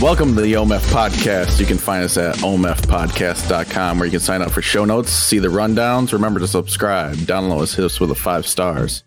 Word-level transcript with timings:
Welcome 0.00 0.34
to 0.34 0.40
the 0.40 0.54
OMF 0.54 0.80
podcast. 0.90 1.60
You 1.60 1.66
can 1.66 1.76
find 1.76 2.02
us 2.02 2.16
at 2.16 2.36
omfpodcast.com 2.36 3.98
where 3.98 4.06
you 4.06 4.10
can 4.10 4.20
sign 4.20 4.40
up 4.40 4.50
for 4.50 4.62
show 4.62 4.86
notes, 4.86 5.10
see 5.10 5.38
the 5.38 5.48
rundowns. 5.48 6.14
Remember 6.14 6.40
to 6.40 6.48
subscribe, 6.48 7.16
download 7.16 7.60
us, 7.60 7.74
hit 7.74 7.84
us 7.84 8.00
with 8.00 8.10
a 8.10 8.14
five 8.14 8.46
stars. 8.46 9.04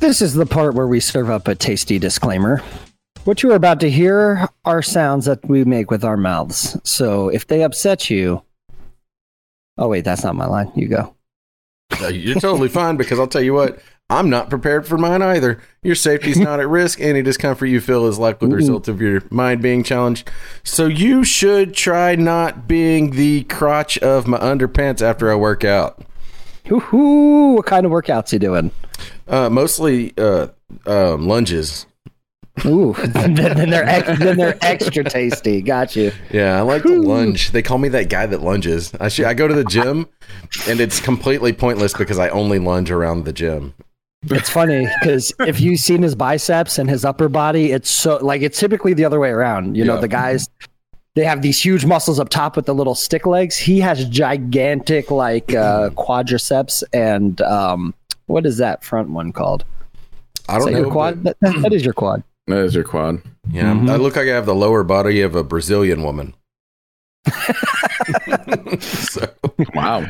This 0.00 0.22
is 0.22 0.32
the 0.32 0.46
part 0.46 0.72
where 0.72 0.86
we 0.86 1.00
serve 1.00 1.28
up 1.28 1.48
a 1.48 1.54
tasty 1.54 1.98
disclaimer. 1.98 2.62
What 3.24 3.42
you 3.42 3.52
are 3.52 3.56
about 3.56 3.78
to 3.80 3.90
hear 3.90 4.48
are 4.64 4.80
sounds 4.80 5.26
that 5.26 5.46
we 5.46 5.64
make 5.64 5.90
with 5.90 6.02
our 6.02 6.16
mouths. 6.16 6.80
So 6.84 7.28
if 7.28 7.46
they 7.46 7.62
upset 7.62 8.08
you. 8.08 8.42
Oh, 9.76 9.88
wait, 9.88 10.02
that's 10.02 10.24
not 10.24 10.34
my 10.34 10.46
line. 10.46 10.72
You 10.76 10.88
go. 10.88 11.14
You're 12.10 12.40
totally 12.40 12.70
fine 12.70 12.96
because 12.96 13.18
I'll 13.18 13.26
tell 13.26 13.42
you 13.42 13.52
what, 13.52 13.80
I'm 14.10 14.30
not 14.30 14.48
prepared 14.48 14.86
for 14.86 14.96
mine 14.96 15.20
either. 15.20 15.60
Your 15.82 15.94
safety's 15.94 16.38
not 16.38 16.60
at 16.60 16.68
risk. 16.68 16.98
Any 16.98 17.20
discomfort 17.20 17.66
you 17.66 17.78
feel 17.78 18.06
is 18.06 18.18
likely 18.18 18.48
the 18.48 18.56
result 18.56 18.88
of 18.88 19.02
your 19.02 19.22
mind 19.30 19.60
being 19.60 19.82
challenged. 19.82 20.30
So 20.64 20.86
you 20.86 21.24
should 21.24 21.74
try 21.74 22.14
not 22.14 22.66
being 22.66 23.10
the 23.10 23.44
crotch 23.44 23.98
of 23.98 24.26
my 24.26 24.38
underpants 24.38 25.02
after 25.02 25.30
I 25.30 25.34
work 25.34 25.62
out. 25.62 26.02
Hoo-hoo, 26.68 27.56
what 27.56 27.66
kind 27.66 27.84
of 27.84 27.92
workouts 27.92 28.32
you 28.32 28.38
doing? 28.38 28.70
Uh, 29.26 29.50
mostly 29.50 30.14
uh, 30.16 30.48
um, 30.86 31.28
lunges. 31.28 31.84
Ooh, 32.64 32.94
then, 33.08 33.34
then 33.34 33.68
they're 33.68 33.88
ex- 33.88 34.18
then 34.18 34.38
they're 34.38 34.58
extra 34.62 35.04
tasty. 35.04 35.60
Got 35.60 35.94
you. 35.96 36.12
Yeah, 36.30 36.58
I 36.58 36.62
like 36.62 36.82
to 36.82 37.00
lunge. 37.00 37.52
They 37.52 37.62
call 37.62 37.78
me 37.78 37.88
that 37.90 38.08
guy 38.08 38.24
that 38.24 38.40
lunges. 38.40 38.92
I 38.98 39.08
should, 39.08 39.26
I 39.26 39.34
go 39.34 39.46
to 39.48 39.54
the 39.54 39.64
gym, 39.64 40.08
and 40.66 40.80
it's 40.80 40.98
completely 40.98 41.52
pointless 41.52 41.92
because 41.92 42.18
I 42.18 42.30
only 42.30 42.58
lunge 42.58 42.90
around 42.90 43.24
the 43.24 43.32
gym. 43.34 43.74
It's 44.22 44.50
funny 44.50 44.88
because 45.00 45.32
if 45.40 45.60
you've 45.60 45.78
seen 45.80 46.02
his 46.02 46.14
biceps 46.14 46.78
and 46.78 46.90
his 46.90 47.04
upper 47.04 47.28
body, 47.28 47.70
it's 47.72 47.88
so 47.90 48.16
like 48.16 48.42
it's 48.42 48.58
typically 48.58 48.92
the 48.94 49.04
other 49.04 49.20
way 49.20 49.30
around. 49.30 49.76
You 49.76 49.84
know, 49.84 49.94
Yeah. 49.94 50.00
the 50.00 50.08
guys 50.08 50.48
they 51.14 51.24
have 51.24 51.42
these 51.42 51.60
huge 51.64 51.84
muscles 51.84 52.20
up 52.20 52.28
top 52.28 52.54
with 52.56 52.66
the 52.66 52.74
little 52.74 52.94
stick 52.94 53.26
legs. 53.26 53.56
He 53.56 53.80
has 53.80 54.04
gigantic 54.08 55.10
like 55.10 55.54
uh, 55.54 55.90
quadriceps 55.96 56.82
and 56.92 57.40
um, 57.42 57.94
what 58.26 58.44
is 58.46 58.56
that 58.58 58.84
front 58.84 59.10
one 59.10 59.32
called? 59.32 59.64
I 60.48 60.58
don't 60.58 60.72
know. 60.72 60.78
your 60.80 60.90
quad? 60.90 61.22
but- 61.22 61.36
That, 61.40 61.62
that 61.62 61.72
is 61.72 61.84
your 61.84 61.94
quad. 61.94 62.22
That 62.46 62.58
is 62.64 62.74
your 62.74 62.84
quad. 62.84 63.20
Yeah, 63.50 63.72
Mhm. 63.74 63.90
I 63.90 63.96
look 63.96 64.16
like 64.16 64.26
I 64.28 64.32
have 64.34 64.46
the 64.46 64.54
lower 64.54 64.82
body 64.84 65.20
of 65.20 65.34
a 65.34 65.44
Brazilian 65.44 66.02
woman. 66.02 66.34
so, 68.80 69.28
Wow. 69.74 70.06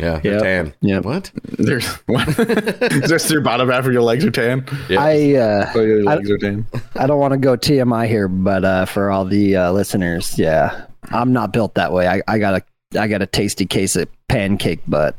Yeah, 0.00 0.18
they're 0.22 0.32
Yep. 0.34 0.42
tan. 0.42 0.74
Yep. 0.80 1.04
What? 1.04 1.30
There's 1.58 1.86
what? 2.06 2.28
Is 2.28 3.10
this 3.10 3.30
your 3.30 3.40
bottom 3.42 3.68
half 3.70 3.86
of 3.86 3.92
your 3.92 4.02
legs 4.02 4.24
are 4.24 4.30
tan? 4.30 4.66
Yeah. 4.88 5.00
I 5.02 5.34
uh, 5.34 5.72
Oh, 5.74 5.80
your 5.80 6.08
I- 6.08 6.14
legs 6.16 6.30
are 6.30 6.38
tan. 6.38 6.66
I 6.96 7.06
don't 7.06 7.18
want 7.20 7.32
to 7.32 7.38
go 7.38 7.56
TMI 7.56 8.06
here, 8.08 8.28
but 8.28 8.64
uh, 8.64 8.84
for 8.86 9.10
all 9.10 9.24
the 9.24 9.56
uh, 9.56 9.72
listeners, 9.72 10.38
yeah, 10.38 10.86
I'm 11.10 11.32
not 11.32 11.52
built 11.52 11.74
that 11.74 11.92
way. 11.92 12.08
I, 12.08 12.22
I 12.28 12.38
got 12.38 12.54
a 12.54 13.00
I 13.00 13.08
got 13.08 13.22
a 13.22 13.26
tasty 13.26 13.66
case 13.66 13.96
of 13.96 14.08
pancake 14.28 14.80
butt. 14.86 15.16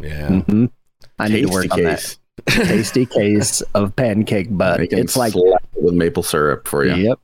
yeah. 0.00 0.40
hmm 0.40 0.66
I 1.18 1.28
need 1.28 1.46
to 1.46 1.52
work 1.52 1.66
Tasty 1.70 1.86
on 1.86 1.92
that. 1.92 2.16
Tasty 2.46 3.06
case 3.06 3.60
of 3.74 3.94
pancake 3.94 4.48
butt. 4.56 4.80
It's 4.80 5.16
like 5.16 5.32
with 5.34 5.94
maple 5.94 6.24
syrup 6.24 6.66
for 6.66 6.84
you. 6.84 6.94
Yep. 6.94 7.20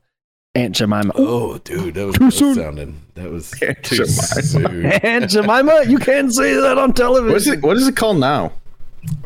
Aunt 0.53 0.75
Jemima. 0.75 1.11
Oh, 1.15 1.57
dude, 1.59 1.93
that 1.95 2.05
was, 2.07 2.15
Too 2.17 2.25
that 2.25 2.31
soon. 2.33 2.55
sounded. 2.55 2.93
That 3.15 3.31
was 3.31 3.53
Aunt 3.61 3.83
too 3.83 3.95
Jemima. 3.97 4.11
soon. 4.43 4.85
Aunt 4.85 5.29
Jemima, 5.29 5.83
you 5.87 5.97
can't 5.97 6.33
say 6.33 6.53
that 6.55 6.77
on 6.77 6.93
television. 6.93 7.29
What 7.31 7.37
is 7.37 7.47
it? 7.47 7.61
What 7.63 7.77
is 7.77 7.87
it 7.87 7.95
called 7.95 8.17
now? 8.19 8.51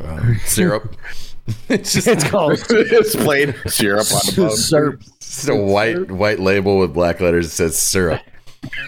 Um, 0.04 0.38
syrup. 0.46 0.96
it's 1.70 1.94
just 1.94 2.08
It's 2.08 2.24
called 2.24 2.54
it's 2.70 3.16
plain 3.16 3.54
syrup 3.68 4.06
on 4.12 4.20
the 4.26 4.34
bone. 4.36 4.50
syrup. 4.56 5.02
just 5.20 5.50
a 5.50 5.56
white 5.56 6.10
white 6.12 6.40
label 6.40 6.80
with 6.80 6.94
black 6.94 7.20
letters 7.20 7.48
that 7.48 7.54
says 7.54 7.78
syrup. 7.80 8.22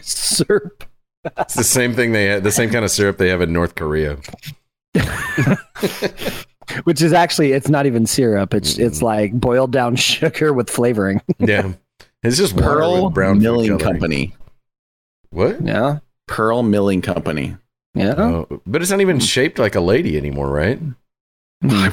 Syrup. 0.01 0.83
It's 1.39 1.55
the 1.55 1.63
same 1.63 1.93
thing 1.93 2.13
they 2.13 2.25
have, 2.25 2.43
the 2.43 2.51
same 2.51 2.69
kind 2.69 2.85
of 2.85 2.91
syrup 2.91 3.17
they 3.17 3.29
have 3.29 3.41
in 3.41 3.51
North 3.51 3.75
Korea. 3.75 4.17
Which 6.83 7.01
is 7.01 7.13
actually 7.13 7.51
it's 7.53 7.69
not 7.69 7.85
even 7.85 8.05
syrup. 8.05 8.53
It's 8.53 8.77
it's 8.77 9.01
like 9.01 9.33
boiled 9.33 9.71
down 9.71 9.95
sugar 9.95 10.53
with 10.53 10.69
flavoring. 10.69 11.21
Yeah, 11.39 11.73
it's 12.23 12.37
just 12.37 12.57
Pearl 12.57 13.09
brown 13.09 13.39
Milling. 13.39 13.77
Company. 13.79 14.35
What? 15.29 15.61
Yeah. 15.61 15.99
Pearl 16.27 16.63
Milling 16.63 17.01
Company. 17.01 17.57
Yeah. 17.93 18.15
Oh, 18.17 18.61
but 18.65 18.81
it's 18.81 18.91
not 18.91 19.01
even 19.01 19.19
shaped 19.19 19.59
like 19.59 19.75
a 19.75 19.81
lady 19.81 20.17
anymore, 20.17 20.51
right? 20.51 20.79
I 21.63 21.91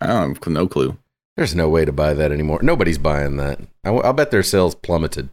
don't 0.00 0.36
have 0.36 0.46
no 0.46 0.66
clue. 0.66 0.96
There's 1.36 1.54
no 1.54 1.68
way 1.68 1.84
to 1.84 1.92
buy 1.92 2.14
that 2.14 2.32
anymore. 2.32 2.60
Nobody's 2.62 2.98
buying 2.98 3.36
that. 3.36 3.60
I, 3.84 3.90
will 3.90 4.12
bet 4.12 4.30
their 4.30 4.42
sales 4.42 4.74
plummeted. 4.74 5.30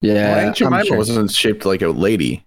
Yeah. 0.00 0.34
well, 0.34 0.46
Aunt 0.46 0.56
Jemima 0.56 0.84
sure. 0.84 0.96
wasn't 0.96 1.30
shaped 1.30 1.64
like 1.64 1.82
a 1.82 1.88
lady. 1.88 2.44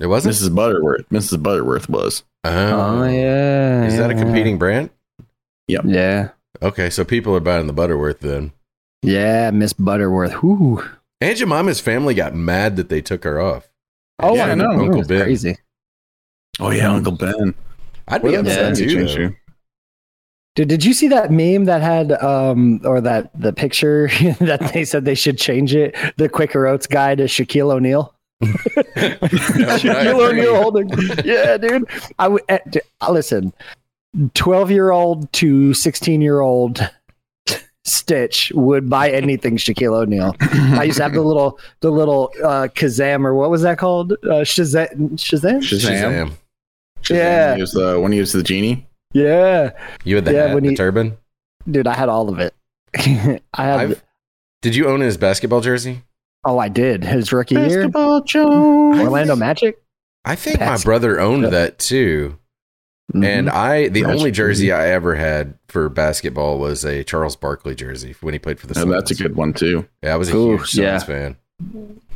It 0.00 0.06
wasn't. 0.06 0.34
Mrs. 0.34 0.54
Butterworth. 0.54 1.08
Mrs. 1.10 1.42
Butterworth 1.42 1.88
was. 1.88 2.24
Oh, 2.44 2.50
Oh 2.50 3.04
yeah. 3.04 3.84
Is 3.84 3.96
that 3.96 4.10
a 4.10 4.14
yeah, 4.14 4.20
competing 4.20 4.58
brand? 4.58 4.90
Yep. 5.68 5.84
Yeah. 5.86 6.30
Okay, 6.60 6.90
so 6.90 7.04
people 7.04 7.34
are 7.34 7.40
buying 7.40 7.66
the 7.66 7.72
Butterworth 7.72 8.20
then. 8.20 8.52
Yeah, 9.02 9.50
Miss 9.50 9.72
Butterworth. 9.72 10.42
Ooh. 10.44 10.82
Aunt 11.20 11.38
Jemima's 11.38 11.80
family 11.80 12.14
got 12.14 12.34
mad 12.34 12.76
that 12.76 12.88
they 12.88 13.00
took 13.00 13.24
her 13.24 13.40
off. 13.40 13.68
Oh, 14.18 14.34
Yeah, 14.34 14.46
I 14.46 14.50
I 14.50 14.54
know. 14.54 14.66
know. 14.72 14.84
Uncle 14.84 15.04
Ben. 15.04 15.22
Crazy. 15.22 15.56
Oh 16.60 16.70
yeah, 16.70 16.92
Uncle 16.92 17.12
Ben. 17.12 17.54
I'd 18.08 18.22
be 18.22 18.28
What 18.30 18.40
upset 18.40 18.64
else 18.66 18.78
did 18.78 18.88
too. 18.90 19.06
change 19.08 19.34
Dude, 20.54 20.68
did 20.68 20.84
you 20.84 20.92
see 20.92 21.08
that 21.08 21.30
meme 21.30 21.64
that 21.64 21.80
had 21.80 22.12
um 22.22 22.80
or 22.84 23.00
that 23.00 23.30
the 23.40 23.52
picture 23.54 24.08
that 24.40 24.70
they 24.74 24.84
said 24.84 25.04
they 25.04 25.14
should 25.14 25.38
change 25.38 25.74
it? 25.74 25.96
The 26.18 26.28
Quaker 26.28 26.66
Oats 26.66 26.86
guy 26.86 27.14
to 27.14 27.24
Shaquille 27.24 27.72
O'Neal. 27.72 28.14
Shaquille 28.42 30.30
O'Neal 30.30 30.56
holding. 30.62 30.90
Yeah, 31.24 31.56
dude. 31.56 31.84
I 32.18 32.28
would 32.28 32.42
uh, 32.48 32.58
d- 32.70 32.80
uh, 33.00 33.10
listen. 33.12 33.52
Twelve 34.34 34.70
year 34.70 34.90
old 34.90 35.32
to 35.34 35.72
sixteen 35.72 36.20
year 36.20 36.40
old 36.40 36.86
Stitch 37.84 38.52
would 38.54 38.88
buy 38.88 39.10
anything 39.10 39.56
Shaquille 39.56 39.94
O'Neal. 39.94 40.36
I 40.40 40.84
used 40.84 40.98
to 40.98 41.02
have 41.02 41.14
the 41.14 41.20
little 41.22 41.58
the 41.80 41.90
little 41.90 42.32
uh 42.42 42.68
Kazaam 42.68 43.24
or 43.24 43.34
what 43.34 43.50
was 43.50 43.62
that 43.62 43.78
called? 43.78 44.12
Uh, 44.12 44.42
Shazam. 44.44 45.12
Shazam. 45.14 45.58
Shazam. 45.58 45.88
Shazam. 45.90 46.32
Shazam. 47.02 47.16
Yeah. 47.16 47.54
He 47.56 47.60
was 47.60 47.72
the 47.72 47.98
when 48.00 48.12
he 48.12 48.20
was 48.20 48.32
the 48.32 48.42
genie. 48.42 48.86
Yeah, 49.14 49.72
You 50.04 50.14
had 50.16 50.24
the 50.24 50.32
Yeah, 50.32 50.46
hat, 50.46 50.54
when 50.54 50.62
the 50.62 50.70
he- 50.70 50.76
turban. 50.76 51.18
dude. 51.70 51.86
I 51.86 51.94
had 51.94 52.08
all 52.08 52.28
of 52.30 52.38
it. 52.38 52.54
I 52.96 53.40
had. 53.64 53.80
I've, 53.80 54.02
did 54.62 54.74
you 54.74 54.88
own 54.88 55.00
his 55.00 55.16
basketball 55.18 55.60
jersey? 55.60 56.02
Oh, 56.44 56.58
I 56.58 56.68
did. 56.68 57.04
His 57.04 57.32
rookie 57.32 57.56
year. 57.56 57.88
Jones. 57.88 58.98
Orlando 59.00 59.36
Magic. 59.36 59.82
I 60.24 60.34
think 60.36 60.60
my 60.60 60.78
brother 60.78 61.20
owned 61.20 61.44
that 61.44 61.78
too. 61.78 62.38
And 63.14 63.48
Mhm. 63.48 63.52
I, 63.52 63.88
the 63.88 64.02
That's 64.02 64.18
only 64.18 64.30
jersey 64.30 64.68
crazy. 64.68 64.72
I 64.72 64.88
ever 64.90 65.14
had 65.14 65.54
for 65.68 65.88
basketball 65.88 66.58
was 66.58 66.84
a 66.84 67.04
Charles 67.04 67.36
Barkley 67.36 67.74
jersey 67.74 68.14
when 68.22 68.32
he 68.32 68.38
played 68.38 68.58
for 68.58 68.66
the 68.66 68.74
Oh, 68.78 68.82
Suns. 68.82 68.92
that's 68.92 69.10
a 69.10 69.14
good 69.22 69.36
one 69.36 69.52
too. 69.52 69.86
Yeah, 70.02 70.14
I 70.14 70.16
was 70.16 70.30
a 70.30 70.36
Ooh, 70.36 70.56
huge 70.56 70.70
Suns 70.70 70.76
yeah. 70.78 70.98
fan. 71.00 71.36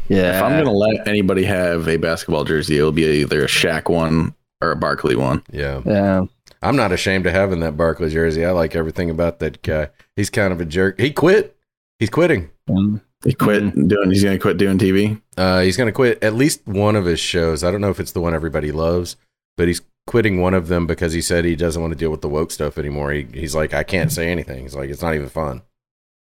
yeah, 0.09 0.39
If 0.39 0.43
I'm 0.43 0.53
gonna 0.65 0.77
let 0.77 1.07
anybody 1.07 1.45
have 1.45 1.89
a 1.89 1.97
basketball 1.99 2.45
jersey, 2.45 2.79
it'll 2.79 2.93
be 2.93 3.05
either 3.05 3.43
a 3.45 3.49
Shaq 3.49 3.89
one 3.91 4.35
or 4.63 4.71
a 4.71 4.77
Barkley 4.77 5.17
one. 5.17 5.43
Yeah. 5.53 5.83
yeah, 5.85 6.25
I'm 6.63 6.77
not 6.77 6.93
ashamed 6.93 7.27
of 7.27 7.33
having 7.33 7.61
that 7.61 7.77
Barkley 7.77 8.09
jersey. 8.11 8.45
I 8.45 8.53
like 8.53 8.75
everything 8.75 9.11
about 9.11 9.39
that 9.41 9.63
guy. 9.63 9.89
He's 10.15 10.31
kind 10.31 10.53
of 10.53 10.61
a 10.61 10.65
jerk. 10.65 10.99
He 11.01 11.11
quit. 11.11 11.55
He's 11.99 12.11
quitting. 12.11 12.49
Um, 12.71 13.01
He 13.25 13.33
quit 13.35 13.75
doing. 13.89 14.11
He's 14.11 14.25
gonna 14.25 14.39
quit 14.39 14.57
doing 14.57 14.79
TV. 14.79 15.21
Uh, 15.37 15.61
he's 15.61 15.77
going 15.77 15.89
to 15.89 15.93
quit 15.93 16.23
at 16.23 16.35
least 16.35 16.67
one 16.67 16.97
of 16.97 17.05
his 17.05 17.21
shows. 17.21 17.63
I 17.65 17.71
don't 17.71 17.81
know 17.83 17.91
if 17.91 18.01
it's 18.01 18.13
the 18.13 18.21
one 18.21 18.35
everybody 18.35 18.73
loves, 18.73 19.17
but 19.57 19.69
he's 19.69 19.83
quitting 20.07 20.41
one 20.41 20.55
of 20.55 20.69
them 20.69 20.87
because 20.87 21.13
he 21.13 21.21
said 21.21 21.45
he 21.45 21.57
doesn't 21.57 21.81
want 21.83 21.93
to 21.93 21.99
deal 21.99 22.11
with 22.11 22.21
the 22.23 22.29
woke 22.29 22.51
stuff 22.51 22.79
anymore. 22.79 23.13
He, 23.13 23.27
he's 23.35 23.55
like, 23.55 23.75
I 23.75 23.83
can't 23.83 24.13
say 24.13 24.29
anything. 24.31 24.63
He's 24.63 24.75
like, 24.75 24.89
it's 24.91 25.03
not 25.03 25.15
even 25.15 25.29
fun. 25.29 25.63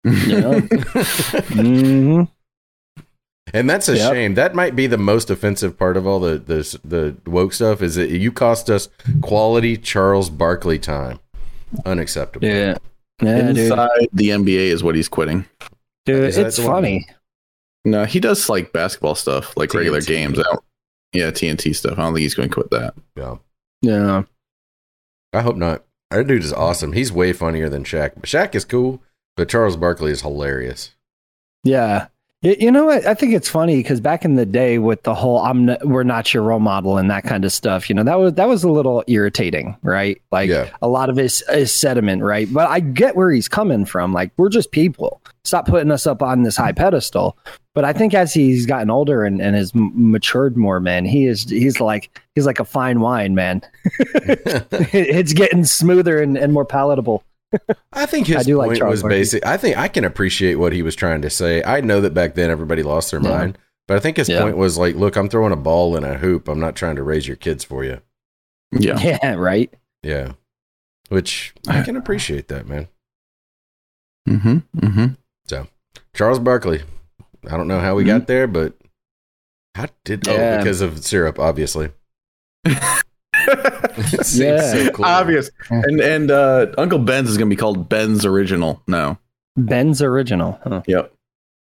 yeah. 0.06 0.12
Mhm. 1.54 2.28
and 3.54 3.70
that's 3.70 3.88
a 3.90 3.98
Yep. 3.98 4.14
shame. 4.14 4.34
That 4.36 4.56
might 4.56 4.76
be 4.76 4.88
the 4.88 4.98
most 4.98 5.30
offensive 5.30 5.78
part 5.78 5.98
of 5.98 6.06
all 6.08 6.20
the, 6.20 6.38
the 6.40 6.80
the 6.84 7.30
woke 7.30 7.54
stuff 7.54 7.82
is 7.82 7.96
that 7.96 8.10
you 8.10 8.32
cost 8.32 8.70
us 8.70 8.90
quality 9.22 9.78
Charles 9.78 10.30
Barkley 10.30 10.80
time. 10.80 11.20
Unacceptable. 11.86 12.48
yeah, 12.48 12.78
yeah, 13.22 13.42
dude. 13.48 13.58
Inside 13.58 14.08
the 14.14 14.30
NBA 14.30 14.68
is 14.68 14.84
what 14.84 14.96
he's 14.96 15.08
quitting. 15.10 15.46
Dude, 16.06 16.26
Is 16.26 16.38
it's 16.38 16.58
the 16.58 16.64
one? 16.64 16.72
funny. 16.74 17.08
No, 17.86 18.06
he 18.06 18.20
does 18.20 18.48
like 18.50 18.72
basketball 18.74 19.16
stuff, 19.16 19.56
like 19.58 19.74
regular 19.74 20.02
games. 20.02 20.38
I 20.40 20.44
don't, 20.44 20.64
yeah, 21.14 21.32
TNT 21.32 21.74
stuff. 21.76 21.94
I 21.98 22.04
don't 22.04 22.14
think 22.14 22.22
he's 22.24 22.36
going 22.36 22.50
to 22.50 22.54
quit 22.54 22.70
that. 22.72 22.94
Yeah. 23.16 23.38
Yeah, 23.84 24.24
I 25.34 25.42
hope 25.42 25.58
not. 25.58 25.84
Our 26.10 26.24
dude 26.24 26.44
is 26.44 26.54
awesome. 26.54 26.94
He's 26.94 27.12
way 27.12 27.34
funnier 27.34 27.68
than 27.70 27.84
Shaq. 27.84 28.22
Shaq 28.22 28.56
is 28.56 28.66
cool, 28.66 29.04
but 29.36 29.50
Charles 29.50 29.76
Barkley 29.78 30.12
is 30.12 30.22
hilarious. 30.22 30.96
yeah. 31.64 32.08
You 32.44 32.72
know 32.72 32.84
what? 32.86 33.06
I 33.06 33.14
think 33.14 33.34
it's 33.34 33.48
funny 33.48 33.78
because 33.78 34.02
back 34.02 34.26
in 34.26 34.36
the 34.36 34.46
day, 34.46 34.78
with 34.78 35.04
the 35.04 35.16
whole 35.16 35.40
"I'm 35.40 35.70
n- 35.70 35.78
we're 35.84 36.04
not 36.04 36.34
your 36.34 36.44
role 36.44 36.60
model" 36.60 36.98
and 36.98 37.10
that 37.10 37.24
kind 37.24 37.46
of 37.46 37.54
stuff, 37.54 37.88
you 37.90 37.96
know, 37.96 38.04
that 38.04 38.20
was 38.20 38.34
that 38.34 38.50
was 38.50 38.66
a 38.66 38.70
little 38.70 39.02
irritating, 39.08 39.78
right? 39.82 40.22
Like 40.32 40.50
Yeah. 40.50 40.70
a 40.82 40.90
lot 40.90 41.10
of 41.10 41.16
his, 41.16 41.42
his 41.50 41.74
sediment, 41.74 42.22
right? 42.22 42.52
But 42.52 42.68
I 42.70 42.82
get 42.82 43.16
where 43.16 43.32
he's 43.32 43.48
coming 43.48 43.86
from. 43.86 44.12
Like 44.12 44.32
we're 44.36 44.50
just 44.50 44.72
people. 44.72 45.22
stop 45.46 45.68
putting 45.68 45.90
us 45.92 46.06
up 46.06 46.22
on 46.22 46.44
this 46.44 46.58
high 46.58 46.74
pedestal. 46.74 47.38
But 47.76 47.86
I 47.86 47.94
think 47.94 48.14
as 48.14 48.34
he's 48.34 48.66
gotten 48.66 48.90
older 48.90 49.24
and, 49.24 49.42
and 49.42 49.56
has 49.56 49.72
m- 49.74 49.92
matured 49.96 50.56
more, 50.58 50.80
man, 50.82 51.06
he 51.06 51.26
is 51.26 51.50
he's 51.50 51.80
like 51.80 52.10
he's 52.36 52.46
like 52.46 52.60
a 52.60 52.66
fine 52.66 53.00
wine, 53.00 53.36
man. 53.36 53.62
it's 54.12 55.34
getting 55.34 55.64
smoother 55.66 56.22
and, 56.22 56.38
and 56.38 56.52
more 56.54 56.66
palatable. 56.66 57.24
I 57.94 58.06
think 58.06 58.28
his 58.28 58.38
I 58.38 58.44
do 58.44 58.58
point 58.58 58.78
Charles 58.78 58.92
was 58.92 59.02
Barkley. 59.04 59.18
basic. 59.20 59.46
I 59.46 59.58
think 59.58 59.78
I 59.78 59.88
can 59.88 60.04
appreciate 60.06 60.56
what 60.56 60.74
he 60.74 60.82
was 60.82 60.96
trying 60.96 61.22
to 61.22 61.30
say. 61.30 61.64
I 61.64 61.82
know 61.82 62.02
that 62.02 62.14
back 62.14 62.36
then 62.36 62.50
everybody 62.50 62.84
lost 62.84 63.12
their 63.12 63.22
Yeah. 63.22 63.30
mind, 63.30 63.58
but 63.88 63.98
I 63.98 64.00
think 64.00 64.18
his 64.18 64.30
Yeah. 64.30 64.42
point 64.42 64.58
was 64.58 64.78
like, 64.78 64.96
look, 64.96 65.16
I'm 65.16 65.30
throwing 65.30 65.54
a 65.54 65.58
ball 65.58 65.96
in 65.96 66.04
a 66.04 66.18
hoop. 66.18 66.48
I'm 66.48 66.60
not 66.60 66.76
trying 66.76 66.96
to 66.96 67.04
raise 67.04 67.28
your 67.28 67.38
kids 67.38 67.64
for 67.64 67.84
you. 67.84 68.02
Yeah. 68.72 69.00
Yeah, 69.24 69.34
right. 69.36 69.74
Yeah. 70.02 70.34
Which 71.10 71.54
I 71.68 71.84
can 71.84 71.96
appreciate 71.96 72.48
that, 72.48 72.68
man. 72.68 72.88
Mm-hmm. 74.28 74.58
Mm-hmm. 74.80 75.06
So 75.48 75.68
Charles 76.14 76.40
Barkley. 76.40 76.82
I 77.50 77.58
don't 77.58 77.68
know 77.68 77.80
how 77.82 77.94
we 77.96 78.04
got 78.06 78.28
there, 78.28 78.48
but 78.48 78.74
how 79.76 79.88
did 80.06 80.28
oh 80.30 80.58
because 80.58 80.80
of 80.82 81.04
syrup, 81.04 81.40
obviously. 81.40 81.92
Yeah. 84.34 84.62
so 84.74 84.90
cool. 84.92 85.06
Obvious. 85.06 85.50
And 85.70 86.00
and 86.02 86.32
uh, 86.32 86.68
Uncle 86.78 87.00
Ben's 87.00 87.30
is 87.30 87.38
gonna 87.38 87.50
be 87.50 87.56
called 87.56 87.90
Ben's 87.90 88.26
Original 88.26 88.82
now. 88.88 89.20
Ben's 89.56 90.02
original. 90.02 90.60
Huh. 90.64 90.82
Yep. 90.88 91.14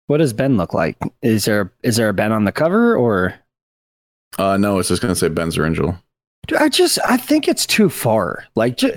What 0.07 0.19
does 0.19 0.33
Ben 0.33 0.57
look 0.57 0.75
like? 0.75 0.97
Is 1.23 1.45
there 1.47 1.73
is 1.83 1.97
there 1.97 2.09
a 2.09 2.15
Ben 2.15 2.33
on 2.33 2.45
the 2.45 2.53
cover 2.53 2.95
or 2.97 3.35
Uh, 4.39 4.57
no, 4.57 4.79
it's 4.79 4.89
just 4.89 5.01
gonna 5.03 5.15
say 5.15 5.29
Ben's 5.29 5.57
Original. 5.57 5.97
I 6.59 6.69
just 6.69 6.99
I 7.07 7.17
think 7.17 7.49
it's 7.49 7.65
too 7.67 7.89
far. 7.89 8.45
Like 8.55 8.77
ju- 8.77 8.97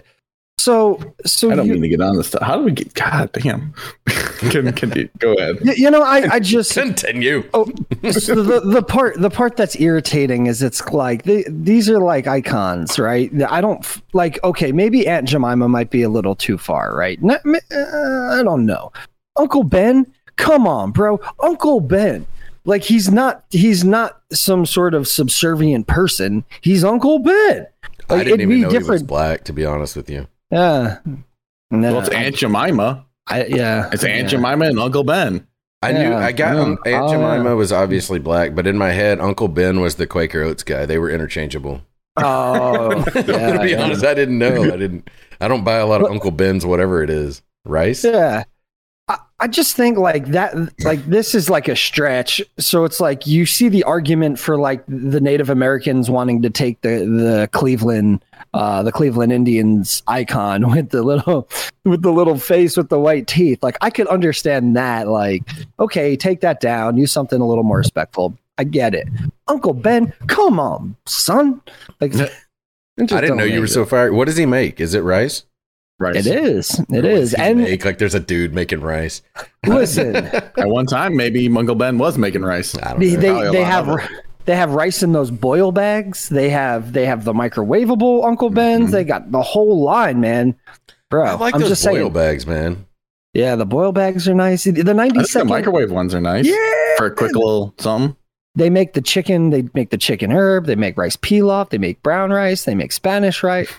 so 0.58 1.00
so 1.26 1.52
I 1.52 1.56
don't 1.56 1.68
you, 1.68 1.74
mean 1.74 1.82
to 1.82 1.90
get 1.90 2.02
on 2.02 2.16
this 2.16 2.28
stuff. 2.28 2.42
How 2.42 2.58
do 2.58 2.64
we 2.64 2.72
get? 2.72 2.94
God 2.94 3.32
damn. 3.34 3.74
can 4.50 4.72
can 4.74 4.92
you 4.94 5.10
go 5.20 5.34
ahead? 5.34 5.60
y- 5.64 5.74
you 5.76 5.90
know 5.92 6.02
I 6.04 6.36
I 6.36 6.40
just 6.40 6.74
Continue. 6.80 7.44
oh 7.54 7.66
so 8.12 8.42
the 8.42 8.62
the 8.62 8.82
part 8.82 9.20
the 9.20 9.30
part 9.30 9.58
that's 9.58 9.80
irritating 9.80 10.48
is 10.48 10.62
it's 10.62 10.82
like 10.90 11.24
they, 11.24 11.44
these 11.50 11.90
are 11.90 12.00
like 12.00 12.28
icons, 12.28 12.98
right? 12.98 13.30
I 13.50 13.62
don't 13.62 13.86
like 14.14 14.42
okay, 14.44 14.72
maybe 14.72 15.08
Aunt 15.08 15.28
Jemima 15.28 15.68
might 15.68 15.90
be 15.90 16.02
a 16.04 16.10
little 16.10 16.36
too 16.36 16.58
far, 16.58 16.96
right? 16.96 17.20
N- 17.24 17.32
m- 17.46 17.56
uh, 17.72 18.40
I 18.40 18.44
don't 18.44 18.66
know. 18.66 18.92
Uncle 19.36 19.64
Ben, 19.64 20.06
come 20.38 20.68
on, 20.68 20.92
bro. 20.92 21.20
Uncle 21.42 21.80
Ben. 21.82 22.26
Like 22.66 22.84
he's 22.84 23.12
not 23.12 23.44
he's 23.50 23.84
not 23.84 24.22
some 24.32 24.66
sort 24.66 24.94
of 24.94 25.08
subservient 25.10 25.88
person. 25.88 26.46
He's 26.62 26.86
Uncle 26.86 27.20
Ben. 27.20 27.68
I 28.10 28.24
didn't 28.24 28.42
even 28.42 28.50
be 28.50 28.62
know 28.62 28.70
he 28.70 28.78
was 28.78 29.04
black, 29.04 29.44
to 29.46 29.54
be 29.54 29.66
honest 29.66 29.96
with 29.98 30.10
you. 30.10 30.28
Yeah. 30.54 30.98
Well, 31.72 32.00
it's 32.00 32.10
Aunt 32.10 32.36
Jemima. 32.36 33.06
I, 33.28 33.46
yeah. 33.46 33.90
It's 33.92 34.04
Aunt 34.04 34.24
yeah. 34.24 34.28
Jemima 34.28 34.66
and 34.66 34.80
Uncle 34.80 35.04
Ben. 35.04 35.48
I 35.82 35.92
knew 35.92 36.14
I 36.14 36.32
got 36.32 36.56
Yeah. 36.56 36.62
um, 36.62 36.78
Aunt 36.86 37.04
Oh, 37.06 37.10
Jemima 37.12 37.44
yeah. 37.50 37.54
was 37.54 37.72
obviously 37.72 38.20
black, 38.20 38.56
but 38.56 38.68
in 38.68 38.78
my 38.78 38.92
head, 38.92 39.20
Uncle 39.20 39.48
Ben 39.48 39.82
was 39.82 39.96
the 39.96 40.08
Quaker 40.08 40.42
Oats 40.44 40.64
guy. 40.64 40.86
They 40.86 40.98
were 40.98 41.10
interchangeable. 41.10 41.82
Oh, 42.18 43.04
to 43.06 43.60
be 43.62 43.72
yeah. 43.72 43.84
honest, 43.84 44.06
I 44.06 44.14
didn't 44.14 44.38
know. 44.38 44.64
I 44.72 44.78
didn't. 44.78 45.10
I 45.42 45.48
don't 45.48 45.64
buy 45.64 45.78
a 45.78 45.86
lot 45.88 46.02
of 46.02 46.12
Uncle 46.12 46.32
Ben's, 46.32 46.66
whatever 46.66 47.02
it 47.04 47.10
is. 47.10 47.42
Rice. 47.66 48.04
Yeah. 48.04 48.44
I, 49.08 49.18
I 49.42 49.48
just 49.48 49.76
think 49.76 49.98
like 49.98 50.28
that, 50.28 50.56
like 50.84 51.06
this 51.08 51.36
is 51.36 51.50
like 51.50 51.68
a 51.68 51.76
stretch. 51.76 52.42
So 52.58 52.86
it's 52.86 53.00
like 53.00 53.28
you 53.28 53.46
see 53.46 53.68
the 53.68 53.84
argument 53.84 54.40
for 54.40 54.58
like 54.58 54.84
the 54.88 55.20
Native 55.20 55.50
Americans 55.50 56.10
wanting 56.10 56.42
to 56.44 56.50
take 56.50 56.82
the 56.82 57.00
the 57.00 57.50
Cleveland, 57.52 58.24
uh, 58.54 58.84
the 58.84 58.92
Cleveland 58.92 59.34
Indians 59.34 60.04
icon 60.08 60.70
with 60.72 60.90
the 60.90 61.04
little 61.04 61.50
with 61.84 62.02
the 62.02 62.12
little 62.12 62.38
face 62.38 62.78
with 62.78 62.90
the 62.90 63.00
white 63.00 63.28
teeth. 63.28 63.62
Like 63.62 63.78
I 63.82 63.90
could 63.90 64.08
understand 64.08 64.76
that. 64.78 65.08
Like, 65.10 65.44
okay, 65.80 66.16
take 66.16 66.40
that 66.42 66.62
down. 66.62 66.98
Use 66.98 67.12
something 67.12 67.42
a 67.42 67.46
little 67.46 67.64
more 67.64 67.78
respectful. 67.78 68.38
I 68.58 68.64
get 68.64 68.94
it. 68.94 69.08
Uncle 69.48 69.74
Ben, 69.74 70.14
come 70.28 70.60
on, 70.60 70.96
son. 71.06 71.60
Like, 72.00 72.16
I 73.00 73.06
didn't 73.06 73.38
know 73.38 73.44
you 73.44 73.60
were 73.60 73.66
it. 73.66 73.70
so 73.70 73.86
fired. 73.86 74.14
What 74.14 74.26
does 74.26 74.38
he 74.38 74.46
make? 74.46 74.80
Is 74.80 74.94
it 74.94 75.02
rice? 75.02 75.44
Right. 76.00 76.16
It 76.16 76.26
is. 76.28 76.80
It 76.80 76.90
Or 76.90 76.96
what 76.96 77.06
is. 77.06 77.32
does 77.32 77.40
he 77.40 77.46
And 77.46 77.60
make? 77.60 77.86
like 77.86 77.98
there's 77.98 78.16
a 78.16 78.20
dude 78.20 78.54
making 78.54 78.82
rice. 78.82 79.22
listen, 79.66 80.16
At 80.26 80.68
one 80.68 80.86
time, 80.86 81.16
maybe 81.16 81.48
Uncle 81.48 81.76
Ben 81.76 81.98
was 81.98 82.18
making 82.18 82.42
rice. 82.42 82.76
I 82.78 82.92
don't 82.92 83.00
they 83.00 83.12
know. 83.16 83.20
they, 83.22 83.30
Probably 83.30 83.52
they 83.52 83.64
have 83.64 84.10
they 84.46 84.56
have 84.56 84.72
rice 84.74 85.04
in 85.04 85.14
those 85.14 85.32
boil 85.32 85.72
bags. 85.72 86.28
They 86.30 86.50
have 86.50 86.92
they 86.94 87.06
have 87.06 87.24
the 87.24 87.34
microwavable 87.34 88.26
Uncle 88.26 88.50
Ben's. 88.50 88.90
Mhm. 88.90 88.92
They 88.94 89.04
got 89.06 89.32
the 89.32 89.42
whole 89.42 89.82
line, 89.84 90.20
man. 90.20 90.56
Bro, 91.10 91.26
I 91.26 91.34
like 91.36 91.54
I'm 91.56 91.62
those 91.62 91.70
just 91.70 91.86
boil 91.86 91.94
saying. 91.96 92.14
bags, 92.14 92.46
man. 92.48 92.86
Yeah, 93.34 93.56
the 93.56 93.66
boil 93.66 93.92
bags 93.92 94.28
are 94.28 94.36
nice. 94.36 94.64
The 94.66 94.72
I 94.72 94.74
think 95.10 95.32
the 95.32 95.46
microwave 95.46 95.92
ones 95.92 96.14
are 96.14 96.22
nice 96.22 96.46
yeah, 96.46 96.56
for 96.98 97.06
a 97.08 97.16
quick 97.16 97.36
little 97.36 97.74
something. 97.80 98.16
they 98.56 98.70
make 98.70 98.94
the 98.94 99.02
chicken. 99.02 99.50
They 99.52 99.68
make 99.74 99.90
the 99.92 99.98
chicken 99.98 100.32
herb. 100.32 100.66
They 100.66 100.76
make 100.76 100.98
rice 100.98 101.16
pilaf. 101.18 101.70
They 101.70 101.78
make 101.78 102.04
brown 102.04 102.32
rice. 102.32 102.66
They 102.66 102.76
make 102.76 102.92
Spanish 102.92 103.42
rice. 103.44 103.72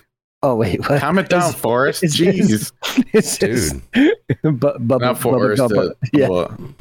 Oh 0.44 0.56
wait, 0.56 0.79
what? 0.88 1.00
Comment 1.00 1.29
down, 1.29 1.49
Is- 1.50 1.55
Forrest. 1.55 2.02
is- 2.05 2.17
Jeez. 2.17 2.50
is- 2.50 2.73
It's 3.14 3.38
just- 3.38 3.91
Dude. 3.93 4.14
Bu- 4.43 4.50
Bubba- 4.58 5.00
Not 5.00 5.17
Bubba 5.17 5.19
Forrest. 5.19 5.61
Uh, 5.62 5.94
yeah, 6.12 6.29
Bubba. 6.29 6.75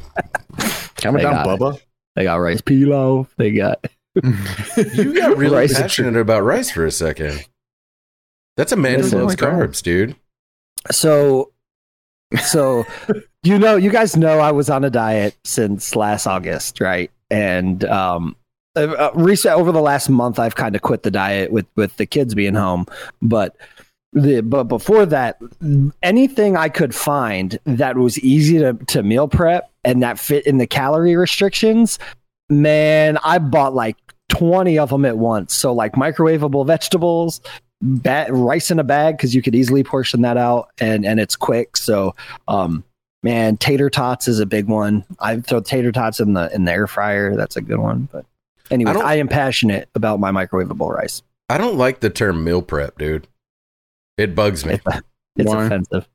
Comment 1.00 1.22
They 1.22 1.30
down, 1.30 1.58
got 1.58 1.74
it. 1.76 1.86
They 2.14 2.24
got 2.24 2.36
rice 2.36 2.60
pilaf. 2.60 3.28
They 3.38 3.52
got 3.52 3.84
You 4.94 5.14
got 5.18 5.36
really 5.36 5.56
Rice 5.56 5.70
is 5.72 5.78
passionate 5.78 6.16
about 6.16 6.42
rice 6.42 6.70
for 6.70 6.84
a 6.86 6.90
second. 6.90 7.46
That's 8.56 8.70
a 8.72 8.76
man 8.76 9.00
who 9.00 9.08
loves 9.08 9.34
God. 9.34 9.52
carbs, 9.52 9.82
dude. 9.82 10.14
So, 10.92 11.50
so 12.42 12.84
you 13.42 13.58
know, 13.58 13.76
you 13.76 13.90
guys 13.90 14.16
know 14.16 14.38
I 14.38 14.52
was 14.52 14.70
on 14.70 14.84
a 14.84 14.90
diet 14.90 15.36
since 15.44 15.96
last 15.96 16.26
August, 16.26 16.80
right? 16.80 17.10
And 17.30 17.82
um, 17.84 18.36
uh, 18.76 19.10
over 19.14 19.72
the 19.72 19.80
last 19.80 20.08
month, 20.08 20.38
I've 20.38 20.56
kind 20.56 20.74
of 20.74 20.82
quit 20.82 21.02
the 21.02 21.10
diet 21.10 21.52
with 21.52 21.66
with 21.76 21.96
the 21.96 22.06
kids 22.06 22.34
being 22.34 22.54
home. 22.54 22.86
But 23.22 23.56
the 24.12 24.40
but 24.40 24.64
before 24.64 25.06
that, 25.06 25.38
anything 26.02 26.56
I 26.56 26.68
could 26.68 26.94
find 26.94 27.58
that 27.64 27.96
was 27.96 28.18
easy 28.20 28.58
to 28.58 28.74
to 28.74 29.02
meal 29.02 29.28
prep 29.28 29.70
and 29.84 30.02
that 30.02 30.18
fit 30.18 30.46
in 30.46 30.58
the 30.58 30.66
calorie 30.66 31.16
restrictions, 31.16 31.98
man, 32.48 33.18
I 33.24 33.38
bought 33.38 33.74
like. 33.74 33.96
20 34.30 34.78
of 34.78 34.88
them 34.88 35.04
at 35.04 35.18
once. 35.18 35.54
So, 35.54 35.72
like 35.72 35.92
microwavable 35.92 36.66
vegetables, 36.66 37.40
ba- 37.84 38.26
rice 38.30 38.70
in 38.70 38.78
a 38.78 38.84
bag 38.84 39.16
because 39.16 39.34
you 39.34 39.42
could 39.42 39.54
easily 39.54 39.84
portion 39.84 40.22
that 40.22 40.36
out 40.36 40.70
and 40.78 41.04
and 41.04 41.20
it's 41.20 41.36
quick 41.36 41.76
so 41.76 42.14
um 42.48 42.82
man 43.22 43.56
tater 43.56 43.90
tots 43.90 44.26
is 44.26 44.40
a 44.40 44.46
big 44.46 44.66
one 44.66 45.04
i 45.20 45.38
throw 45.40 45.60
tater 45.60 45.92
tots 45.92 46.18
in 46.18 46.32
the 46.32 46.52
in 46.54 46.64
the 46.64 46.72
air 46.72 46.86
fryer 46.86 47.36
that's 47.36 47.56
a 47.56 47.60
good 47.60 47.78
one 47.78 48.08
but 48.10 48.24
anyway 48.70 48.92
I 48.92 49.00
I, 49.00 49.14
am 49.16 49.28
passionate 49.28 49.88
about 49.94 50.20
my 50.20 50.30
microwavable 50.30 50.88
rice 50.90 51.22
I 51.48 51.58
don't 51.58 51.76
like 51.76 52.00
the 52.00 52.08
term 52.10 52.42
meal 52.42 52.62
prep, 52.62 52.96
dude. 52.98 53.28
It 54.16 54.34
bugs 54.34 54.64
me. 54.64 54.80
it's 54.84 55.02
Why? 55.52 55.66
offensive 55.66 56.08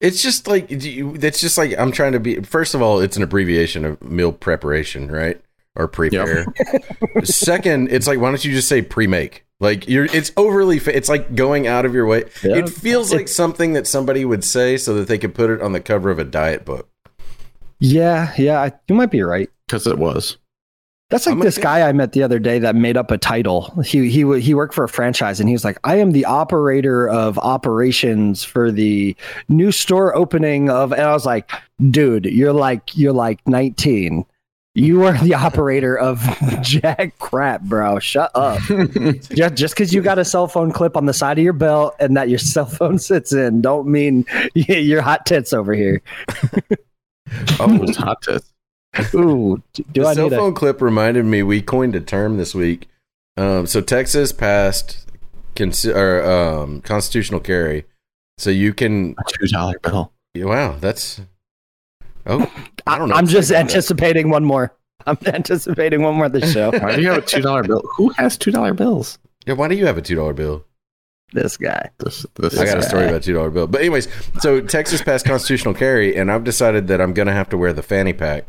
It's 0.00 0.22
just 0.22 0.46
like 0.46 0.70
you- 0.70 1.16
it's 1.20 1.40
just 1.40 1.56
like 1.56 1.72
I'm 1.78 1.92
trying 1.92 2.12
to 2.12 2.20
be. 2.20 2.42
First 2.42 2.74
of 2.74 2.82
all, 2.82 3.00
it's 3.00 3.16
an 3.16 3.22
abbreviation 3.22 3.84
of 3.86 4.02
meal 4.02 4.32
preparation, 4.32 5.10
right? 5.10 5.40
Or 5.74 5.88
prepare. 5.88 6.46
Second, 7.24 7.90
it's 7.90 8.06
like 8.06 8.18
why 8.20 8.28
don't 8.30 8.44
you 8.44 8.52
just 8.52 8.68
say 8.68 8.82
pre-make? 8.82 9.44
Like 9.60 9.88
you're, 9.88 10.04
it's 10.04 10.30
overly. 10.36 10.78
Fa- 10.78 10.94
it's 10.94 11.08
like 11.08 11.34
going 11.34 11.66
out 11.66 11.86
of 11.86 11.94
your 11.94 12.04
way. 12.06 12.24
Yeah. 12.44 12.56
It 12.56 12.68
feels 12.68 13.12
like 13.14 13.28
something 13.28 13.72
that 13.72 13.86
somebody 13.86 14.24
would 14.26 14.44
say 14.44 14.76
so 14.76 14.92
that 14.94 15.08
they 15.08 15.16
could 15.18 15.34
put 15.34 15.48
it 15.48 15.62
on 15.62 15.72
the 15.72 15.80
cover 15.80 16.10
of 16.10 16.18
a 16.18 16.24
diet 16.24 16.64
book. 16.66 16.88
yeah 17.80 18.32
yeah 18.36 18.60
I, 18.60 18.72
you 18.88 18.94
might 18.94 19.10
be 19.10 19.22
right 19.22 19.48
Because 19.66 19.86
it 19.86 19.98
was. 19.98 20.36
That's 21.08 21.26
like 21.26 21.34
I'm 21.34 21.40
this 21.40 21.56
guy 21.56 21.88
I 21.88 21.92
met 21.92 22.12
the 22.12 22.24
other 22.24 22.40
day 22.40 22.58
that 22.58 22.74
made 22.74 22.96
up 22.96 23.12
a 23.12 23.18
title. 23.18 23.70
He 23.84 24.10
he 24.10 24.40
he 24.40 24.54
worked 24.54 24.74
for 24.74 24.82
a 24.82 24.88
franchise 24.88 25.38
and 25.38 25.48
he 25.48 25.52
was 25.52 25.64
like, 25.64 25.78
"I 25.84 25.96
am 25.96 26.10
the 26.10 26.24
operator 26.24 27.08
of 27.08 27.38
operations 27.38 28.42
for 28.42 28.72
the 28.72 29.14
new 29.48 29.70
store 29.70 30.16
opening 30.16 30.68
of." 30.68 30.90
And 30.90 31.02
I 31.02 31.12
was 31.12 31.24
like, 31.24 31.48
"Dude, 31.90 32.24
you're 32.24 32.52
like 32.52 32.96
you're 32.96 33.12
like 33.12 33.46
19. 33.46 34.24
You 34.74 35.04
are 35.04 35.16
the 35.16 35.32
operator 35.34 35.96
of 35.96 36.20
jack 36.62 37.16
crap, 37.20 37.62
bro. 37.62 38.00
Shut 38.00 38.32
up. 38.34 38.60
just 39.30 39.54
just 39.54 39.74
because 39.74 39.94
you 39.94 40.02
got 40.02 40.18
a 40.18 40.24
cell 40.24 40.48
phone 40.48 40.72
clip 40.72 40.96
on 40.96 41.06
the 41.06 41.14
side 41.14 41.38
of 41.38 41.44
your 41.44 41.52
belt 41.52 41.94
and 42.00 42.16
that 42.16 42.28
your 42.28 42.38
cell 42.40 42.66
phone 42.66 42.98
sits 42.98 43.32
in, 43.32 43.62
don't 43.62 43.86
mean 43.86 44.26
you're 44.54 45.02
hot 45.02 45.24
tits 45.24 45.52
over 45.52 45.72
here. 45.72 46.02
Oh, 47.60 47.80
It's 47.84 47.96
hot 47.96 48.22
tits. 48.22 48.52
Ooh, 49.14 49.62
do 49.72 49.84
the 49.94 50.06
I 50.06 50.14
cell 50.14 50.24
need 50.24 50.32
a 50.34 50.36
phone 50.36 50.54
clip 50.54 50.80
reminded 50.80 51.24
me 51.24 51.42
we 51.42 51.62
coined 51.62 51.94
a 51.94 52.00
term 52.00 52.36
this 52.36 52.54
week. 52.54 52.88
Um, 53.36 53.66
so 53.66 53.80
Texas 53.80 54.32
passed 54.32 55.06
cons- 55.54 55.86
or, 55.86 56.22
um, 56.24 56.80
constitutional 56.82 57.40
carry, 57.40 57.84
so 58.38 58.50
you 58.50 58.72
can. 58.72 59.14
A 59.18 59.22
two 59.38 59.46
dollar 59.48 59.78
bill. 59.80 60.12
Wow, 60.36 60.76
that's. 60.80 61.20
Oh, 62.26 62.50
I 62.86 62.98
don't 62.98 63.08
know. 63.08 63.14
I'm 63.14 63.26
just 63.26 63.48
say 63.48 63.54
about 63.54 63.68
that. 63.68 63.74
anticipating 63.74 64.30
one 64.30 64.44
more. 64.44 64.74
I'm 65.06 65.18
anticipating 65.26 66.02
one 66.02 66.14
more 66.14 66.28
this 66.28 66.52
show. 66.54 66.70
Why 66.70 66.96
do 66.96 67.02
you 67.02 67.08
have 67.10 67.18
a 67.18 67.26
two 67.26 67.42
dollar 67.42 67.62
bill? 67.62 67.82
Who 67.96 68.10
has 68.10 68.36
two 68.36 68.50
dollar 68.50 68.74
bills? 68.74 69.18
Yeah, 69.46 69.54
why 69.54 69.68
do 69.68 69.74
you 69.76 69.86
have 69.86 69.98
a 69.98 70.02
two 70.02 70.16
dollar 70.16 70.32
bill? 70.32 70.64
This 71.32 71.56
guy. 71.56 71.90
This, 71.98 72.24
this 72.36 72.56
I 72.56 72.64
got 72.64 72.78
a 72.78 72.82
story 72.82 73.06
about 73.08 73.22
two 73.22 73.34
dollar 73.34 73.50
bill. 73.50 73.66
But 73.66 73.80
anyways, 73.80 74.08
so 74.40 74.60
Texas 74.60 75.02
passed 75.02 75.26
constitutional 75.26 75.74
carry, 75.74 76.16
and 76.16 76.30
I've 76.30 76.44
decided 76.44 76.86
that 76.88 77.00
I'm 77.00 77.12
gonna 77.12 77.32
have 77.32 77.48
to 77.50 77.56
wear 77.58 77.72
the 77.72 77.82
fanny 77.82 78.12
pack. 78.12 78.44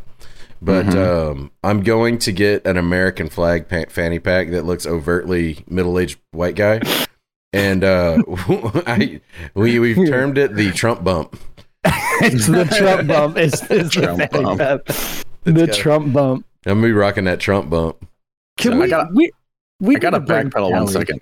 But 0.62 0.96
um, 0.96 1.52
I'm 1.64 1.84
going 1.84 2.18
to 2.20 2.32
get 2.32 2.66
an 2.66 2.78
American 2.78 3.30
flag 3.30 3.70
pa- 3.70 3.86
fanny 3.90 4.20
pack 4.20 4.50
that 4.52 4.66
looks 4.66 4.86
overtly 4.88 5.64
middle 5.70 6.00
aged 6.00 6.20
white 6.32 6.56
guy, 6.56 6.82
and 7.54 7.84
uh, 7.84 8.18
I 8.88 9.22
we 9.54 9.78
we've 9.80 9.96
termed 10.10 10.38
it 10.38 10.56
the 10.56 10.72
Trump 10.72 11.04
bump. 11.04 11.40
It's 11.86 12.48
the 12.48 12.66
Trump 12.66 13.08
bump. 13.08 13.38
It's, 13.38 13.62
it's 13.70 13.96
the, 13.96 14.02
Trump 14.02 14.20
fanny 14.32 14.44
bump. 14.58 14.86
the 15.44 15.66
got- 15.68 15.76
Trump 15.76 16.14
bump. 16.14 16.46
I'm 16.66 16.80
gonna 16.82 16.88
be 16.88 16.92
rocking 16.92 17.26
that 17.26 17.40
Trump 17.40 17.70
bump. 17.70 18.06
Can 18.58 18.74
I 18.74 18.78
we, 18.80 18.88
gotta- 18.90 19.10
we, 19.14 19.32
we 19.80 19.96
I 19.96 20.00
got 20.00 20.10
to 20.10 20.20
backpedal 20.20 20.72
one 20.72 20.82
Kelly. 20.88 20.92
second. 20.94 21.22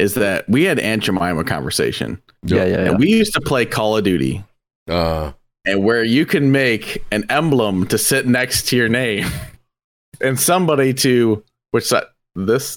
Is 0.00 0.14
that 0.14 0.48
we 0.48 0.64
had 0.64 0.78
Aunt 0.78 1.02
Jemima 1.02 1.44
conversation, 1.44 2.20
Yeah, 2.44 2.64
yeah, 2.64 2.66
yeah. 2.66 2.78
and 2.90 2.98
we 2.98 3.10
used 3.10 3.34
to 3.34 3.42
play 3.42 3.66
Call 3.66 3.98
of 3.98 4.04
Duty, 4.04 4.42
Uh, 4.88 5.32
and 5.64 5.84
where 5.84 6.02
you 6.02 6.26
can 6.26 6.50
make 6.50 7.04
an 7.10 7.24
emblem 7.30 7.86
to 7.88 7.98
sit 7.98 8.26
next 8.26 8.68
to 8.68 8.76
your 8.76 8.88
name, 8.88 9.26
and 10.20 10.38
somebody 10.38 10.92
to 10.94 11.42
which 11.70 11.86
side 11.86 12.04
this 12.34 12.76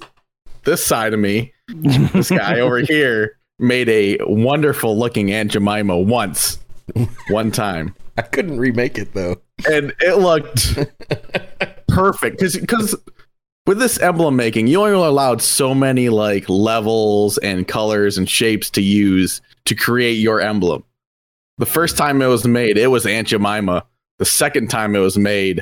this 0.64 0.86
side 0.86 1.14
of 1.14 1.20
me, 1.20 1.54
this 1.68 2.30
guy 2.30 2.60
over 2.60 2.80
here 2.80 3.38
made 3.60 3.88
a 3.90 4.18
wonderful 4.22 4.98
looking 4.98 5.32
Aunt 5.32 5.52
Jemima 5.52 5.98
once, 5.98 6.60
one 7.30 7.52
time. 7.52 7.96
I 8.18 8.22
couldn't 8.22 8.60
remake 8.60 8.98
it 8.98 9.14
though. 9.14 9.36
and 9.70 9.94
it 10.00 10.20
looked 10.20 10.78
perfect 11.88 12.38
because 12.40 12.58
because 12.58 12.96
with 13.66 13.80
this 13.80 14.00
emblem 14.00 14.36
making 14.36 14.68
you 14.68 14.82
only 14.82 14.94
allowed 14.94 15.42
so 15.42 15.74
many 15.74 16.10
like 16.10 16.48
levels 16.50 17.38
and 17.40 17.68
colors 17.68 18.18
and 18.18 18.30
shapes 18.30 18.70
to 18.72 18.82
use 18.82 19.42
to 19.66 19.76
create 19.76 20.14
your 20.14 20.40
emblem 20.40 20.84
the 21.58 21.66
first 21.66 21.98
time 21.98 22.22
it 22.22 22.28
was 22.28 22.46
made 22.46 22.78
it 22.78 22.88
was 22.88 23.06
aunt 23.06 23.28
jemima 23.28 23.86
the 24.20 24.26
second 24.26 24.70
time 24.70 24.96
it 24.96 25.00
was 25.00 25.18
made 25.18 25.62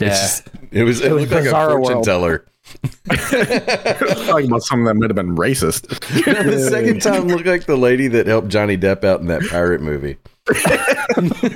yeah. 0.00 0.08
Just- 0.10 0.48
it 0.72 0.82
was 0.84 1.00
it, 1.00 1.10
It 1.10 1.14
was 1.14 1.22
looked 1.30 1.32
like 1.32 1.44
a 1.44 1.48
Bizarro 1.54 1.76
fortune 1.78 1.94
World. 1.94 2.04
teller. 2.04 2.46
talking 4.26 4.46
about 4.48 4.62
something 4.62 4.84
that 4.84 4.94
might 4.96 5.08
have 5.08 5.14
been 5.14 5.36
racist 5.36 5.86
the 5.88 6.68
second 6.68 7.00
time 7.00 7.28
looked 7.28 7.46
like 7.46 7.64
the 7.66 7.76
lady 7.76 8.08
that 8.08 8.26
helped 8.26 8.48
Johnny 8.48 8.76
Depp 8.76 9.04
out 9.04 9.20
in 9.20 9.26
that 9.28 9.42
pirate 9.48 9.80
movie. 9.80 10.16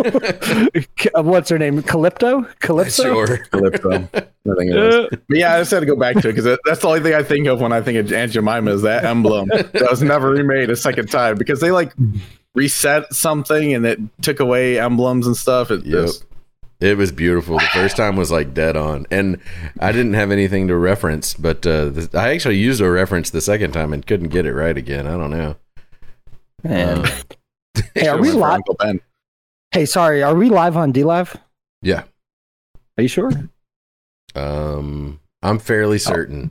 Uh, 1.14 1.22
What's 1.22 1.48
her 1.50 1.58
name? 1.58 1.82
Calypto? 1.82 2.46
Calypso? 2.60 3.02
Sure. 3.02 3.38
Calypso. 3.50 3.90
I 3.92 4.00
think 4.10 4.70
it. 4.72 5.10
But 5.28 5.38
yeah, 5.38 5.54
I 5.54 5.58
just 5.60 5.70
had 5.70 5.80
to 5.80 5.86
go 5.86 5.96
back 5.96 6.16
to 6.16 6.28
it 6.28 6.34
because 6.34 6.58
that's 6.64 6.80
the 6.80 6.88
only 6.88 7.00
thing 7.00 7.14
I 7.14 7.22
think 7.22 7.46
of 7.46 7.60
when 7.60 7.72
I 7.72 7.80
think 7.80 7.98
of 7.98 8.12
Aunt 8.12 8.32
Jemima 8.32 8.70
is 8.72 8.82
that 8.82 9.04
emblem 9.04 9.48
that 9.48 9.86
was 9.90 10.02
never 10.02 10.30
remade 10.30 10.70
a 10.70 10.76
second 10.76 11.10
time 11.10 11.36
because 11.36 11.60
they 11.60 11.70
like 11.70 11.92
reset 12.54 13.12
something 13.14 13.72
and 13.74 13.86
it 13.86 13.98
took 14.22 14.40
away 14.40 14.78
emblems 14.78 15.26
and 15.26 15.36
stuff. 15.36 15.70
It 15.70 15.84
Yep. 15.84 16.06
just 16.06 16.24
It 16.80 16.96
was 16.96 17.12
beautiful. 17.12 17.58
The 17.58 17.66
first 17.72 17.96
time 17.96 18.16
was 18.16 18.30
like 18.30 18.54
dead 18.54 18.76
on, 18.76 19.06
and 19.10 19.38
I 19.80 19.92
didn't 19.92 20.14
have 20.14 20.30
anything 20.30 20.66
to 20.68 20.76
reference. 20.76 21.34
But 21.34 21.66
uh, 21.66 21.90
the, 21.90 22.10
I 22.18 22.30
actually 22.32 22.56
used 22.56 22.80
a 22.80 22.90
reference 22.90 23.28
the 23.30 23.40
second 23.42 23.72
time 23.72 23.92
and 23.92 24.06
couldn't 24.06 24.28
get 24.30 24.46
it 24.46 24.54
right 24.54 24.76
again. 24.76 25.06
I 25.06 25.12
don't 25.18 25.30
know. 25.30 25.56
Man. 26.64 26.98
Uh, 27.06 27.10
Hey, 27.94 28.08
are 28.08 28.20
we 28.20 28.30
live? 28.32 28.60
Hey, 29.72 29.86
sorry. 29.86 30.22
Are 30.22 30.34
we 30.34 30.48
live 30.50 30.76
on 30.76 30.90
D 30.92 31.04
Live? 31.04 31.36
yeah, 31.82 32.02
Are 32.98 33.02
you 33.02 33.08
sure? 33.08 33.30
um, 34.34 35.20
I'm 35.42 35.58
fairly 35.58 35.98
certain. 35.98 36.50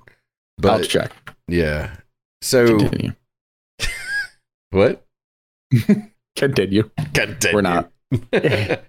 I'll 0.63 0.79
But 0.79 0.88
check. 0.89 1.12
yeah, 1.48 1.96
so 2.41 2.77
what? 4.72 5.03
Continue. 6.35 6.89
We're 7.53 7.61
not. 7.61 7.91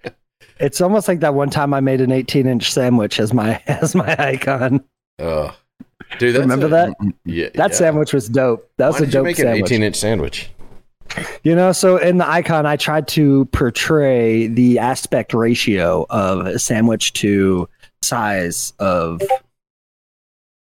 It's 0.58 0.82
almost 0.82 1.08
like 1.08 1.20
that 1.20 1.32
one 1.32 1.48
time 1.48 1.72
I 1.72 1.80
made 1.80 2.02
an 2.02 2.12
18 2.12 2.46
inch 2.46 2.70
sandwich 2.70 3.18
as 3.18 3.32
my 3.32 3.62
as 3.66 3.94
my 3.94 4.14
icon. 4.18 4.84
Oh, 5.18 5.56
dude, 6.18 6.34
that's 6.34 6.40
Remember 6.42 6.66
a- 6.66 6.68
that? 6.68 6.94
Yeah, 7.24 7.48
That 7.54 7.70
yeah. 7.70 7.76
sandwich 7.76 8.12
was 8.12 8.28
dope. 8.28 8.70
That 8.76 8.88
was 8.88 8.96
Why 8.96 8.98
a 8.98 9.00
did 9.06 9.06
you 9.08 9.12
dope 9.12 9.24
make 9.24 9.38
an 9.38 9.44
sandwich. 9.44 9.72
18 9.72 9.82
inch 9.82 9.96
sandwich? 9.96 10.50
You 11.44 11.54
know, 11.54 11.72
so 11.72 11.96
in 11.96 12.18
the 12.18 12.28
icon, 12.28 12.66
I 12.66 12.76
tried 12.76 13.08
to 13.08 13.46
portray 13.46 14.48
the 14.48 14.78
aspect 14.78 15.32
ratio 15.32 16.04
of 16.10 16.44
a 16.46 16.58
sandwich 16.58 17.14
to 17.14 17.66
size 18.02 18.74
of. 18.78 19.22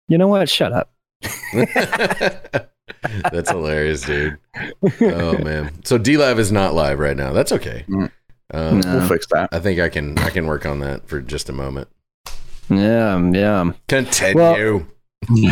You 0.08 0.18
know 0.18 0.30
what? 0.30 0.50
Shut 0.50 0.72
up. 0.72 0.92
That's 3.32 3.52
hilarious, 3.52 4.02
dude. 4.02 4.38
Oh 5.02 5.38
man. 5.40 5.72
So 5.84 5.98
D 5.98 6.18
Live 6.18 6.40
is 6.40 6.52
not 6.52 6.74
live 6.74 7.00
right 7.00 7.18
now. 7.18 7.32
That's 7.34 7.52
okay. 7.52 7.86
Mm. 7.88 8.12
Um, 8.54 8.80
No. 8.82 8.98
We'll 8.98 9.08
fix 9.08 9.28
that. 9.32 9.50
I 9.52 9.60
think 9.60 9.80
I 9.80 9.90
can 9.90 10.18
I 10.20 10.30
can 10.30 10.48
work 10.48 10.66
on 10.66 10.80
that 10.80 11.08
for 11.08 11.22
just 11.22 11.50
a 11.50 11.54
moment. 11.54 11.88
Yeah, 12.70 13.20
yeah. 13.32 13.72
Continue. 13.88 14.86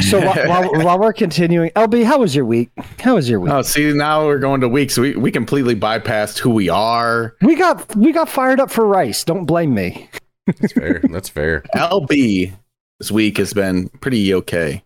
So 0.02 0.20
while, 0.26 0.48
while, 0.48 0.84
while 0.86 1.00
we're 1.00 1.14
continuing, 1.14 1.70
LB, 1.72 2.06
how 2.06 2.20
was 2.20 2.34
your 2.34 2.46
week? 2.46 2.70
How 3.00 3.16
was 3.16 3.30
your 3.30 3.40
week? 3.42 3.52
Oh, 3.52 3.62
see, 3.62 3.92
now 3.92 4.26
we're 4.26 4.40
going 4.40 4.62
to 4.62 4.70
weeks. 4.70 4.98
We 4.98 5.16
we 5.16 5.30
completely 5.32 5.76
bypassed 5.76 6.40
who 6.40 6.50
we 6.52 6.70
are. 6.70 7.36
we 7.42 7.56
got 7.56 7.96
we 7.96 8.14
got 8.14 8.30
fired 8.30 8.60
up 8.60 8.72
for 8.72 8.86
rice. 8.86 9.24
Don't 9.24 9.46
blame 9.46 9.74
me. 9.74 10.10
That's 10.46 10.72
fair. 10.74 11.02
That's 11.12 11.30
fair. 11.30 11.62
LB 11.76 12.54
this 13.00 13.12
week 13.12 13.38
has 13.38 13.54
been 13.54 13.90
pretty 13.90 14.34
okay. 14.36 14.84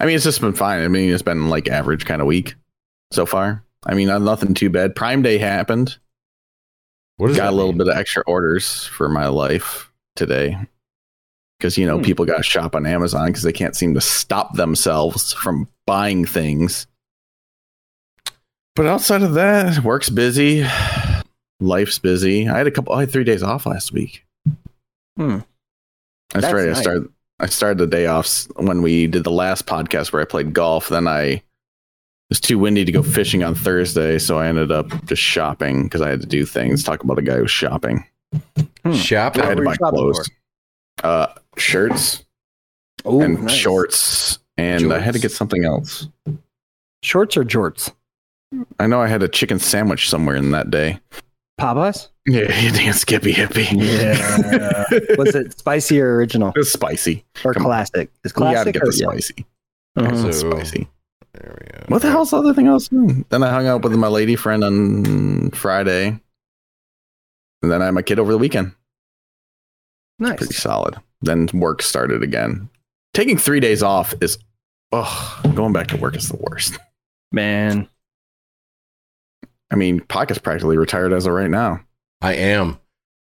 I 0.00 0.06
mean, 0.06 0.16
it's 0.16 0.24
just 0.24 0.40
been 0.40 0.52
fine. 0.54 0.82
I 0.82 0.88
mean, 0.88 1.12
it's 1.12 1.22
been 1.22 1.48
like 1.48 1.68
average 1.68 2.04
kind 2.04 2.20
of 2.20 2.26
week 2.26 2.54
so 3.12 3.26
far. 3.26 3.62
I 3.86 3.94
mean, 3.94 4.08
nothing 4.08 4.54
too 4.54 4.70
bad. 4.70 4.96
Prime 4.96 5.22
Day 5.22 5.38
happened. 5.38 5.98
What 7.16 7.34
got 7.36 7.52
a 7.52 7.56
little 7.56 7.72
mean? 7.72 7.78
bit 7.78 7.88
of 7.88 7.96
extra 7.96 8.24
orders 8.26 8.84
for 8.86 9.08
my 9.08 9.28
life 9.28 9.92
today 10.16 10.58
because 11.58 11.78
you 11.78 11.86
know 11.86 11.98
Hmm. 11.98 12.02
people 12.04 12.24
got 12.24 12.38
to 12.38 12.42
shop 12.42 12.74
on 12.74 12.86
Amazon 12.86 13.26
because 13.28 13.44
they 13.44 13.52
can't 13.52 13.76
seem 13.76 13.94
to 13.94 14.00
stop 14.00 14.54
themselves 14.56 15.32
from 15.32 15.68
buying 15.86 16.24
things. 16.24 16.88
But 18.74 18.86
outside 18.86 19.22
of 19.22 19.34
that, 19.34 19.84
work's 19.84 20.08
busy, 20.10 20.66
life's 21.60 22.00
busy. 22.00 22.48
I 22.48 22.58
had 22.58 22.66
a 22.66 22.72
couple. 22.72 22.94
I 22.94 23.00
had 23.00 23.12
three 23.12 23.22
days 23.22 23.44
off 23.44 23.66
last 23.66 23.92
week. 23.92 24.24
Hmm. 25.16 25.38
That's, 26.32 26.46
That's 26.46 26.52
right. 26.52 26.66
nice. 26.66 26.78
I 26.78 26.82
started. 26.82 27.08
I 27.40 27.46
started 27.46 27.78
the 27.78 27.86
day 27.86 28.06
off 28.06 28.46
when 28.56 28.80
we 28.82 29.06
did 29.06 29.24
the 29.24 29.30
last 29.30 29.66
podcast 29.66 30.12
where 30.12 30.22
I 30.22 30.24
played 30.24 30.52
golf. 30.52 30.88
Then 30.88 31.06
I 31.08 31.22
it 31.24 31.42
was 32.30 32.40
too 32.40 32.58
windy 32.58 32.84
to 32.84 32.92
go 32.92 33.02
fishing 33.02 33.42
on 33.42 33.54
Thursday, 33.54 34.18
so 34.18 34.38
I 34.38 34.46
ended 34.46 34.72
up 34.72 34.88
just 35.06 35.20
shopping 35.22 35.84
because 35.84 36.00
I 36.00 36.08
had 36.10 36.20
to 36.20 36.26
do 36.26 36.44
things. 36.46 36.82
Talk 36.82 37.02
about 37.04 37.18
a 37.18 37.22
guy 37.22 37.36
who's 37.36 37.50
shopping. 37.50 38.04
Shop. 38.94 39.36
I 39.38 39.46
had 39.46 39.56
to 39.58 39.62
buy 39.64 39.76
clothes, 39.76 40.28
uh, 41.02 41.26
shirts, 41.56 42.24
Oh, 43.04 43.20
and 43.20 43.50
shorts, 43.50 44.38
and 44.56 44.92
I 44.92 44.98
had 44.98 45.14
to 45.14 45.20
get 45.20 45.30
something 45.32 45.64
else. 45.64 46.08
Shorts 47.02 47.36
or 47.36 47.44
jorts? 47.44 47.92
I 48.80 48.86
know 48.86 49.00
I 49.00 49.08
had 49.08 49.22
a 49.22 49.28
chicken 49.28 49.58
sandwich 49.58 50.08
somewhere 50.08 50.36
in 50.36 50.52
that 50.52 50.70
day. 50.70 51.00
Popeyes? 51.60 52.08
Yeah, 52.26 52.58
you 52.60 52.70
dance 52.70 53.00
Skippy 53.00 53.32
Hippie. 53.34 53.70
Yeah. 53.72 55.16
was 55.18 55.34
it 55.34 55.58
spicy 55.58 56.00
or 56.00 56.14
original 56.16 56.52
it's 56.56 56.72
spicy. 56.72 57.24
or 57.44 57.52
Come 57.54 57.64
on. 57.64 57.68
classic? 57.68 58.10
Is 58.24 58.32
You 58.34 58.40
gotta 58.40 58.54
classic 58.54 58.74
get 58.74 58.82
or 58.82 58.86
the 58.90 58.96
yeah. 58.96 59.06
spicy. 59.08 59.46
Mhm. 59.98 60.28
It's 60.28 60.38
So- 60.40 60.50
spicy. 60.50 60.88
There 61.34 61.58
we 61.60 61.66
go. 61.80 61.84
What 61.88 62.02
the 62.02 62.10
hell's 62.10 62.30
the 62.30 62.36
other 62.38 62.54
thing 62.54 62.68
I 62.68 62.72
was 62.74 62.88
doing? 62.88 63.24
Then 63.28 63.42
I 63.42 63.50
hung 63.50 63.66
out 63.66 63.82
with 63.82 63.92
my 63.94 64.06
lady 64.06 64.36
friend 64.36 64.62
on 64.62 65.50
Friday. 65.50 66.18
And 67.62 67.72
then 67.72 67.82
I 67.82 67.86
had 67.86 67.94
my 67.94 68.02
kid 68.02 68.18
over 68.20 68.30
the 68.30 68.38
weekend. 68.38 68.72
Nice. 70.20 70.36
Pretty 70.38 70.54
solid. 70.54 70.96
Then 71.22 71.48
work 71.52 71.82
started 71.82 72.22
again. 72.22 72.68
Taking 73.14 73.36
three 73.36 73.58
days 73.58 73.82
off 73.82 74.14
is, 74.20 74.38
oh, 74.92 75.40
going 75.56 75.72
back 75.72 75.88
to 75.88 75.96
work 75.96 76.14
is 76.14 76.28
the 76.28 76.36
worst. 76.36 76.78
Man. 77.32 77.88
I 79.72 79.76
mean, 79.76 80.00
Pocket's 80.00 80.38
practically 80.38 80.76
retired 80.78 81.12
as 81.12 81.26
of 81.26 81.32
right 81.32 81.50
now. 81.50 81.80
I 82.24 82.34
am. 82.34 82.80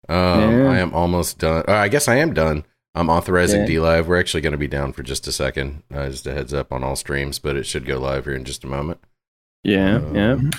Um, 0.08 0.58
Yeah. 0.58 0.70
I 0.70 0.78
am 0.78 0.92
almost 0.94 1.38
done. 1.38 1.64
Uh, 1.68 1.72
I 1.72 1.88
guess 1.88 2.08
I 2.08 2.16
am 2.16 2.32
done. 2.34 2.64
I'm 2.94 3.08
authorizing 3.08 3.60
Yeah. 3.62 3.66
D 3.66 3.80
Live. 3.80 4.06
We're 4.08 4.20
actually 4.20 4.40
going 4.42 4.52
to 4.52 4.58
be 4.58 4.68
down 4.68 4.92
for 4.92 5.02
just 5.02 5.26
a 5.26 5.32
second. 5.32 5.82
Uh, 5.94 6.08
just 6.10 6.26
a 6.26 6.32
heads 6.34 6.52
up 6.52 6.72
on 6.72 6.84
all 6.84 6.96
streams, 6.96 7.38
but 7.38 7.56
it 7.56 7.64
should 7.64 7.86
go 7.86 7.98
live 7.98 8.24
here 8.24 8.34
in 8.34 8.44
just 8.44 8.64
a 8.64 8.66
moment. 8.66 9.00
Yeah. 9.64 9.96
Um, 9.96 10.50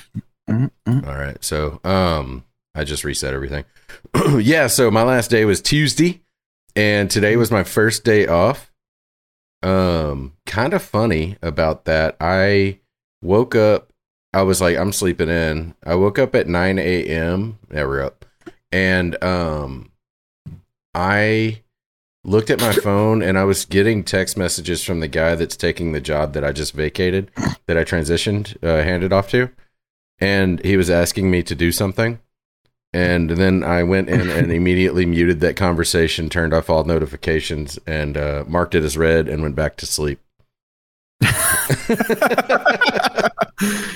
yeah. 0.47 0.67
All 0.87 1.17
right. 1.17 1.37
So, 1.43 1.79
um, 1.83 2.43
I 2.75 2.83
just 2.83 3.03
reset 3.03 3.33
everything. 3.33 3.65
yeah. 4.39 4.67
So 4.67 4.89
my 4.89 5.03
last 5.03 5.29
day 5.29 5.45
was 5.45 5.61
Tuesday, 5.61 6.21
and 6.75 7.09
today 7.11 7.35
was 7.37 7.51
my 7.51 7.63
first 7.63 8.03
day 8.03 8.25
off. 8.27 8.71
Um, 9.61 10.33
kind 10.45 10.73
of 10.73 10.81
funny 10.81 11.37
about 11.41 11.85
that. 11.85 12.17
I 12.19 12.79
woke 13.21 13.55
up. 13.55 13.93
I 14.33 14.41
was 14.41 14.59
like, 14.59 14.75
I'm 14.77 14.91
sleeping 14.91 15.29
in. 15.29 15.75
I 15.85 15.93
woke 15.95 16.17
up 16.17 16.33
at 16.35 16.47
9 16.47 16.79
a.m. 16.79 17.59
Yeah, 17.71 17.83
we're 17.85 18.01
up, 18.03 18.22
and 18.73 19.23
um, 19.23 19.91
I 20.95 21.61
looked 22.23 22.49
at 22.49 22.59
my 22.59 22.73
phone 22.73 23.21
and 23.21 23.37
I 23.37 23.43
was 23.43 23.65
getting 23.65 24.03
text 24.03 24.35
messages 24.35 24.83
from 24.83 24.99
the 24.99 25.07
guy 25.07 25.35
that's 25.35 25.55
taking 25.55 25.91
the 25.91 26.01
job 26.01 26.33
that 26.33 26.43
I 26.43 26.51
just 26.51 26.73
vacated, 26.73 27.29
that 27.67 27.77
I 27.77 27.83
transitioned, 27.83 28.57
uh, 28.63 28.83
handed 28.83 29.13
off 29.13 29.29
to, 29.29 29.51
and 30.19 30.59
he 30.65 30.75
was 30.75 30.89
asking 30.89 31.29
me 31.29 31.43
to 31.43 31.53
do 31.53 31.71
something. 31.71 32.19
And 32.91 33.29
then 33.29 33.63
I 33.63 33.83
went 33.83 34.09
in 34.09 34.29
and 34.31 34.51
immediately 34.51 35.05
muted 35.05 35.39
that 35.41 35.55
conversation, 35.55 36.27
turned 36.27 36.53
off 36.53 36.69
all 36.69 36.83
notifications, 36.83 37.77
and 37.85 38.17
uh, 38.17 38.43
marked 38.47 38.73
it 38.73 38.83
as 38.83 38.97
read, 38.97 39.29
and 39.29 39.43
went 39.43 39.55
back 39.55 39.77
to 39.77 39.85
sleep. 39.85 40.19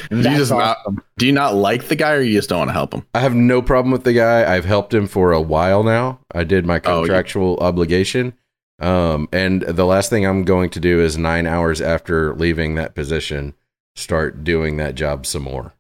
do, 0.10 0.18
you 0.18 0.38
just 0.38 0.52
not, 0.52 0.78
do 1.18 1.26
you 1.26 1.32
not 1.32 1.56
like 1.56 1.88
the 1.88 1.96
guy 1.96 2.14
or 2.14 2.22
you 2.22 2.34
just 2.34 2.50
don't 2.50 2.60
want 2.60 2.70
to 2.70 2.74
help 2.74 2.94
him? 2.94 3.06
I 3.14 3.20
have 3.20 3.36
no 3.36 3.62
problem 3.62 3.92
with 3.92 4.04
the 4.04 4.14
guy. 4.14 4.54
I've 4.54 4.66
helped 4.66 4.94
him 4.94 5.08
for 5.08 5.32
a 5.32 5.42
while 5.42 5.84
now. 5.84 6.20
I 6.34 6.44
did 6.44 6.66
my 6.66 6.80
contractual 6.80 7.58
oh, 7.60 7.64
yeah. 7.64 7.68
obligation. 7.68 8.34
Um, 8.80 9.28
and 9.32 9.64
the 9.64 9.86
last 9.86 10.10
thing 10.10 10.26
I'm 10.26 10.44
going 10.44 10.70
to 10.72 10.80
do 10.80 11.02
is 11.02 11.18
nine 11.18 11.48
hours 11.48 11.82
after 11.82 12.36
leaving 12.36 12.76
that 12.76 12.96
position, 12.96 13.56
start 13.96 14.44
doing 14.44 14.78
that 14.78 14.96
job 14.96 15.26
some 15.26 15.44
more. 15.44 15.74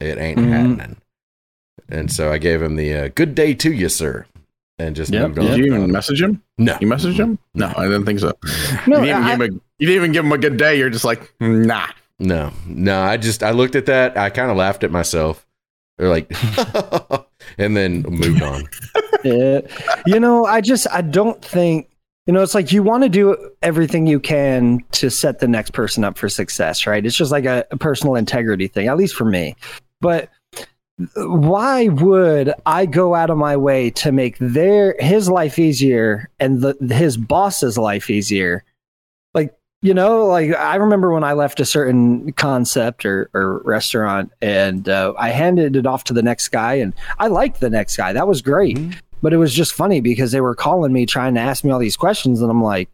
It 0.00 0.18
ain't 0.18 0.38
mm-hmm. 0.38 0.52
happening. 0.52 0.96
And 1.88 2.12
so 2.12 2.30
I 2.30 2.38
gave 2.38 2.62
him 2.62 2.76
the 2.76 2.94
uh, 2.94 3.08
good 3.14 3.34
day 3.34 3.54
to 3.54 3.72
you, 3.72 3.88
sir. 3.88 4.26
And 4.82 4.96
just 4.96 5.12
yep. 5.12 5.32
Did 5.34 5.56
you 5.56 5.66
even 5.66 5.92
message 5.92 6.20
him? 6.20 6.42
No. 6.58 6.76
You 6.80 6.88
messaged 6.88 7.14
him? 7.14 7.38
No, 7.54 7.72
I 7.76 7.84
didn't 7.84 8.04
think 8.04 8.18
so. 8.18 8.32
No, 8.88 8.98
you, 8.98 9.06
didn't 9.06 9.22
I, 9.22 9.34
a, 9.34 9.38
you 9.38 9.86
didn't 9.86 9.94
even 9.94 10.12
give 10.12 10.24
him 10.24 10.32
a 10.32 10.38
good 10.38 10.56
day. 10.56 10.76
You're 10.76 10.90
just 10.90 11.04
like, 11.04 11.32
nah. 11.38 11.86
No, 12.18 12.52
no. 12.66 13.00
I 13.00 13.16
just 13.16 13.44
I 13.44 13.52
looked 13.52 13.76
at 13.76 13.86
that. 13.86 14.16
I 14.16 14.30
kind 14.30 14.50
of 14.50 14.56
laughed 14.56 14.82
at 14.82 14.90
myself. 14.90 15.46
They're 15.98 16.08
like, 16.08 16.32
and 17.58 17.76
then 17.76 18.02
moved 18.02 18.42
on. 18.42 18.68
Yeah. 19.24 19.60
You 20.04 20.18
know, 20.18 20.46
I 20.46 20.60
just 20.60 20.88
I 20.90 21.00
don't 21.00 21.44
think 21.44 21.88
you 22.26 22.32
know 22.32 22.42
it's 22.42 22.56
like 22.56 22.72
you 22.72 22.82
want 22.82 23.04
to 23.04 23.08
do 23.08 23.36
everything 23.62 24.08
you 24.08 24.18
can 24.18 24.80
to 24.92 25.10
set 25.10 25.38
the 25.38 25.46
next 25.46 25.74
person 25.74 26.02
up 26.02 26.18
for 26.18 26.28
success, 26.28 26.88
right? 26.88 27.06
It's 27.06 27.14
just 27.14 27.30
like 27.30 27.44
a, 27.44 27.64
a 27.70 27.76
personal 27.76 28.16
integrity 28.16 28.66
thing, 28.66 28.88
at 28.88 28.96
least 28.96 29.14
for 29.14 29.24
me. 29.24 29.54
But 30.00 30.28
why 31.16 31.88
would 31.88 32.52
I 32.66 32.86
go 32.86 33.14
out 33.14 33.30
of 33.30 33.38
my 33.38 33.56
way 33.56 33.90
to 33.90 34.12
make 34.12 34.36
their 34.38 34.94
his 34.98 35.28
life 35.28 35.58
easier 35.58 36.30
and 36.38 36.60
the 36.60 36.94
his 36.94 37.16
boss's 37.16 37.78
life 37.78 38.10
easier? 38.10 38.64
Like 39.34 39.54
you 39.80 39.94
know, 39.94 40.26
like 40.26 40.54
I 40.54 40.76
remember 40.76 41.12
when 41.12 41.24
I 41.24 41.32
left 41.32 41.60
a 41.60 41.64
certain 41.64 42.32
concept 42.34 43.04
or, 43.04 43.30
or 43.34 43.62
restaurant 43.64 44.32
and 44.40 44.88
uh, 44.88 45.14
I 45.18 45.30
handed 45.30 45.76
it 45.76 45.86
off 45.86 46.04
to 46.04 46.12
the 46.12 46.22
next 46.22 46.48
guy 46.48 46.74
and 46.74 46.92
I 47.18 47.28
liked 47.28 47.60
the 47.60 47.70
next 47.70 47.96
guy. 47.96 48.12
That 48.12 48.28
was 48.28 48.42
great. 48.42 48.76
Mm-hmm. 48.76 48.98
But 49.22 49.32
it 49.32 49.38
was 49.38 49.54
just 49.54 49.72
funny 49.72 50.00
because 50.00 50.32
they 50.32 50.40
were 50.40 50.56
calling 50.56 50.92
me 50.92 51.06
trying 51.06 51.34
to 51.34 51.40
ask 51.40 51.62
me 51.62 51.70
all 51.70 51.78
these 51.78 51.96
questions 51.96 52.42
and 52.42 52.50
I'm 52.50 52.62
like, 52.62 52.88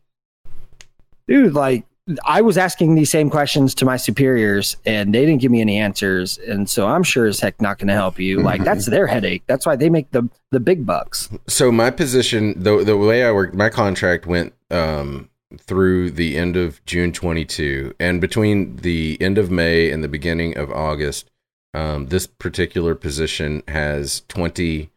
dude, 1.26 1.54
like 1.54 1.84
I 2.24 2.40
was 2.40 2.56
asking 2.56 2.94
these 2.94 3.10
same 3.10 3.30
questions 3.30 3.74
to 3.76 3.84
my 3.84 3.96
superiors 3.96 4.76
and 4.86 5.14
they 5.14 5.26
didn't 5.26 5.40
give 5.40 5.50
me 5.50 5.60
any 5.60 5.78
answers. 5.78 6.38
And 6.38 6.68
so 6.68 6.86
I'm 6.86 7.02
sure 7.02 7.26
as 7.26 7.40
heck 7.40 7.60
not 7.60 7.78
going 7.78 7.88
to 7.88 7.94
help 7.94 8.18
you. 8.18 8.40
Like 8.40 8.64
that's 8.64 8.86
their 8.86 9.06
headache. 9.06 9.42
That's 9.46 9.66
why 9.66 9.76
they 9.76 9.90
make 9.90 10.10
the, 10.12 10.28
the 10.50 10.60
big 10.60 10.86
bucks. 10.86 11.28
So 11.46 11.70
my 11.70 11.90
position, 11.90 12.62
the, 12.62 12.84
the 12.84 12.96
way 12.96 13.24
I 13.24 13.32
worked, 13.32 13.54
my 13.54 13.68
contract 13.68 14.26
went, 14.26 14.54
um, 14.70 15.30
through 15.58 16.10
the 16.10 16.36
end 16.36 16.56
of 16.56 16.84
June 16.84 17.12
22. 17.12 17.94
And 17.98 18.20
between 18.20 18.76
the 18.76 19.16
end 19.20 19.38
of 19.38 19.50
May 19.50 19.90
and 19.90 20.04
the 20.04 20.08
beginning 20.08 20.56
of 20.58 20.70
August, 20.70 21.30
um, 21.74 22.06
this 22.06 22.26
particular 22.26 22.94
position 22.94 23.62
has 23.68 24.22
20 24.28 24.90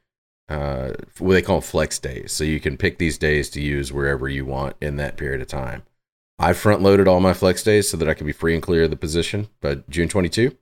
uh, 0.49 0.91
what 1.19 1.33
they 1.33 1.41
call 1.41 1.61
flex 1.61 1.97
days. 1.97 2.33
So 2.33 2.43
you 2.43 2.59
can 2.59 2.75
pick 2.75 2.97
these 2.97 3.17
days 3.17 3.49
to 3.51 3.61
use 3.61 3.93
wherever 3.93 4.27
you 4.27 4.45
want 4.45 4.75
in 4.81 4.97
that 4.97 5.15
period 5.15 5.41
of 5.41 5.47
time. 5.47 5.83
I 6.41 6.53
front 6.53 6.81
loaded 6.81 7.07
all 7.07 7.19
my 7.19 7.33
flex 7.33 7.63
days 7.63 7.89
so 7.89 7.97
that 7.97 8.09
I 8.09 8.13
could 8.13 8.25
be 8.25 8.33
free 8.33 8.53
and 8.53 8.63
clear 8.63 8.83
of 8.83 8.89
the 8.89 8.95
position 8.95 9.47
But 9.61 9.89
June 9.89 10.09
22. 10.09 10.57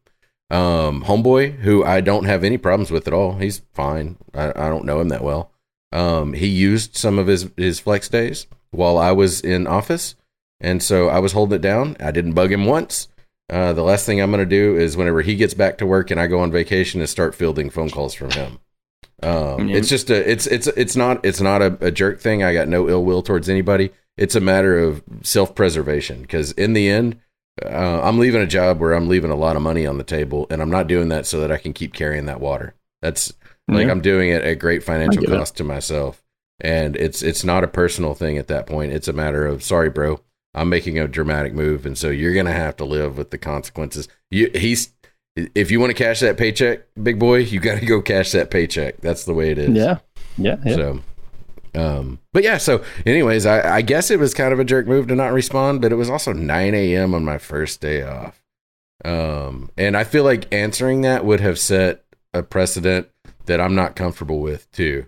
Um, 0.52 1.04
homeboy, 1.04 1.60
who 1.60 1.84
I 1.84 2.02
don't 2.02 2.26
have 2.26 2.44
any 2.44 2.58
problems 2.58 2.90
with 2.90 3.08
at 3.08 3.14
all, 3.14 3.36
he's 3.36 3.62
fine. 3.74 4.18
I, 4.34 4.50
I 4.50 4.68
don't 4.70 4.86
know 4.86 5.00
him 5.00 5.10
that 5.10 5.24
well. 5.24 5.52
Um, 5.92 6.34
he 6.34 6.48
used 6.48 6.98
some 6.98 7.20
of 7.20 7.28
his, 7.28 7.50
his 7.56 7.80
flex 7.80 8.10
days 8.10 8.48
while 8.72 8.98
I 8.98 9.12
was 9.12 9.42
in 9.42 9.68
office. 9.68 10.16
And 10.60 10.84
so 10.84 11.08
I 11.08 11.20
was 11.20 11.34
holding 11.34 11.58
it 11.58 11.62
down. 11.62 11.96
I 12.00 12.12
didn't 12.12 12.34
bug 12.34 12.52
him 12.52 12.66
once. 12.66 13.08
Uh, 13.50 13.74
the 13.74 13.84
last 13.84 14.06
thing 14.06 14.22
I'm 14.22 14.32
going 14.32 14.44
to 14.44 14.46
do 14.46 14.76
is 14.78 14.98
whenever 14.98 15.22
he 15.22 15.36
gets 15.36 15.54
back 15.54 15.78
to 15.80 15.86
work 15.86 16.12
and 16.12 16.20
I 16.20 16.28
go 16.28 16.40
on 16.40 16.52
vacation 16.52 17.02
is 17.02 17.10
start 17.10 17.34
fielding 17.34 17.70
phone 17.70 17.90
calls 17.90 18.14
from 18.14 18.32
him. 18.32 18.60
Um, 19.22 19.32
mm-hmm. 19.32 19.70
It's 19.70 19.90
just 19.90 20.10
a, 20.10 20.30
it's, 20.30 20.48
it's, 20.48 20.68
it's 20.68 20.96
not, 20.96 21.26
it's 21.26 21.42
not 21.42 21.62
a, 21.62 21.78
a, 21.82 21.92
jerk 21.92 22.20
thing. 22.22 22.44
I 22.44 22.54
got 22.54 22.68
no 22.68 22.88
ill 22.88 23.04
will 23.04 23.22
towards 23.22 23.50
anybody. 23.50 23.92
It's 24.20 24.36
a 24.36 24.42
matter 24.42 24.78
of 24.78 25.02
self 25.24 25.56
preservation 25.56 26.22
because 26.22 26.52
in 26.52 26.74
the 26.74 26.90
end, 26.90 27.20
uh, 27.64 28.02
I'm 28.02 28.20
leaving 28.20 28.42
a 28.42 28.48
job 28.48 28.80
where 28.80 28.94
I'm 28.94 29.08
leaving 29.08 29.32
a 29.32 29.36
lot 29.36 29.56
of 29.56 29.62
money 29.62 29.86
on 29.86 29.98
the 29.98 30.04
table 30.04 30.48
and 30.50 30.62
I'm 30.62 30.70
not 30.70 30.88
doing 30.88 31.10
that 31.10 31.26
so 31.26 31.40
that 31.40 31.52
I 31.52 31.58
can 31.58 31.74
keep 31.74 31.94
carrying 31.94 32.26
that 32.26 32.40
water. 32.40 32.76
That's 33.02 33.34
like 33.68 33.88
I'm 33.88 34.02
doing 34.02 34.30
it 34.30 34.44
at 34.44 34.56
great 34.56 34.84
financial 34.84 35.24
cost 35.24 35.56
it. 35.56 35.58
to 35.58 35.64
myself 35.64 36.24
and 36.62 36.96
it's 36.96 37.22
it's 37.22 37.44
not 37.44 37.64
a 37.64 37.68
personal 37.68 38.14
thing 38.14 38.38
at 38.38 38.48
that 38.48 38.68
point. 38.68 38.92
It's 38.92 39.08
a 39.08 39.14
matter 39.14 39.46
of 39.46 39.64
sorry, 39.64 39.90
bro, 39.90 40.20
I'm 40.54 40.70
making 40.70 41.00
a 41.00 41.08
dramatic 41.08 41.54
move, 41.54 41.86
and 41.86 41.98
so 41.98 42.10
you're 42.10 42.34
gonna 42.34 42.54
have 42.54 42.76
to 42.78 42.86
live 42.86 43.18
with 43.18 43.32
the 43.32 43.38
consequences. 43.38 44.08
You, 44.30 44.52
he's 44.54 44.92
if 45.56 45.72
you 45.72 45.80
want 45.80 45.92
to 45.92 46.04
cash 46.04 46.20
that 46.20 46.38
paycheck, 46.38 46.82
big 47.02 47.20
boy, 47.20 47.38
you 47.38 47.60
got 47.60 47.80
to 47.80 47.86
go 47.86 48.02
cash 48.02 48.32
that 48.34 48.52
paycheck. 48.52 49.00
That's 49.00 49.24
the 49.24 49.34
way 49.34 49.52
it 49.52 49.58
is. 49.58 49.70
Yeah, 49.70 50.00
yeah. 50.38 50.58
yeah. 50.66 50.76
So, 50.76 51.00
um, 51.76 52.20
but 52.34 52.44
yeah. 52.44 52.58
So, 52.58 52.84
anyways, 53.06 53.46
I, 53.46 53.78
I 53.78 53.82
guess 53.82 54.12
it 54.12 54.20
was 54.20 54.34
kind 54.34 54.54
of 54.54 54.60
a 54.60 54.66
jerk 54.66 54.88
move 54.88 55.08
to 55.08 55.16
not 55.16 55.34
respond, 55.34 55.82
but 55.82 55.92
it 55.92 55.96
was 55.96 56.10
also 56.10 56.34
9 56.34 56.74
a.m. 56.74 57.14
on 57.14 57.26
my 57.26 57.38
first 57.38 57.82
day 57.82 58.04
off. 58.04 58.42
Um, 59.06 59.70
and 59.78 59.96
I 59.96 60.04
feel 60.04 60.24
like 60.24 60.54
answering 60.54 61.02
that 61.02 61.26
would 61.26 61.40
have 61.40 61.60
set 61.60 62.04
a 62.34 62.44
precedent 62.44 63.10
that 63.46 63.62
I'm 63.62 63.76
not 63.76 63.96
comfortable 63.96 64.40
with 64.40 64.72
too. 64.72 65.06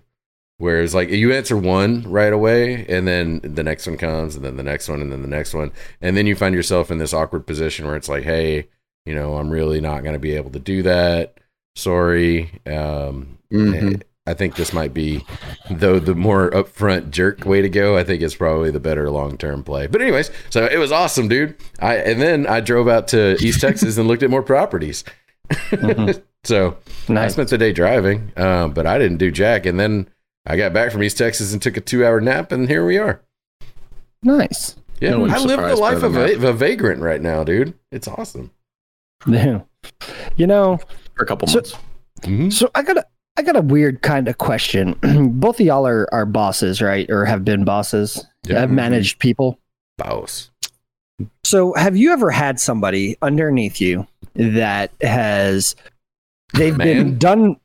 Whereas 0.57 0.93
like 0.93 1.09
you 1.09 1.33
answer 1.33 1.57
one 1.57 2.03
right 2.03 2.31
away 2.31 2.85
and 2.87 3.07
then 3.07 3.41
the 3.43 3.63
next 3.63 3.87
one 3.87 3.97
comes 3.97 4.35
and 4.35 4.45
then 4.45 4.57
the 4.57 4.63
next 4.63 4.87
one 4.87 5.01
and 5.01 5.11
then 5.11 5.23
the 5.23 5.27
next 5.27 5.55
one. 5.55 5.71
And 6.01 6.15
then 6.15 6.27
you 6.27 6.35
find 6.35 6.53
yourself 6.53 6.91
in 6.91 6.99
this 6.99 7.13
awkward 7.15 7.47
position 7.47 7.87
where 7.87 7.95
it's 7.95 8.07
like, 8.07 8.23
hey, 8.23 8.67
you 9.05 9.15
know, 9.15 9.37
I'm 9.37 9.49
really 9.49 9.81
not 9.81 10.03
going 10.03 10.13
to 10.13 10.19
be 10.19 10.35
able 10.35 10.51
to 10.51 10.59
do 10.59 10.83
that. 10.83 11.39
Sorry. 11.75 12.51
Um, 12.67 13.39
mm-hmm. 13.51 14.01
I 14.27 14.35
think 14.35 14.55
this 14.55 14.71
might 14.71 14.93
be, 14.93 15.25
though, 15.69 15.97
the 15.97 16.13
more 16.13 16.51
upfront 16.51 17.09
jerk 17.09 17.43
way 17.45 17.61
to 17.61 17.69
go. 17.69 17.97
I 17.97 18.03
think 18.03 18.21
it's 18.21 18.35
probably 18.35 18.69
the 18.69 18.79
better 18.79 19.09
long 19.09 19.37
term 19.37 19.63
play. 19.63 19.87
But 19.87 20.01
anyways, 20.01 20.29
so 20.51 20.65
it 20.65 20.77
was 20.77 20.91
awesome, 20.91 21.27
dude. 21.27 21.57
I 21.79 21.95
and 21.95 22.21
then 22.21 22.45
I 22.45 22.59
drove 22.59 22.87
out 22.87 23.07
to 23.09 23.35
East 23.43 23.61
Texas 23.61 23.97
and 23.97 24.07
looked 24.07 24.21
at 24.21 24.29
more 24.29 24.43
properties. 24.43 25.03
Mm-hmm. 25.49 26.19
so 26.43 26.77
nice. 27.09 27.31
I 27.31 27.33
spent 27.33 27.49
the 27.49 27.57
day 27.57 27.73
driving, 27.73 28.31
uh, 28.37 28.67
but 28.67 28.85
I 28.85 28.99
didn't 28.99 29.17
do 29.17 29.31
jack. 29.31 29.65
And 29.65 29.79
then 29.79 30.07
I 30.45 30.55
got 30.55 30.71
back 30.71 30.91
from 30.91 31.01
East 31.01 31.17
Texas 31.17 31.51
and 31.51 31.61
took 31.61 31.77
a 31.77 31.81
two 31.81 32.05
hour 32.05 32.21
nap, 32.21 32.51
and 32.51 32.69
here 32.69 32.85
we 32.85 32.99
are. 32.99 33.21
Nice. 34.21 34.75
Yeah, 34.99 35.11
no 35.11 35.25
I 35.25 35.39
live 35.39 35.59
the 35.59 35.75
life 35.75 36.03
of 36.03 36.15
a, 36.15 36.47
a, 36.47 36.53
vagrant 36.53 37.01
right 37.01 37.21
now, 37.21 37.43
dude. 37.43 37.73
It's 37.91 38.07
awesome. 38.07 38.51
Yeah. 39.27 39.61
You 40.35 40.47
know, 40.47 40.79
for 41.15 41.23
a 41.23 41.27
couple 41.27 41.47
so, 41.47 41.57
months. 41.57 41.75
Mm-hmm. 42.21 42.49
So 42.49 42.71
I 42.73 42.81
got 42.81 42.97
a 42.97 43.05
I 43.41 43.43
got 43.43 43.55
a 43.55 43.61
weird 43.61 44.03
kind 44.03 44.27
of 44.27 44.37
question. 44.37 44.93
Both 45.39 45.59
of 45.59 45.65
y'all 45.65 45.87
are, 45.87 46.07
are 46.13 46.27
bosses, 46.27 46.79
right? 46.79 47.09
Or 47.09 47.25
have 47.25 47.43
been 47.43 47.65
bosses. 47.65 48.23
Yeah. 48.43 48.59
Have 48.59 48.69
managed 48.69 49.17
people. 49.17 49.57
Boss. 49.97 50.51
So 51.43 51.73
have 51.73 51.97
you 51.97 52.11
ever 52.13 52.29
had 52.29 52.59
somebody 52.59 53.17
underneath 53.19 53.81
you 53.81 54.05
that 54.35 54.91
has 55.01 55.75
they've 56.53 56.77
Man. 56.77 56.87
been 56.87 57.17
done 57.17 57.55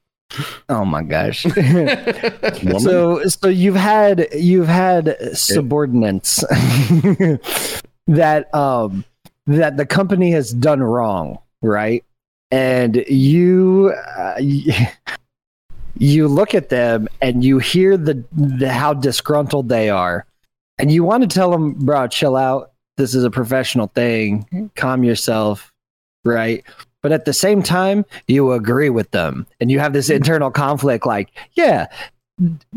Oh 0.70 0.86
my 0.86 1.02
gosh. 1.02 1.42
so 2.78 3.22
so 3.24 3.48
you've 3.48 3.76
had 3.76 4.28
you've 4.32 4.68
had 4.68 5.14
subordinates 5.36 6.36
that 8.06 8.54
um 8.54 9.04
that 9.46 9.76
the 9.76 9.84
company 9.84 10.30
has 10.30 10.52
done 10.52 10.82
wrong, 10.82 11.38
right? 11.60 12.02
And 12.50 13.04
you 13.08 13.94
uh, 14.16 14.40
you 15.98 16.28
look 16.28 16.54
at 16.54 16.68
them 16.68 17.08
and 17.20 17.44
you 17.44 17.58
hear 17.58 17.96
the, 17.96 18.22
the 18.32 18.72
how 18.72 18.94
disgruntled 18.94 19.68
they 19.68 19.90
are 19.90 20.26
and 20.78 20.92
you 20.92 21.04
want 21.04 21.22
to 21.22 21.28
tell 21.28 21.50
them, 21.50 21.72
"Bro, 21.72 22.08
chill 22.08 22.36
out. 22.36 22.72
This 22.96 23.14
is 23.14 23.24
a 23.24 23.30
professional 23.30 23.88
thing. 23.88 24.70
Calm 24.74 25.04
yourself." 25.04 25.72
Right? 26.24 26.64
but 27.06 27.12
at 27.12 27.24
the 27.24 27.32
same 27.32 27.62
time 27.62 28.04
you 28.26 28.50
agree 28.50 28.90
with 28.90 29.08
them 29.12 29.46
and 29.60 29.70
you 29.70 29.78
have 29.78 29.92
this 29.92 30.10
internal 30.10 30.50
conflict 30.50 31.06
like 31.06 31.30
yeah 31.52 31.86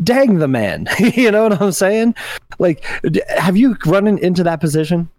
dang 0.04 0.38
the 0.38 0.46
man 0.46 0.86
you 1.00 1.32
know 1.32 1.42
what 1.48 1.60
i'm 1.60 1.72
saying 1.72 2.14
like 2.60 2.84
have 3.28 3.56
you 3.56 3.76
run 3.86 4.06
into 4.06 4.44
that 4.44 4.60
position 4.60 5.10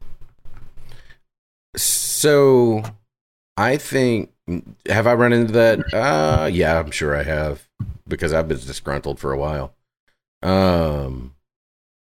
so 1.76 2.82
i 3.58 3.76
think 3.76 4.32
have 4.88 5.08
i 5.08 5.14
run 5.14 5.34
into 5.34 5.52
that 5.52 5.80
uh 5.94 6.48
yeah 6.50 6.80
i'm 6.80 6.90
sure 6.90 7.14
i 7.14 7.24
have 7.24 7.68
because 8.12 8.34
i've 8.34 8.48
been 8.48 8.58
disgruntled 8.58 9.20
for 9.20 9.32
a 9.32 9.38
while 9.38 9.74
um 10.44 11.36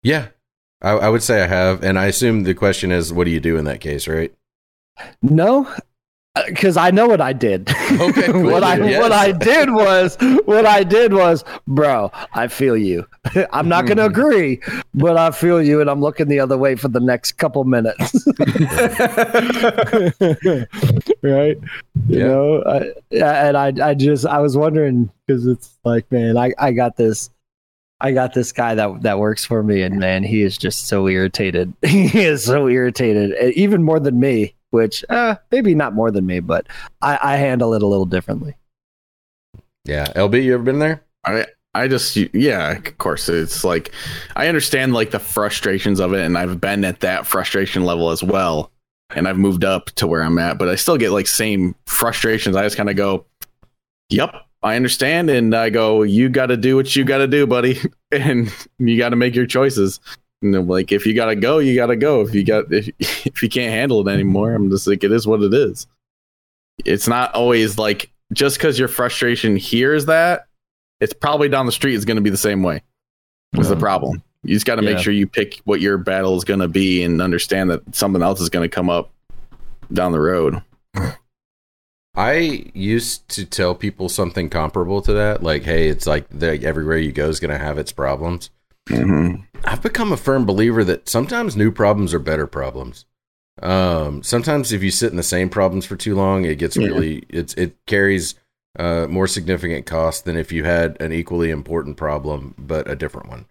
yeah 0.03 0.27
I, 0.81 0.91
I 0.91 1.09
would 1.09 1.23
say 1.23 1.43
I 1.43 1.47
have, 1.47 1.83
and 1.83 1.99
I 1.99 2.07
assume 2.07 2.43
the 2.43 2.53
question 2.53 2.91
is, 2.91 3.13
what 3.13 3.25
do 3.25 3.31
you 3.31 3.39
do 3.39 3.57
in 3.57 3.65
that 3.65 3.81
case, 3.81 4.07
right? 4.07 4.33
No, 5.21 5.71
because 6.47 6.77
I 6.77 6.91
know 6.91 7.07
what 7.07 7.19
I 7.19 7.33
did. 7.33 7.69
Okay, 7.91 8.27
cool. 8.31 8.43
what 8.43 8.63
I 8.63 8.77
Yes. 8.77 9.01
what 9.01 9.11
I 9.11 9.31
did 9.33 9.69
was 9.73 10.15
what 10.45 10.65
I 10.65 10.83
did 10.83 11.13
was, 11.13 11.43
bro. 11.67 12.09
I 12.33 12.47
feel 12.47 12.77
you. 12.77 13.05
I'm 13.51 13.67
not 13.67 13.85
going 13.85 13.97
to 13.97 14.03
Mm-hmm. 14.09 14.19
agree, 14.19 14.61
but 14.93 15.17
I 15.17 15.31
feel 15.31 15.61
you, 15.61 15.81
and 15.81 15.89
I'm 15.89 15.99
looking 16.01 16.27
the 16.29 16.39
other 16.39 16.57
way 16.57 16.75
for 16.75 16.87
the 16.87 17.01
next 17.01 17.33
couple 17.33 17.63
minutes. 17.65 18.25
right? 21.21 21.57
You 22.07 22.19
Yeah. 22.19 22.27
know, 22.27 22.63
I, 22.63 22.93
and 23.45 23.57
I 23.57 23.89
I 23.89 23.93
just 23.93 24.25
I 24.25 24.39
was 24.39 24.57
wondering 24.57 25.09
because 25.27 25.45
it's 25.45 25.77
like, 25.83 26.09
man, 26.11 26.37
I 26.37 26.53
I 26.57 26.71
got 26.71 26.97
this. 26.97 27.29
I 27.99 28.13
got 28.13 28.33
this 28.33 28.51
guy 28.51 28.73
that 28.75 29.03
that 29.03 29.19
works 29.19 29.45
for 29.45 29.61
me, 29.61 29.83
and 29.83 29.99
man, 29.99 30.23
he 30.23 30.41
is 30.41 30.57
just 30.57 30.87
so 30.87 31.07
irritated. 31.07 31.71
he 31.85 32.23
is 32.23 32.43
so 32.45 32.67
irritated, 32.67 33.53
even 33.55 33.83
more 33.83 33.99
than 33.99 34.19
me. 34.19 34.55
Which, 34.71 35.05
uh, 35.09 35.35
maybe 35.51 35.75
not 35.75 35.93
more 35.93 36.11
than 36.11 36.25
me, 36.25 36.39
but 36.39 36.67
I, 37.01 37.19
I 37.21 37.35
handle 37.35 37.73
it 37.73 37.83
a 37.83 37.87
little 37.87 38.05
differently. 38.05 38.55
Yeah, 39.85 40.05
LB, 40.13 40.43
you 40.43 40.53
ever 40.53 40.63
been 40.63 40.79
there? 40.79 41.03
I 41.23 41.45
I 41.73 41.87
just 41.87 42.15
yeah, 42.15 42.71
of 42.71 42.97
course 42.97 43.29
it's 43.29 43.63
like 43.63 43.93
I 44.35 44.47
understand 44.47 44.93
like 44.93 45.11
the 45.11 45.19
frustrations 45.19 45.99
of 45.99 46.13
it 46.13 46.25
and 46.25 46.37
I've 46.37 46.59
been 46.59 46.83
at 46.83 46.99
that 46.99 47.25
frustration 47.25 47.85
level 47.85 48.09
as 48.09 48.21
well 48.21 48.71
and 49.15 49.27
I've 49.27 49.37
moved 49.37 49.63
up 49.63 49.87
to 49.91 50.07
where 50.07 50.21
I'm 50.21 50.37
at, 50.37 50.57
but 50.57 50.69
I 50.69 50.75
still 50.75 50.97
get 50.97 51.11
like 51.11 51.27
same 51.27 51.75
frustrations. 51.85 52.55
I 52.55 52.63
just 52.63 52.77
kind 52.77 52.89
of 52.89 52.95
go, 52.95 53.25
"Yep, 54.09 54.33
I 54.63 54.75
understand." 54.75 55.29
And 55.29 55.55
I 55.55 55.69
go, 55.69 56.03
"You 56.03 56.29
got 56.29 56.47
to 56.47 56.57
do 56.57 56.75
what 56.75 56.95
you 56.95 57.03
got 57.03 57.19
to 57.19 57.27
do, 57.27 57.47
buddy." 57.47 57.79
And 58.13 58.53
you 58.77 58.97
got 58.97 59.11
to 59.11 59.15
make 59.15 59.35
your 59.35 59.45
choices. 59.45 60.01
You 60.41 60.49
know, 60.49 60.61
like 60.61 60.91
if 60.91 61.05
you 61.05 61.13
got 61.13 61.25
to 61.25 61.35
go, 61.35 61.59
you 61.59 61.75
got 61.75 61.87
to 61.87 61.95
go. 61.95 62.21
If 62.21 62.33
you 62.33 62.43
got 62.43 62.65
if 62.73 62.89
if 62.99 63.41
you 63.43 63.49
can't 63.49 63.71
handle 63.73 64.07
it 64.07 64.11
anymore, 64.11 64.53
I'm 64.53 64.69
just 64.69 64.87
like 64.87 65.03
it 65.03 65.11
is 65.11 65.27
what 65.27 65.41
it 65.43 65.53
is. 65.53 65.87
It's 66.85 67.07
not 67.07 67.33
always 67.33 67.77
like 67.77 68.11
just 68.33 68.57
because 68.57 68.79
your 68.79 68.87
frustration 68.87 69.55
here 69.55 69.93
is 69.93 70.05
that 70.07 70.47
it's 70.99 71.13
probably 71.13 71.49
down 71.49 71.65
the 71.65 71.71
street 71.71 71.95
is 71.95 72.05
going 72.05 72.15
to 72.15 72.21
be 72.21 72.29
the 72.29 72.37
same 72.37 72.63
way. 72.63 72.81
Is 73.57 73.69
the 73.69 73.75
problem? 73.75 74.23
You 74.43 74.55
just 74.55 74.65
got 74.65 74.75
to 74.75 74.81
make 74.81 74.97
Yeah. 74.97 75.01
sure 75.01 75.13
you 75.13 75.27
pick 75.27 75.59
what 75.65 75.81
your 75.81 75.97
battle 75.97 76.35
is 76.37 76.43
going 76.43 76.61
to 76.61 76.67
be 76.67 77.03
and 77.03 77.21
understand 77.21 77.69
that 77.69 77.93
something 77.93 78.21
else 78.23 78.39
is 78.39 78.49
going 78.49 78.67
to 78.67 78.73
come 78.73 78.89
up 78.89 79.11
down 79.91 80.11
the 80.13 80.19
road. 80.19 80.61
I 82.15 82.69
used 82.73 83.27
to 83.29 83.45
tell 83.45 83.73
people 83.75 84.09
something 84.09 84.49
comparable 84.49 85.01
to 85.03 85.13
that, 85.13 85.43
like, 85.43 85.63
"Hey, 85.63 85.87
it's 85.87 86.05
like 86.05 86.27
the, 86.29 86.61
everywhere 86.63 86.97
you 86.97 87.11
go 87.11 87.29
is 87.29 87.39
going 87.39 87.51
to 87.51 87.63
have 87.63 87.77
its 87.77 87.91
problems." 87.91 88.49
Mm-hmm. 88.89 89.41
I've 89.63 89.81
become 89.81 90.11
a 90.11 90.17
firm 90.17 90.45
believer 90.45 90.83
that 90.83 91.07
sometimes 91.07 91.55
new 91.55 91.71
problems 91.71 92.13
are 92.13 92.19
better 92.19 92.47
problems. 92.47 93.05
Um, 93.61 94.23
sometimes 94.23 94.71
if 94.71 94.81
you 94.81 94.91
sit 94.91 95.11
in 95.11 95.17
the 95.17 95.23
same 95.23 95.49
problems 95.49 95.85
for 95.85 95.95
too 95.95 96.15
long, 96.15 96.45
it 96.45 96.55
gets 96.57 96.75
Yeah. 96.77 96.87
really 96.87 97.23
it's 97.29 97.53
it 97.55 97.75
carries 97.85 98.35
uh, 98.79 99.05
more 99.09 99.27
significant 99.27 99.85
cost 99.85 100.25
than 100.25 100.37
if 100.37 100.51
you 100.51 100.63
had 100.63 100.99
an 101.01 101.11
equally 101.11 101.51
important 101.51 101.97
problem 101.97 102.55
but 102.57 102.89
a 102.89 102.95
different 102.95 103.29
one. 103.29 103.45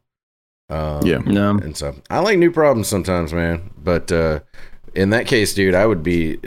Um, 0.68 1.06
Yeah. 1.06 1.18
No, 1.18 1.50
and 1.50 1.76
so 1.76 1.94
I 2.08 2.20
like 2.20 2.38
new 2.38 2.50
problems 2.50 2.88
sometimes, 2.88 3.32
man. 3.32 3.70
But 3.76 4.10
uh, 4.10 4.40
in 4.94 5.10
that 5.10 5.26
case, 5.26 5.54
dude, 5.54 5.74
I 5.74 5.86
would 5.86 6.02
be. 6.02 6.38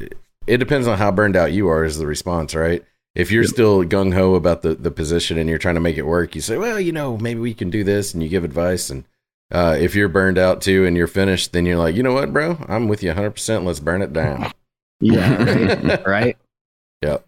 It 0.46 0.58
depends 0.58 0.88
on 0.88 0.98
how 0.98 1.10
burned 1.12 1.38
out 1.38 1.54
you 1.54 1.70
are. 1.70 1.86
Is 1.86 1.98
the 1.98 2.08
response 2.08 2.54
right? 2.54 2.84
If 3.16 3.32
you're 3.32 3.44
Yep. 3.44 3.50
still 3.52 3.84
gung 3.84 4.14
ho 4.14 4.36
about 4.36 4.64
the 4.64 4.74
the 4.76 4.90
position 4.92 5.38
and 5.38 5.48
you're 5.50 5.60
trying 5.60 5.76
to 5.76 5.82
make 5.82 5.98
it 5.98 6.06
work, 6.08 6.34
you 6.36 6.42
say, 6.42 6.58
well, 6.58 6.80
you 6.80 6.92
know, 6.92 7.18
maybe 7.18 7.40
we 7.40 7.54
can 7.54 7.70
do 7.70 7.84
this, 7.84 8.14
and 8.14 8.24
you 8.24 8.30
give 8.30 8.44
advice. 8.44 8.90
And 8.90 9.04
uh, 9.52 9.78
if 9.80 9.94
you're 9.96 10.10
burned 10.10 10.38
out 10.40 10.62
too 10.62 10.86
and 10.86 10.98
you're 10.98 11.06
finished, 11.08 11.54
then 11.54 11.66
you're 11.66 11.78
like, 11.78 11.96
you 11.96 12.02
know 12.02 12.14
what, 12.14 12.34
bro, 12.34 12.58
I'm 12.68 12.88
with 12.88 13.04
you 13.04 13.10
100. 13.10 13.32
percent 13.32 13.66
Let's 13.66 13.80
burn 13.80 14.02
it 14.02 14.14
down. 14.14 14.52
yeah, 15.00 16.02
right. 16.08 16.38
Yep. 17.04 17.26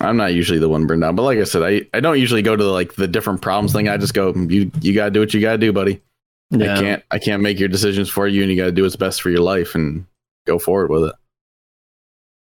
I'm 0.00 0.16
not 0.16 0.34
usually 0.34 0.58
the 0.58 0.68
one 0.68 0.86
burned 0.88 1.04
out, 1.04 1.14
but 1.14 1.22
like 1.22 1.38
I 1.38 1.44
said, 1.44 1.62
I, 1.62 1.82
I 1.96 2.00
don't 2.00 2.18
usually 2.18 2.42
go 2.42 2.56
to 2.56 2.64
like 2.64 2.94
the 2.94 3.06
different 3.06 3.42
problems 3.42 3.72
thing. 3.72 3.88
I 3.88 3.96
just 3.96 4.14
go, 4.14 4.34
you 4.34 4.72
you 4.80 4.92
got 4.94 5.04
to 5.04 5.10
do 5.12 5.20
what 5.20 5.32
you 5.32 5.40
got 5.40 5.52
to 5.52 5.58
do, 5.58 5.72
buddy. 5.72 6.02
Yeah. 6.50 6.74
I 6.74 6.80
can't 6.80 7.02
I 7.12 7.18
can't 7.20 7.42
make 7.42 7.60
your 7.60 7.68
decisions 7.68 8.10
for 8.10 8.26
you, 8.26 8.42
and 8.42 8.50
you 8.50 8.56
got 8.56 8.64
to 8.66 8.72
do 8.72 8.82
what's 8.82 8.96
best 8.96 9.22
for 9.22 9.30
your 9.30 9.42
life 9.42 9.76
and 9.76 10.06
go 10.46 10.58
forward 10.58 10.90
with 10.90 11.04
it. 11.04 11.14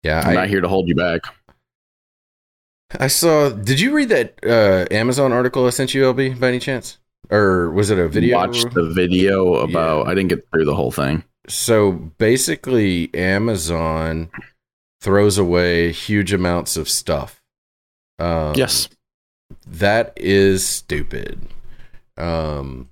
Yeah, 0.03 0.21
I'm 0.21 0.31
I, 0.31 0.35
not 0.35 0.49
here 0.49 0.63
to 0.63 0.69
hold 0.69 0.89
you 0.89 0.95
back. 0.95 1.21
I 2.99 3.07
saw. 3.09 3.51
Did 3.51 3.81
you 3.81 3.95
read 3.95 4.09
that 4.11 4.39
uh, 4.45 4.87
Amazon 4.95 5.33
article 5.33 5.67
I 5.67 5.71
sent 5.71 5.95
you, 5.95 6.03
LB, 6.03 6.39
by 6.39 6.49
any 6.49 6.59
chance? 6.59 6.99
Or 7.31 7.71
was 7.71 7.91
it 7.91 7.99
a 7.99 8.09
video? 8.09 8.37
Watch 8.37 8.63
the 8.73 8.91
video 8.91 9.55
about. 9.55 10.05
Yeah. 10.05 10.13
I 10.13 10.15
didn't 10.15 10.29
get 10.29 10.49
through 10.51 10.65
the 10.65 10.75
whole 10.75 10.93
thing. 10.93 11.25
So 11.49 11.93
basically, 11.93 13.15
Amazon 13.15 14.31
throws 15.01 15.39
away 15.39 15.93
huge 15.93 16.33
amounts 16.33 16.77
of 16.77 16.89
stuff. 16.89 17.43
Um, 18.19 18.55
yes. 18.55 18.89
that 19.67 20.13
is 20.17 20.67
stupid. 20.67 21.41
Um, 22.17 22.91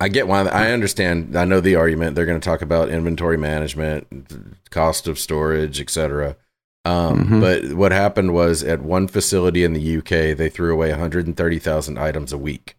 I 0.00 0.08
get 0.08 0.28
why. 0.28 0.42
I 0.42 0.72
understand. 0.72 1.36
I 1.36 1.44
know 1.44 1.60
the 1.60 1.76
argument. 1.76 2.16
They're 2.16 2.26
going 2.26 2.40
to 2.40 2.44
talk 2.44 2.62
about 2.62 2.88
inventory 2.88 3.36
management, 3.36 4.70
cost 4.70 5.08
of 5.08 5.18
storage, 5.18 5.80
etc. 5.80 6.36
Um, 6.84 7.26
Mhm. 7.26 7.40
But 7.40 7.74
what 7.74 7.92
happened 7.92 8.32
was 8.32 8.62
at 8.62 8.82
one 8.82 9.08
facility 9.08 9.64
in 9.64 9.72
the 9.74 9.80
UK, 9.80 10.32
they 10.32 10.48
threw 10.48 10.72
away 10.72 10.90
130,000 10.90 11.98
items 11.98 12.32
a 12.32 12.38
week, 12.38 12.76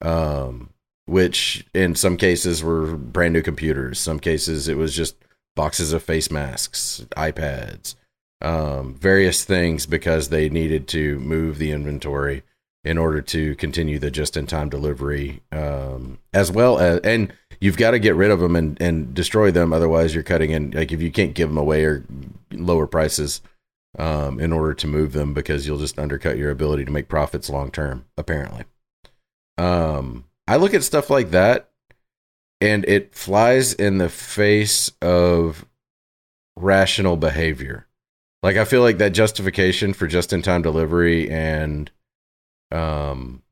um, 0.00 0.70
which 1.06 1.66
in 1.74 1.94
some 1.94 2.16
cases 2.16 2.62
were 2.62 2.96
brand 2.96 3.32
new 3.34 3.42
computers. 3.42 3.98
Some 3.98 4.18
cases 4.20 4.68
it 4.68 4.76
was 4.76 4.94
just 4.94 5.16
boxes 5.54 5.92
of 5.92 6.02
face 6.02 6.30
masks, 6.30 7.04
iPads, 7.16 7.94
um, 8.40 8.94
various 8.94 9.44
things 9.44 9.86
because 9.86 10.28
they 10.28 10.48
needed 10.48 10.88
to 10.88 11.18
move 11.20 11.58
the 11.58 11.70
inventory 11.72 12.42
in 12.84 12.98
order 12.98 13.20
to 13.20 13.54
continue 13.56 13.98
the 13.98 14.10
just-in-time 14.10 14.68
delivery, 14.68 15.40
um, 15.52 16.18
as 16.34 16.50
well 16.50 16.78
as 16.80 16.98
and 17.00 17.32
you've 17.60 17.76
got 17.76 17.92
to 17.92 17.98
get 18.00 18.16
rid 18.16 18.30
of 18.32 18.40
them 18.40 18.56
and, 18.56 18.80
and 18.82 19.14
destroy 19.14 19.52
them. 19.52 19.72
Otherwise, 19.72 20.14
you're 20.14 20.24
cutting 20.24 20.50
in. 20.50 20.72
Like 20.72 20.90
if 20.90 21.00
you 21.00 21.12
can't 21.12 21.34
give 21.34 21.48
them 21.48 21.58
away 21.58 21.84
or 21.84 22.02
lower 22.52 22.86
prices 22.86 23.40
um, 23.98 24.40
in 24.40 24.52
order 24.52 24.74
to 24.74 24.86
move 24.86 25.12
them, 25.12 25.34
because 25.34 25.66
you'll 25.66 25.78
just 25.78 25.98
undercut 25.98 26.38
your 26.38 26.50
ability 26.50 26.84
to 26.84 26.92
make 26.92 27.08
profits 27.08 27.50
long 27.50 27.70
term. 27.70 28.06
Apparently, 28.16 28.64
um, 29.58 30.24
I 30.46 30.56
look 30.56 30.74
at 30.74 30.82
stuff 30.82 31.10
like 31.10 31.30
that, 31.30 31.70
and 32.60 32.84
it 32.86 33.14
flies 33.14 33.74
in 33.74 33.98
the 33.98 34.08
face 34.08 34.90
of 35.00 35.66
rational 36.56 37.16
behavior. 37.16 37.86
Like 38.42 38.56
I 38.56 38.64
feel 38.64 38.82
like 38.82 38.98
that 38.98 39.12
justification 39.12 39.92
for 39.92 40.06
just-in-time 40.06 40.62
delivery 40.62 41.30
and 41.30 41.90
um 42.70 43.42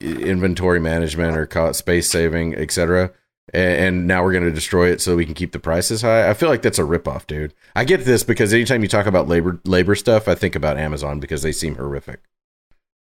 inventory 0.00 0.78
management 0.78 1.36
or 1.36 1.72
space 1.72 2.08
saving, 2.08 2.54
etc. 2.54 3.12
And, 3.52 3.84
and 3.84 4.06
now 4.06 4.22
we're 4.22 4.32
going 4.32 4.44
to 4.44 4.52
destroy 4.52 4.90
it 4.90 5.00
so 5.00 5.16
we 5.16 5.24
can 5.24 5.34
keep 5.34 5.52
the 5.52 5.58
prices 5.58 6.02
high. 6.02 6.28
I 6.28 6.34
feel 6.34 6.48
like 6.48 6.62
that's 6.62 6.78
a 6.78 6.82
ripoff, 6.82 7.26
dude. 7.26 7.54
I 7.74 7.84
get 7.84 8.04
this 8.04 8.22
because 8.22 8.52
anytime 8.52 8.82
you 8.82 8.88
talk 8.88 9.06
about 9.06 9.28
labor 9.28 9.60
labor 9.64 9.94
stuff, 9.94 10.28
I 10.28 10.34
think 10.34 10.54
about 10.54 10.78
Amazon 10.78 11.20
because 11.20 11.42
they 11.42 11.52
seem 11.52 11.76
horrific. 11.76 12.20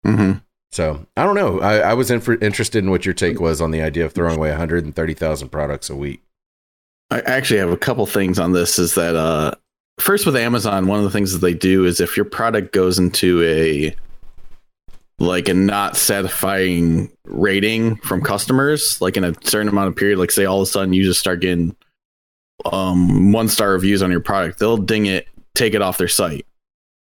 Mm-hmm. 0.06 0.38
So 0.70 1.06
I 1.16 1.24
don't 1.24 1.34
know. 1.34 1.60
I, 1.60 1.78
I 1.78 1.94
was 1.94 2.10
interested 2.10 2.82
in 2.82 2.90
what 2.90 3.04
your 3.04 3.14
take 3.14 3.40
was 3.40 3.60
on 3.60 3.70
the 3.70 3.82
idea 3.82 4.06
of 4.06 4.12
throwing 4.12 4.36
away 4.36 4.48
130,000 4.48 5.48
products 5.50 5.90
a 5.90 5.96
week. 5.96 6.22
I 7.10 7.20
actually 7.20 7.60
have 7.60 7.70
a 7.70 7.76
couple 7.76 8.06
things 8.06 8.38
on 8.38 8.52
this. 8.52 8.78
Is 8.78 8.94
that 8.94 9.14
uh, 9.14 9.52
first 10.00 10.24
with 10.24 10.34
Amazon, 10.34 10.86
one 10.86 10.98
of 10.98 11.04
the 11.04 11.10
things 11.10 11.32
that 11.32 11.40
they 11.40 11.52
do 11.52 11.84
is 11.84 12.00
if 12.00 12.16
your 12.16 12.24
product 12.24 12.72
goes 12.72 12.98
into 12.98 13.42
a 13.42 13.94
like 15.22 15.48
a 15.48 15.54
not 15.54 15.96
satisfying 15.96 17.10
rating 17.24 17.96
from 17.96 18.22
customers, 18.22 19.00
like 19.00 19.16
in 19.16 19.24
a 19.24 19.34
certain 19.42 19.68
amount 19.68 19.88
of 19.88 19.96
period, 19.96 20.18
like 20.18 20.30
say 20.30 20.44
all 20.44 20.60
of 20.60 20.68
a 20.68 20.70
sudden 20.70 20.92
you 20.92 21.04
just 21.04 21.20
start 21.20 21.40
getting 21.40 21.74
um 22.64 23.32
one 23.32 23.48
star 23.48 23.72
reviews 23.72 24.02
on 24.02 24.10
your 24.10 24.20
product, 24.20 24.58
they'll 24.58 24.76
ding 24.76 25.06
it, 25.06 25.28
take 25.54 25.74
it 25.74 25.82
off 25.82 25.98
their 25.98 26.08
site. 26.08 26.46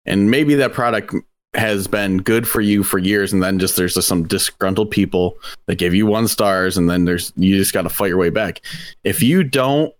And 0.05 0.31
maybe 0.31 0.57
that 0.57 0.73
product 0.73 1.14
has 1.55 1.87
been 1.87 2.18
good 2.18 2.47
for 2.47 2.61
you 2.61 2.83
for 2.83 2.99
years 2.99 3.33
and 3.33 3.42
then 3.42 3.59
just 3.59 3.77
there's 3.77 3.94
just 3.94 4.09
some 4.09 4.27
disgruntled 4.27 4.90
people 4.90 5.38
that 5.66 5.77
give 5.77 5.94
you 5.94 6.07
one 6.07 6.29
stars 6.29 6.77
and 6.77 6.90
then 6.90 7.05
there's 7.05 7.33
you 7.37 7.57
just 7.57 7.73
got 7.73 7.83
to 7.83 7.88
fight 7.88 8.09
your 8.09 8.18
way 8.18 8.29
back 8.29 8.61
if 9.03 9.23
you 9.23 9.42
don't 9.42 9.92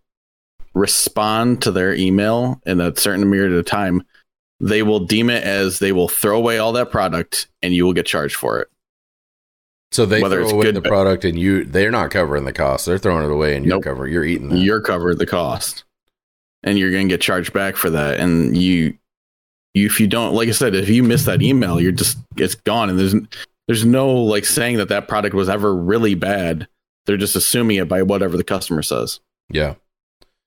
respond 0.79 1.63
to 1.63 1.73
their 1.73 1.95
email 1.95 2.61
in 2.65 2.81
a 2.81 2.97
certain 2.97 3.31
period 3.31 3.53
of 3.53 3.65
time, 3.67 4.03
they 4.61 4.83
will 4.83 5.01
deem 5.01 5.31
it 5.31 5.45
as 5.45 5.79
they 5.79 5.93
will 5.93 6.09
throw 6.09 6.37
away 6.37 6.59
all 6.59 6.73
that 6.73 6.91
product 6.91 7.49
and 7.63 7.73
you 7.75 7.85
will 7.85 7.93
get 7.93 8.07
charged 8.07 8.37
for 8.37 8.61
it. 8.61 8.69
So 9.91 10.05
they 10.05 10.21
Whether 10.23 10.37
throw 10.37 10.45
it's 10.45 10.53
away 10.53 10.63
good- 10.65 10.75
the 10.75 10.83
product 10.83 11.25
and 11.25 11.39
you 11.39 11.65
they're 11.65 11.91
not 11.91 12.11
covering 12.11 12.45
the 12.45 12.53
cost. 12.53 12.85
They're 12.87 12.99
throwing 12.99 13.25
it 13.25 13.33
away 13.33 13.57
and 13.57 13.65
you're 13.65 13.77
Nope. 13.77 13.85
covering 13.85 14.13
you're 14.13 14.25
eating 14.25 14.49
that. 14.51 14.59
You're 14.59 14.81
covered 14.81 15.19
the 15.19 15.27
cost. 15.27 15.85
And 16.65 16.77
you're 16.79 16.91
going 16.91 17.09
to 17.09 17.13
get 17.13 17.21
charged 17.21 17.53
back 17.53 17.77
for 17.77 17.89
that. 17.91 18.19
And 18.19 18.57
you, 18.57 18.99
you, 19.75 19.87
if 19.87 20.01
you 20.01 20.09
don't, 20.09 20.35
like 20.35 20.49
I 20.49 20.53
said, 20.53 20.75
if 20.75 20.89
you 20.89 21.05
miss 21.05 21.25
that 21.27 21.41
email, 21.41 21.81
you're 21.81 21.93
just, 21.93 22.19
it's 22.37 22.57
gone. 22.57 22.91
And 22.91 22.99
there's, 22.99 23.15
there's 23.69 23.85
no 23.85 24.13
like 24.13 24.45
saying 24.45 24.79
that 24.79 24.89
that 24.89 25.07
product 25.07 25.35
was 25.37 25.49
ever 25.49 25.73
really 25.75 26.15
bad 26.17 26.67
They're 27.07 27.17
just 27.17 27.37
assuming 27.37 27.77
it 27.77 27.89
by 27.89 28.03
whatever 28.03 28.37
the 28.37 28.43
customer 28.45 28.83
says. 28.83 29.21
Yeah. 29.51 29.75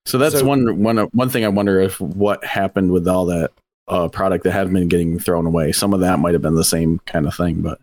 So 0.04 0.18
that's 0.18 0.38
So- 0.40 0.44
one 0.44 0.80
one 0.82 0.98
one 0.98 1.28
thing 1.30 1.44
I 1.44 1.48
wonder 1.48 1.80
if 1.80 1.98
what 2.00 2.44
happened 2.44 2.92
with 2.92 3.08
all 3.08 3.26
that 3.26 3.50
uh, 3.88 4.08
product 4.08 4.44
that 4.44 4.52
had 4.52 4.72
been 4.72 4.88
getting 4.88 5.18
thrown 5.18 5.46
away. 5.46 5.72
Some 5.72 5.92
of 5.94 6.00
that 6.00 6.18
might 6.18 6.34
have 6.34 6.42
been 6.42 6.54
the 6.54 6.64
same 6.64 7.00
kind 7.06 7.26
of 7.26 7.34
thing, 7.34 7.60
but 7.62 7.80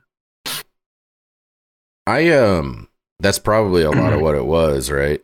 I 2.08 2.30
um 2.32 2.88
that's 3.20 3.40
probably 3.40 3.84
a 3.84 3.92
lot 3.92 4.14
of 4.14 4.22
what 4.22 4.36
it 4.36 4.46
was, 4.46 4.90
right? 4.90 5.24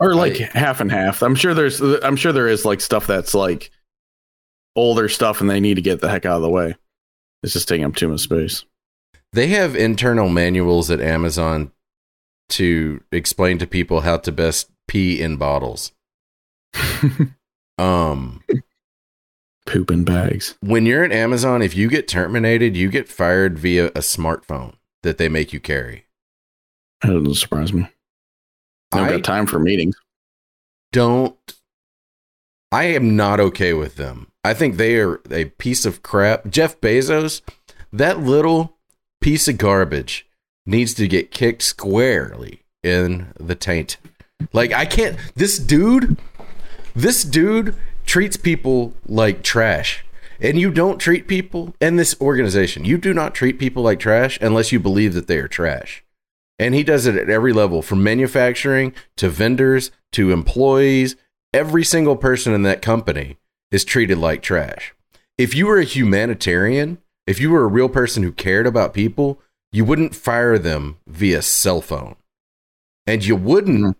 or 0.00 0.14
like 0.14 0.40
I- 0.40 0.58
half 0.58 0.80
and 0.80 0.90
half. 0.90 1.22
I'm 1.22 1.34
sure 1.34 1.54
there's 1.54 1.80
I'm 1.80 2.16
sure 2.16 2.32
there 2.32 2.48
is 2.48 2.64
like 2.64 2.80
stuff 2.80 3.06
that's 3.06 3.34
like 3.34 3.70
older 4.74 5.08
stuff 5.08 5.40
and 5.40 5.48
they 5.50 5.60
need 5.60 5.74
to 5.74 5.82
get 5.82 6.00
the 6.00 6.08
heck 6.08 6.24
out 6.26 6.36
of 6.36 6.42
the 6.42 6.50
way. 6.50 6.74
It's 7.42 7.52
just 7.52 7.68
taking 7.68 7.84
up 7.84 7.94
too 7.96 8.08
much 8.08 8.20
space. 8.20 8.64
They 9.32 9.48
have 9.48 9.74
internal 9.76 10.28
manuals 10.28 10.90
at 10.90 11.00
Amazon 11.00 11.72
to 12.50 13.02
explain 13.12 13.58
to 13.58 13.66
people 13.66 14.02
how 14.02 14.16
to 14.18 14.32
best 14.32 14.70
pee 14.88 15.20
in 15.20 15.36
bottles. 15.36 15.92
Um 17.78 18.42
Poop 19.64 19.90
in 19.90 20.04
bags. 20.04 20.56
when 20.60 20.86
you're 20.86 21.04
at 21.04 21.12
Amazon, 21.12 21.62
if 21.62 21.76
you 21.76 21.88
get 21.88 22.08
terminated, 22.08 22.76
you 22.76 22.90
get 22.90 23.08
fired 23.08 23.58
via 23.58 23.86
a 23.88 24.00
smartphone 24.00 24.74
that 25.02 25.18
they 25.18 25.28
make 25.28 25.52
you 25.52 25.60
carry. 25.60 26.06
That 27.02 27.12
doesn't 27.12 27.34
surprise 27.34 27.72
me. 27.72 27.88
I 28.92 28.98
don't 28.98 29.06
I 29.06 29.10
got 29.12 29.24
time 29.24 29.46
for 29.46 29.58
meetings. 29.58 29.96
don't 30.92 31.36
I 32.70 32.84
am 32.84 33.16
not 33.16 33.38
okay 33.38 33.72
with 33.72 33.96
them. 33.96 34.28
I 34.44 34.54
think 34.54 34.76
they 34.76 34.98
are 34.98 35.20
a 35.30 35.46
piece 35.46 35.84
of 35.84 36.02
crap. 36.02 36.48
Jeff 36.48 36.80
Bezos, 36.80 37.42
that 37.92 38.20
little 38.20 38.76
piece 39.20 39.46
of 39.46 39.58
garbage 39.58 40.26
needs 40.66 40.94
to 40.94 41.06
get 41.06 41.30
kicked 41.30 41.62
squarely 41.62 42.62
in 42.82 43.32
the 43.38 43.54
taint. 43.54 43.98
Like 44.52 44.72
I 44.72 44.86
can't 44.86 45.16
this 45.34 45.58
dude 45.58 46.18
this 46.94 47.24
dude 47.24 47.76
treats 48.04 48.36
people 48.36 48.94
like 49.06 49.42
trash. 49.42 50.04
And 50.40 50.58
you 50.58 50.72
don't 50.72 50.98
treat 50.98 51.28
people 51.28 51.74
in 51.80 51.96
this 51.96 52.20
organization. 52.20 52.84
You 52.84 52.98
do 52.98 53.14
not 53.14 53.34
treat 53.34 53.58
people 53.58 53.82
like 53.84 54.00
trash 54.00 54.38
unless 54.40 54.72
you 54.72 54.80
believe 54.80 55.14
that 55.14 55.28
they 55.28 55.38
are 55.38 55.48
trash. 55.48 56.04
And 56.58 56.74
he 56.74 56.82
does 56.82 57.06
it 57.06 57.16
at 57.16 57.30
every 57.30 57.52
level 57.52 57.80
from 57.80 58.02
manufacturing 58.02 58.92
to 59.16 59.28
vendors 59.28 59.90
to 60.12 60.32
employees. 60.32 61.16
Every 61.52 61.84
single 61.84 62.16
person 62.16 62.52
in 62.52 62.62
that 62.62 62.82
company 62.82 63.36
is 63.70 63.84
treated 63.84 64.18
like 64.18 64.42
trash. 64.42 64.94
If 65.38 65.54
you 65.54 65.66
were 65.66 65.78
a 65.78 65.84
humanitarian, 65.84 66.98
if 67.26 67.40
you 67.40 67.50
were 67.50 67.64
a 67.64 67.68
real 67.68 67.88
person 67.88 68.22
who 68.22 68.32
cared 68.32 68.66
about 68.66 68.94
people, 68.94 69.40
you 69.70 69.84
wouldn't 69.84 70.14
fire 70.14 70.58
them 70.58 70.98
via 71.06 71.42
cell 71.42 71.80
phone. 71.80 72.16
And 73.06 73.24
you 73.24 73.36
wouldn't, 73.36 73.96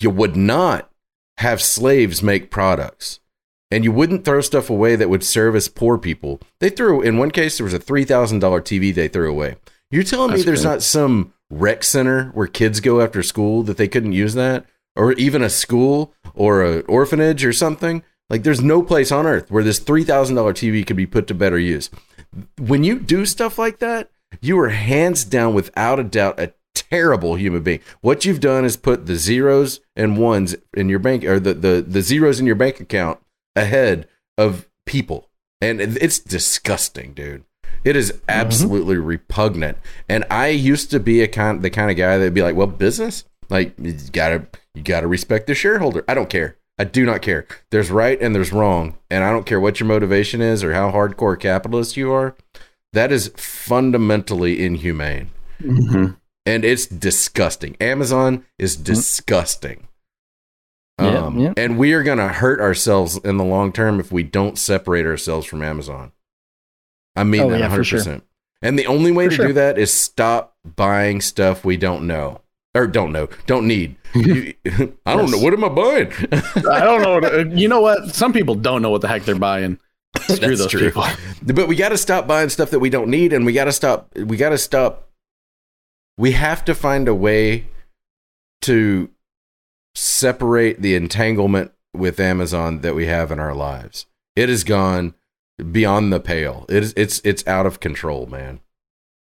you 0.00 0.10
would 0.10 0.36
not 0.36 0.90
have 1.38 1.62
slaves 1.62 2.22
make 2.22 2.50
products. 2.50 3.20
And 3.70 3.82
you 3.82 3.92
wouldn't 3.92 4.24
throw 4.24 4.40
stuff 4.40 4.70
away 4.70 4.94
that 4.96 5.08
would 5.08 5.24
service 5.24 5.68
poor 5.68 5.98
people. 5.98 6.40
They 6.60 6.70
threw, 6.70 7.00
in 7.00 7.18
one 7.18 7.30
case, 7.30 7.58
there 7.58 7.64
was 7.64 7.74
a 7.74 7.78
$3,000 7.78 8.40
TV 8.40 8.94
they 8.94 9.08
threw 9.08 9.30
away. 9.30 9.56
You're 9.90 10.02
telling 10.02 10.32
me 10.32 10.42
there's 10.42 10.62
good. 10.62 10.68
not 10.68 10.82
some 10.82 11.32
rec 11.50 11.82
center 11.84 12.26
where 12.30 12.46
kids 12.46 12.80
go 12.80 13.00
after 13.00 13.22
school 13.22 13.62
that 13.64 13.76
they 13.76 13.88
couldn't 13.88 14.12
use 14.12 14.34
that? 14.34 14.66
Or 14.96 15.12
even 15.12 15.42
a 15.42 15.50
school 15.50 16.14
or 16.34 16.64
an 16.64 16.84
orphanage 16.88 17.44
or 17.44 17.52
something? 17.52 18.02
Like, 18.30 18.42
there's 18.42 18.62
no 18.62 18.82
place 18.82 19.12
on 19.12 19.26
earth 19.26 19.50
where 19.50 19.64
this 19.64 19.80
$3,000 19.80 20.06
TV 20.06 20.86
could 20.86 20.96
be 20.96 21.06
put 21.06 21.26
to 21.26 21.34
better 21.34 21.58
use. 21.58 21.90
When 22.58 22.84
you 22.84 22.98
do 22.98 23.26
stuff 23.26 23.58
like 23.58 23.78
that, 23.80 24.10
you 24.40 24.58
are 24.58 24.70
hands 24.70 25.24
down, 25.24 25.54
without 25.54 26.00
a 26.00 26.04
doubt, 26.04 26.40
a 26.40 26.52
terrible 26.74 27.36
human 27.36 27.62
being. 27.62 27.80
What 28.00 28.24
you've 28.24 28.40
done 28.40 28.64
is 28.64 28.76
put 28.76 29.06
the 29.06 29.16
zeros 29.16 29.80
and 29.94 30.16
ones 30.16 30.56
in 30.74 30.88
your 30.88 30.98
bank, 30.98 31.24
or 31.24 31.38
the, 31.38 31.54
the, 31.54 31.84
the 31.86 32.02
zeros 32.02 32.40
in 32.40 32.46
your 32.46 32.56
bank 32.56 32.80
account 32.80 33.20
ahead 33.56 34.08
of 34.38 34.68
people. 34.86 35.28
And 35.60 35.80
it's 35.80 36.18
disgusting, 36.18 37.14
dude. 37.14 37.44
It 37.84 37.96
is 37.96 38.20
absolutely 38.28 38.96
repugnant. 38.96 39.78
And 40.08 40.24
I 40.30 40.48
used 40.48 40.90
to 40.90 41.00
be 41.00 41.22
a 41.22 41.28
kind 41.28 41.62
the 41.62 41.70
kind 41.70 41.90
of 41.90 41.96
guy 41.96 42.18
that'd 42.18 42.34
be 42.34 42.42
like, 42.42 42.56
well, 42.56 42.66
business, 42.66 43.24
like 43.50 43.74
you 43.78 43.94
gotta 44.12 44.46
you 44.74 44.82
gotta 44.82 45.06
respect 45.06 45.46
the 45.46 45.54
shareholder. 45.54 46.04
I 46.08 46.14
don't 46.14 46.30
care. 46.30 46.56
I 46.78 46.84
do 46.84 47.04
not 47.04 47.22
care. 47.22 47.46
There's 47.70 47.90
right 47.90 48.20
and 48.20 48.34
there's 48.34 48.52
wrong. 48.52 48.96
And 49.10 49.22
I 49.22 49.30
don't 49.30 49.46
care 49.46 49.60
what 49.60 49.80
your 49.80 49.86
motivation 49.86 50.40
is 50.40 50.64
or 50.64 50.74
how 50.74 50.90
hardcore 50.90 51.38
capitalist 51.38 51.96
you 51.96 52.10
are. 52.12 52.34
That 52.92 53.12
is 53.12 53.32
fundamentally 53.36 54.64
inhumane. 54.64 55.30
Mhm. 55.62 56.16
And 56.46 56.64
it's 56.64 56.86
disgusting. 56.86 57.76
Amazon 57.80 58.44
is 58.58 58.76
disgusting. 58.76 59.83
Um. 60.98 61.52
And 61.56 61.76
we 61.78 61.92
are 61.92 62.02
going 62.02 62.18
to 62.18 62.28
hurt 62.28 62.60
ourselves 62.60 63.16
in 63.18 63.36
the 63.36 63.44
long 63.44 63.72
term 63.72 63.98
if 64.00 64.12
we 64.12 64.22
don't 64.22 64.58
separate 64.58 65.06
ourselves 65.06 65.46
from 65.46 65.62
Amazon. 65.62 66.12
I 67.16 67.24
mean 67.24 67.42
Oh, 67.42 67.50
that 67.50 67.60
yeah, 67.60 67.68
100%. 67.68 67.84
sure. 68.04 68.20
And 68.62 68.78
the 68.78 68.86
only 68.86 69.12
way 69.12 69.26
For 69.26 69.30
to 69.30 69.36
sure. 69.36 69.46
do 69.48 69.52
that 69.54 69.76
is 69.78 69.92
stop 69.92 70.54
buying 70.76 71.20
stuff 71.20 71.64
we 71.64 71.76
don't 71.76 72.06
know 72.06 72.40
or 72.74 72.86
don't 72.86 73.12
know, 73.12 73.28
don't 73.46 73.66
need. 73.66 73.96
You- 74.14 74.54
I 75.04 75.16
don't 75.16 75.22
Yes. 75.28 75.30
know. 75.32 75.38
What 75.38 75.52
am 75.52 75.64
I 75.64 75.68
buying? 75.68 76.12
I 76.70 76.80
don't 76.84 77.02
know. 77.02 77.18
Uh, 77.40 77.44
you 77.52 77.66
know 77.68 77.80
what? 77.80 78.14
Some 78.14 78.32
people 78.32 78.54
don't 78.54 78.80
know 78.80 78.90
what 78.90 79.00
the 79.00 79.08
heck 79.08 79.24
they're 79.24 79.34
buying. 79.34 79.78
Screw 80.28 80.54
those 80.56 80.68
true. 80.70 80.80
people. 80.92 81.04
But 81.42 81.66
we 81.66 81.74
got 81.74 81.88
to 81.88 81.98
stop 81.98 82.28
buying 82.28 82.48
stuff 82.48 82.70
that 82.70 82.78
we 82.78 82.88
don't 82.90 83.08
need, 83.08 83.32
and 83.32 83.44
we 83.44 83.52
got 83.52 83.64
to 83.64 83.72
stop. 83.72 84.08
We 84.16 84.36
got 84.36 84.50
to 84.50 84.58
stop. 84.58 85.10
We 86.16 86.30
have 86.32 86.64
to 86.66 86.74
find 86.76 87.08
a 87.08 87.14
way 87.14 87.66
to 88.62 89.10
separate 89.94 90.80
the 90.82 90.94
entanglement 90.94 91.72
with 91.94 92.18
Amazon 92.18 92.80
that 92.80 92.94
we 92.94 93.06
have 93.06 93.30
in 93.30 93.38
our 93.38 93.54
lives. 93.54 94.06
It 94.36 94.48
has 94.48 94.64
gone 94.64 95.14
beyond 95.70 96.12
the 96.12 96.20
pale. 96.20 96.66
It 96.68 96.82
is. 96.82 96.94
It's. 96.96 97.20
It's 97.24 97.46
out 97.46 97.66
of 97.66 97.80
control, 97.80 98.26
man. 98.26 98.60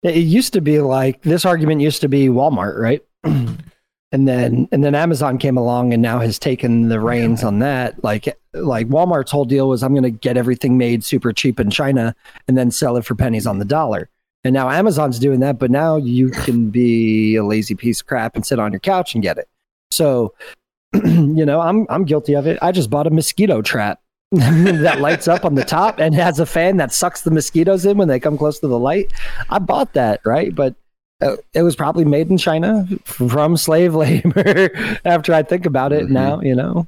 It 0.03 0.15
used 0.17 0.53
to 0.53 0.61
be 0.61 0.79
like 0.79 1.21
this 1.21 1.45
argument 1.45 1.81
used 1.81 2.01
to 2.01 2.09
be 2.09 2.27
Walmart, 2.27 2.77
right? 2.77 3.03
and 3.23 4.27
then 4.27 4.67
and 4.71 4.83
then 4.83 4.95
Amazon 4.95 5.37
came 5.37 5.57
along 5.57 5.93
and 5.93 6.01
now 6.01 6.19
has 6.19 6.39
taken 6.39 6.89
the 6.89 6.99
reins 6.99 7.43
on 7.43 7.59
that. 7.59 8.03
Like 8.03 8.37
like 8.53 8.87
Walmart's 8.87 9.31
whole 9.31 9.45
deal 9.45 9.67
was 9.67 9.83
I'm 9.83 9.93
going 9.93 10.03
to 10.03 10.11
get 10.11 10.37
everything 10.37 10.77
made 10.77 11.03
super 11.03 11.33
cheap 11.33 11.59
in 11.59 11.69
China 11.69 12.15
and 12.47 12.57
then 12.57 12.71
sell 12.71 12.97
it 12.97 13.05
for 13.05 13.15
pennies 13.15 13.47
on 13.47 13.59
the 13.59 13.65
dollar. 13.65 14.09
And 14.43 14.53
now 14.53 14.69
Amazon's 14.69 15.17
doing 15.17 15.39
that, 15.39 15.57
but 15.57 15.71
now 15.71 15.97
you 15.97 16.29
can 16.29 16.69
be 16.69 17.35
a 17.35 17.43
lazy 17.43 17.73
piece 17.73 18.01
of 18.01 18.07
crap 18.07 18.35
and 18.35 18.45
sit 18.45 18.59
on 18.59 18.71
your 18.71 18.79
couch 18.79 19.15
and 19.15 19.23
get 19.23 19.39
it. 19.39 19.49
So, 19.95 20.33
you 20.93 21.45
know, 21.45 21.59
I'm 21.61 21.85
I'm 21.89 22.05
guilty 22.05 22.33
of 22.35 22.45
it. 22.47 22.59
I 22.61 22.71
just 22.71 22.89
bought 22.89 23.07
a 23.07 23.09
mosquito 23.09 23.61
trap 23.61 23.99
that 24.31 24.99
lights 24.99 25.27
up 25.27 25.45
on 25.45 25.55
the 25.55 25.63
top 25.63 25.99
and 25.99 26.13
has 26.15 26.39
a 26.39 26.45
fan 26.45 26.77
that 26.77 26.91
sucks 26.93 27.21
the 27.21 27.31
mosquitoes 27.31 27.85
in 27.85 27.97
when 27.97 28.07
they 28.07 28.19
come 28.19 28.37
close 28.37 28.59
to 28.59 28.67
the 28.67 28.79
light. 28.79 29.11
I 29.49 29.59
bought 29.59 29.93
that, 29.93 30.21
right? 30.25 30.53
But 30.53 30.75
uh, 31.21 31.37
it 31.53 31.63
was 31.63 31.75
probably 31.75 32.03
made 32.05 32.29
in 32.29 32.37
China 32.37 32.85
from 33.05 33.55
slave 33.57 33.95
labor. 34.03 34.69
After 35.05 35.33
I 35.33 35.43
think 35.43 35.65
about 35.65 35.93
it 35.93 36.05
Mhm. 36.07 36.09
now, 36.09 36.41
you 36.41 36.55
know, 36.55 36.87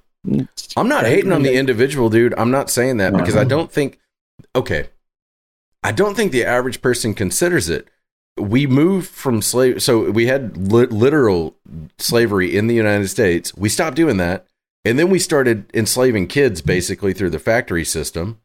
I'm 0.75 0.89
not 0.89 1.05
hating 1.05 1.31
on 1.31 1.43
the 1.43 1.53
individual, 1.55 2.09
dude. 2.09 2.33
I'm 2.37 2.51
not 2.51 2.69
saying 2.69 2.97
that 2.97 3.13
because 3.13 3.35
I 3.37 3.45
don't 3.45 3.71
think. 3.71 3.99
Okay, 4.55 4.89
I 5.83 5.91
don't 5.91 6.15
think 6.15 6.31
the 6.31 6.43
average 6.45 6.81
person 6.81 7.13
considers 7.13 7.69
it. 7.69 7.87
We 8.37 8.67
moved 8.67 9.09
from 9.09 9.41
slave, 9.41 9.81
so 9.81 10.11
we 10.11 10.27
had 10.27 10.71
li- 10.71 10.85
literal 10.85 11.55
slavery 11.97 12.55
in 12.55 12.67
the 12.67 12.75
United 12.75 13.07
States. 13.07 13.55
We 13.55 13.69
stopped 13.69 13.95
doing 13.95 14.17
that, 14.17 14.47
and 14.85 14.97
then 14.97 15.09
we 15.09 15.19
started 15.19 15.69
enslaving 15.73 16.27
kids 16.27 16.61
basically 16.61 17.13
through 17.13 17.31
the 17.31 17.39
factory 17.39 17.83
system. 17.83 18.39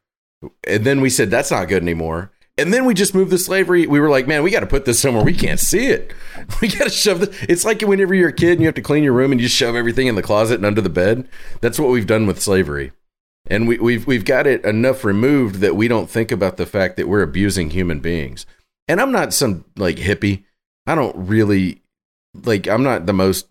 And 0.67 0.85
then 0.85 1.01
we 1.01 1.11
said 1.11 1.31
that's 1.31 1.51
not 1.51 1.69
good 1.69 1.83
anymore. 1.83 2.33
And 2.59 2.73
then 2.73 2.85
we 2.85 2.93
just 2.93 3.15
moved 3.15 3.31
the 3.31 3.39
slavery. 3.39 3.87
We 3.87 3.99
were 3.99 4.11
like, 4.11 4.27
man, 4.27 4.43
we 4.43 4.51
got 4.51 4.61
to 4.61 4.67
put 4.67 4.85
this 4.85 5.01
somewhere 5.01 5.25
we 5.25 5.35
can't 5.35 5.61
see 5.61 5.87
it. 5.87 6.13
We 6.61 6.69
got 6.69 6.85
to 6.85 6.91
shove 6.91 7.21
the. 7.21 7.47
It's 7.49 7.65
like 7.65 7.81
whenever 7.83 8.15
you're 8.15 8.29
a 8.29 8.33
kid 8.33 8.53
and 8.53 8.61
you 8.61 8.67
have 8.67 8.75
to 8.75 8.83
clean 8.83 9.05
your 9.05 9.13
room 9.13 9.33
and 9.33 9.41
you 9.41 9.49
shove 9.49 9.77
everything 9.77 10.07
in 10.07 10.17
the 10.17 10.23
closet 10.23 10.57
and 10.57 10.67
under 10.67 10.81
the 10.81 10.91
bed. 10.91 11.29
That's 11.61 11.79
what 11.79 11.91
we've 11.91 12.07
done 12.07 12.27
with 12.27 12.43
slavery. 12.43 12.93
And 13.47 13.67
we, 13.67 13.79
we've 13.79 14.07
we've 14.07 14.25
got 14.25 14.47
it 14.47 14.65
enough 14.65 15.05
removed 15.05 15.57
that 15.57 15.77
we 15.77 15.89
don't 15.89 16.11
think 16.11 16.31
about 16.31 16.57
the 16.57 16.67
fact 16.67 16.97
that 16.97 17.09
we're 17.09 17.23
abusing 17.23 17.71
human 17.71 18.01
beings. 18.01 18.45
And 18.89 19.01
I'm 19.01 19.13
not 19.13 19.33
some 19.33 19.65
like 19.77 19.97
hippie. 19.97 20.45
I 20.87 20.95
don't 20.95 21.15
really 21.17 21.81
like. 22.35 22.67
I'm 22.69 22.83
not 22.83 23.07
the 23.07 23.13
most 23.13 23.47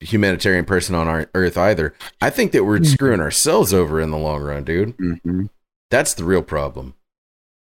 humanitarian 0.00 0.64
person 0.64 0.94
on 0.94 1.08
our 1.08 1.30
earth 1.34 1.56
either. 1.56 1.94
I 2.20 2.30
think 2.30 2.52
that 2.52 2.64
we're 2.64 2.82
screwing 2.84 3.20
ourselves 3.20 3.72
over 3.72 4.00
in 4.00 4.10
the 4.10 4.18
long 4.18 4.42
run, 4.42 4.64
dude. 4.64 4.96
Mhm. 4.98 5.48
That's 5.90 6.14
the 6.14 6.24
real 6.24 6.42
problem. 6.42 6.94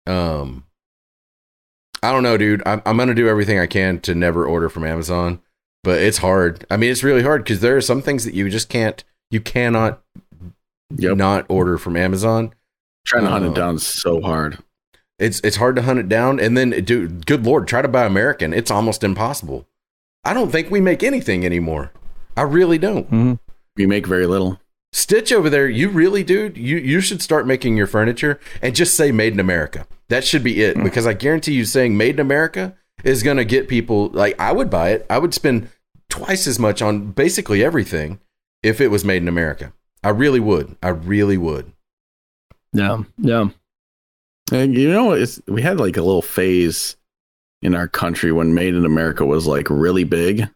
Um, 0.06 0.64
I 2.02 2.12
don't 2.12 2.22
know, 2.22 2.36
dude. 2.38 2.62
I'm, 2.66 2.80
I'm 2.86 2.96
gonna 2.96 3.14
do 3.14 3.28
everything 3.28 3.58
I 3.58 3.66
can 3.66 4.00
to 4.00 4.14
never 4.14 4.46
order 4.46 4.68
from 4.68 4.84
Amazon, 4.84 5.40
but 5.82 6.00
it's 6.00 6.18
hard. 6.18 6.64
I 6.70 6.76
mean, 6.76 6.90
it's 6.90 7.02
really 7.02 7.22
hard 7.22 7.42
because 7.44 7.60
there 7.60 7.76
are 7.76 7.80
some 7.82 8.00
things 8.02 8.24
that 8.24 8.34
you 8.34 8.48
just 8.48 8.68
can't, 8.68 9.02
you 9.30 9.40
cannot 9.40 10.00
Yep. 10.96 11.16
not 11.16 11.46
order 11.48 11.78
from 11.78 11.96
Amazon. 11.96 12.54
Trying 13.04 13.24
to 13.24 13.30
hunt 13.30 13.44
it 13.44 13.54
down 13.54 13.78
so 13.80 14.20
hard. 14.20 14.58
It's 15.18 15.40
it's 15.40 15.56
hard 15.56 15.76
to 15.76 15.82
hunt 15.82 15.98
it 15.98 16.08
down, 16.08 16.38
and 16.38 16.56
then, 16.56 16.70
dude, 16.84 17.26
good 17.26 17.44
lord, 17.44 17.66
try 17.66 17.80
to 17.80 17.88
buy 17.88 18.04
American. 18.04 18.52
It's 18.52 18.70
almost 18.70 19.02
impossible. 19.02 19.66
I 20.24 20.34
don't 20.34 20.50
think 20.50 20.70
we 20.70 20.80
make 20.80 21.02
anything 21.02 21.46
anymore. 21.46 21.92
I 22.36 22.42
really 22.42 22.78
don't. 22.78 23.06
Mm-hmm. 23.06 23.34
We 23.76 23.86
make 23.86 24.06
very 24.06 24.26
little. 24.26 24.60
Stitch 24.92 25.32
over 25.32 25.50
there, 25.50 25.68
you 25.68 25.88
really, 25.88 26.22
dude, 26.24 26.56
you 26.56 26.76
you 26.76 27.00
should 27.00 27.22
start 27.22 27.46
making 27.46 27.76
your 27.76 27.86
furniture 27.86 28.40
and 28.62 28.74
just 28.74 28.94
say 28.94 29.12
made 29.12 29.32
in 29.32 29.40
America. 29.40 29.86
That 30.08 30.24
should 30.24 30.44
be 30.44 30.62
it 30.62 30.82
because 30.82 31.06
I 31.06 31.12
guarantee 31.12 31.52
you 31.52 31.64
saying 31.64 31.96
made 31.96 32.14
in 32.14 32.20
America 32.20 32.76
is 33.04 33.22
going 33.22 33.36
to 33.36 33.44
get 33.44 33.68
people 33.68 34.08
like 34.08 34.38
I 34.40 34.52
would 34.52 34.70
buy 34.70 34.90
it. 34.90 35.06
I 35.10 35.18
would 35.18 35.34
spend 35.34 35.68
twice 36.08 36.46
as 36.46 36.58
much 36.58 36.80
on 36.80 37.12
basically 37.12 37.64
everything 37.64 38.20
if 38.62 38.80
it 38.80 38.88
was 38.88 39.04
made 39.04 39.22
in 39.22 39.28
America. 39.28 39.72
I 40.02 40.10
really 40.10 40.40
would. 40.40 40.76
I 40.82 40.88
really 40.88 41.36
would. 41.36 41.72
Yeah, 42.72 43.02
yeah. 43.18 43.48
And 44.52 44.74
you 44.74 44.90
know, 44.90 45.12
it's, 45.12 45.40
we 45.48 45.62
had 45.62 45.80
like 45.80 45.96
a 45.96 46.02
little 46.02 46.22
phase 46.22 46.96
in 47.62 47.74
our 47.74 47.88
country 47.88 48.30
when 48.32 48.54
Made 48.54 48.74
in 48.74 48.84
America 48.84 49.24
was 49.24 49.46
like 49.46 49.68
really 49.70 50.04
big, 50.04 50.48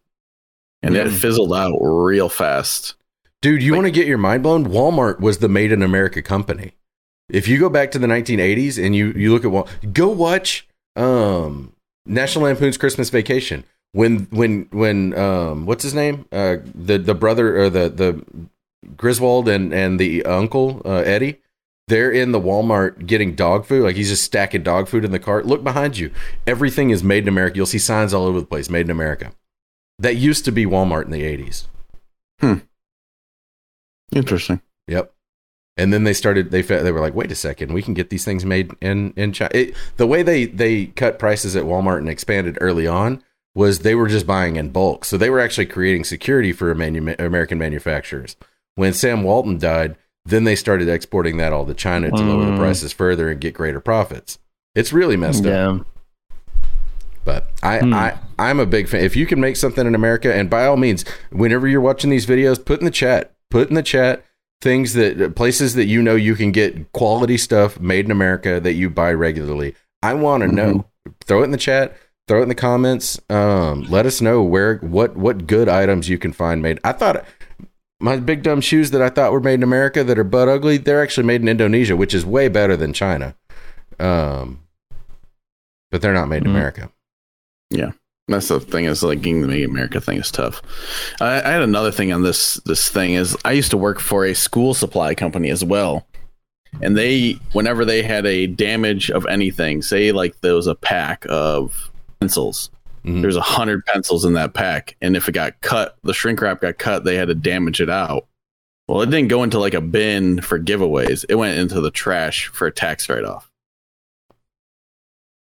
and 0.83 0.97
it 0.97 1.07
Mhm. 1.09 1.13
fizzled 1.13 1.53
out 1.53 1.77
real 1.81 2.29
fast. 2.29 2.95
Dude, 3.43 3.63
you 3.63 3.73
Like- 3.73 3.79
want 3.79 3.87
to 3.87 3.91
get 4.01 4.07
your 4.07 4.19
mind 4.19 4.43
blown? 4.43 4.67
Walmart 4.67 5.19
was 5.21 5.39
the 5.39 5.49
made 5.49 5.73
in 5.73 5.83
America 5.83 6.21
company. 6.23 6.73
If 7.31 7.49
you 7.49 7.59
go 7.59 7.69
back 7.71 7.91
to 7.93 7.99
the 7.99 8.07
1980s 8.07 8.77
and 8.79 8.95
you 8.95 9.13
you 9.17 9.33
look 9.33 9.45
at 9.45 9.51
Wal, 9.51 9.69
go 9.93 10.09
watch 10.09 10.67
um 10.97 11.73
National 12.07 12.45
Lampoon's 12.45 12.77
Christmas 12.77 13.09
Vacation. 13.11 13.65
When 13.93 14.27
when 14.31 14.69
when 14.73 15.17
um 15.19 15.65
what's 15.67 15.83
his 15.83 15.95
name? 15.95 16.27
Uh 16.31 16.57
the 16.75 16.99
the 16.99 17.15
brother 17.15 17.57
or 17.61 17.71
the 17.71 17.89
the 17.89 18.23
Griswold 18.97 19.49
and 19.49 19.73
and 19.73 19.99
the 19.99 20.25
uncle 20.25 20.83
uh, 20.85 21.03
Eddie, 21.05 21.39
they're 21.91 22.11
in 22.11 22.33
the 22.33 22.41
Walmart 22.41 23.07
getting 23.07 23.35
dog 23.35 23.67
food. 23.67 23.83
Like 23.83 23.97
he's 23.97 24.09
just 24.09 24.25
stacking 24.25 24.63
dog 24.63 24.89
food 24.89 25.05
in 25.05 25.11
the 25.11 25.19
cart. 25.19 25.45
Look 25.45 25.63
behind 25.63 25.99
you. 25.99 26.11
Everything 26.47 26.91
is 26.91 27.05
made 27.05 27.25
in 27.25 27.29
America. 27.29 27.57
You'll 27.57 27.67
see 27.67 27.79
signs 27.79 28.15
all 28.15 28.25
over 28.25 28.41
the 28.41 28.47
place, 28.47 28.71
made 28.71 28.87
in 28.87 28.91
America. 28.91 29.33
That 29.99 30.17
used 30.17 30.47
to 30.47 30.53
be 30.53 30.65
Walmart 30.65 31.05
in 31.05 31.11
the 31.11 31.23
80s. 31.23 31.67
Hmm. 32.41 32.55
Interesting. 34.13 34.63
Yep. 34.87 35.13
And 35.77 35.93
then 35.93 36.05
they 36.05 36.15
started. 36.15 36.51
They 36.51 36.63
they 36.63 36.93
were 36.93 37.01
like, 37.01 37.15
wait 37.15 37.33
a 37.33 37.37
second, 37.37 37.73
we 37.73 37.83
can 37.83 37.95
get 37.95 38.11
these 38.11 38.25
things 38.25 38.45
made 38.45 38.73
in 38.81 39.13
in 39.17 39.33
China. 39.33 39.51
It, 39.55 39.75
the 39.97 40.07
way 40.07 40.23
they 40.23 40.47
they 40.47 40.87
cut 40.87 41.19
prices 41.19 41.57
at 41.57 41.65
Walmart 41.65 41.99
and 41.99 42.09
expanded 42.09 42.59
early 42.61 42.87
on 42.87 43.23
was 43.55 43.81
they 43.81 43.95
were 43.95 44.09
just 44.09 44.27
buying 44.27 44.57
in 44.57 44.71
bulk, 44.71 45.05
so 45.05 45.17
they 45.17 45.31
were 45.31 45.41
actually 45.41 45.67
creating 45.67 46.05
security 46.05 46.53
for 46.53 46.75
manu- 46.75 47.15
American 47.19 47.59
manufacturers. 47.59 48.37
When 48.75 48.93
Sam 48.93 49.23
Walton 49.23 49.59
died, 49.59 49.97
then 50.25 50.45
they 50.45 50.55
started 50.57 50.89
exporting 50.89 51.37
that 51.39 51.53
all 51.53 51.65
to 51.67 51.75
China 51.75 52.11
to 52.11 52.17
lower 52.23 52.45
the 52.45 52.53
Mm. 52.53 52.59
prices 52.59 52.93
further 52.93 53.29
and 53.31 53.41
get 53.41 53.55
greater 53.55 53.81
profits. 53.81 54.39
It's 54.75 54.93
really 54.93 55.17
messed 55.17 55.45
up. 55.47 55.87
But 57.25 57.47
I, 57.63 57.79
Hmm. 57.79 57.95
I, 57.95 58.15
I'm 58.39 58.61
a 58.61 58.67
big 58.67 58.89
fan. 58.89 59.05
If 59.05 59.15
you 59.17 59.27
can 59.27 59.41
make 59.41 59.57
something 59.57 59.87
in 59.87 59.95
America, 59.95 60.35
and 60.35 60.49
by 60.49 60.65
all 60.67 60.77
means, 60.77 61.05
whenever 61.31 61.69
you're 61.69 61.81
watching 61.81 62.11
these 62.11 62.27
videos, 62.27 62.63
put 62.65 62.79
in 62.81 62.85
the 62.87 62.91
chat, 62.91 63.33
put 63.51 63.69
in 63.69 63.75
the 63.75 63.83
chat 63.83 64.25
things 64.63 64.93
that 64.93 65.35
places 65.37 65.75
that 65.75 65.87
you 65.87 66.03
know 66.03 66.15
you 66.15 66.35
can 66.35 66.53
get 66.53 66.93
quality 66.93 67.39
stuff 67.39 67.81
made 67.81 68.05
in 68.05 68.11
America 68.11 68.61
that 68.61 68.75
you 68.75 68.91
buy 68.91 69.11
regularly. 69.13 69.75
I 70.03 70.13
want 70.15 70.43
to 70.43 70.49
know. 70.49 70.85
Throw 71.25 71.41
it 71.41 71.45
in 71.45 71.51
the 71.51 71.57
chat. 71.57 71.97
Throw 72.29 72.41
it 72.41 72.43
in 72.45 72.49
the 72.51 72.55
comments. 72.55 73.19
Um, 73.31 73.83
let 73.89 74.05
us 74.07 74.21
know 74.21 74.43
where 74.43 74.77
what 74.77 75.17
what 75.17 75.47
good 75.47 75.69
items 75.69 76.09
you 76.11 76.19
can 76.19 76.33
find 76.33 76.61
made. 76.63 76.79
I 76.85 76.93
thought 76.93 77.25
my 78.01 78.17
big 78.17 78.43
dumb 78.43 78.61
shoes 78.61 78.91
that 78.93 79.03
I 79.03 79.09
thought 79.11 79.33
were 79.33 79.41
made 79.41 79.55
in 79.55 79.63
America 79.63 80.03
that 80.03 80.19
are 80.19 80.25
butt 80.25 80.49
ugly, 80.49 80.79
they're 80.79 81.03
actually 81.03 81.27
made 81.27 81.43
in 81.43 81.49
Indonesia, 81.49 81.95
which 81.97 82.15
is 82.15 82.25
way 82.25 82.49
better 82.49 82.77
than 82.77 82.93
China. 82.93 83.35
Um, 83.99 84.61
but 85.91 86.01
they're 86.03 86.15
not 86.15 86.29
made 86.29 86.39
in 86.45 86.49
Mhm. 86.49 86.55
America. 86.55 86.91
Yeah. 87.71 87.93
That's 88.29 88.49
the 88.49 88.61
thing 88.61 88.85
is 88.85 89.03
like 89.03 89.23
getting 89.23 89.43
the 89.43 89.49
Make 89.49 89.65
America 89.67 90.01
thing 90.01 90.19
is 90.19 90.31
tough. 90.31 90.63
I, 91.21 91.41
I 91.43 91.51
had 91.51 91.63
another 91.63 91.91
thing 91.91 92.13
on 92.13 92.23
this 92.23 92.55
this 92.65 92.89
thing 92.89 93.15
is 93.15 93.37
I 93.45 93.53
used 93.53 93.71
to 93.73 93.77
work 93.77 93.99
for 93.99 94.25
a 94.25 94.35
school 94.35 94.73
supply 94.73 95.17
company 95.17 95.51
as 95.51 95.65
well, 95.65 96.07
and 96.81 96.97
they 96.97 97.39
whenever 97.53 97.85
they 97.85 98.05
had 98.05 98.25
a 98.27 98.47
damage 98.47 99.11
of 99.11 99.27
anything, 99.27 99.83
say 99.83 100.13
like 100.13 100.41
there 100.43 100.55
was 100.55 100.69
a 100.69 100.77
pack 100.77 101.27
of 101.29 101.91
pencils, 102.21 102.71
Mhm. 103.05 103.23
there's 103.23 103.37
a 103.37 103.41
hundred 103.41 103.85
pencils 103.87 104.25
in 104.25 104.35
that 104.35 104.55
pack, 104.55 104.97
and 105.01 105.17
if 105.17 105.29
it 105.29 105.33
got 105.33 105.61
cut, 105.61 105.97
the 106.03 106.13
shrink 106.15 106.41
wrap 106.41 106.61
got 106.61 106.79
cut, 106.79 107.05
they 107.05 107.17
had 107.17 107.29
to 107.29 107.35
damage 107.35 107.81
it 107.81 107.91
out. 107.91 108.27
Well, 108.89 109.03
it 109.03 109.11
didn't 109.11 109.29
go 109.29 109.43
into 109.43 109.59
like 109.59 109.75
a 109.75 109.81
bin 109.81 110.41
for 110.41 110.59
giveaways; 110.59 111.25
it 111.29 111.37
went 111.37 111.59
into 111.59 111.81
the 111.81 111.91
trash 111.91 112.47
for 112.49 112.67
a 112.67 112.73
tax 112.73 113.09
write 113.09 113.25
off. 113.25 113.51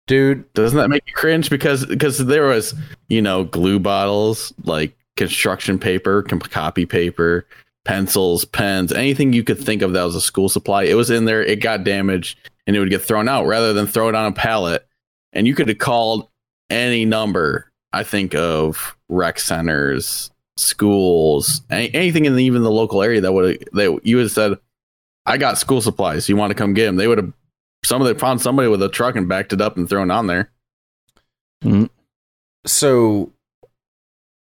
Dude, 0.07 0.53
Doesn't 0.55 0.79
that 0.79 0.89
make 0.89 1.03
you 1.07 1.15
cringe? 1.15 1.51
Because 1.51 1.85
because 1.87 2.19
there 2.19 2.47
was 2.47 2.75
you 3.09 3.21
know 3.21 3.45
glue 3.45 3.79
bottles, 3.81 4.53
like 4.65 4.97
construction 5.17 5.79
paper, 5.79 6.23
copy 6.23 6.87
paper, 6.87 7.47
pencils, 7.85 8.45
pens, 8.45 8.93
anything 8.93 9.33
you 9.33 9.43
could 9.43 9.59
think 9.59 9.83
of 9.83 9.93
that 9.95 10.05
was 10.05 10.15
a 10.15 10.21
school 10.21 10.49
supply. 10.49 10.85
It 10.85 10.95
was 10.95 11.11
in 11.11 11.25
there. 11.25 11.43
It 11.43 11.61
got 11.61 11.85
damaged, 11.85 12.39
and 12.67 12.77
it 12.77 12.81
would 12.81 12.91
get 12.91 13.03
thrown 13.03 13.29
out 13.29 13.47
rather 13.47 13.73
than 13.73 13.87
throw 13.87 14.09
it 14.09 14.15
on 14.15 14.27
a 14.27 14.33
pallet. 14.33 14.87
And 15.33 15.47
you 15.47 15.55
could 15.55 15.69
have 15.69 15.79
called 15.79 16.29
any 16.71 17.05
number. 17.05 17.71
I 17.93 18.03
think 18.03 18.35
of 18.35 18.97
rec 19.09 19.39
centers, 19.39 20.31
schools, 20.57 21.63
any, 21.71 21.95
anything 21.95 22.25
in 22.25 22.37
the, 22.37 22.45
even 22.45 22.63
the 22.63 22.71
local 22.71 23.03
area 23.03 23.21
that 23.23 23.33
would 23.33 23.69
they 23.73 23.85
you 24.03 24.17
would 24.17 24.25
have 24.25 24.33
said, 24.33 24.59
"I 25.25 25.39
got 25.39 25.59
school 25.59 25.81
supplies. 25.81 26.29
You 26.29 26.37
want 26.37 26.51
to 26.51 26.55
come 26.55 26.75
get 26.75 26.87
them?" 26.87 26.97
They 26.97 27.09
would 27.09 27.19
have. 27.19 27.33
Some 27.85 28.03
of 28.03 28.09
them 28.09 28.19
found 28.19 28.41
somebody 28.41 28.69
with 28.69 28.83
a 28.83 28.89
truck 28.89 29.17
and 29.17 29.29
backed 29.29 29.53
it 29.53 29.61
up 29.61 29.77
and 29.77 29.89
thrown 29.89 30.11
on 30.11 30.27
there. 30.27 30.51
so 32.67 33.33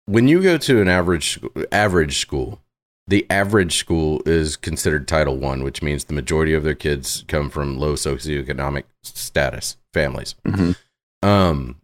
when 0.05 0.27
you 0.27 0.41
go 0.41 0.57
to 0.57 0.81
an 0.81 0.87
average 0.87 1.39
average 1.71 2.19
school, 2.19 2.61
the 3.07 3.25
average 3.29 3.77
school 3.77 4.21
is 4.25 4.55
considered 4.57 5.07
Title 5.07 5.37
One, 5.37 5.63
which 5.63 5.81
means 5.81 6.05
the 6.05 6.13
majority 6.13 6.53
of 6.53 6.63
their 6.63 6.75
kids 6.75 7.23
come 7.27 7.49
from 7.49 7.77
low 7.77 7.93
socioeconomic 7.93 8.83
status 9.03 9.77
families. 9.93 10.35
Mhm. 10.45 10.75
Um, 11.21 11.81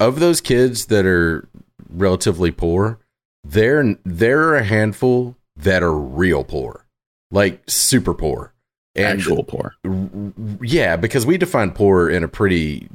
of 0.00 0.20
those 0.20 0.40
kids 0.40 0.86
that 0.86 1.06
are 1.06 1.48
relatively 1.88 2.50
poor, 2.50 2.98
there 3.44 3.96
there 4.04 4.42
are 4.48 4.56
a 4.56 4.64
handful 4.64 5.36
that 5.56 5.82
are 5.82 5.96
real 5.96 6.44
poor, 6.44 6.86
like 7.30 7.62
super 7.66 8.12
poor, 8.14 8.52
and 8.94 9.18
Actual 9.20 9.44
poor. 9.44 9.74
Yeah, 10.60 10.96
because 10.96 11.24
we 11.26 11.38
define 11.38 11.70
poor 11.72 12.10
in 12.10 12.24
a 12.24 12.28
pretty 12.28 12.88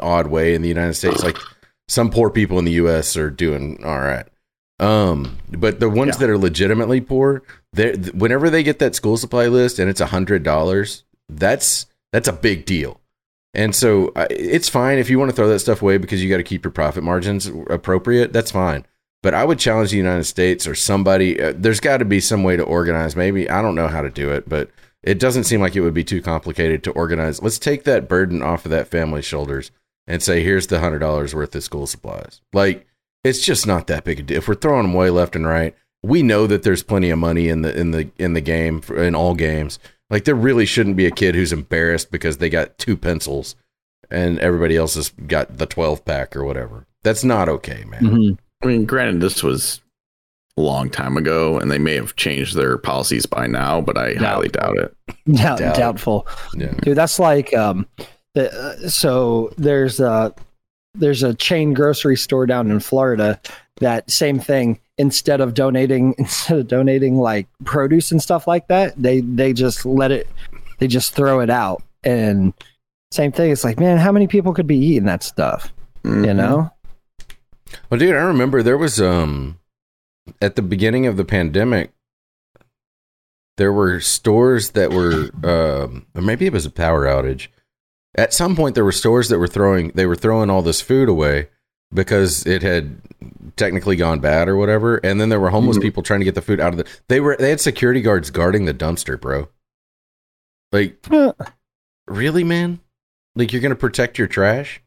odd 0.00 0.26
way 0.26 0.54
in 0.54 0.62
the 0.62 0.68
United 0.68 0.94
States. 0.94 1.22
Like 1.22 1.38
some 1.88 2.10
poor 2.10 2.30
people 2.30 2.58
in 2.58 2.64
the 2.64 2.72
U.S. 2.72 3.16
are 3.16 3.30
doing 3.30 3.82
all 3.84 4.00
right, 4.00 4.26
um, 4.80 5.38
but 5.50 5.80
the 5.80 5.88
ones 5.88 6.14
Yeah. 6.16 6.20
that 6.20 6.30
are 6.30 6.38
legitimately 6.38 7.00
poor, 7.00 7.42
they 7.72 7.92
whenever 8.12 8.50
they 8.50 8.62
get 8.62 8.78
that 8.80 8.94
school 8.94 9.16
supply 9.16 9.46
list 9.46 9.78
and 9.78 9.88
it's 9.88 10.00
a 10.00 10.06
hundred 10.06 10.42
dollars, 10.42 11.04
that's 11.28 11.86
that's 12.12 12.28
a 12.28 12.32
big 12.32 12.64
deal. 12.66 13.00
And 13.54 13.74
so 13.74 14.12
it's 14.30 14.68
fine 14.68 14.98
if 14.98 15.08
you 15.08 15.18
want 15.18 15.30
to 15.30 15.36
throw 15.36 15.48
that 15.48 15.60
stuff 15.60 15.80
away 15.80 15.98
because 15.98 16.22
you 16.22 16.28
got 16.28 16.38
to 16.38 16.42
keep 16.42 16.64
your 16.64 16.72
profit 16.72 17.04
margins 17.04 17.46
appropriate. 17.70 18.32
That's 18.32 18.50
fine. 18.50 18.84
But 19.22 19.32
I 19.32 19.44
would 19.44 19.58
challenge 19.58 19.90
the 19.90 19.96
United 19.96 20.24
States 20.24 20.66
or 20.66 20.74
somebody. 20.74 21.40
Uh, 21.40 21.54
there's 21.56 21.80
got 21.80 21.98
to 21.98 22.04
be 22.04 22.20
some 22.20 22.42
way 22.42 22.56
to 22.56 22.62
organize. 22.62 23.16
Maybe 23.16 23.48
I 23.48 23.62
don't 23.62 23.76
know 23.76 23.88
how 23.88 24.02
to 24.02 24.10
do 24.10 24.30
it, 24.30 24.48
but 24.48 24.70
it 25.02 25.18
doesn't 25.18 25.44
seem 25.44 25.60
like 25.60 25.76
it 25.76 25.80
would 25.80 25.94
be 25.94 26.04
too 26.04 26.20
complicated 26.20 26.82
to 26.84 26.90
organize. 26.92 27.40
Let's 27.40 27.58
take 27.58 27.84
that 27.84 28.08
burden 28.08 28.42
off 28.42 28.64
of 28.64 28.70
that 28.72 28.88
family's 28.88 29.24
shoulders 29.24 29.70
and 30.06 30.22
say, 30.22 30.42
here's 30.42 30.66
the 30.66 30.80
hundred 30.80 30.98
dollars 30.98 31.34
worth 31.34 31.54
of 31.54 31.62
school 31.62 31.86
supplies. 31.86 32.40
Like 32.52 32.86
it's 33.22 33.40
just 33.40 33.66
not 33.66 33.86
that 33.86 34.04
big 34.04 34.20
a 34.20 34.22
deal. 34.22 34.38
If 34.38 34.48
we're 34.48 34.54
throwing 34.54 34.86
them 34.86 34.94
away 34.94 35.10
left 35.10 35.36
and 35.36 35.46
right, 35.46 35.74
we 36.02 36.22
know 36.22 36.46
that 36.46 36.62
there's 36.62 36.82
plenty 36.82 37.08
of 37.10 37.18
money 37.18 37.48
in 37.48 37.62
the 37.62 37.74
in 37.74 37.92
the 37.92 38.10
in 38.18 38.34
the 38.34 38.40
game 38.42 38.80
for, 38.80 39.02
in 39.02 39.14
all 39.14 39.34
games. 39.34 39.78
Like 40.14 40.26
there 40.26 40.36
really 40.36 40.64
shouldn't 40.64 40.94
be 40.94 41.06
a 41.06 41.10
kid 41.10 41.34
who's 41.34 41.52
embarrassed 41.52 42.12
because 42.12 42.36
they 42.36 42.48
got 42.48 42.78
two 42.78 42.96
pencils 42.96 43.56
and 44.12 44.38
everybody 44.38 44.76
else 44.76 44.94
has 44.94 45.08
got 45.26 45.58
the 45.58 45.66
12 45.66 46.04
pack 46.04 46.36
or 46.36 46.44
whatever. 46.44 46.86
That's 47.02 47.24
not 47.24 47.48
okay, 47.48 47.82
man. 47.88 48.00
Mhm. 48.02 48.38
I 48.62 48.66
mean, 48.66 48.84
granted, 48.84 49.20
this 49.20 49.42
was 49.42 49.80
a 50.56 50.60
long 50.60 50.88
time 50.88 51.16
ago, 51.16 51.58
and 51.58 51.68
they 51.68 51.78
may 51.78 51.96
have 51.96 52.14
changed 52.14 52.54
their 52.54 52.78
policies 52.78 53.26
by 53.26 53.48
now, 53.48 53.80
but 53.80 53.98
I 53.98 54.14
highly 54.14 54.46
doubt 54.50 54.76
it. 54.78 54.94
Doubt, 55.32 55.58
Doubt. 55.58 55.74
doubtful. 55.74 56.28
Yeah. 56.56 56.74
Dude, 56.82 56.96
that's 56.96 57.18
like 57.18 57.52
um, 57.52 57.84
the, 58.34 58.52
uh, 58.56 58.88
so 58.88 59.52
there's 59.58 59.98
a 59.98 60.32
there's 60.94 61.24
a 61.24 61.34
chain 61.34 61.74
grocery 61.74 62.16
store 62.16 62.46
down 62.46 62.70
in 62.70 62.78
Florida 62.78 63.40
that 63.80 64.08
same 64.08 64.38
thing. 64.38 64.78
Instead 64.98 65.40
of 65.40 65.54
donating, 65.54 66.14
instead 66.18 66.58
of 66.58 66.68
donating 66.68 67.16
like 67.18 67.46
produce 67.64 68.12
and 68.12 68.22
stuff 68.22 68.46
like 68.46 68.68
that, 68.68 68.94
they 68.96 69.20
they 69.20 69.52
just 69.52 69.84
let 69.84 70.12
it, 70.12 70.28
they 70.78 70.86
just 70.86 71.14
throw 71.14 71.40
it 71.40 71.50
out. 71.50 71.82
And 72.04 72.52
same 73.10 73.32
thing. 73.32 73.50
It's 73.50 73.64
like, 73.64 73.78
man, 73.78 73.98
how 73.98 74.12
many 74.12 74.26
people 74.26 74.52
could 74.54 74.66
be 74.66 74.76
eating 74.78 75.04
that 75.06 75.22
stuff? 75.22 75.72
You 76.04 76.10
Mhm. 76.10 76.36
know? 76.36 76.70
Well, 77.90 77.98
dude, 77.98 78.14
I 78.14 78.22
remember 78.22 78.62
there 78.62 78.78
was 78.78 79.00
um 79.00 79.58
at 80.40 80.56
the 80.56 80.62
beginning 80.62 81.06
of 81.06 81.16
the 81.16 81.24
pandemic 81.24 81.90
there 83.56 83.72
were 83.72 84.00
stores 84.00 84.70
that 84.70 84.90
were 84.90 85.30
um 85.44 86.06
or 86.14 86.22
maybe 86.22 86.46
it 86.46 86.52
was 86.52 86.66
a 86.66 86.70
power 86.70 87.04
outage. 87.06 87.48
At 88.16 88.32
some 88.32 88.54
point 88.56 88.74
there 88.74 88.84
were 88.84 88.92
stores 88.92 89.28
that 89.28 89.38
were 89.38 89.48
throwing 89.48 89.88
they 89.94 90.06
were 90.06 90.16
throwing 90.16 90.50
all 90.50 90.62
this 90.62 90.80
food 90.80 91.08
away 91.08 91.48
because 91.94 92.44
it 92.46 92.62
had 92.62 93.00
technically 93.56 93.96
gone 93.96 94.18
bad 94.20 94.48
or 94.48 94.56
whatever. 94.56 94.96
And 94.98 95.20
then 95.20 95.28
there 95.28 95.40
were 95.40 95.50
homeless 95.50 95.78
Mhm. 95.78 95.82
people 95.82 96.02
trying 96.02 96.20
to 96.20 96.24
get 96.24 96.34
the 96.34 96.42
food 96.42 96.60
out 96.60 96.72
of 96.72 96.78
the. 96.78 96.86
They 97.08 97.20
were 97.20 97.36
they 97.38 97.50
had 97.50 97.60
security 97.60 98.00
guards 98.02 98.30
guarding 98.30 98.64
the 98.64 98.74
dumpster, 98.74 99.18
bro. 99.20 99.48
Like 100.72 101.06
really, 102.06 102.44
man? 102.44 102.80
Like 103.36 103.52
you're 103.52 103.62
gonna 103.62 103.74
protect 103.76 104.18
your 104.18 104.26
trash? 104.28 104.80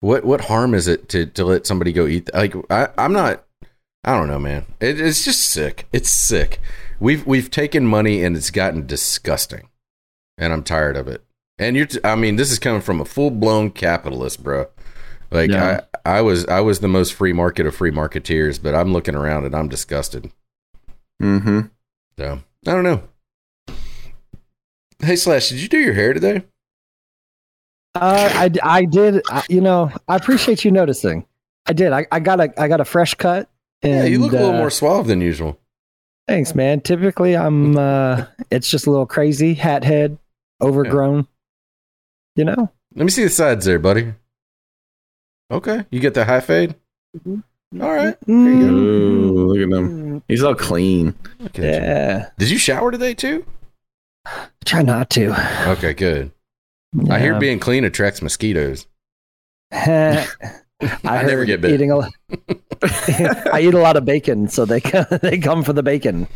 What 0.00 0.24
what 0.24 0.42
harm 0.42 0.74
is 0.74 0.88
it 0.88 1.08
to 1.10 1.26
to 1.26 1.44
let 1.44 1.66
somebody 1.66 1.92
go 1.92 2.06
eat? 2.06 2.30
Like 2.34 2.54
I 2.70 2.88
I'm 2.98 3.12
not. 3.12 3.44
I 4.04 4.16
don't 4.16 4.28
know, 4.28 4.38
man. 4.38 4.64
It, 4.80 5.00
it's 5.00 5.24
just 5.24 5.42
sick. 5.48 5.86
It's 5.92 6.08
sick. 6.10 6.60
We've 7.00 7.26
we've 7.26 7.50
taken 7.50 7.86
money 7.86 8.22
and 8.22 8.36
it's 8.36 8.50
gotten 8.50 8.86
disgusting, 8.86 9.68
and 10.38 10.52
I'm 10.52 10.62
tired 10.62 10.96
of 10.96 11.08
it. 11.08 11.22
And 11.58 11.74
you're, 11.74 11.86
t- 11.86 11.98
I 12.04 12.14
mean, 12.16 12.36
this 12.36 12.52
is 12.52 12.58
coming 12.58 12.82
from 12.82 13.00
a 13.00 13.04
full 13.06 13.30
blown 13.30 13.70
capitalist, 13.70 14.42
bro. 14.42 14.66
Like 15.30 15.50
Yeah. 15.50 15.80
I, 16.06 16.18
I 16.18 16.22
was, 16.22 16.46
I 16.46 16.60
was 16.60 16.80
the 16.80 16.88
most 16.88 17.14
free 17.14 17.32
market 17.32 17.66
of 17.66 17.74
free 17.74 17.90
marketeers, 17.90 18.62
but 18.62 18.74
I'm 18.74 18.92
looking 18.92 19.14
around 19.14 19.44
and 19.44 19.54
I'm 19.54 19.68
disgusted. 19.68 20.30
Mm-hmm. 21.20 21.60
So 22.18 22.40
I 22.66 22.70
don't 22.70 22.84
know. 22.84 23.02
Hey 24.98 25.16
Slash, 25.16 25.50
did 25.50 25.60
you 25.60 25.68
do 25.68 25.78
your 25.78 25.94
hair 25.94 26.14
today? 26.14 26.44
Uh, 27.94 28.28
I, 28.32 28.50
I 28.62 28.84
did. 28.84 29.22
I, 29.30 29.42
you 29.48 29.60
know, 29.60 29.90
I 30.08 30.16
appreciate 30.16 30.64
you 30.64 30.70
noticing. 30.70 31.26
I 31.66 31.72
did. 31.72 31.92
I, 31.92 32.06
I 32.12 32.20
got 32.20 32.40
a 32.40 32.60
I 32.60 32.68
got 32.68 32.80
a 32.80 32.84
fresh 32.84 33.14
cut. 33.14 33.48
And, 33.82 33.92
yeah, 33.92 34.04
you 34.04 34.18
look 34.18 34.32
a 34.32 34.36
little 34.36 34.54
uh, 34.54 34.58
more 34.58 34.70
suave 34.70 35.06
than 35.06 35.20
usual. 35.20 35.58
Thanks, 36.26 36.54
man. 36.54 36.80
Typically, 36.80 37.36
I'm. 37.36 37.76
uh 37.78 38.26
It's 38.50 38.70
just 38.70 38.86
a 38.86 38.90
little 38.90 39.06
crazy, 39.06 39.54
hat 39.54 39.84
head, 39.84 40.18
overgrown. 40.60 41.26
You 42.36 42.44
know. 42.44 42.70
Let 42.94 43.04
me 43.04 43.10
see 43.10 43.24
the 43.24 43.30
sides 43.30 43.64
there, 43.64 43.78
buddy. 43.78 44.14
Okay, 45.50 45.84
you 45.90 46.00
get 46.00 46.14
the 46.14 46.24
high 46.24 46.40
fade. 46.40 46.74
All 47.24 47.40
right, 47.72 48.16
there 48.26 48.36
you 48.36 48.60
go. 48.60 48.72
Ooh, 48.72 49.52
look 49.52 49.56
at 49.58 49.78
him. 49.78 50.22
He's 50.28 50.42
all 50.42 50.54
clean. 50.54 51.14
Look 51.38 51.58
at 51.58 51.64
you. 51.64 51.70
Yeah. 51.70 52.28
Did 52.38 52.50
you 52.50 52.58
shower 52.58 52.90
today 52.90 53.14
too? 53.14 53.44
Try 54.64 54.82
not 54.82 55.10
to. 55.10 55.34
Okay, 55.70 55.94
good. 55.94 56.32
I 57.10 57.18
hear 57.20 57.38
being 57.38 57.58
clean 57.60 57.84
attracts 57.84 58.22
mosquitoes. 58.22 58.86
I, 59.72 60.26
I 61.04 61.22
never 61.22 61.44
get 61.44 61.60
bit. 61.60 61.72
Eating 61.72 61.90
a, 61.90 61.96
I 63.52 63.60
eat 63.62 63.74
a 63.74 63.78
lot 63.78 63.96
of 63.96 64.04
bacon, 64.04 64.48
so 64.48 64.64
they 64.64 64.80
come, 64.80 65.06
they 65.22 65.38
come 65.38 65.62
for 65.62 65.72
the 65.72 65.82
bacon. 65.82 66.28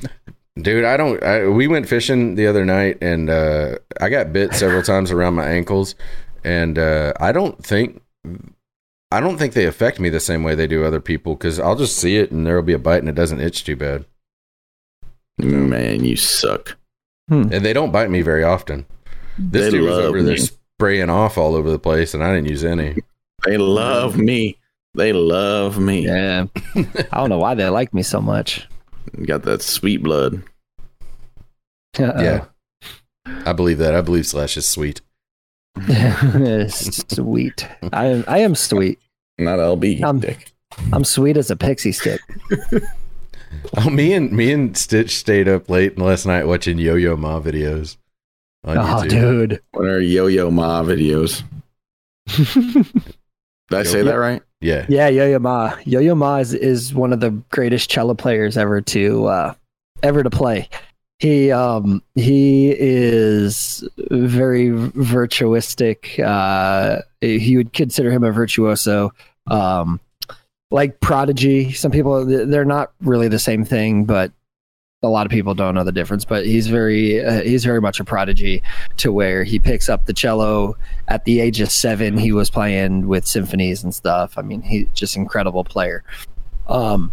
Dude, 0.56 0.84
I 0.84 0.96
don't. 0.96 1.22
I, 1.22 1.46
we 1.46 1.68
went 1.68 1.88
fishing 1.88 2.34
the 2.34 2.46
other 2.46 2.64
night, 2.64 2.98
and 3.00 3.30
uh, 3.30 3.76
I 4.00 4.08
got 4.08 4.32
bit 4.32 4.54
several 4.54 4.82
times 4.82 5.10
around 5.10 5.34
my 5.34 5.46
ankles, 5.46 5.94
and 6.44 6.78
uh, 6.78 7.12
I 7.20 7.32
don't 7.32 7.62
think, 7.64 8.02
I 9.12 9.20
don't 9.20 9.38
think 9.38 9.54
they 9.54 9.66
affect 9.66 9.98
me 9.98 10.08
the 10.08 10.20
same 10.20 10.42
way 10.44 10.54
they 10.54 10.66
do 10.66 10.84
other 10.84 11.00
people. 11.00 11.34
Because 11.34 11.58
I'll 11.58 11.76
just 11.76 11.96
see 11.96 12.16
it, 12.16 12.30
and 12.30 12.46
there'll 12.46 12.62
be 12.62 12.72
a 12.72 12.78
bite, 12.78 12.98
and 13.00 13.08
it 13.08 13.14
doesn't 13.14 13.40
itch 13.40 13.64
too 13.64 13.76
bad. 13.76 14.04
Man, 15.38 16.04
you 16.04 16.16
suck. 16.16 16.76
Hmm. 17.28 17.48
And 17.52 17.64
they 17.64 17.72
don't 17.72 17.92
bite 17.92 18.10
me 18.10 18.22
very 18.22 18.44
often. 18.44 18.86
This 19.38 19.66
They 19.66 19.70
dude 19.70 19.82
was 19.88 19.96
love 19.96 20.04
over 20.04 20.22
there 20.22 20.34
me. 20.36 20.40
spraying 20.40 21.10
off 21.10 21.38
all 21.38 21.54
over 21.54 21.70
the 21.70 21.78
place, 21.78 22.12
and 22.14 22.22
I 22.22 22.34
didn't 22.34 22.48
use 22.50 22.64
any. 22.64 22.96
They 23.46 23.56
love 23.56 24.18
me. 24.18 24.58
They 24.94 25.12
love 25.12 25.78
me. 25.78 26.06
Yeah. 26.06 26.46
I 26.76 27.16
don't 27.16 27.30
know 27.30 27.38
why 27.38 27.54
they 27.54 27.68
like 27.68 27.94
me 27.94 28.02
so 28.02 28.20
much. 28.20 28.66
You 29.16 29.24
Got 29.24 29.44
that 29.44 29.62
sweet 29.62 30.02
blood. 30.02 30.42
Uh-oh. 31.98 32.22
Yeah, 32.22 32.44
I 33.46 33.52
believe 33.52 33.78
that. 33.78 33.94
I 33.94 34.00
believe 34.00 34.26
Slash 34.26 34.56
is 34.56 34.66
sweet. 34.68 35.00
sweet. 36.68 37.68
I 37.92 38.06
am. 38.06 38.24
I 38.28 38.38
am 38.38 38.54
sweet. 38.54 38.98
Not 39.38 39.58
LB. 39.58 40.02
Um, 40.02 40.20
dick. 40.20 40.52
I'm 40.92 41.04
sweet 41.04 41.36
as 41.36 41.50
a 41.50 41.56
pixie 41.56 41.92
stick. 41.92 42.20
Oh, 43.76 43.90
me 43.90 44.12
and 44.12 44.30
me 44.30 44.52
and 44.52 44.76
Stitch 44.76 45.16
stayed 45.16 45.48
up 45.48 45.68
late 45.68 45.98
last 45.98 46.24
night 46.24 46.46
watching 46.46 46.78
Yo 46.78 46.94
Yo 46.94 47.16
Ma 47.16 47.40
videos. 47.40 47.96
On 48.64 48.78
Oh, 48.78 48.82
YouTube. 48.82 49.08
dude. 49.08 49.60
What 49.72 49.86
are 49.86 50.00
Yo 50.00 50.28
Yo 50.28 50.52
Ma 50.52 50.82
videos? 50.84 51.42
Did 52.28 52.86
I 53.72 53.82
say 53.82 53.98
Yo- 53.98 54.04
that 54.04 54.14
right? 54.14 54.40
Yeah, 54.60 54.86
Yeah, 54.88 55.08
Yo-Yo 55.08 55.38
Ma. 55.40 55.74
Yo-Yo 55.84 56.14
Ma 56.14 56.36
is, 56.36 56.52
is 56.54 56.92
one 56.94 57.12
of 57.14 57.18
the 57.20 57.30
greatest 57.50 57.90
cello 57.90 58.14
players 58.14 58.56
ever 58.58 58.80
to 58.82 59.26
uh, 59.26 59.54
ever 60.04 60.22
to 60.22 60.30
play. 60.30 60.68
He 61.20 61.52
um 61.52 62.02
he 62.14 62.74
is 62.76 63.86
very 64.10 64.70
virtuistic. 64.70 66.18
Uh, 66.18 67.02
he 67.20 67.56
would 67.56 67.72
consider 67.72 68.10
him 68.10 68.24
a 68.24 68.32
virtuoso. 68.32 69.12
Um, 69.46 70.00
like 70.70 71.00
prodigy. 71.00 71.72
Some 71.72 71.90
people 71.90 72.24
they're 72.24 72.64
not 72.64 72.92
really 73.00 73.28
the 73.28 73.38
same 73.38 73.64
thing, 73.64 74.04
but 74.04 74.32
a 75.02 75.08
lot 75.08 75.26
of 75.26 75.32
people 75.32 75.54
don't 75.54 75.74
know 75.74 75.84
the 75.84 75.92
difference. 75.92 76.24
But 76.24 76.46
he's 76.46 76.68
very 76.68 77.22
uh, 77.22 77.42
he's 77.42 77.64
very 77.64 77.80
much 77.80 78.00
a 78.00 78.04
prodigy 78.04 78.62
to 78.98 79.12
where 79.12 79.44
he 79.44 79.58
picks 79.58 79.88
up 79.88 80.06
the 80.06 80.14
cello 80.14 80.76
at 81.08 81.24
the 81.24 81.40
age 81.40 81.60
of 81.60 81.70
seven, 81.70 82.16
he 82.16 82.32
was 82.32 82.48
playing 82.48 83.08
with 83.08 83.26
symphonies 83.26 83.82
and 83.82 83.94
stuff. 83.94 84.38
I 84.38 84.42
mean, 84.42 84.62
he's 84.62 84.86
just 84.94 85.16
an 85.16 85.22
incredible 85.22 85.64
player. 85.64 86.04
Um, 86.68 87.12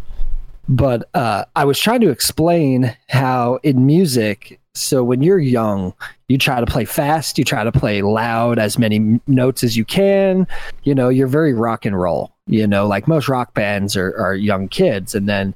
but 0.68 1.10
uh, 1.14 1.46
I 1.56 1.66
was 1.66 1.80
trying 1.80 2.02
to 2.02 2.10
explain 2.10 2.96
how 3.10 3.60
in 3.64 3.86
music, 3.86 4.60
so 4.74 5.04
when 5.04 5.22
you're 5.22 5.40
young, 5.40 5.94
you 6.28 6.38
try 6.38 6.60
to 6.60 6.66
play 6.66 6.86
fast, 6.86 7.38
you 7.38 7.46
try 7.46 7.64
to 7.64 7.72
play 7.72 8.02
loud, 8.02 8.60
as 8.60 8.78
many 8.78 9.20
notes 9.28 9.64
as 9.64 9.78
you 9.78 9.86
can. 9.86 10.46
You 10.84 10.94
know, 10.94 11.10
you're 11.10 11.28
very 11.28 11.54
rock 11.54 11.86
and 11.86 12.00
roll. 12.00 12.34
You 12.48 12.68
know, 12.68 12.88
like 12.88 13.08
most 13.08 13.28
rock 13.28 13.54
bands 13.54 13.96
are, 13.96 14.16
are 14.18 14.36
young 14.36 14.68
kids, 14.68 15.16
and 15.16 15.28
then 15.28 15.54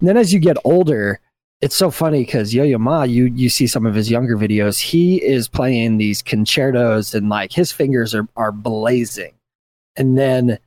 then 0.00 0.16
as 0.16 0.32
you 0.32 0.40
get 0.40 0.56
older, 0.64 1.20
it's 1.60 1.76
so 1.76 1.90
funny 1.90 2.24
because 2.24 2.54
Yo 2.54 2.64
Yo 2.64 2.78
Ma, 2.78 3.02
you 3.02 3.26
you 3.26 3.50
see 3.50 3.66
some 3.66 3.84
of 3.84 3.94
his 3.94 4.10
younger 4.10 4.36
videos. 4.36 4.80
He 4.80 5.22
is 5.22 5.48
playing 5.48 5.98
these 5.98 6.22
concertos 6.22 7.14
and 7.14 7.28
like 7.28 7.52
his 7.52 7.72
fingers 7.72 8.14
are 8.14 8.26
are 8.36 8.52
blazing, 8.52 9.32
and 9.96 10.16
then 10.16 10.58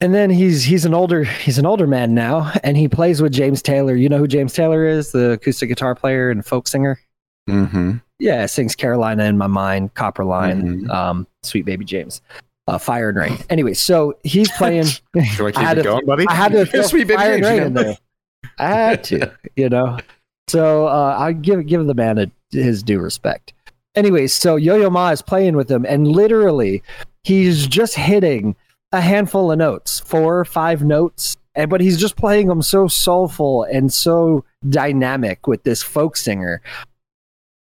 and 0.00 0.14
then 0.14 0.30
he's 0.30 0.64
he's 0.64 0.84
an 0.84 0.94
older 0.94 1.24
he's 1.24 1.58
an 1.58 1.66
older 1.66 1.86
man 1.86 2.14
now, 2.14 2.52
and 2.62 2.76
he 2.76 2.88
plays 2.88 3.20
with 3.22 3.32
James 3.32 3.62
Taylor. 3.62 3.94
You 3.94 4.08
know 4.08 4.18
who 4.18 4.26
James 4.28 4.52
Taylor 4.52 4.84
is, 4.86 5.12
the 5.12 5.32
acoustic 5.32 5.68
guitar 5.68 5.94
player 5.94 6.30
and 6.30 6.44
folk 6.44 6.68
singer. 6.68 7.00
Mm-hmm. 7.48 7.96
Yeah, 8.18 8.46
sings 8.46 8.74
Carolina 8.74 9.24
in 9.24 9.38
my 9.38 9.46
mind, 9.46 9.94
Copper 9.94 10.24
Line, 10.24 10.82
Mhm. 10.84 10.90
um, 10.90 11.26
Sweet 11.44 11.64
Baby 11.64 11.84
James, 11.84 12.20
uh, 12.66 12.76
Fire 12.78 13.08
and 13.10 13.18
Rain. 13.18 13.38
Anyway, 13.48 13.74
so 13.74 14.16
he's 14.24 14.50
playing. 14.52 14.86
Do 15.14 15.46
I 15.46 15.52
keep 15.52 15.58
I 15.58 15.62
had 15.62 15.78
it 15.78 15.82
to- 15.84 15.88
going, 15.90 16.06
buddy? 16.06 16.26
I 16.28 16.34
had 16.34 16.52
to 16.52 16.66
throw 16.66 16.82
Sweet 16.82 17.06
Baby 17.06 17.16
Fire 17.16 17.34
James, 17.40 17.46
Rain 17.46 17.62
in 17.62 17.74
there. 17.74 17.96
I 18.58 18.68
had 18.68 19.04
to, 19.04 19.32
you 19.56 19.68
know. 19.68 19.98
So 20.48 20.86
uh, 20.88 21.16
I 21.18 21.32
give 21.32 21.66
give 21.66 21.86
the 21.86 21.94
man 21.94 22.18
a, 22.18 22.30
his 22.50 22.82
due 22.82 22.98
respect. 23.00 23.52
Anyway, 23.94 24.26
so 24.26 24.56
Yo 24.56 24.76
Yo 24.76 24.90
Ma 24.90 25.10
is 25.10 25.22
playing 25.22 25.56
with 25.56 25.70
him, 25.70 25.84
and 25.86 26.06
literally, 26.08 26.82
he's 27.24 27.66
just 27.66 27.94
hitting 27.94 28.54
a 28.92 29.00
handful 29.00 29.52
of 29.52 29.58
notes, 29.58 30.00
four 30.00 30.38
or 30.38 30.44
five 30.44 30.82
notes, 30.82 31.36
and 31.54 31.70
but 31.70 31.80
he's 31.80 31.98
just 31.98 32.16
playing 32.16 32.48
them 32.48 32.62
so 32.62 32.86
soulful 32.86 33.64
and 33.64 33.92
so 33.92 34.44
dynamic 34.68 35.46
with 35.46 35.62
this 35.64 35.82
folk 35.82 36.16
singer. 36.16 36.62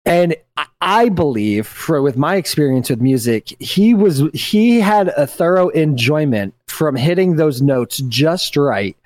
And 0.04 0.36
I- 0.80 1.08
believe, 1.08 1.66
for 1.66 2.02
with 2.02 2.16
my 2.16 2.36
experience 2.36 2.90
with 2.90 3.00
music, 3.00 3.54
he 3.58 3.94
was 3.94 4.22
he 4.34 4.80
had 4.80 5.08
a 5.16 5.26
thorough 5.26 5.68
enjoyment 5.70 6.54
from 6.68 6.96
hitting 6.96 7.36
those 7.36 7.62
notes 7.62 7.98
just 8.08 8.56
right 8.56 8.96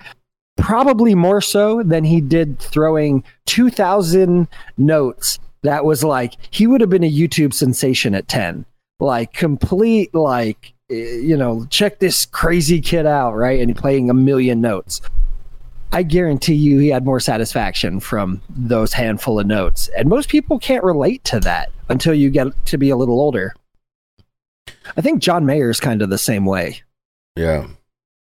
probably 0.59 1.15
more 1.15 1.39
so 1.39 1.81
than 1.83 2.03
he 2.03 2.19
did 2.19 2.59
throwing 2.59 3.23
2000 3.45 4.47
notes 4.77 5.39
that 5.61 5.85
was 5.85 6.03
like 6.03 6.33
he 6.51 6.67
would 6.67 6.81
have 6.81 6.89
been 6.89 7.03
a 7.03 7.11
youtube 7.11 7.53
sensation 7.53 8.13
at 8.13 8.27
10 8.27 8.65
like 8.99 9.31
complete 9.31 10.13
like 10.13 10.73
you 10.89 11.37
know 11.37 11.65
check 11.69 11.99
this 11.99 12.25
crazy 12.25 12.81
kid 12.81 13.05
out 13.05 13.33
right 13.35 13.59
and 13.61 13.75
playing 13.75 14.09
a 14.09 14.13
million 14.13 14.59
notes 14.61 15.01
i 15.91 16.01
guarantee 16.03 16.55
you 16.55 16.79
he 16.79 16.87
had 16.89 17.05
more 17.05 17.19
satisfaction 17.19 17.99
from 17.99 18.41
those 18.49 18.93
handful 18.93 19.39
of 19.39 19.45
notes 19.47 19.87
and 19.97 20.09
most 20.09 20.29
people 20.29 20.57
can't 20.59 20.83
relate 20.83 21.23
to 21.23 21.39
that 21.39 21.69
until 21.89 22.13
you 22.13 22.29
get 22.29 22.47
to 22.65 22.77
be 22.77 22.89
a 22.89 22.95
little 22.97 23.19
older 23.19 23.53
i 24.97 25.01
think 25.01 25.21
john 25.21 25.45
Mayer's 25.45 25.79
kind 25.79 26.01
of 26.01 26.09
the 26.09 26.17
same 26.17 26.45
way 26.45 26.81
Yeah. 27.35 27.67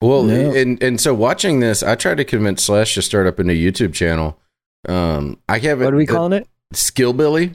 Well, 0.02 0.22
No. 0.22 0.54
and 0.54 0.82
and 0.82 0.98
so 0.98 1.12
watching 1.12 1.60
this, 1.60 1.82
I 1.82 1.94
tried 1.94 2.16
to 2.16 2.24
convince 2.24 2.64
Slash 2.64 2.94
to 2.94 3.02
start 3.02 3.26
up 3.26 3.38
a 3.38 3.44
new 3.44 3.52
YouTube 3.54 3.92
channel. 3.92 4.38
Um, 4.88 5.36
I 5.46 5.58
haven't. 5.58 5.84
what 5.84 5.92
are 5.92 5.96
we 5.98 6.06
calling 6.06 6.32
it 6.32 6.48
Skillbilly. 6.72 7.54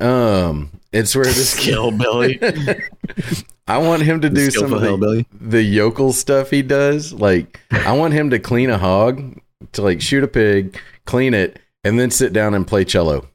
Um, 0.00 0.70
it's 0.96 1.14
where 1.14 1.24
this 1.24 1.50
Skill 1.50 1.90
Billy. 1.90 2.40
I 3.68 3.78
want 3.78 4.02
him 4.02 4.20
to 4.20 4.30
do 4.30 4.50
some 4.50 4.72
of 4.72 4.80
the, 4.80 5.26
the 5.40 5.62
yokel 5.62 6.12
stuff 6.12 6.50
he 6.50 6.62
does. 6.62 7.12
Like, 7.12 7.60
I 7.70 7.92
want 7.92 8.14
him 8.14 8.30
to 8.30 8.38
clean 8.38 8.70
a 8.70 8.78
hog, 8.78 9.40
to 9.72 9.82
like 9.82 10.00
shoot 10.00 10.22
a 10.22 10.28
pig, 10.28 10.78
clean 11.04 11.34
it, 11.34 11.58
and 11.82 11.98
then 11.98 12.10
sit 12.10 12.32
down 12.32 12.54
and 12.54 12.66
play 12.66 12.84
cello. 12.84 13.28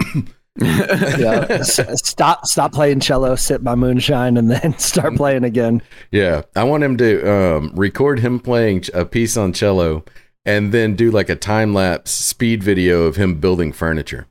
yeah. 0.60 1.62
Stop 1.62 2.46
stop 2.46 2.72
playing 2.72 3.00
cello, 3.00 3.36
sip 3.36 3.62
my 3.62 3.74
moonshine, 3.74 4.36
and 4.36 4.50
then 4.50 4.78
start 4.78 5.16
playing 5.16 5.44
again. 5.44 5.80
Yeah, 6.10 6.42
I 6.54 6.64
want 6.64 6.84
him 6.84 6.96
to 6.98 7.30
um, 7.30 7.72
record 7.74 8.20
him 8.20 8.38
playing 8.38 8.84
a 8.92 9.06
piece 9.06 9.36
on 9.38 9.54
cello, 9.54 10.04
and 10.44 10.72
then 10.72 10.94
do 10.94 11.10
like 11.10 11.30
a 11.30 11.36
time 11.36 11.72
lapse 11.72 12.10
speed 12.10 12.62
video 12.62 13.04
of 13.04 13.16
him 13.16 13.40
building 13.40 13.72
furniture. 13.72 14.26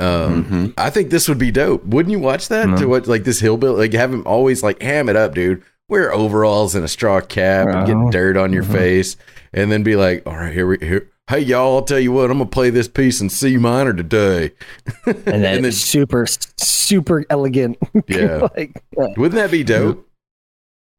Um, 0.00 0.44
Mhm. 0.44 0.72
I 0.78 0.90
think 0.90 1.10
this 1.10 1.28
would 1.28 1.38
be 1.38 1.50
dope. 1.50 1.84
Wouldn't 1.84 2.10
you 2.10 2.18
watch 2.18 2.48
that? 2.48 2.78
To 2.78 2.86
what 2.86 3.06
like 3.06 3.24
this 3.24 3.40
hillbilly, 3.40 3.76
like 3.78 3.92
have 3.92 4.12
him 4.12 4.22
always 4.26 4.62
like 4.62 4.80
ham 4.82 5.08
it 5.08 5.16
up, 5.16 5.34
dude. 5.34 5.62
Wear 5.88 6.12
overalls 6.12 6.74
and 6.74 6.84
a 6.84 6.88
straw 6.88 7.20
cap 7.20 7.68
and 7.68 7.76
Oh. 7.78 7.86
get 8.06 8.12
dirt 8.12 8.36
on 8.36 8.52
your 8.52 8.62
Mhm. 8.64 8.72
face, 8.72 9.16
and 9.52 9.70
then 9.72 9.82
be 9.82 9.96
like, 9.96 10.22
"All 10.26 10.36
right, 10.36 10.52
here 10.52 10.66
we 10.66 10.78
here. 10.80 11.08
Hey 11.28 11.40
y'all, 11.40 11.76
I'll 11.76 11.82
tell 11.82 11.98
you 12.00 12.12
what, 12.12 12.30
I'm 12.30 12.38
gonna 12.38 12.48
play 12.50 12.70
this 12.70 12.88
piece 12.88 13.20
in 13.20 13.28
C 13.28 13.56
minor 13.56 13.92
today." 13.92 14.52
And 15.06 15.24
then, 15.24 15.44
And 15.56 15.64
then- 15.64 15.72
super 15.72 16.26
super 16.56 17.24
elegant. 17.28 17.76
Yeah. 18.08 18.48
like, 18.56 18.82
yeah. 18.96 19.06
Wouldn't 19.16 19.34
that 19.40 19.50
be 19.50 19.64
dope? 19.64 20.06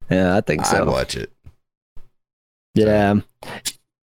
yeah, 0.10 0.36
I 0.38 0.42
think 0.42 0.62
I'd 0.62 0.68
so. 0.68 0.86
watch 0.86 1.16
it. 1.16 1.32
Yeah. 2.76 3.16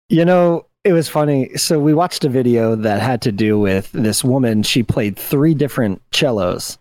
You 0.09 0.24
know, 0.24 0.66
it 0.85 0.93
was 0.93 1.09
funny. 1.09 1.57
So 1.57 1.78
we 1.78 1.95
watched 1.95 2.24
a 2.24 2.28
video 2.28 2.74
that 2.76 3.01
had 3.01 3.22
to 3.22 3.33
do 3.33 3.59
with 3.59 3.91
this 3.93 4.24
woman. 4.24 4.62
She 4.62 4.83
played 4.83 5.16
three 5.16 5.55
different 5.55 6.03
cellos, 6.12 6.78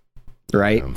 right? 0.54 0.84
Um, 0.84 0.96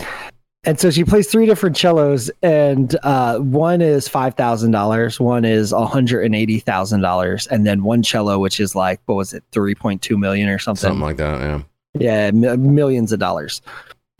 And 0.67 0.81
so 0.81 0.91
she 0.91 1.05
plays 1.05 1.31
three 1.31 1.45
different 1.45 1.77
cellos, 1.77 2.31
and 2.43 2.97
uh, 3.03 3.39
one 3.39 3.83
is 3.83 4.09
five 4.09 4.35
thousand 4.35 4.71
dollars, 4.71 5.21
one 5.21 5.45
is 5.45 5.75
one 5.75 5.87
hundred 5.89 6.25
and 6.25 6.35
eighty 6.35 6.59
thousand 6.59 7.03
dollars, 7.03 7.47
and 7.49 7.67
then 7.67 7.85
one 7.85 8.03
cello, 8.03 8.39
which 8.39 8.59
is 8.61 8.75
like 8.75 8.99
what 9.05 9.17
was 9.17 9.35
it, 9.35 9.45
three 9.53 9.75
point 9.75 10.01
two 10.01 10.17
million 10.17 10.49
or 10.49 10.59
something? 10.59 10.89
something 10.89 11.03
like 11.03 11.19
that. 11.19 11.39
Yeah. 11.41 11.63
yeah, 11.99 12.53
m- 12.53 12.75
millions 12.75 13.13
of 13.13 13.19
dollars. 13.21 13.61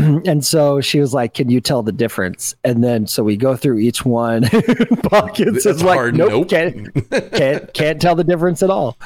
And 0.27 0.45
so 0.45 0.81
she 0.81 1.01
was 1.01 1.13
like, 1.15 1.35
"Can 1.35 1.51
you 1.51 1.61
tell 1.61 1.83
the 1.83 1.93
difference?" 1.93 2.55
And 2.65 2.83
then 2.83 3.07
so 3.07 3.23
we 3.23 3.37
go 3.37 3.57
through 3.57 3.79
each 3.79 4.05
one. 4.05 4.43
Pockets 5.05 5.67
is 5.67 5.83
like. 5.83 6.15
"Nope, 6.15 6.31
Nope. 6.31 6.49
can't 6.49 7.11
can't 7.33 7.73
can't 7.75 8.01
tell 8.01 8.15
the 8.15 8.25
difference 8.25 8.63
at 8.63 8.71
all." 8.71 8.97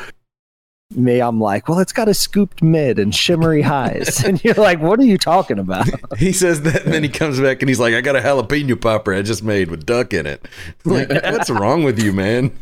Me, 0.94 1.20
I'm 1.20 1.38
like, 1.38 1.68
"Well, 1.68 1.80
it's 1.80 1.92
got 1.92 2.08
a 2.08 2.14
scooped 2.14 2.62
mid 2.62 2.98
and 2.98 3.14
shimmery 3.14 3.60
highs," 3.60 4.24
and 4.26 4.42
you're 4.42 4.54
like, 4.54 4.80
"What 4.80 4.98
are 4.98 5.04
you 5.04 5.18
talking 5.18 5.58
about?" 5.58 5.86
He 6.18 6.32
says 6.32 6.62
that, 6.62 6.84
and 6.84 6.94
then 6.94 7.02
he 7.02 7.10
comes 7.10 7.38
back 7.38 7.60
and 7.60 7.68
he's 7.68 7.78
like, 7.78 7.92
"I 7.94 8.00
got 8.00 8.16
a 8.16 8.20
jalapeno 8.20 8.80
popper 8.80 9.12
I 9.14 9.20
just 9.22 9.42
made 9.44 9.70
with 9.70 9.84
duck 9.84 10.14
in 10.14 10.24
it." 10.26 10.46
Like, 10.86 11.10
what's 11.10 11.50
wrong 11.50 11.84
with 11.84 12.02
you, 12.02 12.12
man? 12.14 12.52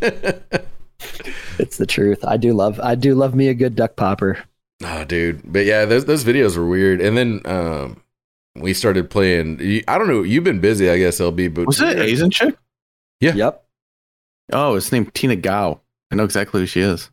It's 1.58 1.76
the 1.76 1.86
truth. 1.86 2.24
I 2.24 2.36
do 2.36 2.52
love 2.52 2.80
I 2.80 2.94
do 2.96 3.14
love 3.14 3.34
me 3.34 3.48
a 3.48 3.54
good 3.54 3.76
duck 3.76 3.96
popper. 3.96 4.38
oh, 4.84 5.04
dude. 5.04 5.40
But 5.44 5.64
yeah, 5.64 5.84
those 5.84 6.04
those 6.06 6.24
videos 6.24 6.56
were 6.56 6.66
weird. 6.66 7.00
And 7.00 7.16
then 7.16 7.40
um, 7.44 8.02
we 8.60 8.74
started 8.74 9.10
playing. 9.10 9.60
I 9.88 9.98
don't 9.98 10.08
know. 10.08 10.22
You've 10.22 10.44
been 10.44 10.60
busy, 10.60 10.88
I 10.90 10.98
guess, 10.98 11.18
LB. 11.20 11.54
But 11.54 11.66
Was 11.66 11.80
it 11.80 11.98
Asian 11.98 12.30
chick? 12.30 12.56
Yeah. 13.20 13.34
Yep. 13.34 13.64
Oh, 14.52 14.74
it's 14.76 14.92
named 14.92 15.12
Tina 15.14 15.36
Guo. 15.36 15.80
I 16.10 16.14
know 16.14 16.24
exactly 16.24 16.60
who 16.60 16.66
she 16.66 16.80
is. 16.80 17.10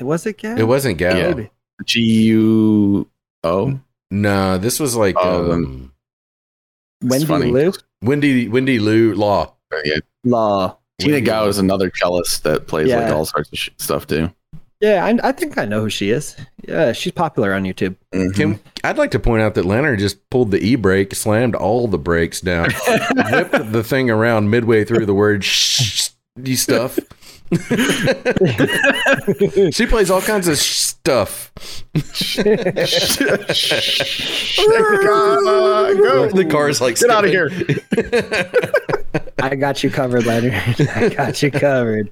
Was 0.00 0.26
it 0.26 0.38
Gab? 0.38 0.58
It 0.58 0.64
wasn't 0.64 0.98
Gal. 0.98 1.38
Yeah. 1.40 1.46
G 1.84 2.00
U 2.00 3.08
O. 3.44 3.78
No, 4.10 4.58
this 4.58 4.80
was 4.80 4.96
like 4.96 5.14
Oh, 5.18 5.44
then- 5.44 5.52
um, 5.52 5.92
Wendy 7.02 7.26
funny. 7.26 7.50
Lou 7.52 7.72
Wendy 8.02 8.48
Wendy 8.48 8.78
Lou 8.80 9.14
Law. 9.14 9.54
Yeah. 9.84 9.98
Law. 10.24 10.78
Tina 10.98 11.14
Wendy 11.14 11.30
Guo 11.30 11.48
is 11.48 11.58
another 11.58 11.90
cellist 11.94 12.42
that 12.44 12.66
plays 12.66 12.88
like 12.92 13.12
all 13.12 13.24
sorts 13.24 13.50
of 13.52 13.58
sh- 13.58 13.70
stuff 13.78 14.06
too. 14.06 14.30
Yeah, 14.82 15.04
I, 15.04 15.28
I 15.28 15.32
think 15.32 15.56
I 15.58 15.64
know 15.64 15.80
who 15.82 15.90
she 15.90 16.10
is. 16.10 16.34
Yeah, 16.66 16.90
she's 16.92 17.12
popular 17.12 17.54
on 17.54 17.62
YouTube. 17.62 17.94
Mhm. 18.12 18.34
Kim, 18.34 18.60
I'd 18.82 18.98
like 18.98 19.12
to 19.12 19.20
point 19.20 19.40
out 19.40 19.54
that 19.54 19.64
Leonard 19.64 20.00
just 20.00 20.28
pulled 20.28 20.50
the 20.50 20.58
e 20.58 20.74
brake, 20.74 21.14
slammed 21.14 21.54
all 21.54 21.86
the 21.86 21.98
brakes 21.98 22.40
down, 22.40 22.70
whipped 23.30 23.70
the 23.72 23.84
thing 23.84 24.10
around 24.10 24.50
midway 24.50 24.84
through 24.84 25.06
the 25.06 25.14
word 25.14 25.44
shh 25.44 26.08
stuff. 26.54 26.98
she 29.72 29.86
plays 29.86 30.10
all 30.10 30.22
kinds 30.22 30.48
of 30.48 30.56
sh- 30.58 30.78
stuff. 30.78 31.52
Go. 31.94 32.02
The 36.32 36.46
car's 36.50 36.80
like 36.80 36.98
Get 36.98 37.10
out 37.10 37.24
of 37.24 37.30
here. 37.30 37.50
I 39.42 39.54
got 39.54 39.84
you 39.84 39.90
covered, 39.90 40.24
Leonard. 40.26 40.54
I 40.96 41.08
got 41.10 41.40
you 41.42 41.50
covered. 41.52 42.10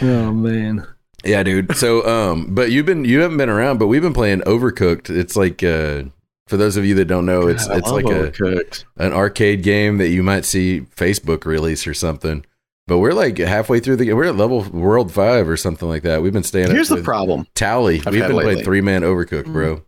Oh 0.00 0.32
man. 0.32 0.86
Yeah, 1.24 1.42
dude. 1.42 1.76
So, 1.76 2.06
um, 2.32 2.54
but 2.54 2.70
you've 2.70 2.86
been 2.86 3.04
you 3.04 3.20
haven't 3.20 3.38
been 3.38 3.48
around, 3.48 3.78
but 3.78 3.86
we've 3.86 4.02
been 4.02 4.14
playing 4.14 4.40
Overcooked. 4.40 5.10
It's 5.10 5.36
like 5.36 5.62
uh, 5.62 6.04
for 6.46 6.56
those 6.56 6.76
of 6.76 6.84
you 6.84 6.94
that 6.96 7.06
don't 7.06 7.26
know, 7.26 7.48
it's 7.48 7.68
I 7.68 7.78
it's 7.78 7.86
love 7.88 8.02
like 8.02 8.06
a 8.06 8.30
Overcooked. 8.30 8.84
an 8.96 9.12
arcade 9.12 9.62
game 9.62 9.98
that 9.98 10.08
you 10.08 10.22
might 10.22 10.44
see 10.44 10.82
Facebook 10.96 11.44
release 11.44 11.86
or 11.86 11.94
something. 11.94 12.44
But 12.86 12.98
we're 12.98 13.14
like 13.14 13.38
halfway 13.38 13.80
through 13.80 13.96
the 13.96 14.12
we're 14.12 14.24
at 14.24 14.36
level 14.36 14.62
world 14.64 15.10
five 15.10 15.48
or 15.48 15.56
something 15.56 15.88
like 15.88 16.02
that. 16.02 16.20
We've 16.22 16.34
been 16.34 16.42
staying. 16.42 16.70
Here's 16.70 16.90
the 16.90 17.02
problem. 17.02 17.46
Tally. 17.54 18.00
I've 18.00 18.12
We've 18.12 18.20
been 18.22 18.36
lately. 18.36 18.52
playing 18.52 18.64
three 18.64 18.80
man 18.82 19.02
Overcooked, 19.02 19.50
bro. 19.52 19.82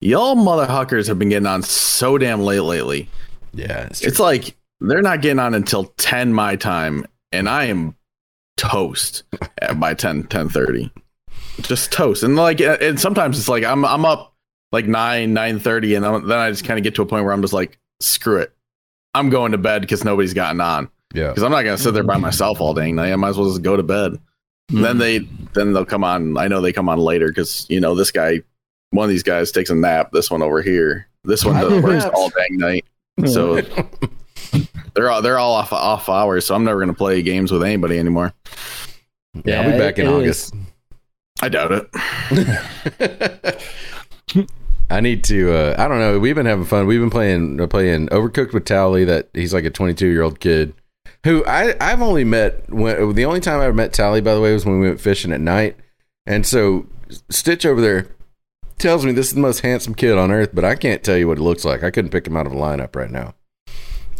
Y'all 0.00 0.36
motherfuckers 0.36 1.08
have 1.08 1.18
been 1.18 1.28
getting 1.28 1.46
on 1.48 1.62
so 1.62 2.16
damn 2.18 2.40
late 2.40 2.60
lately. 2.60 3.08
Yeah, 3.52 3.86
it's. 3.86 4.02
It's 4.02 4.20
like 4.20 4.54
they're 4.80 5.02
not 5.02 5.22
getting 5.22 5.40
on 5.40 5.54
until 5.54 5.86
10 5.96 6.32
my 6.32 6.54
time, 6.54 7.04
and 7.32 7.48
I 7.48 7.64
am 7.64 7.96
toast 8.58 9.22
by 9.76 9.94
10, 9.94 10.24
10 10.24 10.48
30 10.50 10.90
Just 11.62 11.90
toast. 11.90 12.22
And 12.22 12.36
like 12.36 12.60
and 12.60 13.00
sometimes 13.00 13.38
it's 13.38 13.48
like 13.48 13.64
I'm 13.64 13.84
I'm 13.84 14.04
up 14.04 14.34
like 14.70 14.86
9, 14.86 15.32
9 15.32 15.58
30 15.58 15.94
and 15.94 16.04
then 16.04 16.32
I 16.32 16.50
just 16.50 16.64
kind 16.64 16.78
of 16.78 16.84
get 16.84 16.94
to 16.96 17.02
a 17.02 17.06
point 17.06 17.24
where 17.24 17.32
I'm 17.32 17.40
just 17.40 17.54
like, 17.54 17.78
screw 18.00 18.38
it. 18.38 18.52
I'm 19.14 19.30
going 19.30 19.52
to 19.52 19.58
bed 19.58 19.80
because 19.80 20.04
nobody's 20.04 20.34
gotten 20.34 20.60
on. 20.60 20.90
yeah. 21.14 21.28
Because 21.28 21.42
I'm 21.42 21.50
not 21.50 21.62
gonna 21.62 21.78
sit 21.78 21.94
there 21.94 22.04
by 22.04 22.16
mm. 22.16 22.20
myself 22.20 22.60
all 22.60 22.74
dang 22.74 22.94
night. 22.96 23.12
I 23.12 23.16
might 23.16 23.30
as 23.30 23.38
well 23.38 23.48
just 23.48 23.62
go 23.62 23.76
to 23.76 23.82
bed. 23.82 24.18
Mm. 24.70 24.82
Then 24.82 24.98
they 24.98 25.18
then 25.54 25.72
they'll 25.72 25.86
come 25.86 26.04
on. 26.04 26.36
I 26.36 26.48
know 26.48 26.60
they 26.60 26.72
come 26.72 26.88
on 26.88 26.98
later 26.98 27.28
because 27.28 27.66
you 27.70 27.80
know 27.80 27.94
this 27.94 28.10
guy, 28.10 28.42
one 28.90 29.04
of 29.04 29.10
these 29.10 29.22
guys 29.22 29.50
takes 29.50 29.70
a 29.70 29.74
nap. 29.74 30.10
This 30.12 30.30
one 30.30 30.42
over 30.42 30.60
here. 30.60 31.08
This 31.24 31.44
one 31.44 31.56
I 31.56 31.62
does 31.62 31.82
works 31.82 32.04
all 32.04 32.28
dang 32.30 32.58
night. 32.58 32.84
So 33.26 33.62
they're 34.98 35.10
all 35.10 35.22
they're 35.22 35.38
all 35.38 35.54
off 35.54 35.72
off 35.72 36.08
hours. 36.08 36.46
So 36.46 36.54
I'm 36.54 36.64
never 36.64 36.80
gonna 36.80 36.92
play 36.92 37.22
games 37.22 37.52
with 37.52 37.62
anybody 37.62 37.98
anymore. 37.98 38.34
Yeah, 39.44 39.60
I'll 39.60 39.64
be 39.64 39.70
Yeah, 39.70 39.78
back 39.78 39.98
in 39.98 40.06
it 40.06 40.10
August. 40.10 40.54
I 41.40 41.48
doubt 41.48 41.70
it. 41.72 43.62
I 44.90 45.00
need 45.00 45.22
to. 45.24 45.52
Uh, 45.52 45.74
I 45.78 45.86
don't 45.86 45.98
know. 45.98 46.18
We've 46.18 46.34
been 46.34 46.46
having 46.46 46.64
fun. 46.64 46.86
We've 46.86 47.00
been 47.00 47.10
playing 47.10 47.60
uh, 47.60 47.66
playing 47.68 48.08
Overcooked 48.08 48.52
with 48.52 48.64
Tally. 48.64 49.04
That 49.04 49.28
he's 49.34 49.54
like 49.54 49.64
a 49.64 49.70
22 49.70 50.06
year 50.08 50.22
old 50.22 50.40
kid 50.40 50.74
who 51.24 51.44
I 51.46 51.76
I've 51.80 52.02
only 52.02 52.24
met 52.24 52.68
when 52.70 53.14
the 53.14 53.24
only 53.24 53.40
time 53.40 53.60
I 53.60 53.66
ever 53.66 53.74
met 53.74 53.92
Tally 53.92 54.20
by 54.20 54.34
the 54.34 54.40
way 54.40 54.52
was 54.52 54.66
when 54.66 54.80
we 54.80 54.88
went 54.88 55.00
fishing 55.00 55.32
at 55.32 55.40
night. 55.40 55.76
And 56.26 56.44
so 56.44 56.86
Stitch 57.30 57.64
over 57.64 57.80
there 57.80 58.08
tells 58.78 59.04
me 59.04 59.12
this 59.12 59.28
is 59.28 59.34
the 59.34 59.40
most 59.40 59.60
handsome 59.60 59.94
kid 59.94 60.16
on 60.18 60.30
earth, 60.30 60.50
but 60.52 60.64
I 60.64 60.74
can't 60.74 61.02
tell 61.02 61.16
you 61.16 61.28
what 61.28 61.38
he 61.38 61.44
looks 61.44 61.64
like. 61.64 61.82
I 61.82 61.90
couldn't 61.90 62.10
pick 62.10 62.26
him 62.26 62.36
out 62.36 62.46
of 62.46 62.52
a 62.52 62.56
lineup 62.56 62.96
right 62.96 63.10
now. 63.10 63.34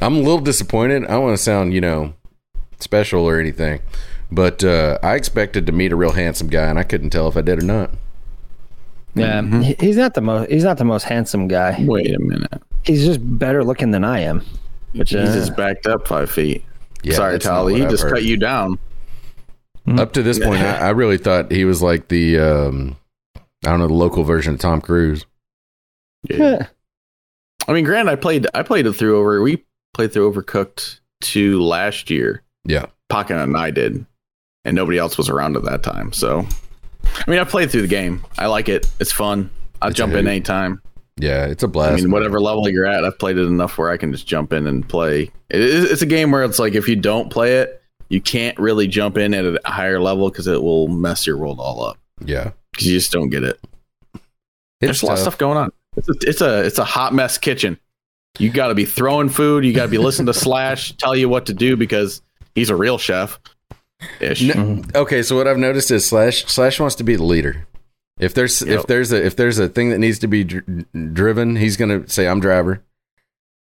I'm 0.01 0.17
a 0.17 0.19
little 0.21 0.41
disappointed. 0.41 1.05
I 1.05 1.09
don't 1.09 1.25
want 1.25 1.37
to 1.37 1.43
sound 1.43 1.75
you 1.75 1.81
know 1.81 2.15
special 2.81 3.25
or 3.29 3.39
anything, 3.41 3.81
but 4.31 4.63
uh, 4.65 4.99
I 5.03 5.15
expected 5.15 5.67
to 5.67 5.73
meet 5.73 5.93
a 5.93 5.97
real 5.97 6.13
handsome 6.13 6.49
guy, 6.49 6.67
and 6.69 6.79
I 6.79 6.83
couldn't 6.85 7.11
tell 7.11 7.29
if 7.29 7.37
I 7.37 7.41
did 7.43 7.63
or 7.63 7.67
not. 7.67 7.91
Yeah, 9.15 9.41
Mhm. 9.41 9.81
he's 9.81 9.97
not 9.97 10.15
the 10.15 10.21
most 10.21 10.51
he's 10.51 10.65
not 10.65 10.79
the 10.79 10.85
most 10.85 11.05
handsome 11.05 11.49
guy. 11.49 11.77
Wait 11.81 12.15
a 12.15 12.19
minute. 12.21 12.63
He's 12.85 13.05
just 13.05 13.21
better 13.39 13.65
looking 13.65 13.91
than 13.91 14.05
I 14.05 14.21
am. 14.21 14.43
Which 14.93 15.11
He's 15.11 15.19
uh, 15.31 15.35
just 15.35 15.57
backed 15.57 15.87
up 15.87 16.07
five 16.07 16.31
feet. 16.31 16.65
Yeah, 17.03 17.15
Sorry, 17.15 17.33
that's 17.33 17.45
not 17.45 17.51
Tally. 17.55 17.73
what 17.73 17.79
He 17.81 17.85
I've 17.85 17.91
just 17.91 18.03
heard. 18.05 18.13
cut 18.15 18.25
you 18.25 18.37
down. 18.37 18.79
Up 19.97 20.13
to 20.13 20.23
this 20.23 20.39
point, 20.39 20.61
I, 20.61 20.77
I 20.79 20.91
really 20.91 21.17
thought 21.19 21.51
he 21.51 21.65
was 21.65 21.81
like 21.83 22.09
the 22.09 22.39
um, 22.39 22.97
I 23.35 23.71
don't 23.71 23.79
know 23.81 23.87
the 23.89 23.95
local 23.95 24.23
version 24.23 24.55
of 24.55 24.61
Tom 24.61 24.81
Cruise. 24.83 25.25
yeah. 26.29 26.67
I 27.67 27.73
mean, 27.73 27.85
granted, 27.85 28.11
I 28.13 28.17
played 28.17 28.47
I 28.55 28.63
played 28.63 28.87
it 28.87 28.93
through 28.95 29.19
over. 29.19 29.41
We 29.43 29.65
played 29.99 30.13
through 30.13 30.33
Overcooked 30.33 31.01
two 31.21 31.61
last 31.61 32.09
year. 32.09 32.43
Yeah, 32.65 32.87
Pocket 33.09 33.37
and 33.37 33.57
I 33.57 33.73
did, 33.73 34.07
and 34.65 34.77
nobody 34.77 34.97
else 34.97 35.19
was 35.19 35.29
around 35.29 35.57
at 35.57 35.65
that 35.65 35.83
time. 35.83 36.13
So, 36.13 36.47
I 37.05 37.31
mean, 37.31 37.41
I 37.41 37.45
played 37.45 37.71
through 37.71 37.83
the 37.83 37.89
game. 37.89 38.25
I 38.39 38.47
like 38.47 38.69
it. 38.69 38.89
It's 39.01 39.13
fun. 39.13 39.51
It's 39.83 39.97
jump 39.97 40.15
in 40.15 40.29
anytime. 40.29 40.81
yeah, 41.19 41.47
it's 41.47 41.65
a 41.65 41.69
blast. 41.69 41.99
I 41.99 42.03
mean, 42.03 42.13
whatever 42.13 42.41
level 42.41 42.69
you're 42.69 42.87
at, 42.87 43.05
I've 43.05 43.19
played 43.19 43.39
it 43.39 43.47
enough 43.47 43.77
where 43.77 43.91
I 43.91 43.97
can 43.97 44.13
just 44.13 44.27
jump 44.27 44.53
in 44.53 44.67
and 44.69 44.89
play. 44.89 45.31
It 45.51 45.61
is, 45.61 45.91
it's 45.91 46.03
a 46.03 46.07
game 46.07 46.31
where 46.31 46.45
it's 46.45 46.59
like 46.59 46.75
if 46.75 46.89
you 46.89 46.97
don't 46.97 47.31
play 47.31 47.57
it, 47.57 47.83
you 48.09 48.21
can't 48.21 48.57
really 48.59 48.87
jump 48.87 49.19
in 49.19 49.35
at 49.35 49.45
a 49.45 49.61
higher 49.65 50.01
level 50.01 50.31
because 50.31 50.47
it 50.47 50.63
will 50.63 50.89
mess 50.89 51.27
your 51.27 51.37
world 51.37 51.59
all 51.61 51.83
up 51.83 51.99
yeah, 52.25 52.53
because 52.73 52.87
you 52.87 52.99
just 52.99 53.13
don't 53.13 53.31
get 53.31 53.45
it. 53.45 53.59
it's 54.15 54.23
There's 54.81 55.03
a 55.03 55.07
lot 55.07 55.13
of 55.15 55.19
stuff 55.21 55.39
going 55.39 55.59
on. 55.59 55.73
It's 55.97 56.09
a, 56.09 56.15
it's 56.23 56.41
a 56.41 56.65
it's 56.65 56.79
a 56.79 56.85
hot 56.85 57.13
mess 57.13 57.39
kitchen. 57.39 57.79
You 58.39 58.51
got 58.51 58.69
to 58.69 58.75
be 58.75 58.85
throwing 58.85 59.29
food. 59.29 59.65
You 59.65 59.73
got 59.73 59.85
to 59.85 59.91
be 59.91 59.99
listening 59.99 60.27
to 60.27 60.35
Slash 60.39 60.93
tell 60.97 61.17
you 61.17 61.29
what 61.29 61.47
to 61.47 61.55
do 61.55 61.77
because 61.77 62.23
he's 62.55 62.71
a 62.71 62.77
real 62.77 62.99
chef. 62.99 63.39
Ish. 64.21 64.43
No- 64.43 64.83
okay, 64.95 65.23
so 65.23 65.37
what 65.37 65.49
I've 65.49 65.59
noticed 65.59 65.91
is 65.91 66.07
Slash 66.07 66.45
Slash 66.47 66.79
wants 66.79 66.95
to 66.97 67.05
be 67.05 67.17
the 67.17 67.25
leader. 67.25 67.67
If 68.21 68.35
there's 68.35 68.63
Yep. 68.63 68.81
if 68.81 68.87
there's 68.87 69.13
a 69.13 69.25
if 69.27 69.37
there's 69.37 69.59
a 69.59 69.69
thing 69.69 69.91
that 69.91 69.99
needs 69.99 70.19
to 70.21 70.27
be 70.29 70.45
dr- 70.45 70.87
driven, 71.15 71.57
he's 71.57 71.77
gonna 71.77 72.09
say 72.09 72.27
I'm 72.29 72.41
driver. 72.41 72.83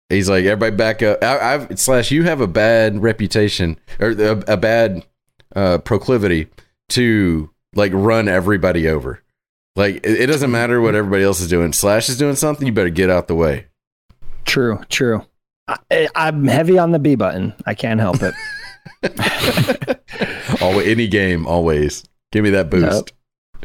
He's 0.08 0.28
like 0.28 0.44
everybody 0.44 0.76
back 0.76 1.02
up. 1.02 1.22
I, 1.22 1.54
I've 1.54 1.78
slash 1.78 2.10
you 2.10 2.24
have 2.24 2.40
a 2.40 2.46
bad 2.46 3.00
reputation 3.02 3.78
or 3.98 4.10
a, 4.10 4.42
a 4.52 4.56
bad 4.56 5.04
uh, 5.56 5.78
proclivity 5.78 6.48
to 6.90 7.50
like 7.74 7.92
run 7.94 8.28
everybody 8.28 8.88
over. 8.88 9.22
Like 9.76 9.96
it, 9.96 10.20
it 10.22 10.26
doesn't 10.26 10.50
matter 10.52 10.80
what 10.80 10.94
everybody 10.94 11.24
else 11.24 11.40
is 11.40 11.48
doing. 11.48 11.72
Slash 11.72 12.08
is 12.08 12.18
doing 12.18 12.36
something. 12.36 12.66
You 12.66 12.72
better 12.72 12.90
get 12.90 13.10
out 13.10 13.26
the 13.28 13.34
way. 13.34 13.66
True, 14.44 14.80
true. 14.88 15.24
I, 15.68 16.08
I'm 16.14 16.44
heavy 16.44 16.78
on 16.78 16.92
the 16.92 16.98
B 16.98 17.14
button. 17.14 17.54
I 17.66 17.74
can't 17.74 18.00
help 18.00 18.18
it. 18.22 18.34
Always, 20.62 20.86
any 20.88 21.08
game, 21.08 21.46
always 21.46 22.04
give 22.32 22.44
me 22.44 22.50
that 22.50 22.70
boost. 22.70 23.12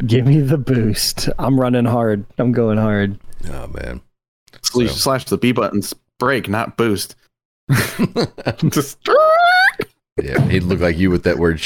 Give 0.06 0.26
me 0.26 0.40
the 0.42 0.58
boost. 0.58 1.28
I'm 1.38 1.60
running 1.60 1.86
hard. 1.86 2.26
I'm 2.38 2.52
going 2.54 2.78
hard. 2.78 3.20
Oh 3.50 3.68
man. 3.68 4.02
Slash, 4.62 4.88
So- 4.90 4.96
slash 4.96 5.26
the 5.26 5.38
B 5.38 5.52
buttons 5.52 5.94
break, 6.20 6.48
not 6.50 6.78
boost. 6.78 7.16
Just 8.70 8.98
Yeah, 10.22 10.42
he'd 10.48 10.64
look 10.64 10.80
like 10.80 10.98
you 10.98 11.10
with 11.12 11.24
that 11.24 11.38
word. 11.38 11.62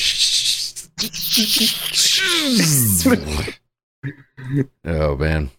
oh 4.86 5.16
man. 5.16 5.52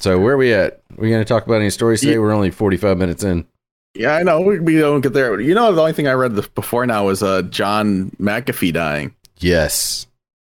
So 0.00 0.18
where 0.18 0.34
are 0.34 0.38
we 0.38 0.52
at? 0.52 0.82
we 0.96 1.10
going 1.10 1.20
to 1.20 1.28
talk 1.28 1.44
about 1.46 1.56
any 1.60 1.70
stories 1.70 2.00
today? 2.00 2.12
Yeah. 2.12 2.18
We're 2.18 2.32
only 2.32 2.50
forty-five 2.50 2.98
minutes 2.98 3.24
in. 3.24 3.46
yeah, 3.94 4.14
I 4.14 4.22
know 4.22 4.40
we, 4.40 4.58
we 4.60 4.76
don't 4.78 5.00
get 5.00 5.12
there. 5.12 5.40
You 5.40 5.54
know, 5.54 5.72
the 5.72 5.80
only 5.80 5.92
thing 5.92 6.06
I 6.08 6.12
read 6.12 6.34
before 6.54 6.86
now 6.86 7.06
was 7.06 7.22
uh, 7.22 7.42
John 7.42 8.10
McAfee 8.20 8.72
dying. 8.72 9.14
Yes. 9.38 10.06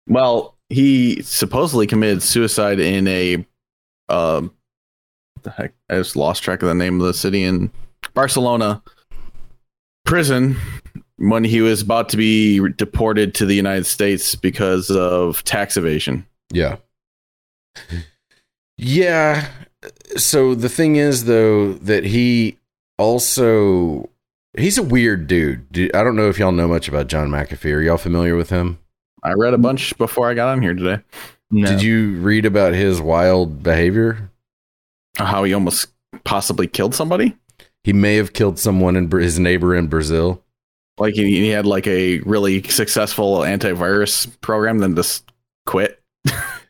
Well, 0.07 0.55
he 0.69 1.21
supposedly 1.21 1.87
committed 1.87 2.23
suicide 2.23 2.79
in 2.79 3.07
a 3.07 3.45
the 4.09 5.51
heck 5.55 5.73
I 5.89 5.95
just 5.95 6.15
lost 6.15 6.43
track 6.43 6.61
of 6.61 6.67
the 6.67 6.75
name 6.75 6.99
of 6.99 7.07
the 7.07 7.13
city 7.13 7.43
in 7.43 7.71
Barcelona 8.13 8.81
prison 10.05 10.57
when 11.17 11.43
he 11.43 11.61
was 11.61 11.81
about 11.81 12.09
to 12.09 12.17
be 12.17 12.59
deported 12.73 13.33
to 13.35 13.45
the 13.45 13.55
United 13.55 13.85
States 13.85 14.35
because 14.35 14.89
of 14.89 15.43
tax 15.43 15.77
evasion. 15.77 16.25
Yeah. 16.51 16.77
Yeah. 18.77 19.49
So 20.15 20.55
the 20.55 20.69
thing 20.69 20.95
is, 20.95 21.25
though, 21.25 21.73
that 21.73 22.03
he 22.03 22.57
also 22.97 24.09
he's 24.57 24.77
a 24.77 24.83
weird 24.83 25.27
dude. 25.27 25.91
I 25.95 26.03
don't 26.03 26.15
know 26.15 26.29
if 26.29 26.39
y'all 26.39 26.51
know 26.51 26.67
much 26.67 26.87
about 26.87 27.07
John 27.07 27.29
McAfee. 27.29 27.73
Are 27.75 27.81
y'all 27.81 27.97
familiar 27.97 28.35
with 28.35 28.49
him? 28.49 28.79
I 29.23 29.33
read 29.33 29.53
a 29.53 29.57
bunch 29.57 29.97
before 29.97 30.29
I 30.29 30.33
got 30.33 30.49
on 30.49 30.61
here 30.61 30.73
today. 30.73 31.01
No. 31.49 31.67
Did 31.67 31.81
you 31.81 32.17
read 32.17 32.45
about 32.45 32.73
his 32.73 33.01
wild 33.01 33.63
behavior? 33.63 34.31
How 35.17 35.43
he 35.43 35.53
almost 35.53 35.87
possibly 36.23 36.67
killed 36.67 36.93
somebody. 36.93 37.35
He 37.83 37.93
may 37.93 38.15
have 38.15 38.33
killed 38.33 38.59
someone 38.59 38.95
in 38.95 39.09
his 39.09 39.39
neighbor 39.39 39.75
in 39.75 39.87
Brazil. 39.87 40.43
Like 40.97 41.13
he, 41.13 41.39
he 41.39 41.49
had 41.49 41.65
like 41.65 41.87
a 41.87 42.19
really 42.19 42.63
successful 42.63 43.39
antivirus 43.39 44.29
program, 44.41 44.79
then 44.79 44.95
just 44.95 45.31
quit. 45.65 45.96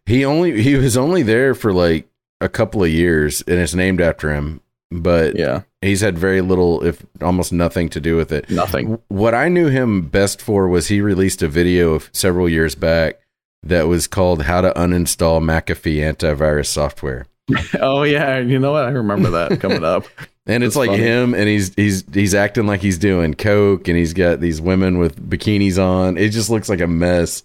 He 0.07 0.25
only 0.25 0.61
he 0.63 0.73
was 0.75 0.97
only 0.97 1.21
there 1.21 1.53
for 1.53 1.71
like 1.71 2.07
a 2.41 2.49
couple 2.49 2.83
of 2.83 2.89
years, 2.89 3.41
and 3.45 3.59
it's 3.59 3.75
named 3.75 4.01
after 4.01 4.33
him. 4.33 4.61
But 4.89 5.35
Yeah, 5.37 5.63
he's 5.81 5.99
had 6.01 6.17
very 6.17 6.39
little, 6.41 6.81
if 6.83 7.05
almost 7.21 7.51
nothing, 7.51 7.89
to 7.89 7.99
do 7.99 8.15
with 8.15 8.31
it. 8.31 8.49
nothing. 8.49 8.97
What 9.09 9.35
I 9.35 9.49
knew 9.49 9.67
him 9.67 10.03
best 10.03 10.41
for 10.41 10.67
was 10.69 10.87
he 10.87 11.01
released 11.01 11.41
a 11.43 11.47
video 11.49 11.93
of 11.93 12.09
several 12.13 12.47
years 12.47 12.73
back 12.73 13.19
that 13.63 13.87
was 13.87 14.07
called 14.07 14.43
"How 14.43 14.61
to 14.61 14.71
Uninstall 14.71 15.41
McAfee 15.41 15.97
Antivirus 15.99 16.67
Software," 16.67 17.25
Oh 17.81 18.03
yeah, 18.03 18.39
you 18.39 18.59
know 18.59 18.71
what? 18.71 18.85
I 18.85 18.91
remember 18.91 19.29
that 19.31 19.59
coming 19.59 19.83
up. 19.83 20.05
and 20.45 20.63
it's 20.63 20.75
That's 20.75 20.87
like 20.87 20.91
funny. 20.91 21.03
him, 21.03 21.33
and 21.33 21.49
he's 21.49 21.73
he's 21.75 22.05
he's 22.13 22.33
acting 22.33 22.65
like 22.65 22.79
he's 22.81 22.97
doing 22.97 23.33
coke, 23.33 23.89
and 23.89 23.97
he's 23.97 24.13
got 24.13 24.39
these 24.39 24.61
women 24.61 24.99
with 24.99 25.29
bikinis 25.29 25.77
on. 25.83 26.17
It 26.17 26.29
just 26.29 26.49
looks 26.49 26.69
like 26.69 26.79
a 26.79 26.87
mess. 26.87 27.43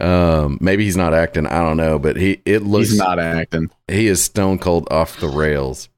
Um, 0.00 0.58
maybe 0.60 0.84
he's 0.84 0.96
not 0.96 1.12
acting. 1.14 1.46
I 1.46 1.58
don't 1.60 1.76
know, 1.76 1.98
but 1.98 2.16
he 2.16 2.40
it 2.44 2.62
looks 2.62 2.90
He's 2.90 2.98
not 2.98 3.18
acting. 3.18 3.70
he 3.88 4.06
is 4.06 4.22
stone 4.22 4.58
cold 4.58 4.88
off 4.90 5.20
the 5.20 5.28
rails. 5.28 5.88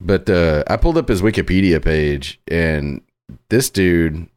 But 0.00 0.30
uh, 0.30 0.62
I 0.68 0.76
pulled 0.76 0.96
up 0.96 1.08
his 1.08 1.22
Wikipedia 1.22 1.84
page, 1.84 2.40
and 2.46 3.00
this 3.50 3.68
dude, 3.68 4.28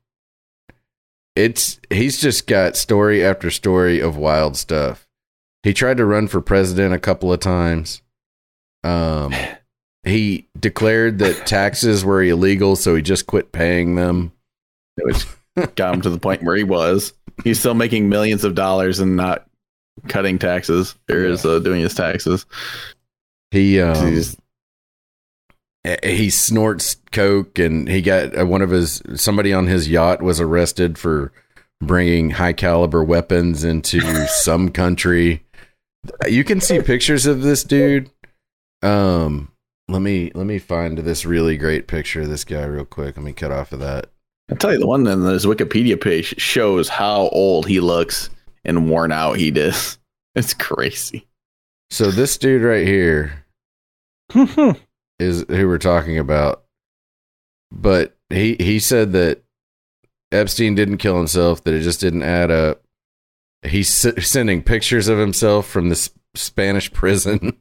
it's 1.36 1.80
he's 1.90 2.20
just 2.20 2.48
got 2.48 2.76
story 2.76 3.24
after 3.24 3.52
story 3.52 4.00
of 4.00 4.18
wild 4.18 4.58
stuff. 4.58 5.08
He 5.64 5.74
tried 5.74 5.98
to 5.98 6.06
run 6.06 6.28
for 6.28 6.42
president 6.42 6.94
a 6.96 7.00
couple 7.00 7.32
of 7.32 7.40
times. 7.40 8.02
Um, 8.84 9.34
he 10.04 10.48
declared 10.60 11.20
that 11.20 11.46
taxes 11.46 12.04
were 12.04 12.24
illegal, 12.24 12.76
so 12.76 12.96
he 12.96 13.04
just 13.04 13.28
quit 13.28 13.52
paying 13.52 13.94
them. 13.96 14.32
It 14.98 15.06
was 15.06 15.26
got 15.76 15.94
him 15.94 16.02
to 16.02 16.10
the 16.10 16.20
point 16.20 16.44
where 16.44 16.56
he 16.56 16.64
was. 16.64 17.14
He's 17.44 17.60
still 17.60 17.74
making 17.74 18.10
millions 18.10 18.44
of 18.44 18.56
dollars 18.56 19.00
and 19.00 19.16
not 19.16 19.46
cutting 20.08 20.40
taxes. 20.40 20.96
Or 21.10 21.18
is 21.26 21.46
uh, 21.46 21.60
doing 21.60 21.82
his 21.82 21.94
taxes. 21.96 22.46
He 23.52 23.80
um, 23.82 24.08
He's- 24.08 24.38
he 26.04 26.30
snorts 26.30 26.98
coke 27.12 27.58
and 27.58 27.90
he 27.90 28.04
got 28.04 28.38
uh, 28.38 28.46
one 28.46 28.62
of 28.62 28.70
his 28.70 29.02
somebody 29.16 29.52
on 29.52 29.66
his 29.66 29.90
yacht 29.90 30.22
was 30.22 30.40
arrested 30.40 30.96
for 31.00 31.34
bringing 31.82 32.30
high 32.30 32.54
caliber 32.54 33.04
weapons 33.04 33.64
into 33.64 34.00
some 34.28 34.70
country 34.70 35.44
you 36.28 36.44
can 36.44 36.62
see 36.62 36.80
pictures 36.84 37.26
of 37.26 37.42
this 37.42 37.64
dude 37.64 38.12
um 38.84 39.52
let 39.88 40.04
me 40.04 40.32
let 40.36 40.46
me 40.46 40.60
find 40.60 41.00
this 41.00 41.26
really 41.26 41.58
great 41.58 41.88
picture 41.88 42.22
of 42.22 42.30
this 42.30 42.44
guy 42.44 42.64
real 42.64 42.86
quick 42.86 43.18
let 43.18 43.26
me 43.26 43.34
cut 43.34 43.52
off 43.52 43.72
of 43.72 43.80
that 43.80 44.11
I'll 44.52 44.58
tell 44.58 44.74
you 44.74 44.80
the 44.80 44.88
one 44.88 45.08
in 45.08 45.22
his 45.24 45.46
Wikipedia 45.46 46.00
page 46.00 46.40
shows 46.40 46.90
how 46.90 47.30
old 47.30 47.68
he 47.68 47.80
looks 47.80 48.30
and 48.66 48.90
worn 48.90 49.12
out 49.12 49.38
he 49.38 49.50
is. 49.50 49.98
It's 50.34 50.54
crazy. 50.54 51.28
so 51.90 52.10
this 52.10 52.38
dude 52.38 52.62
right 52.62 52.88
here 52.88 53.44
is 55.20 55.44
who 55.50 55.68
we're 55.68 55.78
talking 55.78 56.18
about. 56.18 56.64
But 57.70 58.16
he 58.30 58.56
he 58.58 58.80
said 58.80 59.12
that 59.12 59.44
Epstein 60.32 60.74
didn't 60.76 61.00
kill 61.00 61.18
himself; 61.18 61.64
that 61.66 61.74
it 61.74 61.82
just 61.82 62.00
didn't 62.00 62.24
add 62.24 62.50
up. 62.50 62.82
He's 63.64 64.06
s- 64.06 64.26
sending 64.26 64.64
pictures 64.64 65.10
of 65.10 65.18
himself 65.18 65.68
from 65.68 65.90
this 65.90 66.12
Spanish 66.34 66.94
prison. 66.94 67.58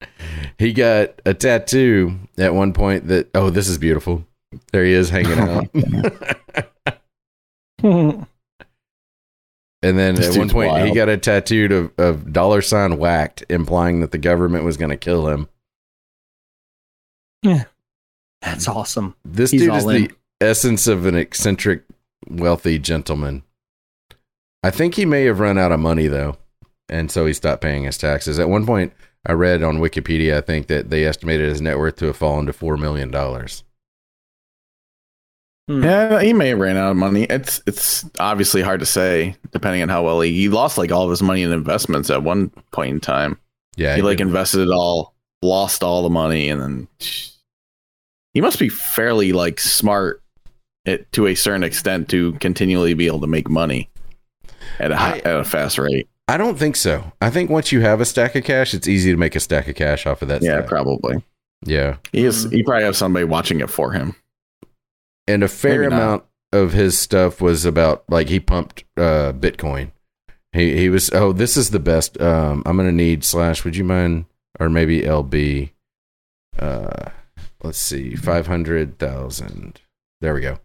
he 0.58 0.72
got 0.72 1.20
a 1.26 1.34
tattoo 1.34 2.18
at 2.38 2.54
one 2.54 2.72
point 2.72 3.08
that 3.08 3.28
oh, 3.34 3.50
this 3.50 3.68
is 3.68 3.76
beautiful. 3.76 4.26
There 4.72 4.84
he 4.84 4.92
is 4.92 5.10
hanging 5.10 5.38
out. 5.38 5.68
And 9.84 9.98
then 9.98 10.14
This 10.14 10.28
at 10.28 10.38
one 10.38 10.46
dude's 10.46 10.52
point, 10.54 10.86
he 10.86 10.94
got 10.94 11.10
a 11.10 11.18
tattooed 11.18 11.70
of, 11.70 11.92
of 11.98 12.32
dollar 12.32 12.62
sign 12.62 12.96
whacked, 12.96 13.44
implying 13.50 14.00
that 14.00 14.12
the 14.12 14.18
government 14.18 14.64
was 14.64 14.78
going 14.78 14.88
to 14.88 14.96
kill 14.96 15.28
him. 15.28 15.46
Yeah, 17.42 17.64
that's 18.40 18.66
awesome. 18.66 19.14
This 19.26 19.50
He's 19.50 19.60
dude 19.60 19.74
is 19.74 19.84
all 19.84 19.90
the 19.90 20.10
essence 20.40 20.86
of 20.86 21.04
an 21.04 21.14
eccentric, 21.14 21.82
wealthy 22.26 22.78
gentleman. 22.78 23.42
I 24.62 24.70
think 24.70 24.94
he 24.94 25.04
may 25.04 25.24
have 25.26 25.40
run 25.40 25.58
out 25.58 25.70
of 25.70 25.80
money 25.80 26.06
though, 26.06 26.38
and 26.88 27.10
so 27.10 27.26
he 27.26 27.34
stopped 27.34 27.60
paying 27.60 27.84
his 27.84 27.98
taxes. 27.98 28.38
At 28.38 28.48
one 28.48 28.64
point, 28.64 28.94
I 29.26 29.32
read 29.32 29.62
on 29.62 29.80
Wikipedia, 29.80 30.38
I 30.38 30.40
think 30.40 30.68
that 30.68 30.88
they 30.88 31.04
estimated 31.04 31.50
his 31.50 31.60
net 31.60 31.76
worth 31.78 31.96
to 31.96 32.06
have 32.06 32.16
fallen 32.16 32.46
to 32.46 32.54
four 32.54 32.78
million 32.78 33.10
dollars. 33.10 33.64
Hmm. 35.68 35.82
Yeah, 35.82 36.20
he 36.20 36.32
may 36.34 36.48
have 36.48 36.58
ran 36.58 36.76
out 36.76 36.90
of 36.90 36.96
money. 36.96 37.24
It's 37.24 37.62
it's 37.66 38.04
obviously 38.18 38.60
hard 38.60 38.80
to 38.80 38.86
say, 38.86 39.34
depending 39.52 39.82
on 39.82 39.88
how 39.88 40.02
well 40.04 40.20
he 40.20 40.32
he 40.32 40.48
lost 40.50 40.76
like 40.76 40.92
all 40.92 41.04
of 41.04 41.10
his 41.10 41.22
money 41.22 41.42
in 41.42 41.52
investments 41.52 42.10
at 42.10 42.22
one 42.22 42.50
point 42.72 42.90
in 42.92 43.00
time. 43.00 43.38
Yeah, 43.76 43.96
he 43.96 44.02
like 44.02 44.18
did. 44.18 44.26
invested 44.26 44.60
it 44.60 44.70
all, 44.72 45.14
lost 45.42 45.82
all 45.82 46.02
the 46.02 46.10
money, 46.10 46.50
and 46.50 46.60
then 46.60 46.88
he 48.34 48.40
must 48.42 48.58
be 48.58 48.68
fairly 48.68 49.32
like 49.32 49.58
smart 49.58 50.22
it, 50.84 51.10
to 51.12 51.26
a 51.28 51.34
certain 51.34 51.64
extent 51.64 52.08
to 52.10 52.32
continually 52.34 52.92
be 52.94 53.06
able 53.06 53.20
to 53.20 53.26
make 53.26 53.48
money 53.48 53.88
at 54.78 54.90
a 54.92 54.96
high, 54.96 55.14
I- 55.24 55.28
at 55.28 55.36
a 55.40 55.44
fast 55.44 55.78
rate. 55.78 56.08
I 56.28 56.36
don't 56.38 56.58
think 56.58 56.76
so. 56.76 57.12
I 57.20 57.28
think 57.30 57.50
once 57.50 57.70
you 57.72 57.80
have 57.82 58.00
a 58.00 58.04
stack 58.06 58.34
of 58.34 58.44
cash, 58.44 58.72
it's 58.74 58.88
easy 58.88 59.10
to 59.10 59.16
make 59.16 59.34
a 59.36 59.40
stack 59.40 59.68
of 59.68 59.74
cash 59.76 60.06
off 60.06 60.20
of 60.22 60.28
that. 60.28 60.42
Yeah, 60.42 60.58
stack. 60.58 60.68
probably. 60.68 61.22
yeah. 61.64 61.96
He 62.12 62.24
is. 62.24 62.44
He 62.50 62.62
probably 62.62 62.84
has 62.84 62.96
somebody 62.98 63.24
watching 63.24 63.60
it 63.60 63.68
for 63.70 63.92
him. 63.92 64.14
And 65.26 65.42
a 65.42 65.48
fair 65.48 65.80
Maybe 65.82 65.90
not. 65.90 65.96
amount 66.02 66.24
of 66.52 66.72
his 66.72 66.98
stuff 66.98 67.40
was 67.40 67.64
about 67.64 68.04
like 68.08 68.28
he 68.28 68.38
pumped 68.40 68.84
uh 68.96 69.32
bitcoin 69.32 69.90
he 70.52 70.76
he 70.76 70.88
was 70.88 71.10
oh 71.12 71.32
this 71.32 71.56
is 71.56 71.70
the 71.70 71.80
best 71.80 72.20
um 72.20 72.62
i'm 72.66 72.76
gonna 72.76 72.92
need 72.92 73.24
slash 73.24 73.64
would 73.64 73.76
you 73.76 73.84
mind 73.84 74.26
or 74.60 74.68
maybe 74.70 75.02
lb 75.02 75.70
uh 76.58 77.10
let's 77.62 77.78
see 77.78 78.14
500000 78.14 79.80
there 80.20 80.34
we 80.34 80.40
go 80.42 80.58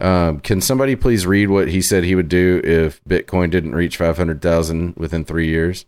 um 0.00 0.40
can 0.40 0.60
somebody 0.60 0.96
please 0.96 1.26
read 1.26 1.50
what 1.50 1.68
he 1.68 1.82
said 1.82 2.04
he 2.04 2.14
would 2.14 2.28
do 2.28 2.60
if 2.64 3.02
bitcoin 3.04 3.50
didn't 3.50 3.74
reach 3.74 3.96
500000 3.98 4.94
within 4.96 5.24
three 5.24 5.48
years 5.48 5.84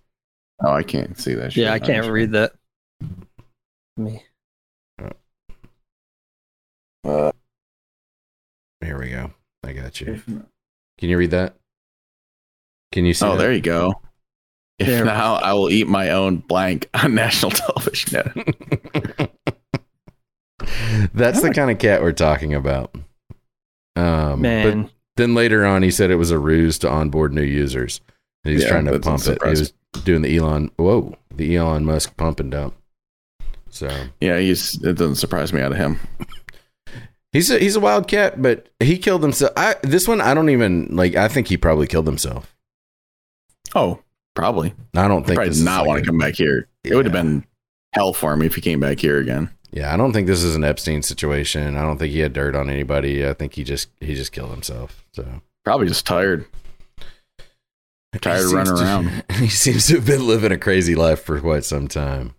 Oh, 0.64 0.72
I 0.72 0.84
can't 0.84 1.18
see 1.18 1.34
that. 1.34 1.52
Shit. 1.52 1.64
Yeah, 1.64 1.74
I 1.74 1.78
can't 1.78 2.10
read 2.10 2.32
that. 2.32 2.54
Me. 3.98 4.22
Uh, 7.04 7.30
Here 8.80 8.98
we 8.98 9.10
go. 9.10 9.32
I 9.64 9.72
got 9.72 10.00
you. 10.00 10.20
Can 10.98 11.08
you 11.08 11.18
read 11.18 11.30
that? 11.32 11.54
Can 12.92 13.04
you 13.04 13.14
see? 13.14 13.24
oh, 13.26 13.32
that? 13.32 13.38
there 13.38 13.52
you 13.52 13.60
go. 13.60 14.00
If 14.78 14.86
There. 14.86 15.04
now 15.04 15.34
I 15.36 15.54
will 15.54 15.70
eat 15.70 15.88
my 15.88 16.10
own 16.10 16.36
blank 16.38 16.88
on 16.94 17.14
national 17.14 17.50
television. 17.52 18.32
That's 21.14 21.40
the 21.42 21.52
kind 21.54 21.70
of 21.70 21.78
cat 21.78 22.02
we're 22.02 22.12
talking 22.12 22.54
about. 22.54 22.94
Um, 23.96 24.42
Man. 24.42 24.82
But 24.82 24.90
then 25.16 25.34
later 25.34 25.64
on, 25.64 25.82
he 25.82 25.90
said 25.90 26.10
it 26.10 26.16
was 26.16 26.30
a 26.30 26.38
ruse 26.38 26.78
to 26.80 26.90
onboard 26.90 27.32
new 27.32 27.42
users. 27.42 28.00
And 28.44 28.52
he's 28.52 28.62
Yeah, 28.64 28.68
trying 28.70 28.84
to 28.86 28.98
pump 28.98 29.26
it. 29.26 29.42
He 29.42 29.48
was 29.50 29.72
doing 30.04 30.22
the 30.22 30.36
Elon. 30.36 30.70
Whoa, 30.76 31.16
the 31.34 31.56
Elon 31.56 31.84
Musk 31.84 32.16
pump 32.16 32.38
and 32.40 32.50
dump. 32.50 32.74
So 33.70 33.88
yeah, 34.20 34.38
he's. 34.38 34.74
It 34.82 34.94
doesn't 34.96 35.16
surprise 35.16 35.52
me 35.52 35.60
out 35.60 35.72
of 35.72 35.78
him. 35.78 35.98
He's 37.32 37.50
a, 37.50 37.58
he's 37.58 37.76
a 37.76 37.80
wild 37.80 38.08
cat, 38.08 38.40
but 38.40 38.68
he 38.80 38.98
killed 38.98 39.22
himself. 39.22 39.52
I 39.56 39.76
this 39.82 40.06
one 40.08 40.20
I 40.20 40.34
don't 40.34 40.50
even 40.50 40.88
like. 40.94 41.14
I 41.14 41.28
think 41.28 41.48
he 41.48 41.56
probably 41.56 41.86
killed 41.86 42.06
himself. 42.06 42.54
Oh, 43.74 44.00
probably. 44.34 44.74
I 44.94 45.08
don't 45.08 45.24
think 45.26 45.36
Probably 45.36 45.50
does 45.50 45.62
not 45.62 45.80
like 45.80 45.88
want 45.88 46.04
to 46.04 46.06
come 46.06 46.18
back 46.18 46.34
here. 46.34 46.68
It 46.84 46.94
would 46.94 47.04
have 47.04 47.12
been 47.12 47.44
hell 47.92 48.12
for 48.12 48.32
him 48.32 48.42
if 48.42 48.54
he 48.54 48.60
came 48.60 48.80
back 48.80 49.00
here 49.00 49.18
again. 49.18 49.50
Yeah, 49.72 49.92
I 49.92 49.96
don't 49.96 50.12
think 50.12 50.26
this 50.26 50.44
is 50.44 50.54
an 50.54 50.64
Epstein 50.64 51.02
situation. 51.02 51.76
I 51.76 51.82
don't 51.82 51.98
think 51.98 52.12
he 52.12 52.20
had 52.20 52.32
dirt 52.32 52.54
on 52.54 52.70
anybody. 52.70 53.26
I 53.26 53.34
think 53.34 53.54
he 53.54 53.64
just 53.64 53.88
he 54.00 54.14
just 54.14 54.32
killed 54.32 54.50
himself. 54.50 55.04
So 55.12 55.42
Probably 55.64 55.88
just 55.88 56.06
tired. 56.06 56.46
Tired 58.20 58.46
of 58.46 58.52
running 58.52 58.76
to- 58.76 58.82
around. 58.82 59.24
He 59.32 59.48
seems 59.48 59.88
to 59.88 59.96
have 59.96 60.06
been 60.06 60.26
living 60.26 60.52
a 60.52 60.56
crazy 60.58 60.94
life 60.94 61.22
for 61.22 61.38
quite 61.40 61.64
some 61.64 61.88
time. 61.88 62.34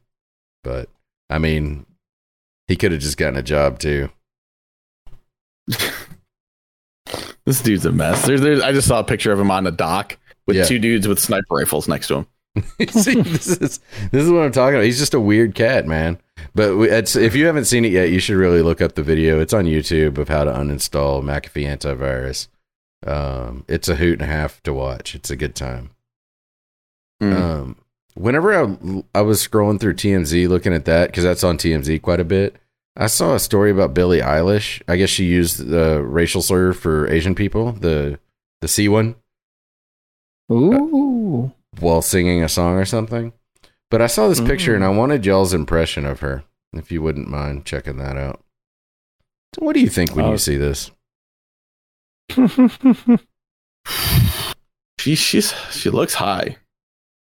But 0.63 0.89
I 1.29 1.38
mean, 1.38 1.85
he 2.67 2.75
could 2.75 2.91
have 2.91 3.01
just 3.01 3.17
gotten 3.17 3.38
a 3.38 3.43
job 3.43 3.77
too. 3.77 4.09
This 7.45 7.61
dude's 7.61 7.86
a 7.86 7.93
mess. 7.93 8.26
There's, 8.26 8.41
there's, 8.41 8.59
I 8.61 8.74
just 8.74 8.89
saw 8.89 8.99
a 8.99 9.03
picture 9.05 9.32
of 9.32 9.39
him 9.39 9.49
on 9.51 9.65
a 9.65 9.72
dock 9.72 10.18
with 10.47 10.57
Yeah. 10.57 10.65
two 10.65 10.80
dudes 10.80 11.07
with 11.07 11.18
sniper 11.18 11.55
rifles 11.55 11.88
next 11.88 12.07
to 12.09 12.15
him. 12.18 12.28
See, 12.89 13.22
this 13.22 13.47
is 13.47 13.80
this 14.11 14.24
is 14.24 14.30
what 14.30 14.41
I'm 14.43 14.51
talking 14.51 14.76
about. 14.76 14.84
He's 14.86 14.99
just 14.99 15.13
a 15.13 15.20
weird 15.20 15.55
cat, 15.55 15.86
man. 15.88 16.18
But 16.53 16.76
we, 16.76 16.89
it's, 16.89 17.15
if 17.15 17.36
you 17.36 17.45
haven't 17.45 17.63
seen 17.65 17.86
it 17.86 17.93
yet, 17.93 18.09
you 18.09 18.20
should 18.20 18.36
really 18.36 18.61
look 18.61 18.82
up 18.82 18.95
the 18.95 19.03
video. 19.03 19.39
It's 19.39 19.53
on 19.53 19.63
YouTube 19.63 20.18
of 20.18 20.28
how 20.28 20.43
to 20.43 20.51
uninstall 20.51 21.24
McAfee 21.24 21.65
antivirus. 21.68 22.47
Um, 23.05 23.63
it's 23.70 23.88
a 23.88 23.95
hoot 23.95 24.13
and 24.20 24.30
a 24.30 24.34
half 24.34 24.61
to 24.63 24.74
watch. 24.74 25.15
It's 25.15 25.30
a 25.30 25.36
good 25.38 25.55
time. 25.55 25.91
Hmm. 27.22 27.34
Um, 27.34 27.76
whenever 28.15 28.53
I, 28.53 29.03
I 29.15 29.22
was 29.22 29.47
scrolling 29.47 29.80
through 29.80 29.93
TMZ 29.93 30.49
looking 30.49 30.74
at 30.74 30.84
that, 30.86 31.11
because 31.11 31.24
that's 31.24 31.43
on 31.45 31.57
TMZ 31.57 32.01
quite 32.01 32.20
a 32.20 32.26
bit, 32.26 32.57
I 32.97 33.07
saw 33.07 33.35
a 33.35 33.39
story 33.39 33.69
about 33.69 33.93
Billie 33.93 34.21
Eilish. 34.21 34.81
I 34.87 34.97
guess 34.97 35.09
she 35.09 35.25
used 35.25 35.67
the 35.67 36.03
racial 36.03 36.41
slur 36.41 36.73
for 36.73 37.07
Asian 37.07 37.35
people, 37.35 37.71
the 37.73 38.19
the 38.61 38.67
C 38.67 38.89
one, 38.89 39.15
Ooh. 40.51 41.45
Uh, 41.45 41.49
while 41.79 42.01
singing 42.01 42.43
a 42.43 42.49
song 42.49 42.75
or 42.77 42.85
something. 42.85 43.33
But 43.91 44.01
I 44.01 44.07
saw 44.07 44.27
this 44.27 44.41
picture 44.41 44.75
and 44.75 44.83
I 44.83 44.87
mm. 44.87 44.97
wanted 44.97 45.25
y'all's 45.25 45.53
impression 45.53 46.05
of 46.05 46.19
her, 46.21 46.43
if 46.73 46.91
you 46.91 47.01
wouldn't 47.01 47.29
mind 47.29 47.65
checking 47.65 47.97
that 47.97 48.17
out. 48.17 48.43
So 49.55 49.63
what 49.63 49.75
do 49.75 49.79
you 49.79 49.89
think 49.89 50.15
when 50.15 50.25
Oh. 50.25 50.31
you 50.31 50.37
see 50.37 50.57
this? 50.57 50.91
She 54.99 55.15
she's 55.15 55.53
she 55.71 55.89
looks 55.89 56.15
high. 56.15 56.57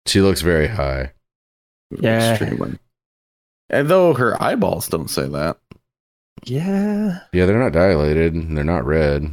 She 0.06 0.20
looks 0.20 0.40
very 0.40 0.68
high. 0.68 1.12
Yeah. 1.90 2.30
Extremely. 2.30 2.78
And 3.70 3.88
though 3.88 4.14
her 4.14 4.40
eyeballs 4.42 4.88
don't 4.88 5.10
say 5.10 5.28
that, 5.28 5.58
yeah. 6.44 7.20
Yeah, 7.32 7.46
they're 7.46 7.58
not 7.58 7.72
dilated. 7.72 8.34
They're 8.56 8.64
not 8.64 8.84
red. 8.86 9.32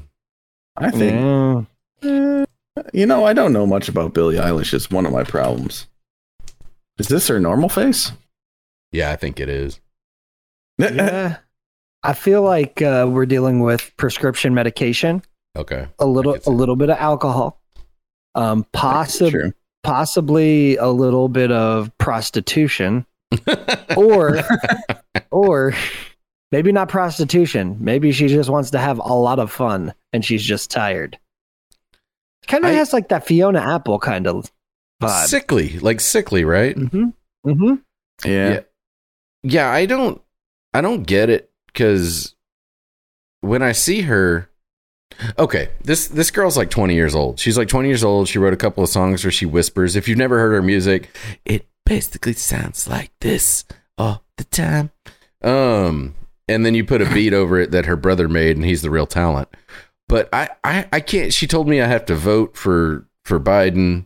I 0.78 0.92
think 0.92 1.14
Yeah. 1.14 1.64
eh, 2.10 2.46
you 2.94 3.06
know 3.06 3.24
I 3.26 3.34
don't 3.34 3.54
know 3.54 3.66
much 3.66 3.88
about 3.88 4.14
Billie 4.14 4.36
Eilish. 4.38 4.74
It's 4.74 4.90
one 4.92 5.06
of 5.06 5.12
my 5.14 5.24
problems. 5.24 5.88
Is 6.98 7.08
this 7.08 7.28
her 7.28 7.40
normal 7.40 7.70
face? 7.70 8.12
Yeah, 8.92 9.12
I 9.12 9.16
think 9.16 9.40
it 9.40 9.50
is. 9.50 9.80
Yeah. 10.80 11.38
I 12.04 12.14
feel 12.14 12.42
like 12.44 12.82
uh, 12.82 13.08
we're 13.10 13.26
dealing 13.26 13.62
with 13.62 13.92
prescription 13.98 14.54
medication, 14.54 15.24
Okay. 15.58 15.88
a 15.98 16.06
little, 16.06 16.38
a 16.46 16.52
little 16.52 16.76
bit 16.76 16.90
of 16.92 16.98
alcohol, 17.00 17.60
um, 18.36 18.64
possibly, 18.74 19.54
possibly 19.84 20.76
a 20.76 20.90
little 20.90 21.30
bit 21.30 21.52
of 21.52 21.98
prostitution, 21.98 23.06
or, 23.98 24.42
or 25.32 25.74
maybe 26.52 26.72
not 26.72 26.90
prostitution. 26.90 27.78
Maybe 27.80 28.12
she 28.12 28.28
just 28.28 28.50
wants 28.50 28.72
to 28.72 28.80
have 28.80 29.00
a 29.00 29.14
lot 29.14 29.40
of 29.40 29.52
fun 29.52 29.94
and 30.14 30.24
she's 30.24 30.44
just 30.44 30.72
tired. 30.72 31.18
Kind 32.48 32.64
of 32.66 32.72
has 32.72 32.94
like 32.94 33.10
that 33.10 33.26
Fiona 33.26 33.60
Apple 33.60 34.00
kind 34.00 34.28
of 34.28 34.52
vibe. 35.02 35.26
sickly, 35.26 35.80
like 35.80 36.00
sickly, 36.00 36.46
right? 36.46 36.76
Mm-hmm. 36.76 37.50
Mm-hmm. 37.50 38.30
Yeah. 38.30 38.50
Yeah. 38.50 38.60
Yeah, 39.44 39.70
I 39.70 39.86
don't 39.86 40.22
I 40.74 40.82
don't 40.82 41.04
get 41.04 41.30
it 41.30 41.52
cuz 41.74 42.36
when 43.42 43.62
I 43.62 43.72
see 43.72 44.02
her 44.02 44.50
Okay, 45.40 45.70
this 45.84 46.08
this 46.08 46.32
girl's 46.32 46.58
like 46.58 46.70
20 46.70 46.94
years 46.94 47.16
old. 47.16 47.40
She's 47.40 47.58
like 47.58 47.68
20 47.68 47.88
years 47.88 48.04
old. 48.04 48.28
She 48.28 48.38
wrote 48.38 48.54
a 48.54 48.58
couple 48.58 48.84
of 48.84 48.90
songs 48.90 49.24
where 49.24 49.32
she 49.32 49.46
whispers. 49.46 49.96
If 49.96 50.08
you've 50.08 50.18
never 50.18 50.40
heard 50.40 50.54
her 50.54 50.62
music, 50.62 51.10
it 51.46 51.68
basically 51.86 52.34
sounds 52.34 52.88
like 52.88 53.12
this 53.22 53.66
all 53.98 54.24
the 54.38 54.44
time. 54.46 54.92
Um 55.42 56.16
and 56.48 56.66
then 56.66 56.76
you 56.76 56.86
put 56.86 57.02
a 57.02 57.12
beat 57.14 57.34
over 57.34 57.60
it 57.60 57.72
that 57.72 57.86
her 57.86 57.96
brother 57.96 58.28
made 58.28 58.56
and 58.58 58.66
he's 58.66 58.82
the 58.82 58.90
real 58.90 59.08
talent. 59.08 59.50
But 60.08 60.30
I 60.34 60.50
I 60.64 60.88
I 60.92 61.00
can't 61.00 61.34
she 61.34 61.48
told 61.48 61.68
me 61.68 61.82
I 61.82 61.88
have 61.88 62.06
to 62.06 62.16
vote 62.16 62.56
for 62.56 63.08
for 63.24 63.40
Biden. 63.40 64.06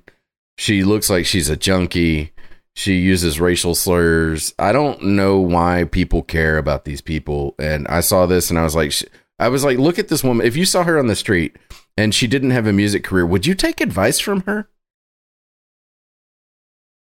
She 0.57 0.83
looks 0.83 1.09
like 1.09 1.25
she's 1.25 1.49
a 1.49 1.57
junkie. 1.57 2.33
She 2.75 2.95
uses 2.95 3.41
racial 3.41 3.75
slurs. 3.75 4.53
I 4.57 4.71
don't 4.71 5.03
know 5.03 5.39
why 5.39 5.85
people 5.85 6.21
care 6.21 6.57
about 6.57 6.85
these 6.85 7.01
people. 7.01 7.55
And 7.59 7.87
I 7.87 7.99
saw 7.99 8.25
this 8.25 8.49
and 8.49 8.57
I 8.57 8.63
was 8.63 8.75
like, 8.75 8.93
I 9.37 9.49
was 9.49 9.65
like, 9.65 9.77
look 9.77 9.99
at 9.99 10.07
this 10.07 10.23
woman. 10.23 10.45
If 10.45 10.55
you 10.55 10.65
saw 10.65 10.83
her 10.83 10.97
on 10.97 11.07
the 11.07 11.15
street 11.15 11.57
and 11.97 12.15
she 12.15 12.27
didn't 12.27 12.51
have 12.51 12.67
a 12.67 12.73
music 12.73 13.03
career, 13.03 13.25
would 13.25 13.45
you 13.45 13.53
take 13.53 13.81
advice 13.81 14.19
from 14.19 14.41
her? 14.41 14.69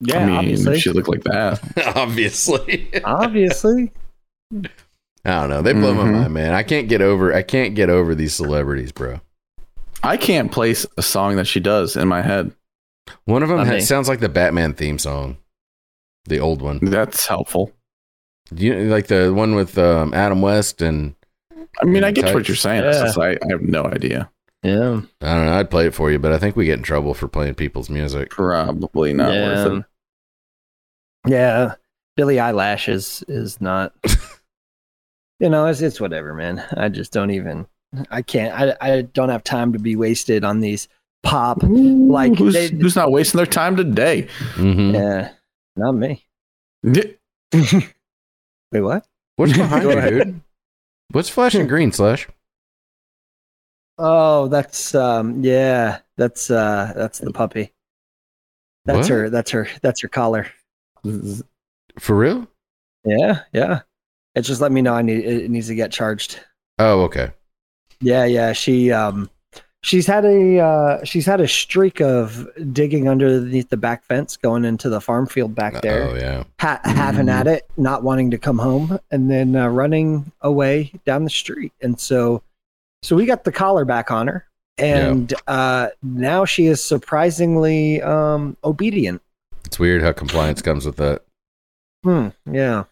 Yeah, 0.01 0.19
I 0.19 0.27
mean, 0.27 0.37
obviously. 0.37 0.79
she 0.81 0.91
looked 0.91 1.09
like 1.09 1.25
that. 1.25 1.61
Obviously. 1.97 2.91
obviously. 3.05 3.93
I 4.53 4.69
don't 5.25 5.49
know. 5.51 5.63
They 5.63 5.73
blow 5.73 5.93
Mhm. 5.95 5.97
my 5.97 6.11
mind, 6.11 6.35
man. 6.35 6.53
I 6.53 6.63
can't 6.63 6.89
get 6.89 7.01
over. 7.01 7.33
I 7.35 7.43
can't 7.43 7.75
get 7.75 7.89
over 7.91 8.15
these 8.15 8.35
celebrities, 8.35 8.93
bro. 8.93 9.21
I 10.03 10.17
can't 10.19 10.53
place 10.53 10.87
a 10.99 11.03
song 11.03 11.37
that 11.37 11.47
she 11.47 11.61
does 11.61 11.97
in 11.97 12.07
my 12.09 12.21
head. 12.23 12.53
One 13.25 13.43
of 13.43 13.49
them 13.49 13.67
Not 13.67 13.83
sounds 13.83 14.09
like 14.09 14.21
the 14.21 14.29
Batman 14.29 14.75
theme 14.75 14.99
song, 14.99 15.39
the 16.27 16.39
old 16.41 16.61
one. 16.63 16.79
That's 16.83 17.27
helpful. 17.27 17.73
You 18.55 18.75
like 18.85 19.07
the 19.09 19.33
one 19.33 19.55
with 19.55 19.79
um, 19.79 20.13
Adam 20.15 20.43
West 20.43 20.83
and 20.83 21.15
I 21.83 21.85
mean, 21.87 22.05
I 22.05 22.09
Yeah, 22.09 22.13
get 22.13 22.35
what 22.35 22.49
you're 22.49 22.57
saying. 22.57 22.85
Yeah. 22.85 22.93
just 22.93 23.19
I, 23.19 23.31
I 23.33 23.39
have 23.51 23.63
no 23.63 23.85
idea. 23.85 24.31
Yeah. 24.63 25.03
I 25.21 25.35
don't 25.35 25.47
know. 25.47 25.59
I'd 25.59 25.71
play 25.71 25.87
it 25.87 25.95
for 25.95 26.11
you, 26.11 26.19
but 26.19 26.33
I 26.33 26.39
think 26.39 26.57
we 26.57 26.67
get 26.67 26.79
in 26.79 26.83
trouble 26.83 27.15
for 27.15 27.29
playing 27.29 27.55
people's 27.55 27.89
music. 27.91 28.31
Probably 28.31 29.13
not 29.13 29.33
yeah. 29.33 29.65
worth 29.65 29.79
it. 31.27 31.31
Yeah. 31.31 31.75
Billy 32.17 32.41
Eyelash 32.41 32.89
is 32.89 33.23
is 33.29 33.61
not 33.61 33.93
you 35.41 35.49
know, 35.51 35.67
it's 35.67 35.81
it's 35.83 36.01
whatever, 36.01 36.35
man. 36.35 36.65
I 36.77 36.89
just 36.89 37.13
don't 37.13 37.31
even 37.31 37.67
I 38.11 38.23
can't 38.23 38.59
I 38.59 38.75
I 38.81 39.03
don't 39.03 39.29
have 39.29 39.45
time 39.45 39.73
to 39.75 39.79
be 39.79 39.97
wasted 39.97 40.43
on 40.45 40.61
these 40.61 40.89
pop 41.23 41.59
like 41.63 42.37
who's, 42.37 42.55
they- 42.55 42.69
who's 42.69 42.97
not 42.97 43.13
wasting 43.13 43.39
their 43.39 43.47
time 43.47 43.77
today? 43.77 44.29
hmm 44.55 44.95
Yeah. 44.95 45.31
Not 45.77 45.93
me. 45.93 46.25
Wait, 46.83 47.21
what? 48.73 49.07
What's 49.37 49.53
behind 49.57 49.85
you, 49.85 50.01
dude? 50.25 50.41
What's 51.11 51.29
flashing 51.29 51.67
green, 51.67 51.93
Slash? 51.93 52.27
Oh, 53.99 54.49
that's 54.49 54.95
um 54.95 55.43
yeah, 55.43 56.01
that's 56.17 56.51
uh 56.51 56.93
that's 56.95 57.19
the 57.19 57.33
puppy. 57.33 57.73
That's 58.85 58.99
What? 58.99 59.09
her 59.09 59.31
that's 59.31 59.51
her 59.51 59.69
that's 59.83 60.01
her 60.01 60.09
collar. 60.09 60.47
For 61.99 62.17
real? 62.17 62.47
Yeah, 63.05 63.41
yeah. 63.53 63.81
It 64.35 64.43
just 64.43 64.61
let 64.61 64.73
me 64.73 64.83
know 64.83 64.95
I 64.95 65.03
need 65.03 65.25
it 65.25 65.51
needs 65.51 65.69
to 65.69 65.75
get 65.75 65.93
charged. 65.93 66.41
Oh, 66.79 67.03
okay. 67.03 67.33
Yeah, 68.01 68.27
yeah. 68.27 68.53
She 68.53 68.93
um 68.93 69.31
she's 69.83 70.07
had 70.07 70.27
a 70.27 70.59
uh 70.59 71.05
she's 71.05 71.25
had 71.25 71.41
a 71.41 71.49
streak 71.49 72.03
of 72.03 72.47
digging 72.73 73.09
underneath 73.09 73.71
the 73.71 73.79
back 73.79 74.05
fence 74.05 74.37
going 74.37 74.67
into 74.67 74.91
the 74.91 75.01
farm 75.01 75.27
field 75.27 75.55
back 75.55 75.81
there. 75.81 76.11
Oh, 76.11 76.15
yeah. 76.15 76.45
Ha- 76.61 76.81
having 76.85 77.31
at 77.31 77.47
it, 77.47 77.67
not 77.79 78.03
wanting 78.03 78.31
to 78.33 78.39
come 78.39 78.59
home 78.59 78.99
and 79.11 79.31
then 79.31 79.57
uh, 79.57 79.69
running 79.69 80.31
away 80.43 80.93
down 81.07 81.25
the 81.25 81.31
street. 81.31 81.73
And 81.81 81.99
so 81.99 82.43
so 83.03 83.17
we 83.17 83.27
got 83.27 83.45
the 83.45 83.53
collar 83.53 83.85
back 83.85 84.11
on 84.11 84.27
her 84.27 84.47
and 84.79 85.33
uh 85.47 85.89
now 86.03 86.45
she 86.45 86.67
is 86.67 86.83
surprisingly 86.83 88.03
um 88.03 88.57
obedient. 88.65 89.23
It's 89.65 89.79
weird 89.79 90.03
how 90.03 90.13
compliance 90.13 90.63
comes 90.63 90.87
with 90.87 90.97
that. 90.97 91.23
Hmm, 92.05 92.29
yeah. 92.51 92.85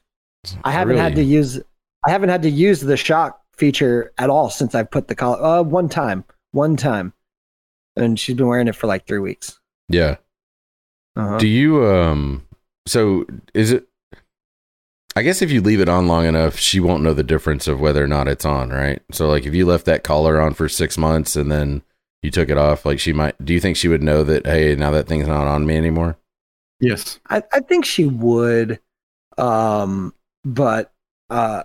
I 0.64 0.72
haven't 0.72 0.96
had 0.96 1.14
to 1.16 1.22
use 1.22 1.60
I 2.06 2.10
haven't 2.10 2.30
had 2.30 2.42
to 2.42 2.50
use 2.50 2.80
the 2.80 2.96
shock 2.96 3.40
feature 3.56 4.12
at 4.18 4.30
all 4.30 4.50
since 4.50 4.74
I've 4.74 4.90
put 4.90 5.08
the 5.08 5.14
collar 5.14 5.42
uh 5.42 5.62
one 5.62 5.88
time. 5.88 6.24
One 6.52 6.76
time. 6.76 7.12
And 7.96 8.18
she's 8.18 8.36
been 8.36 8.48
wearing 8.48 8.68
it 8.68 8.74
for 8.74 8.86
like 8.86 9.06
three 9.06 9.18
weeks. 9.20 9.58
Yeah. 9.88 10.16
Uh-huh. 11.16 11.38
Do 11.38 11.46
you 11.46 11.86
um 11.86 12.46
so 12.86 13.26
is 13.52 13.72
it 13.72 13.86
I 15.16 15.22
guess 15.22 15.42
if 15.42 15.50
you 15.50 15.60
leave 15.60 15.80
it 15.80 15.88
on 15.88 16.08
long 16.08 16.26
enough, 16.26 16.58
she 16.58 16.80
won't 16.80 17.02
know 17.02 17.14
the 17.14 17.22
difference 17.22 17.68
of 17.68 17.80
whether 17.80 18.02
or 18.02 18.08
not 18.08 18.26
it's 18.28 18.44
on, 18.44 18.70
right? 18.70 19.00
So 19.12 19.28
like 19.28 19.46
if 19.46 19.54
you 19.54 19.64
left 19.66 19.86
that 19.86 20.02
collar 20.02 20.40
on 20.40 20.54
for 20.54 20.68
6 20.68 20.98
months 20.98 21.36
and 21.36 21.52
then 21.52 21.82
you 22.22 22.30
took 22.30 22.48
it 22.48 22.58
off, 22.58 22.84
like 22.84 22.98
she 22.98 23.12
might 23.12 23.42
do 23.44 23.52
you 23.52 23.60
think 23.60 23.76
she 23.76 23.88
would 23.88 24.02
know 24.02 24.24
that 24.24 24.46
hey, 24.46 24.74
now 24.74 24.90
that 24.90 25.06
thing's 25.06 25.28
not 25.28 25.46
on 25.46 25.66
me 25.66 25.76
anymore? 25.76 26.16
Yes. 26.80 27.20
I, 27.30 27.42
I 27.52 27.60
think 27.60 27.84
she 27.84 28.06
would. 28.06 28.80
Um 29.38 30.14
but 30.44 30.92
uh 31.30 31.62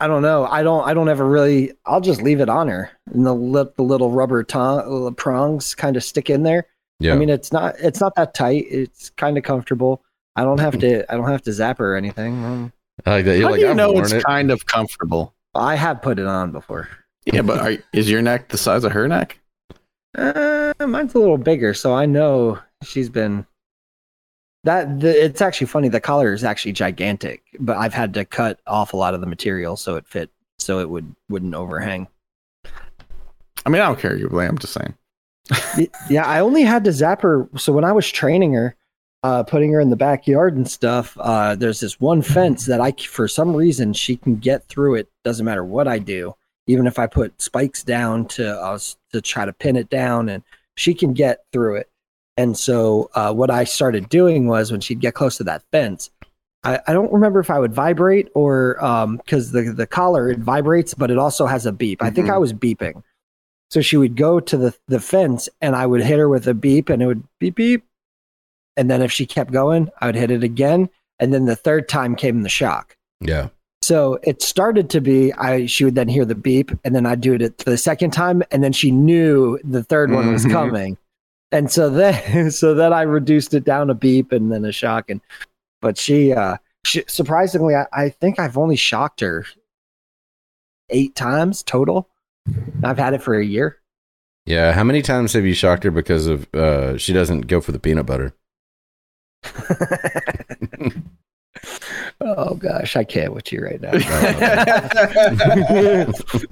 I 0.00 0.08
don't 0.08 0.22
know. 0.22 0.46
I 0.46 0.64
don't. 0.64 0.84
I 0.84 0.94
don't 0.94 1.08
ever 1.08 1.24
really. 1.24 1.74
I'll 1.86 2.00
just 2.00 2.20
leave 2.22 2.40
it 2.40 2.48
on 2.48 2.66
her, 2.66 2.90
and 3.12 3.24
the 3.24 3.32
li- 3.32 3.70
the 3.76 3.84
little 3.84 4.10
rubber 4.10 4.42
tong- 4.42 5.14
prongs 5.14 5.76
kind 5.76 5.96
of 5.96 6.02
stick 6.02 6.28
in 6.28 6.42
there. 6.42 6.66
Yeah. 6.98 7.12
I 7.12 7.16
mean, 7.16 7.28
it's 7.28 7.52
not. 7.52 7.76
It's 7.78 8.00
not 8.00 8.16
that 8.16 8.34
tight. 8.34 8.64
It's 8.68 9.10
kind 9.10 9.38
of 9.38 9.44
comfortable. 9.44 10.02
I 10.36 10.44
don't 10.44 10.60
have 10.60 10.78
to. 10.78 11.12
I 11.12 11.16
don't 11.16 11.28
have 11.28 11.42
to 11.42 11.52
zap 11.52 11.78
her 11.78 11.94
or 11.94 11.96
anything. 11.96 12.44
Um, 12.44 12.72
I 13.04 13.10
like 13.10 13.24
that. 13.26 13.36
You're 13.36 13.44
How 13.44 13.50
like 13.50 13.60
do 13.60 13.64
you 13.66 13.70
I've 13.70 13.76
know 13.76 13.98
it's 13.98 14.12
it. 14.12 14.24
kind 14.24 14.50
of 14.50 14.66
comfortable? 14.66 15.34
I 15.54 15.74
have 15.74 16.00
put 16.00 16.18
it 16.18 16.26
on 16.26 16.52
before. 16.52 16.88
Yeah, 17.26 17.42
but 17.42 17.60
are, 17.60 17.82
is 17.92 18.10
your 18.10 18.22
neck 18.22 18.48
the 18.48 18.58
size 18.58 18.84
of 18.84 18.92
her 18.92 19.06
neck? 19.06 19.38
Uh, 20.16 20.72
mine's 20.80 21.14
a 21.14 21.18
little 21.18 21.38
bigger, 21.38 21.74
so 21.74 21.94
I 21.94 22.06
know 22.06 22.58
she's 22.82 23.08
been. 23.08 23.46
That 24.64 25.00
the, 25.00 25.24
it's 25.24 25.40
actually 25.40 25.66
funny. 25.66 25.88
The 25.88 26.00
collar 26.00 26.32
is 26.32 26.44
actually 26.44 26.72
gigantic, 26.72 27.42
but 27.58 27.76
I've 27.76 27.94
had 27.94 28.14
to 28.14 28.24
cut 28.24 28.60
off 28.66 28.92
a 28.92 28.96
lot 28.96 29.14
of 29.14 29.20
the 29.20 29.26
material 29.26 29.76
so 29.76 29.96
it 29.96 30.06
fit, 30.06 30.30
so 30.58 30.78
it 30.78 30.88
would 30.88 31.14
wouldn't 31.28 31.54
overhang. 31.54 32.06
I 33.66 33.70
mean, 33.70 33.82
I 33.82 33.86
don't 33.86 33.98
care. 33.98 34.16
You, 34.16 34.28
I'm 34.40 34.58
just 34.58 34.72
saying. 34.72 34.94
Yeah, 36.08 36.24
I 36.26 36.40
only 36.40 36.62
had 36.62 36.84
to 36.84 36.92
zap 36.92 37.22
her. 37.22 37.48
So 37.56 37.72
when 37.72 37.84
I 37.84 37.92
was 37.92 38.08
training 38.08 38.52
her, 38.54 38.76
uh, 39.22 39.42
putting 39.44 39.72
her 39.72 39.80
in 39.80 39.90
the 39.90 39.96
backyard 39.96 40.56
and 40.56 40.68
stuff, 40.68 41.16
uh, 41.20 41.54
there's 41.54 41.80
this 41.80 42.00
one 42.00 42.22
fence 42.22 42.66
that 42.66 42.80
I, 42.80 42.92
for 42.92 43.28
some 43.28 43.54
reason, 43.54 43.92
she 43.92 44.16
can 44.16 44.36
get 44.36 44.66
through 44.68 44.96
it. 44.96 45.08
Doesn't 45.24 45.46
matter 45.46 45.64
what 45.64 45.86
I 45.86 45.98
do, 45.98 46.34
even 46.66 46.86
if 46.86 46.98
I 46.98 47.06
put 47.06 47.40
spikes 47.40 47.82
down 47.82 48.26
to 48.28 48.60
uh, 48.60 48.78
to 49.12 49.20
try 49.20 49.44
to 49.44 49.52
pin 49.52 49.76
it 49.76 49.88
down, 49.88 50.28
and 50.28 50.42
she 50.76 50.94
can 50.94 51.12
get 51.12 51.44
through 51.52 51.76
it. 51.76 51.90
And 52.36 52.56
so 52.56 53.10
uh, 53.14 53.32
what 53.32 53.50
I 53.50 53.64
started 53.64 54.08
doing 54.08 54.48
was 54.48 54.72
when 54.72 54.80
she'd 54.80 55.00
get 55.00 55.14
close 55.14 55.36
to 55.36 55.44
that 55.44 55.62
fence, 55.70 56.10
I, 56.64 56.80
I 56.86 56.92
don't 56.92 57.12
remember 57.12 57.40
if 57.40 57.50
I 57.50 57.58
would 57.58 57.74
vibrate 57.74 58.28
or 58.34 58.76
because 59.18 59.52
the 59.52 59.72
the 59.72 59.86
collar 59.86 60.30
it 60.30 60.38
vibrates, 60.38 60.94
but 60.94 61.10
it 61.10 61.18
also 61.18 61.46
has 61.46 61.66
a 61.66 61.72
beep. 61.72 62.02
I 62.02 62.10
think. 62.10 62.28
I 62.30 62.38
was 62.38 62.52
beeping. 62.52 63.02
So 63.70 63.80
she 63.80 63.96
would 63.96 64.16
go 64.16 64.38
to 64.38 64.56
the, 64.58 64.76
the 64.86 65.00
fence 65.00 65.48
and 65.62 65.74
I 65.74 65.86
would 65.86 66.02
hit 66.02 66.18
her 66.18 66.28
with 66.28 66.46
a 66.46 66.52
beep 66.52 66.90
and 66.90 67.02
it 67.02 67.06
would 67.06 67.24
beep 67.38 67.54
beep. 67.54 67.84
And 68.76 68.90
then 68.90 69.02
if 69.02 69.12
she 69.12 69.26
kept 69.26 69.52
going, 69.52 69.90
I 70.00 70.06
would 70.06 70.14
hit 70.14 70.30
it 70.30 70.42
again. 70.42 70.88
And 71.18 71.32
then 71.32 71.44
the 71.46 71.56
third 71.56 71.88
time 71.88 72.16
came 72.16 72.42
the 72.42 72.48
shock. 72.48 72.96
Yeah. 73.20 73.48
So 73.82 74.18
it 74.22 74.42
started 74.42 74.88
to 74.90 75.00
be 75.00 75.32
I 75.34 75.66
she 75.66 75.84
would 75.84 75.94
then 75.96 76.08
hear 76.08 76.24
the 76.24 76.34
beep 76.36 76.70
and 76.84 76.94
then 76.94 77.04
I'd 77.04 77.20
do 77.20 77.34
it 77.34 77.60
for 77.62 77.70
the 77.70 77.76
second 77.78 78.12
time 78.12 78.42
and 78.50 78.62
then 78.62 78.72
she 78.72 78.90
knew 78.92 79.58
the 79.64 79.82
third 79.82 80.10
one 80.12 80.32
was 80.32 80.44
Mhm. 80.46 80.52
coming. 80.52 80.98
And 81.50 81.70
so 81.70 81.90
then 81.90 82.50
so 82.50 82.74
then 82.74 82.92
I 82.92 83.02
reduced 83.02 83.54
it 83.54 83.64
down 83.64 83.90
a 83.90 83.94
beep 83.94 84.30
and 84.32 84.50
then 84.52 84.64
a 84.64 84.72
shock 84.72 85.10
and 85.10 85.20
but 85.80 85.98
she 85.98 86.32
uh 86.32 86.56
she, 86.84 87.02
surprisingly 87.08 87.74
I, 87.74 87.86
I 87.92 88.08
think 88.08 88.38
I've 88.38 88.56
only 88.56 88.76
shocked 88.76 89.20
her 89.20 89.44
eight 90.90 91.14
times 91.14 91.62
total. 91.62 92.08
I've 92.82 92.98
had 92.98 93.14
it 93.14 93.22
for 93.22 93.34
a 93.34 93.44
year. 93.44 93.78
Yeah. 94.46 94.72
How 94.72 94.84
many 94.84 95.02
times 95.02 95.32
have 95.34 95.44
you 95.44 95.54
shocked 95.54 95.84
her 95.84 95.90
because 95.90 96.26
of 96.26 96.52
uh 96.54 96.96
she 96.98 97.12
doesn't 97.12 97.42
go 97.42 97.60
for 97.60 97.72
the 97.72 97.78
peanut 97.80 98.06
butter? 98.06 98.32
Oh 102.20 102.54
gosh, 102.54 102.96
I 102.96 103.04
can't 103.04 103.34
with 103.34 103.52
you 103.52 103.62
right 103.62 103.80
now. 103.80 103.92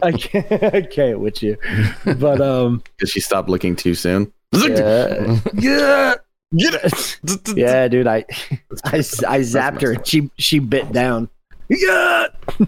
I 0.03 0.13
can't, 0.13 0.75
I 0.75 0.83
can't 0.83 1.21
with 1.21 1.43
you. 1.43 1.57
But 2.05 2.41
um, 2.41 2.83
Did 2.99 3.09
she 3.09 3.21
stop 3.21 3.49
looking 3.49 3.77
too 3.77 3.95
soon? 3.95 4.33
yeah, 4.53 5.39
yeah, 5.55 6.15
Get 6.57 7.15
yeah, 7.55 7.87
dude. 7.87 8.09
I, 8.09 8.25
I, 8.85 8.97
I 8.97 9.41
zapped 9.41 9.83
her. 9.83 10.05
She, 10.05 10.31
she 10.37 10.59
bit 10.59 10.91
down. 10.91 11.29
Yeah. 11.69 12.27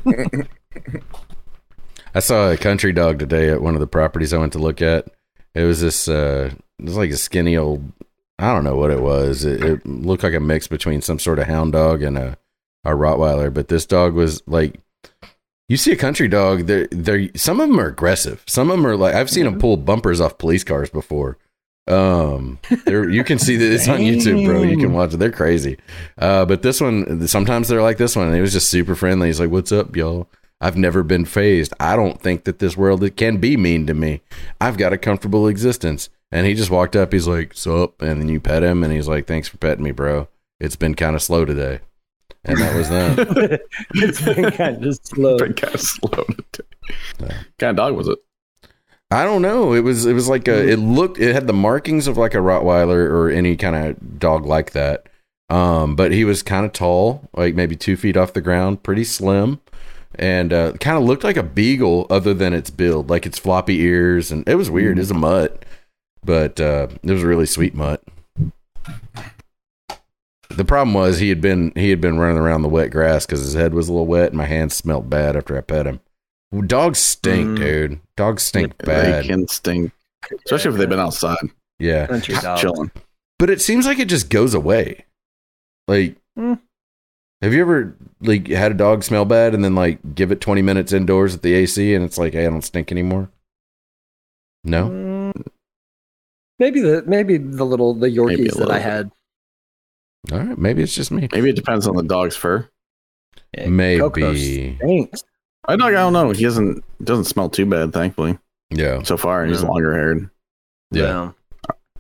I 2.15 2.21
saw 2.21 2.51
a 2.51 2.57
country 2.57 2.93
dog 2.93 3.19
today 3.19 3.51
at 3.51 3.61
one 3.61 3.75
of 3.75 3.81
the 3.81 3.89
properties 3.89 4.33
I 4.33 4.39
went 4.39 4.53
to 4.53 4.61
look 4.61 4.81
at. 4.81 5.09
It 5.55 5.65
was 5.65 5.81
this 5.81 6.07
uh 6.09 6.51
it 6.79 6.85
was 6.85 6.97
like 6.97 7.11
a 7.11 7.17
skinny 7.17 7.57
old 7.57 7.93
I 8.43 8.53
don't 8.53 8.65
know 8.65 8.77
what 8.77 8.91
it 8.91 9.01
was. 9.01 9.45
It, 9.45 9.63
it 9.63 9.87
looked 9.87 10.25
like 10.25 10.35
a 10.35 10.41
mix 10.41 10.67
between 10.67 11.01
some 11.01 11.19
sort 11.19 11.39
of 11.39 11.47
hound 11.47 11.73
dog 11.73 12.03
and 12.03 12.19
a 12.19 12.39
a 12.85 12.91
Rottweiler, 12.91 13.55
but 13.55 13.69
this 13.69 13.87
dog 13.87 14.15
was 14.15 14.43
like 14.49 14.81
you 15.69 15.77
see 15.77 15.93
a 15.93 15.97
country 15.97 16.29
dog, 16.29 16.67
they're, 16.67 16.89
they're 16.91 17.29
some 17.37 17.61
of 17.61 17.69
them 17.69 17.79
are 17.79 17.87
aggressive. 17.87 18.43
Some 18.47 18.71
of 18.71 18.77
them 18.77 18.87
are 18.87 18.97
like 18.97 19.15
I've 19.15 19.31
seen 19.31 19.45
them 19.45 19.59
pull 19.59 19.77
bumpers 19.77 20.21
off 20.21 20.39
police 20.39 20.65
cars 20.65 20.91
before. 20.91 21.39
Um, 21.87 22.59
you 22.87 23.25
can 23.25 23.39
see 23.39 23.57
this 23.57 23.89
on 23.89 24.01
YouTube, 24.01 24.45
bro. 24.45 24.63
You 24.63 24.77
can 24.77 24.93
watch 24.93 25.15
it. 25.15 25.19
They're 25.19 25.31
crazy. 25.31 25.79
Uh, 26.19 26.45
but 26.45 26.63
this 26.63 26.81
one, 26.81 27.27
sometimes 27.27 27.69
they're 27.69 27.83
like 27.83 27.99
this 27.99 28.15
one. 28.15 28.27
And 28.27 28.35
he 28.35 28.41
was 28.41 28.53
just 28.53 28.69
super 28.69 28.95
friendly. 28.95 29.29
He's 29.29 29.41
like, 29.41 29.51
"What's 29.51 29.73
up, 29.73 29.97
y'all? 29.97 30.29
I've 30.61 30.77
never 30.77 31.03
been 31.03 31.25
phased. 31.25 31.73
I 31.81 31.97
don't 31.97 32.21
think 32.21 32.45
that 32.45 32.59
this 32.59 32.77
world 32.77 33.17
can 33.17 33.39
be 33.39 33.57
mean 33.57 33.87
to 33.87 33.95
me. 33.95 34.21
I've 34.61 34.79
got 34.79 34.93
a 34.93 34.99
comfortable 34.99 35.49
existence." 35.49 36.11
And 36.33 36.47
he 36.47 36.55
just 36.55 36.71
walked 36.71 36.97
up. 36.97 37.13
He's 37.13 37.29
like, 37.29 37.55
"Sup?" 37.55 38.01
And 38.03 38.21
then 38.21 38.29
you 38.29 38.41
pet 38.41 38.63
him, 38.63 38.83
and 38.83 38.93
he's 38.93 39.07
like, 39.07 39.27
"Thanks 39.27 39.49
for 39.49 39.59
petting 39.59 39.85
me, 39.85 39.93
bro. 39.93 40.29
It's 40.59 40.77
been 40.77 40.95
kind 40.95 41.15
of 41.15 41.23
slow 41.23 41.45
today." 41.45 41.81
And 42.45 42.59
that 42.59 42.75
was 42.75 42.89
that. 42.89 43.61
it's 43.95 44.21
been 44.23 44.51
kind 44.51 44.85
of 44.85 44.97
slow. 45.03 45.37
Pretty 45.37 45.55
kind 45.55 45.75
of 45.75 45.81
slow. 45.81 46.25
Yeah. 47.21 47.27
What 47.27 47.59
kind 47.59 47.71
of 47.71 47.77
dog 47.77 47.95
was 47.95 48.09
it? 48.09 48.19
I 49.13 49.25
don't 49.25 49.43
know. 49.43 49.75
It 49.75 49.81
was 49.81 50.07
it 50.07 50.15
was 50.15 50.29
like 50.29 50.49
a 50.49 50.69
it 50.69 50.79
looked 50.79 51.19
it 51.19 51.35
had 51.35 51.47
the 51.47 51.53
markings 51.53 52.07
of 52.07 52.17
like 52.17 52.35
a 52.35 52.39
Rottweiler 52.39 53.11
or 53.11 53.29
any 53.29 53.57
kind 53.57 53.77
of 53.77 54.19
dog 54.19 54.47
like 54.47 54.73
that. 54.73 55.07
Um, 55.51 55.97
but 55.97 56.13
he 56.13 56.25
was 56.25 56.43
kind 56.43 56.65
of 56.65 56.73
tall, 56.73 57.29
like 57.37 57.55
maybe 57.55 57.77
two 57.77 57.97
feet 57.97 58.17
off 58.17 58.33
the 58.33 58.41
ground, 58.41 58.83
pretty 58.83 59.05
slim, 59.05 59.61
and 60.15 60.51
uh, 60.51 60.73
kind 60.75 60.97
of 60.97 61.05
looked 61.05 61.25
like 61.25 61.37
a 61.37 61.43
beagle, 61.43 62.07
other 62.09 62.33
than 62.33 62.55
its 62.55 62.71
build, 62.71 63.11
like 63.11 63.27
its 63.27 63.39
floppy 63.39 63.81
ears, 63.83 64.33
and 64.33 64.49
it 64.49 64.55
was 64.55 64.71
weird. 64.71 64.97
It 64.97 65.03
was 65.03 65.11
a 65.11 65.15
mutt, 65.15 65.63
but 66.25 66.61
uh, 66.61 66.89
it 67.03 67.11
was 67.11 67.23
a 67.23 67.27
really 67.27 67.47
sweet 67.47 67.75
mutt. 67.75 68.03
The 70.51 70.65
problem 70.67 70.93
was 70.93 71.19
he 71.19 71.31
had 71.31 71.41
been 71.41 71.73
he 71.75 71.89
had 71.91 72.01
been 72.01 72.19
running 72.19 72.37
around 72.39 72.63
the 72.63 72.69
wet 72.69 72.91
grass 72.91 73.25
because 73.25 73.41
his 73.41 73.55
head 73.55 73.73
was 73.73 73.89
a 73.89 73.93
little 73.93 74.07
wet, 74.07 74.29
and 74.29 74.37
my 74.37 74.45
hands 74.47 74.75
smelled 74.77 75.09
bad 75.09 75.35
after 75.37 75.57
I 75.57 75.63
pet 75.63 75.87
him. 75.87 76.01
Dogs 76.67 76.99
stink, 76.99 77.51
Mm. 77.51 77.57
dude. 77.57 78.01
Dogs 78.17 78.43
stink 78.43 78.77
They 78.79 78.85
bad. 78.85 79.25
They 79.25 79.29
can 79.29 79.49
stink, 79.49 79.93
especially 80.45 80.73
if 80.73 80.77
they've 80.77 80.89
been 80.89 80.99
outside 81.01 81.39
Yeah. 81.79 82.21
Chilling. 82.21 82.91
But 83.39 83.49
it 83.49 83.63
seems 83.63 83.87
like 83.87 83.99
it 83.99 84.09
just 84.09 84.29
goes 84.29 84.53
away. 84.53 85.07
Like 85.89 86.17
Hmm. 86.37 86.55
have 87.41 87.55
you 87.55 87.63
ever 87.63 87.97
like 88.21 88.49
had 88.49 88.73
a 88.73 88.75
dog 88.75 89.03
smell 89.05 89.25
bad 89.25 89.55
and 89.55 89.65
then 89.65 89.75
like 89.75 90.15
give 90.15 90.31
it 90.31 90.41
20 90.43 90.61
minutes 90.63 90.93
indoors 90.93 91.35
at 91.35 91.43
the 91.43 91.55
AC 91.55 91.95
and 91.95 92.05
it's 92.05 92.19
like, 92.19 92.35
hey, 92.35 92.47
I 92.47 92.51
don't 92.51 92.61
stink 92.63 92.93
anymore? 92.93 93.31
No? 94.65 94.91
Mm, 94.91 95.12
Maybe 96.59 96.81
the 96.81 97.03
maybe 97.07 97.39
the 97.39 97.65
little 97.65 97.95
the 97.95 98.09
Maybe 98.09 98.17
a 98.17 98.21
Yorkies 98.23 98.51
that 98.53 98.57
little 98.59 98.73
I 98.73 98.79
had. 98.79 99.11
All 100.31 100.39
right, 100.39 100.57
maybe 100.59 100.83
it's 100.83 100.95
just 100.95 101.11
me. 101.11 101.29
Maybe 101.33 101.51
it 101.51 101.57
depends 101.57 101.87
on 101.89 101.97
the 101.97 102.03
dog's 102.03 102.37
fur. 102.37 102.69
Yeah, 103.57 103.69
Maybe. 103.69 104.01
Coco 104.01 104.35
stinks. 104.35 105.25
My 105.69 105.77
dog, 105.77 105.89
I 105.89 105.93
don't 105.93 106.13
know. 106.13 106.31
He 106.31 106.45
doesn't 106.45 106.85
doesn't 107.03 107.25
smell 107.25 107.49
too 107.51 107.67
bad, 107.67 107.93
thankfully, 107.93 108.39
Yeah. 108.71 109.03
so 109.03 109.17
far. 109.17 109.43
And 109.43 109.51
he's 109.51 109.63
Yeah. 109.63 109.69
longer 109.69 109.93
haired. 109.95 110.31
Yeah. 110.91 111.33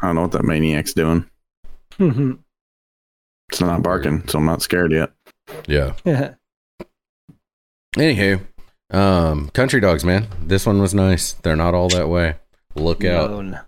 I 0.00 0.06
don't 0.06 0.14
know 0.16 0.22
what 0.22 0.32
that 0.32 0.44
maniac's 0.44 0.94
doing. 0.94 1.26
Yeah. 1.98 2.32
It's 3.50 3.60
not 3.60 3.82
barking, 3.82 4.26
so 4.28 4.38
I'm 4.38 4.46
not 4.46 4.62
scared 4.62 4.92
yet. 4.92 5.12
Yeah. 5.66 5.92
Yeah. 6.06 6.34
Anywho, 7.96 8.40
um, 8.90 9.50
country 9.50 9.78
dogs, 9.78 10.04
man. 10.06 10.26
This 10.42 10.64
one 10.64 10.80
was 10.80 10.94
nice. 10.94 11.34
They're 11.34 11.54
not 11.56 11.74
all 11.74 11.90
that 11.90 12.08
way. 12.08 12.36
Look 12.74 13.04
out. 13.04 13.30
No, 13.30 13.38
n- 13.40 13.60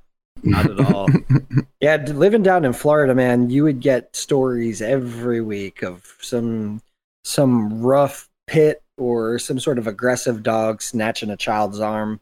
not 0.44 0.70
at 0.70 0.80
all. 0.80 1.08
yeah, 1.80 1.96
living 1.96 2.42
down 2.42 2.64
in 2.64 2.72
Florida, 2.72 3.14
man, 3.14 3.50
you 3.50 3.64
would 3.64 3.80
get 3.80 4.14
stories 4.14 4.82
every 4.82 5.40
week 5.40 5.82
of 5.82 6.16
some 6.20 6.82
some 7.24 7.82
rough 7.82 8.28
pit 8.46 8.82
or 8.98 9.38
some 9.38 9.58
sort 9.58 9.78
of 9.78 9.86
aggressive 9.86 10.42
dog 10.42 10.82
snatching 10.82 11.30
a 11.30 11.36
child's 11.36 11.80
arm 11.80 12.20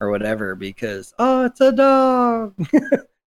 or 0.00 0.10
whatever 0.10 0.54
because 0.54 1.14
oh, 1.18 1.46
it's 1.46 1.60
a 1.60 1.72
dog. 1.72 2.54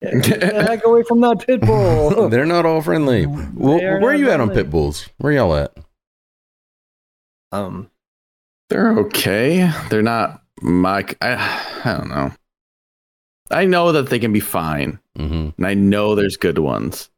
Get 0.03 0.41
the 0.41 0.65
heck 0.67 0.83
away 0.83 1.03
from 1.03 1.21
that 1.21 1.45
pit 1.47 1.61
bull. 1.65 2.27
They're 2.27 2.45
not 2.45 2.65
all 2.65 2.81
friendly. 2.81 3.25
Well, 3.25 3.77
where 3.77 3.97
are 3.97 3.99
not 4.01 4.19
you 4.19 4.29
at 4.31 4.41
on 4.41 4.49
pit 4.49 4.69
bulls? 4.69 5.07
Where 5.17 5.31
y'all 5.31 5.55
at? 5.55 5.77
um, 7.53 7.89
They're 8.69 8.99
okay. 8.99 9.71
They're 9.89 10.01
not 10.01 10.41
my. 10.61 11.05
I, 11.21 11.81
I 11.85 11.97
don't 11.97 12.09
know. 12.09 12.31
I 13.53 13.65
know 13.65 13.91
that 13.91 14.09
they 14.09 14.19
can 14.19 14.33
be 14.33 14.39
fine, 14.39 14.99
hmm 15.15 15.49
and 15.57 15.65
I 15.65 15.73
know 15.73 16.15
there's 16.15 16.37
good 16.37 16.59
ones, 16.59 17.09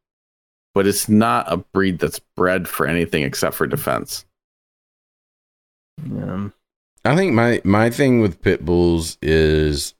but 0.73 0.85
it's 0.87 1.07
not 1.09 1.51
a 1.51 1.57
breed 1.57 1.99
that's 1.99 2.19
bred 2.35 2.67
for 2.67 2.85
anything 2.85 3.23
except 3.23 3.55
for 3.55 3.67
defense. 3.67 4.25
um, 6.03 6.53
I 7.03 7.15
think 7.15 7.33
my 7.33 7.61
my 7.63 7.89
thing 7.89 8.19
with 8.21 8.41
pit 8.41 8.65
bulls 8.65 9.17
is 9.21 9.93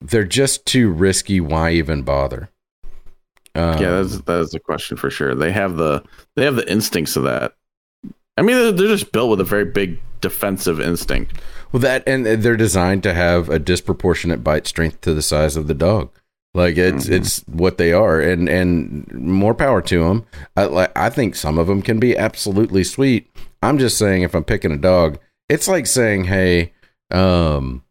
they're 0.00 0.24
just 0.24 0.66
too 0.66 0.90
risky. 0.90 1.40
Why 1.40 1.72
even 1.72 2.02
bother? 2.02 2.50
Um, 3.54 3.82
yeah, 3.82 3.90
that's 4.02 4.18
that 4.22 4.40
is 4.40 4.50
the 4.50 4.60
question 4.60 4.96
for 4.96 5.10
sure. 5.10 5.34
They 5.34 5.52
have 5.52 5.76
the 5.76 6.02
they 6.36 6.44
have 6.44 6.56
the 6.56 6.70
instincts 6.70 7.16
of 7.16 7.24
that. 7.24 7.54
I 8.36 8.42
mean, 8.42 8.56
they're, 8.56 8.72
they're 8.72 8.88
just 8.88 9.12
built 9.12 9.30
with 9.30 9.40
a 9.40 9.44
very 9.44 9.66
big 9.66 10.00
defensive 10.20 10.80
instinct. 10.80 11.40
Well, 11.72 11.80
that 11.80 12.02
and 12.06 12.24
they're 12.26 12.56
designed 12.56 13.02
to 13.04 13.14
have 13.14 13.48
a 13.48 13.58
disproportionate 13.58 14.44
bite 14.44 14.66
strength 14.66 15.00
to 15.02 15.14
the 15.14 15.22
size 15.22 15.56
of 15.56 15.66
the 15.66 15.74
dog. 15.74 16.10
Like 16.54 16.76
it's 16.76 17.06
Mhm. 17.06 17.12
it's 17.12 17.40
what 17.46 17.78
they 17.78 17.92
are, 17.92 18.20
and 18.20 18.48
and 18.48 19.10
more 19.12 19.54
power 19.54 19.80
to 19.82 20.04
them. 20.04 20.24
I 20.56 20.64
like 20.64 20.92
I 20.96 21.08
think 21.08 21.34
some 21.34 21.58
of 21.58 21.66
them 21.66 21.80
can 21.82 21.98
be 21.98 22.16
absolutely 22.16 22.84
sweet. 22.84 23.28
I'm 23.62 23.78
just 23.78 23.96
saying, 23.96 24.22
if 24.22 24.34
I'm 24.34 24.44
picking 24.44 24.72
a 24.72 24.76
dog, 24.76 25.18
it's 25.48 25.66
like 25.68 25.86
saying, 25.86 26.24
hey, 26.24 26.72
um, 27.10 27.82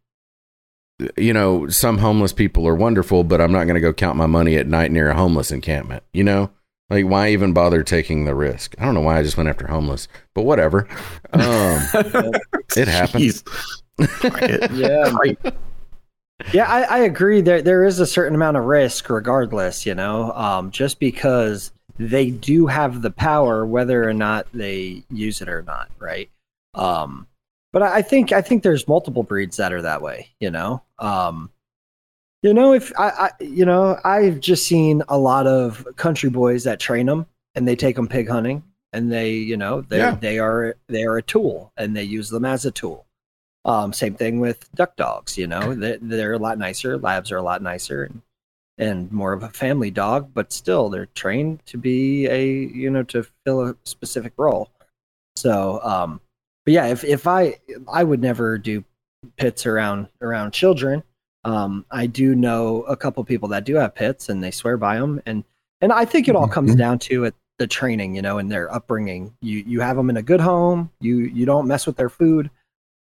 you 1.18 1.34
know, 1.34 1.68
some 1.70 1.98
homeless 1.98 2.34
people 2.34 2.68
are 2.68 2.76
wonderful, 2.76 3.24
but 3.24 3.42
I'm 3.42 3.52
not 3.52 3.64
going 3.64 3.76
to 3.76 3.82
go 3.82 3.94
count 3.94 4.18
my 4.18 4.28
money 4.28 4.56
at 4.58 4.68
night 4.68 4.92
near 4.92 5.10
a 5.10 5.16
homeless 5.16 5.50
encampment. 5.52 6.04
You 6.14 6.24
know, 6.24 6.52
like 6.92 7.06
why 7.06 7.30
even 7.30 7.54
bother 7.54 7.84
taking 7.84 8.26
the 8.26 8.36
risk? 8.36 8.76
I 8.78 8.86
don't 8.86 8.94
know 8.94 9.02
why 9.02 9.18
I 9.18 9.24
just 9.24 9.38
went 9.38 9.50
after 9.50 9.66
homeless, 9.68 10.08
but 10.34 10.44
whatever. 10.44 10.88
Um, 11.34 11.80
it 12.76 12.88
happened. 12.88 13.24
Jeez. 13.24 13.48
Fuck 14.08 14.42
it. 14.42 14.72
yeah, 14.74 15.10
Right. 15.12 15.40
yeah, 16.54 16.66
I, 16.70 16.82
I 16.82 16.98
agree. 17.00 17.42
There 17.42 17.62
there 17.62 17.86
is 17.86 18.00
a 18.00 18.06
certain 18.06 18.36
amount 18.36 18.58
of 18.58 18.66
risk, 18.66 19.10
regardless. 19.10 19.86
You 19.86 19.96
know, 19.96 20.32
um, 20.34 20.72
just 20.72 21.00
because 21.00 21.72
they 21.98 22.30
do 22.30 22.68
have 22.68 23.02
the 23.02 23.12
power, 23.12 23.66
whether 23.66 24.08
or 24.08 24.14
not 24.14 24.48
they 24.54 25.04
use 25.10 25.42
it 25.42 25.50
or 25.50 25.62
not, 25.62 25.90
right? 26.00 26.30
Um, 26.76 27.28
but 27.72 27.84
I 27.84 27.98
I 27.98 28.02
think 28.02 28.32
I 28.32 28.42
think 28.42 28.64
there's 28.64 28.88
multiple 28.88 29.24
breeds 29.24 29.58
that 29.58 29.72
are 29.72 29.82
that 29.84 30.02
way. 30.02 30.30
You 30.40 30.52
know, 30.52 30.84
um, 31.00 31.52
you 32.42 32.54
know, 32.54 32.74
if 32.74 32.92
I, 32.98 33.10
I 33.10 33.30
you 33.40 33.66
know, 33.66 34.00
I've 34.04 34.40
just 34.40 34.66
seen 34.66 35.04
a 35.10 35.18
lot 35.18 35.48
of 35.48 35.86
country 35.96 36.30
boys 36.30 36.64
that 36.64 36.80
train 36.80 37.06
them 37.06 37.28
and 37.56 37.68
they 37.68 37.76
take 37.76 37.96
them 37.96 38.08
pig 38.08 38.30
hunting, 38.30 38.64
and 38.94 39.12
they, 39.12 39.32
you 39.34 39.58
know, 39.58 39.82
they 39.82 39.98
Yeah. 40.00 40.16
they 40.16 40.40
are 40.40 40.76
they 40.88 41.04
are 41.04 41.18
a 41.18 41.22
tool 41.22 41.72
and 41.78 41.96
they 41.96 42.04
use 42.04 42.30
them 42.30 42.46
as 42.46 42.66
a 42.66 42.72
tool. 42.72 43.06
Um, 43.64 43.94
same 43.94 44.16
thing 44.16 44.40
with 44.40 44.72
duck 44.74 44.96
dogs. 44.96 45.38
You 45.38 45.48
know, 45.48 45.76
they're, 45.76 46.00
they're 46.02 46.34
a 46.34 46.40
lot 46.40 46.58
nicer. 46.58 46.98
Labs 46.98 47.32
are 47.32 47.38
a 47.38 47.44
lot 47.44 47.62
nicer 47.62 48.04
and 48.04 48.22
and 48.78 49.12
more 49.12 49.34
of 49.34 49.44
a 49.44 49.50
family 49.50 49.92
dog, 49.92 50.32
but 50.34 50.52
still 50.52 50.90
they're 50.90 51.06
trained 51.08 51.64
to 51.68 51.78
be 51.78 52.26
a 52.28 52.44
you 52.48 52.90
know 52.90 53.04
to 53.04 53.28
fill 53.46 53.68
a 53.70 53.76
specific 53.84 54.34
role. 54.38 54.72
So, 55.36 55.80
um, 55.84 56.20
but 56.66 56.74
yeah, 56.74 56.88
if 56.88 57.04
if 57.04 57.28
I 57.28 57.60
I 57.92 58.04
would 58.04 58.22
never 58.22 58.58
do 58.58 58.84
pits 59.38 59.66
around 59.68 60.08
around 60.22 60.52
children. 60.54 61.04
Um, 61.44 61.86
I 61.92 62.06
do 62.08 62.36
know 62.36 62.84
a 62.84 62.96
couple 62.96 63.24
people 63.24 63.50
that 63.50 63.64
do 63.66 63.76
have 63.76 63.96
pits 63.96 64.30
and 64.30 64.44
they 64.44 64.52
swear 64.52 64.78
by 64.78 64.98
them, 65.00 65.22
and 65.26 65.44
and 65.82 65.92
I 65.92 66.06
think 66.06 66.28
it 66.28 66.36
all 66.36 66.48
comes 66.48 66.76
Mhm. 66.76 66.78
down 66.78 67.00
to 67.00 67.24
it 67.26 67.36
the 67.58 67.66
training, 67.68 68.16
you 68.16 68.22
know, 68.22 68.38
and 68.38 68.52
their 68.52 68.72
upbringing. 68.74 69.34
You 69.42 69.64
you 69.66 69.82
have 69.82 69.98
them 69.98 70.10
in 70.10 70.18
a 70.18 70.22
good 70.22 70.42
home. 70.42 70.92
You 71.00 71.18
you 71.20 71.46
don't 71.46 71.68
mess 71.68 71.86
with 71.88 71.98
their 71.98 72.10
food 72.10 72.50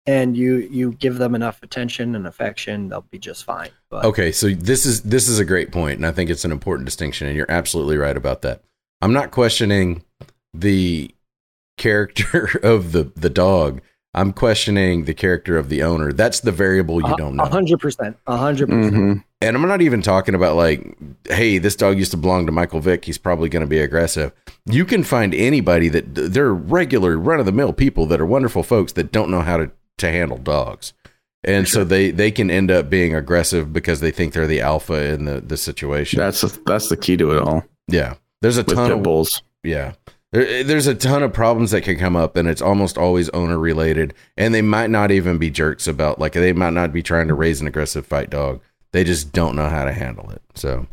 and 0.06 0.36
you 0.38 0.58
you 0.72 0.94
give 0.94 1.18
them 1.18 1.36
enough 1.36 1.62
attention 1.62 2.16
and 2.16 2.26
affection, 2.26 2.88
they'll 2.90 3.02
be 3.12 3.20
just 3.20 3.44
fine. 3.44 3.70
But 3.90 4.06
Okay, 4.06 4.32
so 4.32 4.50
this 4.50 4.86
is 4.86 5.02
this 5.04 5.28
is 5.28 5.40
a 5.40 5.46
great 5.46 5.72
point, 5.72 5.98
and 5.98 6.06
I 6.06 6.12
think 6.12 6.30
it's 6.30 6.46
an 6.46 6.52
important 6.52 6.86
distinction, 6.86 7.28
and 7.28 7.36
you're 7.36 7.52
absolutely 7.52 7.98
right 7.98 8.16
about 8.18 8.42
that. 8.44 8.62
I'm 9.02 9.14
not 9.14 9.32
questioning 9.32 10.04
the 10.54 11.14
character 11.78 12.60
of 12.64 12.92
the 12.94 13.12
the 13.16 13.30
dog. 13.30 13.82
I'm 14.16 14.34
questioning 14.34 15.06
the 15.06 15.14
character 15.14 15.56
of 15.58 15.70
the 15.70 15.84
owner. 15.84 16.12
That's 16.12 16.40
the 16.40 16.52
variable 16.52 16.96
you 17.08 17.16
don't 17.16 17.34
a 17.34 17.44
know. 17.44 17.46
hundred 17.46 17.80
percent, 17.80 18.18
a 18.26 18.38
hundred 18.38 18.70
percent. 18.70 18.94
Mhm. 18.94 19.24
And 19.42 19.56
I'm 19.56 19.62
not 19.68 19.82
even 19.82 20.02
talking 20.02 20.34
about 20.36 20.56
like, 20.56 20.98
hey, 21.30 21.60
this 21.60 21.76
dog 21.76 21.98
used 21.98 22.12
to 22.12 22.18
belong 22.18 22.46
to 22.48 22.52
Michael 22.52 22.80
Vick. 22.80 23.06
He's 23.06 23.18
probably 23.20 23.50
going 23.50 23.62
to 23.62 23.68
be 23.68 23.80
aggressive. 23.80 24.32
You 24.66 24.84
can 24.84 25.04
find 25.04 25.34
anybody 25.36 25.90
that 25.90 26.16
they're 26.16 26.54
regular, 26.54 27.18
run 27.18 27.40
of 27.40 27.46
the 27.46 27.52
mill 27.52 27.72
people 27.72 28.06
that 28.08 28.20
are 28.20 28.26
wonderful 28.26 28.64
folks 28.64 28.94
that 28.94 29.12
don't 29.12 29.30
know 29.30 29.42
how 29.42 29.58
to 29.58 29.72
to 30.00 30.12
handle 30.12 30.38
dogs. 30.40 30.94
And 31.44 31.68
so 31.70 31.84
they 31.84 32.10
they 32.12 32.32
can 32.32 32.50
end 32.52 32.72
up 32.72 32.90
being 32.90 33.14
aggressive 33.16 33.72
because 33.72 34.00
they 34.02 34.12
think 34.12 34.34
they're 34.34 34.48
the 34.48 34.60
alpha 34.62 35.14
in 35.14 35.26
the 35.26 35.40
the 35.40 35.56
situation. 35.56 36.18
That's 36.20 36.42
that's 36.66 36.90
the 36.90 36.98
key 36.98 37.16
to 37.18 37.32
it 37.38 37.44
all 37.44 37.64
Yeah. 37.88 38.16
There's 38.42 38.58
a 38.58 38.64
with 38.64 38.76
ton 38.76 38.88
pit 38.90 38.98
of 38.98 39.04
bulls. 39.04 39.44
yeah. 39.64 39.94
There, 40.32 40.48
eh, 40.48 40.64
there's 40.64 40.88
a 40.88 40.96
ton 40.96 41.24
of 41.24 41.34
problems 41.34 41.72
that 41.72 41.82
can 41.82 41.98
come 41.98 42.16
up 42.16 42.36
and 42.36 42.48
it's 42.48 42.62
almost 42.62 42.98
always 42.98 43.30
owner 43.30 43.58
related 43.58 44.14
and 44.38 44.54
they 44.54 44.62
might 44.62 44.90
not 44.90 45.12
even 45.12 45.38
be 45.38 45.50
jerks 45.50 45.88
about 45.88 46.20
like 46.20 46.34
they 46.34 46.54
might 46.54 46.74
not 46.74 46.94
be 46.94 47.02
trying 47.02 47.28
to 47.28 47.34
raise 47.34 47.62
an 47.62 47.68
aggressive 47.68 48.06
fight 48.06 48.30
dog. 48.30 48.62
They 48.92 49.04
just 49.04 49.32
don't 49.32 49.56
know 49.56 49.70
how 49.70 49.86
to 49.86 49.94
handle 49.94 50.30
it. 50.32 50.42
So, 50.56 50.88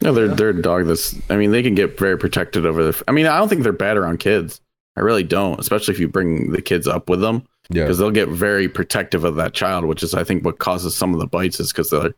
No, 0.00 0.12
they're 0.12 0.28
they're 0.28 0.50
a 0.50 0.62
dog 0.62 0.86
that's. 0.86 1.14
I 1.28 1.36
mean, 1.36 1.50
they 1.50 1.62
can 1.62 1.74
get 1.74 1.98
very 1.98 2.16
protected 2.16 2.66
over 2.66 2.92
the. 2.92 3.04
I 3.08 3.12
mean, 3.12 3.26
I 3.26 3.38
don't 3.38 3.48
think 3.48 3.62
they're 3.62 3.72
bad 3.72 3.96
around 3.96 4.18
kids. 4.18 4.60
I 4.96 5.00
really 5.00 5.24
don't, 5.24 5.58
especially 5.58 5.92
if 5.94 6.00
you 6.00 6.06
bring 6.06 6.52
the 6.52 6.62
kids 6.62 6.86
up 6.86 7.08
with 7.08 7.20
them, 7.20 7.46
yeah. 7.68 7.82
because 7.82 7.98
they'll 7.98 8.12
get 8.12 8.28
very 8.28 8.68
protective 8.68 9.24
of 9.24 9.34
that 9.36 9.54
child, 9.54 9.84
which 9.86 10.04
is 10.04 10.14
I 10.14 10.22
think 10.22 10.44
what 10.44 10.58
causes 10.58 10.94
some 10.94 11.14
of 11.14 11.20
the 11.20 11.26
bites 11.26 11.58
is 11.58 11.72
because 11.72 11.90
they're 11.90 12.14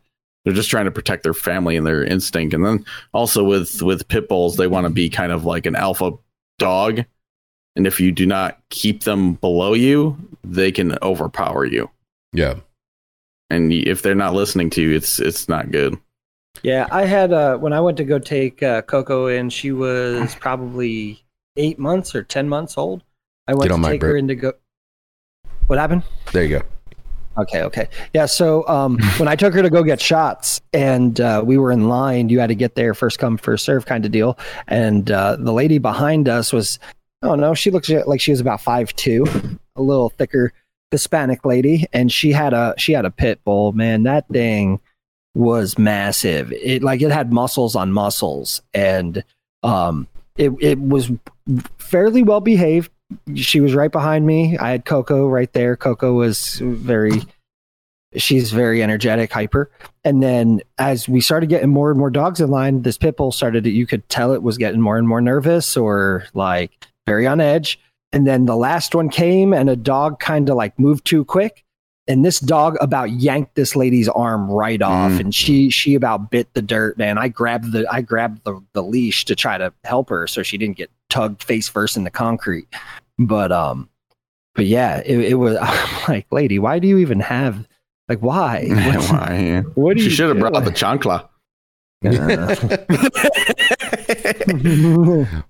they're 0.47 0.55
just 0.55 0.69
trying 0.69 0.85
to 0.85 0.91
protect 0.91 1.23
their 1.23 1.33
family 1.33 1.75
and 1.75 1.85
their 1.85 2.05
instinct, 2.05 2.53
and 2.53 2.65
then 2.65 2.85
also 3.13 3.43
with 3.43 3.81
with 3.83 4.07
pit 4.07 4.29
bulls, 4.29 4.55
they 4.55 4.67
want 4.67 4.85
to 4.85 4.89
be 4.89 5.09
kind 5.09 5.33
of 5.33 5.43
like 5.43 5.65
an 5.65 5.75
alpha 5.75 6.11
dog, 6.57 7.03
and 7.75 7.85
if 7.85 7.99
you 7.99 8.13
do 8.13 8.25
not 8.25 8.57
keep 8.69 9.03
them 9.03 9.33
below 9.33 9.73
you, 9.73 10.15
they 10.45 10.71
can 10.71 10.97
overpower 11.01 11.65
you, 11.65 11.89
Yeah. 12.31 12.55
and 13.49 13.73
if 13.73 14.01
they're 14.01 14.15
not 14.15 14.33
listening 14.33 14.69
to 14.71 14.81
you, 14.81 14.95
it's 14.95 15.19
it's 15.19 15.49
not 15.49 15.69
good. 15.69 15.97
Yeah, 16.63 16.87
I 16.91 17.03
had 17.05 17.33
uh, 17.33 17.57
when 17.57 17.73
I 17.73 17.81
went 17.81 17.97
to 17.97 18.05
go 18.05 18.17
take 18.17 18.63
uh, 18.63 18.81
Coco 18.83 19.27
in, 19.27 19.49
she 19.49 19.73
was 19.73 20.33
probably 20.35 21.23
eight 21.57 21.77
months 21.77 22.15
or 22.15 22.23
ten 22.23 22.47
months 22.47 22.77
old. 22.77 23.03
I 23.47 23.53
went 23.53 23.63
Get 23.69 23.71
on 23.73 23.81
to 23.81 23.87
mic, 23.89 23.93
take 23.95 24.01
her 24.03 24.07
Brett. 24.13 24.19
in 24.21 24.27
to 24.29 24.35
go. 24.35 24.53
What 25.67 25.77
happened? 25.77 26.03
There 26.31 26.43
you 26.45 26.59
go. 26.59 26.65
Okay, 27.37 27.61
okay. 27.61 27.87
Yeah, 28.13 28.25
so 28.25 28.67
um, 28.67 28.99
when 29.17 29.27
I 29.27 29.35
took 29.35 29.53
her 29.53 29.61
to 29.61 29.69
go 29.69 29.83
get 29.83 30.01
shots 30.01 30.61
and 30.73 31.19
uh, 31.21 31.43
we 31.45 31.57
were 31.57 31.71
in 31.71 31.87
line, 31.87 32.29
you 32.29 32.39
had 32.39 32.47
to 32.47 32.55
get 32.55 32.75
there 32.75 32.93
first 32.93 33.19
come, 33.19 33.37
first 33.37 33.65
serve 33.65 33.85
kind 33.85 34.05
of 34.05 34.11
deal. 34.11 34.37
And 34.67 35.09
uh, 35.11 35.35
the 35.37 35.53
lady 35.53 35.77
behind 35.77 36.27
us 36.27 36.51
was, 36.51 36.79
oh 37.21 37.35
no, 37.35 37.53
she 37.53 37.71
looks 37.71 37.89
like 37.89 38.21
she 38.21 38.31
was 38.31 38.39
about 38.39 38.61
five 38.61 38.95
two, 38.95 39.25
a 39.75 39.81
little 39.81 40.09
thicker 40.09 40.53
Hispanic 40.91 41.45
lady, 41.45 41.85
and 41.91 42.11
she 42.11 42.31
had 42.31 42.53
a 42.53 42.73
she 42.77 42.93
had 42.93 43.05
a 43.05 43.11
pit 43.11 43.43
bull. 43.43 43.73
Man, 43.73 44.03
that 44.03 44.27
thing 44.29 44.79
was 45.35 45.77
massive. 45.77 46.51
It 46.53 46.81
like 46.81 47.01
it 47.01 47.11
had 47.11 47.33
muscles 47.33 47.75
on 47.75 47.91
muscles, 47.91 48.61
and 48.73 49.23
um, 49.63 50.07
it 50.37 50.51
it 50.61 50.79
was 50.79 51.11
fairly 51.77 52.23
well 52.23 52.39
behaved 52.39 52.91
she 53.35 53.59
was 53.61 53.73
right 53.73 53.91
behind 53.91 54.25
me. 54.25 54.57
I 54.57 54.71
had 54.71 54.85
Coco 54.85 55.27
right 55.27 55.51
there. 55.53 55.75
Coco 55.75 56.13
was 56.13 56.59
very, 56.61 57.21
she's 58.15 58.51
very 58.51 58.81
energetic, 58.83 59.31
hyper. 59.31 59.69
And 60.03 60.21
then 60.21 60.61
as 60.77 61.07
we 61.07 61.21
started 61.21 61.49
getting 61.49 61.69
more 61.69 61.89
and 61.89 61.99
more 61.99 62.09
dogs 62.09 62.41
in 62.41 62.49
line, 62.49 62.81
this 62.81 62.97
pit 62.97 63.17
bull 63.17 63.31
started 63.31 63.63
to, 63.65 63.69
you 63.69 63.85
could 63.85 64.07
tell 64.09 64.33
it 64.33 64.43
was 64.43 64.57
getting 64.57 64.81
more 64.81 64.97
and 64.97 65.07
more 65.07 65.21
nervous 65.21 65.77
or 65.77 66.25
like 66.33 66.71
very 67.05 67.27
on 67.27 67.39
edge. 67.39 67.79
And 68.13 68.25
then 68.25 68.45
the 68.45 68.55
last 68.55 68.95
one 68.95 69.09
came 69.09 69.53
and 69.53 69.69
a 69.69 69.75
dog 69.75 70.19
kind 70.19 70.49
of 70.49 70.55
like 70.55 70.77
moved 70.79 71.05
too 71.05 71.25
quick. 71.25 71.63
And 72.09 72.23
this 72.23 72.39
dog 72.39 72.77
about 72.79 73.11
yanked 73.11 73.55
this 73.55 73.75
lady's 73.75 74.07
arm 74.07 74.49
right 74.49 74.81
off, 74.81 75.11
Mm. 75.11 75.19
and 75.19 75.35
she 75.35 75.69
she 75.69 75.93
about 75.93 76.31
bit 76.31 76.53
the 76.53 76.61
dirt. 76.61 76.97
Man, 76.97 77.17
I 77.17 77.27
grabbed 77.27 77.73
the 77.73 77.85
I 77.91 77.99
grabbed 77.99 78.45
the, 78.45 78.63
the 78.71 78.81
leash 78.81 79.25
to 79.25 79.35
try 79.35 79.57
to 79.57 79.73
help 79.83 80.07
her 80.09 80.25
so 80.25 80.41
she 80.41 80.57
didn't 80.57 80.77
get 80.77 80.89
tugged 81.09 81.43
face 81.43 81.67
first 81.67 81.97
in 81.97 82.03
the 82.03 82.11
concrete. 82.11 82.67
But 83.19 83.51
um, 83.51 83.89
but 84.55 84.65
yeah, 84.65 85.01
it, 85.05 85.19
it 85.19 85.33
was 85.35 85.57
I'm 85.61 86.03
like, 86.07 86.27
lady, 86.31 86.59
why 86.59 86.79
do 86.79 86.87
you 86.87 86.97
even 86.97 87.19
have 87.19 87.67
like 88.09 88.19
why? 88.19 88.67
Why? 89.09 89.63
what 89.75 89.97
do 89.97 90.03
She 90.03 90.09
you 90.09 90.15
should 90.15 90.29
have 90.29 90.39
brought 90.39 90.63
the 90.63 90.71
chancla. 90.71 91.27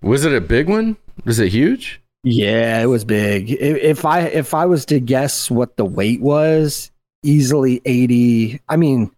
Was 0.01 0.25
it 0.25 0.33
a 0.33 0.41
big 0.41 0.69
one? 0.69 0.97
Was 1.25 1.39
it 1.39 1.49
huge? 1.49 2.01
yeah, 2.23 2.81
it 2.81 2.87
was 2.87 3.05
big. 3.05 3.51
If, 3.51 3.77
if 3.77 4.05
I 4.05 4.21
if 4.21 4.53
I 4.53 4.65
was 4.65 4.85
to 4.87 4.99
guess 4.99 5.51
what 5.51 5.77
the 5.77 5.85
weight 5.85 6.21
was, 6.21 6.91
easily 7.23 7.81
eighty. 7.85 8.59
I 8.69 8.75
mean, 8.75 9.11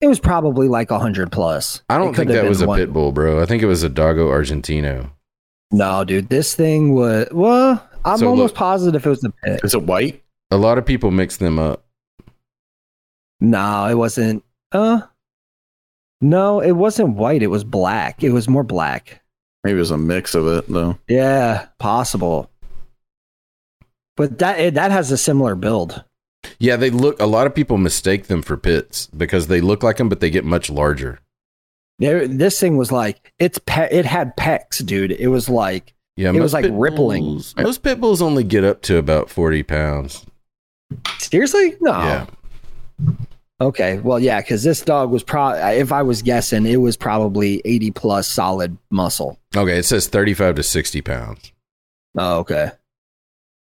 it 0.00 0.08
was 0.08 0.18
probably 0.20 0.68
like 0.68 0.90
hundred 0.90 1.30
plus. 1.32 1.82
I 1.88 1.98
don't 1.98 2.14
think 2.14 2.30
that 2.30 2.48
was 2.48 2.62
a 2.62 2.66
one- 2.66 2.78
pit 2.78 2.92
bull, 2.92 3.12
bro. 3.12 3.40
I 3.40 3.46
think 3.46 3.62
it 3.62 3.66
was 3.66 3.82
a 3.82 3.88
Dogo 3.88 4.28
Argentino. 4.28 5.10
No, 5.72 6.04
dude, 6.04 6.28
this 6.28 6.54
thing 6.54 6.94
was 6.94 7.28
well. 7.32 7.86
I'm 8.04 8.18
So 8.18 8.28
almost 8.28 8.54
look- 8.54 8.58
positive 8.58 9.06
it 9.06 9.08
was 9.08 9.20
the 9.20 9.30
pit. 9.44 9.60
Is 9.62 9.74
it 9.74 9.82
white? 9.82 10.22
A 10.50 10.56
lot 10.56 10.78
of 10.78 10.86
people 10.86 11.10
mix 11.10 11.36
them 11.36 11.58
up. 11.58 11.84
No, 13.40 13.86
it 13.86 13.94
wasn't. 13.94 14.42
Uh, 14.72 15.02
no, 16.20 16.60
it 16.60 16.72
wasn't 16.72 17.16
white. 17.16 17.42
It 17.42 17.46
was 17.48 17.64
black. 17.64 18.22
It 18.24 18.30
was 18.30 18.48
more 18.48 18.64
black. 18.64 19.20
Maybe 19.64 19.76
it 19.76 19.80
was 19.80 19.90
a 19.90 19.98
mix 19.98 20.34
of 20.34 20.46
it 20.46 20.66
though. 20.68 20.98
Yeah, 21.08 21.66
possible. 21.78 22.50
But 24.16 24.38
that 24.38 24.58
it, 24.60 24.74
that 24.74 24.90
has 24.90 25.10
a 25.12 25.16
similar 25.16 25.54
build. 25.54 26.04
Yeah, 26.58 26.76
they 26.76 26.90
look. 26.90 27.20
A 27.20 27.26
lot 27.26 27.46
of 27.46 27.54
people 27.54 27.76
mistake 27.78 28.26
them 28.26 28.42
for 28.42 28.56
pits 28.56 29.06
because 29.08 29.46
they 29.46 29.60
look 29.60 29.82
like 29.82 29.98
them, 29.98 30.08
but 30.08 30.20
they 30.20 30.30
get 30.30 30.44
much 30.44 30.68
larger. 30.70 31.20
There, 32.00 32.26
this 32.26 32.58
thing 32.58 32.76
was 32.76 32.90
like 32.90 33.32
it's 33.38 33.58
pe- 33.66 33.90
it 33.90 34.04
had 34.06 34.36
pecs, 34.36 34.84
dude. 34.84 35.12
It 35.12 35.28
was 35.28 35.48
like 35.48 35.94
Yeah, 36.16 36.32
It 36.32 36.40
was 36.40 36.52
like 36.52 36.64
pit 36.64 36.72
rippling. 36.74 37.22
bulls- 37.22 37.54
most 37.56 37.82
pit 37.82 38.00
bulls 38.00 38.20
only 38.22 38.42
get 38.42 38.64
up 38.64 38.82
to 38.82 38.96
about 38.96 39.30
forty 39.30 39.62
pounds. 39.62 40.26
seriously 41.18 41.76
no. 41.80 41.92
Yeah, 41.92 42.26
Okay, 43.62 43.98
well, 43.98 44.18
yeah, 44.18 44.40
because 44.40 44.62
this 44.62 44.80
dog 44.80 45.10
was 45.10 45.22
probably, 45.22 45.60
if 45.78 45.92
I 45.92 46.02
was 46.02 46.22
guessing, 46.22 46.64
it 46.64 46.78
was 46.78 46.96
probably 46.96 47.60
eighty 47.66 47.90
plus 47.90 48.26
solid 48.26 48.78
muscle. 48.90 49.38
okay. 49.54 49.78
It 49.78 49.84
says 49.84 50.06
thirty-five 50.08 50.54
to 50.54 50.62
sixty 50.62 51.02
pounds. 51.02 51.52
Oh, 52.16 52.38
okay. 52.38 52.70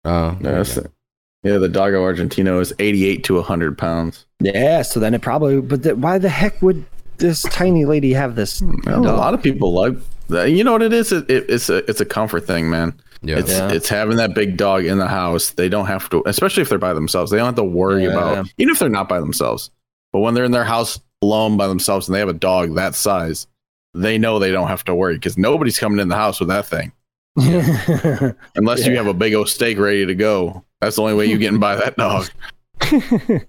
Oh, 0.04 0.36
Yeah, 0.40 0.52
that's 0.52 0.76
it. 0.76 0.90
yeah, 1.42 1.58
the 1.58 1.68
Dogo 1.68 2.02
Argentino 2.04 2.60
is 2.60 2.72
88 2.78 3.22
to 3.24 3.34
100 3.34 3.76
pounds. 3.76 4.24
Yeah, 4.40 4.82
so 4.82 4.98
then 5.00 5.12
it 5.14 5.20
probably. 5.20 5.60
But 5.60 5.82
the, 5.82 5.94
why 5.96 6.18
the 6.18 6.28
heck 6.30 6.60
would 6.62 6.84
this 7.18 7.42
tiny 7.42 7.84
lady 7.84 8.12
have 8.12 8.34
this? 8.34 8.62
Well, 8.86 9.06
a 9.06 9.16
lot 9.16 9.34
of 9.34 9.42
people 9.42 9.72
like 9.72 9.94
that. 10.28 10.50
You 10.50 10.64
know 10.64 10.72
what 10.72 10.82
it 10.82 10.92
is? 10.92 11.12
It, 11.12 11.28
it, 11.30 11.46
it's 11.48 11.68
a 11.68 11.78
it's 11.90 12.00
a 12.00 12.04
comfort 12.04 12.46
thing, 12.46 12.68
man. 12.70 12.94
yeah. 13.22 13.38
It's 13.38 13.50
Yeah. 13.52 13.72
it's 13.72 13.88
having 13.88 14.16
that 14.16 14.34
big 14.34 14.56
dog 14.56 14.84
in 14.84 14.98
the 14.98 15.06
house. 15.08 15.50
They 15.50 15.68
don't 15.68 15.86
have 15.86 16.08
to, 16.10 16.22
especially 16.26 16.62
if 16.62 16.68
they're 16.68 16.78
by 16.78 16.92
themselves. 16.94 17.30
They 17.30 17.36
don't 17.38 17.46
have 17.46 17.54
to 17.56 17.64
worry 17.64 18.04
Yeah. 18.04 18.10
about 18.10 18.46
even 18.58 18.72
if 18.72 18.78
they're 18.78 18.88
not 18.88 19.08
by 19.08 19.20
themselves. 19.20 19.70
But 20.12 20.20
when 20.20 20.34
they're 20.34 20.44
in 20.44 20.52
their 20.52 20.64
house 20.64 21.00
alone 21.22 21.56
by 21.56 21.68
themselves 21.68 22.08
and 22.08 22.14
they 22.14 22.18
have 22.18 22.28
a 22.28 22.32
dog 22.34 22.74
that 22.74 22.94
size, 22.94 23.46
they 23.94 24.18
know 24.18 24.38
they 24.38 24.50
don't 24.52 24.68
have 24.68 24.84
to 24.84 24.94
worry 24.94 25.14
because 25.14 25.38
nobody's 25.38 25.78
coming 25.78 25.98
in 26.00 26.08
the 26.08 26.16
house 26.16 26.40
with 26.40 26.48
that 26.48 26.66
thing 26.66 26.92
unless 28.56 28.86
you 28.86 28.96
have 28.96 29.06
a 29.06 29.14
big 29.14 29.34
old 29.34 29.48
steak 29.48 29.78
ready 29.78 30.04
to 30.06 30.14
go. 30.14 30.64
That's 30.80 30.96
the 30.96 31.02
only 31.02 31.14
way 31.14 31.26
you're 31.26 31.38
getting 31.38 31.60
by 31.60 31.76
that 31.76 31.96
dog. 31.96 32.28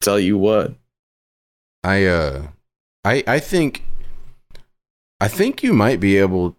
Tell 0.00 0.20
you 0.20 0.38
what. 0.38 0.74
I 1.84 2.04
uh 2.06 2.46
I 3.06 3.22
I 3.26 3.38
think 3.38 3.84
I 5.20 5.28
think 5.28 5.62
you 5.62 5.72
might 5.72 6.00
be 6.00 6.16
able 6.18 6.56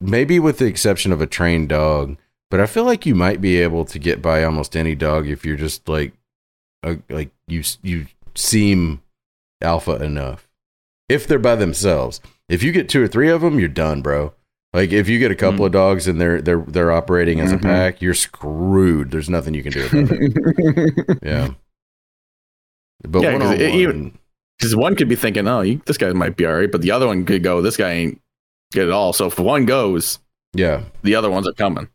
maybe 0.00 0.38
with 0.38 0.58
the 0.58 0.66
exception 0.66 1.12
of 1.12 1.20
a 1.20 1.26
trained 1.26 1.68
dog, 1.70 2.16
but 2.50 2.60
I 2.60 2.66
feel 2.66 2.84
like 2.84 3.04
you 3.06 3.14
might 3.14 3.40
be 3.40 3.58
able 3.60 3.84
to 3.86 3.98
get 3.98 4.22
by 4.22 4.44
almost 4.44 4.76
any 4.76 4.94
dog 4.94 5.26
if 5.28 5.44
you're 5.44 5.56
just 5.56 5.88
like 5.88 6.12
a, 6.82 6.98
like 7.08 7.30
you 7.48 7.62
you 7.82 8.06
seem 8.34 9.02
alpha 9.60 9.96
enough. 10.02 10.48
If 11.08 11.26
they're 11.26 11.38
by 11.38 11.56
themselves. 11.56 12.20
If 12.48 12.62
you 12.62 12.72
get 12.72 12.88
two 12.88 13.02
or 13.02 13.08
three 13.08 13.30
of 13.30 13.40
them, 13.40 13.58
you're 13.58 13.68
done, 13.68 14.02
bro. 14.02 14.34
Like 14.74 14.90
if 14.92 15.08
you 15.08 15.18
get 15.18 15.30
a 15.30 15.34
couple 15.36 15.60
Mm. 15.60 15.66
of 15.66 15.72
dogs 15.72 16.06
and 16.08 16.20
they're 16.20 16.40
they're 16.42 16.64
they're 16.66 16.92
operating 16.92 17.40
as 17.40 17.50
Mhm. 17.52 17.56
a 17.56 17.58
pack, 17.58 18.02
you're 18.02 18.14
screwed. 18.14 19.10
There's 19.10 19.28
nothing 19.30 19.54
you 19.54 19.62
can 19.62 19.72
do 19.72 19.86
about 19.86 20.08
it. 20.12 21.18
Yeah. 21.22 21.48
But 23.06 23.22
Yeah, 23.22 23.32
'cause 23.32 23.40
one-on-one- 23.40 23.60
it- 23.60 23.74
even- 23.74 24.18
Because 24.62 24.76
one 24.76 24.94
could 24.94 25.08
be 25.08 25.16
thinking, 25.16 25.48
oh, 25.48 25.62
you, 25.62 25.82
this 25.86 25.98
guy 25.98 26.12
might 26.12 26.36
be 26.36 26.46
all 26.46 26.54
right, 26.54 26.70
but 26.70 26.82
the 26.82 26.92
other 26.92 27.08
one 27.08 27.24
could 27.24 27.42
go, 27.42 27.60
this 27.60 27.76
guy 27.76 27.90
ain't 27.90 28.20
good 28.72 28.86
at 28.86 28.92
all. 28.92 29.12
So 29.12 29.26
if 29.26 29.36
one 29.40 29.66
goes, 29.66 30.20
yeah. 30.54 30.84
the 31.02 31.16
other 31.16 31.32
ones 31.32 31.48
are 31.48 31.52
coming. 31.52 31.88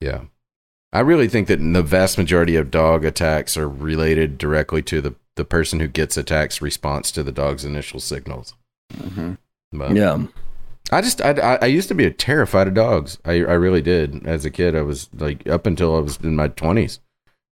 Yeah. 0.00 0.20
I 0.92 1.00
really 1.00 1.26
think 1.26 1.48
that 1.48 1.56
the 1.56 1.82
vast 1.82 2.16
majority 2.16 2.54
of 2.54 2.70
dog 2.70 3.04
attacks 3.04 3.56
are 3.56 3.68
related 3.68 4.38
directly 4.38 4.82
to 4.82 5.00
the, 5.00 5.16
the 5.34 5.44
person 5.44 5.80
who 5.80 5.88
gets 5.88 6.16
attacks 6.16 6.62
response 6.62 7.10
to 7.10 7.24
the 7.24 7.32
dog's 7.32 7.64
initial 7.64 7.98
signals. 7.98 8.54
Mm-hmm. 8.94 9.34
But 9.72 9.96
yeah. 9.96 10.26
I 10.92 11.00
just 11.00 11.20
I, 11.20 11.32
I, 11.32 11.58
I 11.62 11.66
used 11.66 11.88
to 11.88 11.94
be 11.96 12.08
terrified 12.12 12.68
of 12.68 12.74
dogs. 12.74 13.18
I, 13.24 13.32
I 13.32 13.54
really 13.54 13.82
did. 13.82 14.24
As 14.24 14.44
a 14.44 14.50
kid, 14.50 14.76
I 14.76 14.82
was 14.82 15.08
like 15.12 15.44
up 15.48 15.66
until 15.66 15.96
I 15.96 15.98
was 15.98 16.18
in 16.18 16.36
my 16.36 16.46
twenties. 16.46 17.00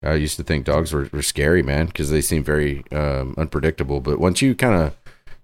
I 0.03 0.15
used 0.15 0.37
to 0.37 0.43
think 0.43 0.65
dogs 0.65 0.91
were, 0.93 1.07
were 1.11 1.21
scary, 1.21 1.61
man, 1.61 1.85
because 1.87 2.09
they 2.09 2.21
seem 2.21 2.43
very 2.43 2.83
um, 2.91 3.35
unpredictable. 3.37 3.99
But 3.99 4.19
once 4.19 4.41
you 4.41 4.55
kind 4.55 4.75
of 4.75 4.95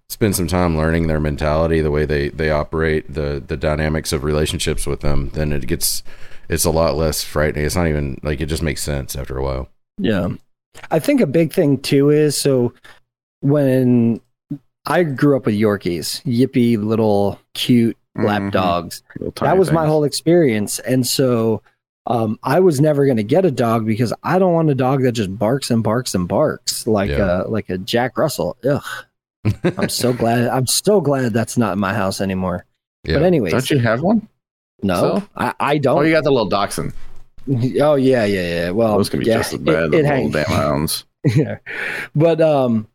spend 0.10 0.36
some 0.36 0.48
time 0.48 0.78
learning 0.78 1.08
their 1.08 1.20
mentality, 1.20 1.82
the 1.82 1.92
way 1.92 2.06
they, 2.06 2.30
they 2.30 2.50
operate, 2.50 3.14
the 3.14 3.44
the 3.46 3.58
dynamics 3.58 4.12
of 4.14 4.24
relationships 4.24 4.88
with 4.88 5.02
them, 5.02 5.30
then 5.34 5.52
it 5.52 5.68
gets 5.68 6.02
it's 6.50 6.66
a 6.66 6.72
lot 6.72 6.96
less 6.96 7.24
frightening. 7.24 7.66
It's 7.66 7.76
not 7.76 7.88
even 7.88 8.20
like 8.24 8.42
it 8.42 8.48
just 8.48 8.64
makes 8.64 8.82
sense 8.82 9.16
after 9.16 9.38
a 9.38 9.44
while. 9.44 9.70
Yeah. 10.00 10.30
I 10.92 11.00
think 11.00 11.22
a 11.22 11.28
big 11.28 11.54
thing 11.54 11.78
too 11.80 12.10
is 12.10 12.40
so 12.40 12.74
when 13.42 14.22
I 14.86 15.04
grew 15.04 15.36
up 15.36 15.46
with 15.46 15.56
Yorkies, 15.56 16.24
yippy 16.24 16.82
little 16.82 17.40
cute 17.54 17.98
lap 18.16 18.42
Mhm. 18.44 18.52
dogs. 18.52 19.04
Little 19.18 19.32
tiny 19.34 19.50
that 19.52 19.58
was 19.58 19.72
my 19.72 19.86
whole 19.86 20.04
experience. 20.04 20.80
And 20.80 21.06
so 21.06 21.62
um, 22.08 22.40
I 22.44 22.60
was 22.62 22.80
never 22.82 23.06
going 23.06 23.18
to 23.18 23.24
get 23.24 23.46
a 23.46 23.52
dog 23.52 23.86
because 23.86 24.14
I 24.24 24.40
don't 24.40 24.54
want 24.54 24.70
a 24.70 24.76
dog 24.76 25.04
that 25.04 25.12
just 25.12 25.38
barks 25.38 25.70
and 25.70 25.84
barks 25.84 26.16
and 26.16 26.28
barks 26.28 26.88
like 26.88 27.10
Yeah. 27.10 27.44
a 27.44 27.48
like 27.48 27.70
a 27.70 27.78
Jack 27.78 28.18
Russell. 28.18 28.58
Ugh. 28.68 28.84
I'm 29.78 29.90
so 29.90 30.12
glad. 30.14 30.48
I'm 30.48 30.68
so 30.68 31.00
glad 31.02 31.34
that's 31.34 31.58
not 31.58 31.74
in 31.74 31.80
my 31.80 31.94
house 31.94 32.20
anymore. 32.22 32.66
Yeah. 33.04 33.16
But 33.16 33.24
anyways, 33.24 33.52
Don't 33.54 33.70
you 33.72 33.80
have 33.80 34.02
one? 34.02 34.28
no, 34.84 34.96
so? 35.20 35.28
I, 35.36 35.54
I 35.60 35.78
don't. 35.78 36.00
Oh, 36.00 36.02
you 36.02 36.12
got 36.14 36.24
the 36.24 36.32
little 36.32 36.50
dachshund. 36.50 36.94
Oh 37.82 37.96
yeah, 37.96 38.26
yeah, 38.26 38.42
yeah. 38.66 38.70
Well, 38.72 38.98
Those 38.98 39.10
can 39.10 39.22
be 39.22 39.26
yeah, 39.28 39.38
just 39.38 39.54
as 39.54 39.60
bad. 39.60 39.84
It, 39.86 39.92
the 39.92 39.98
it 40.00 40.04
little 40.04 40.32
damn 40.32 40.46
hounds. 40.48 41.06
yeah. 41.26 41.60
But 42.14 42.42
um 42.42 42.88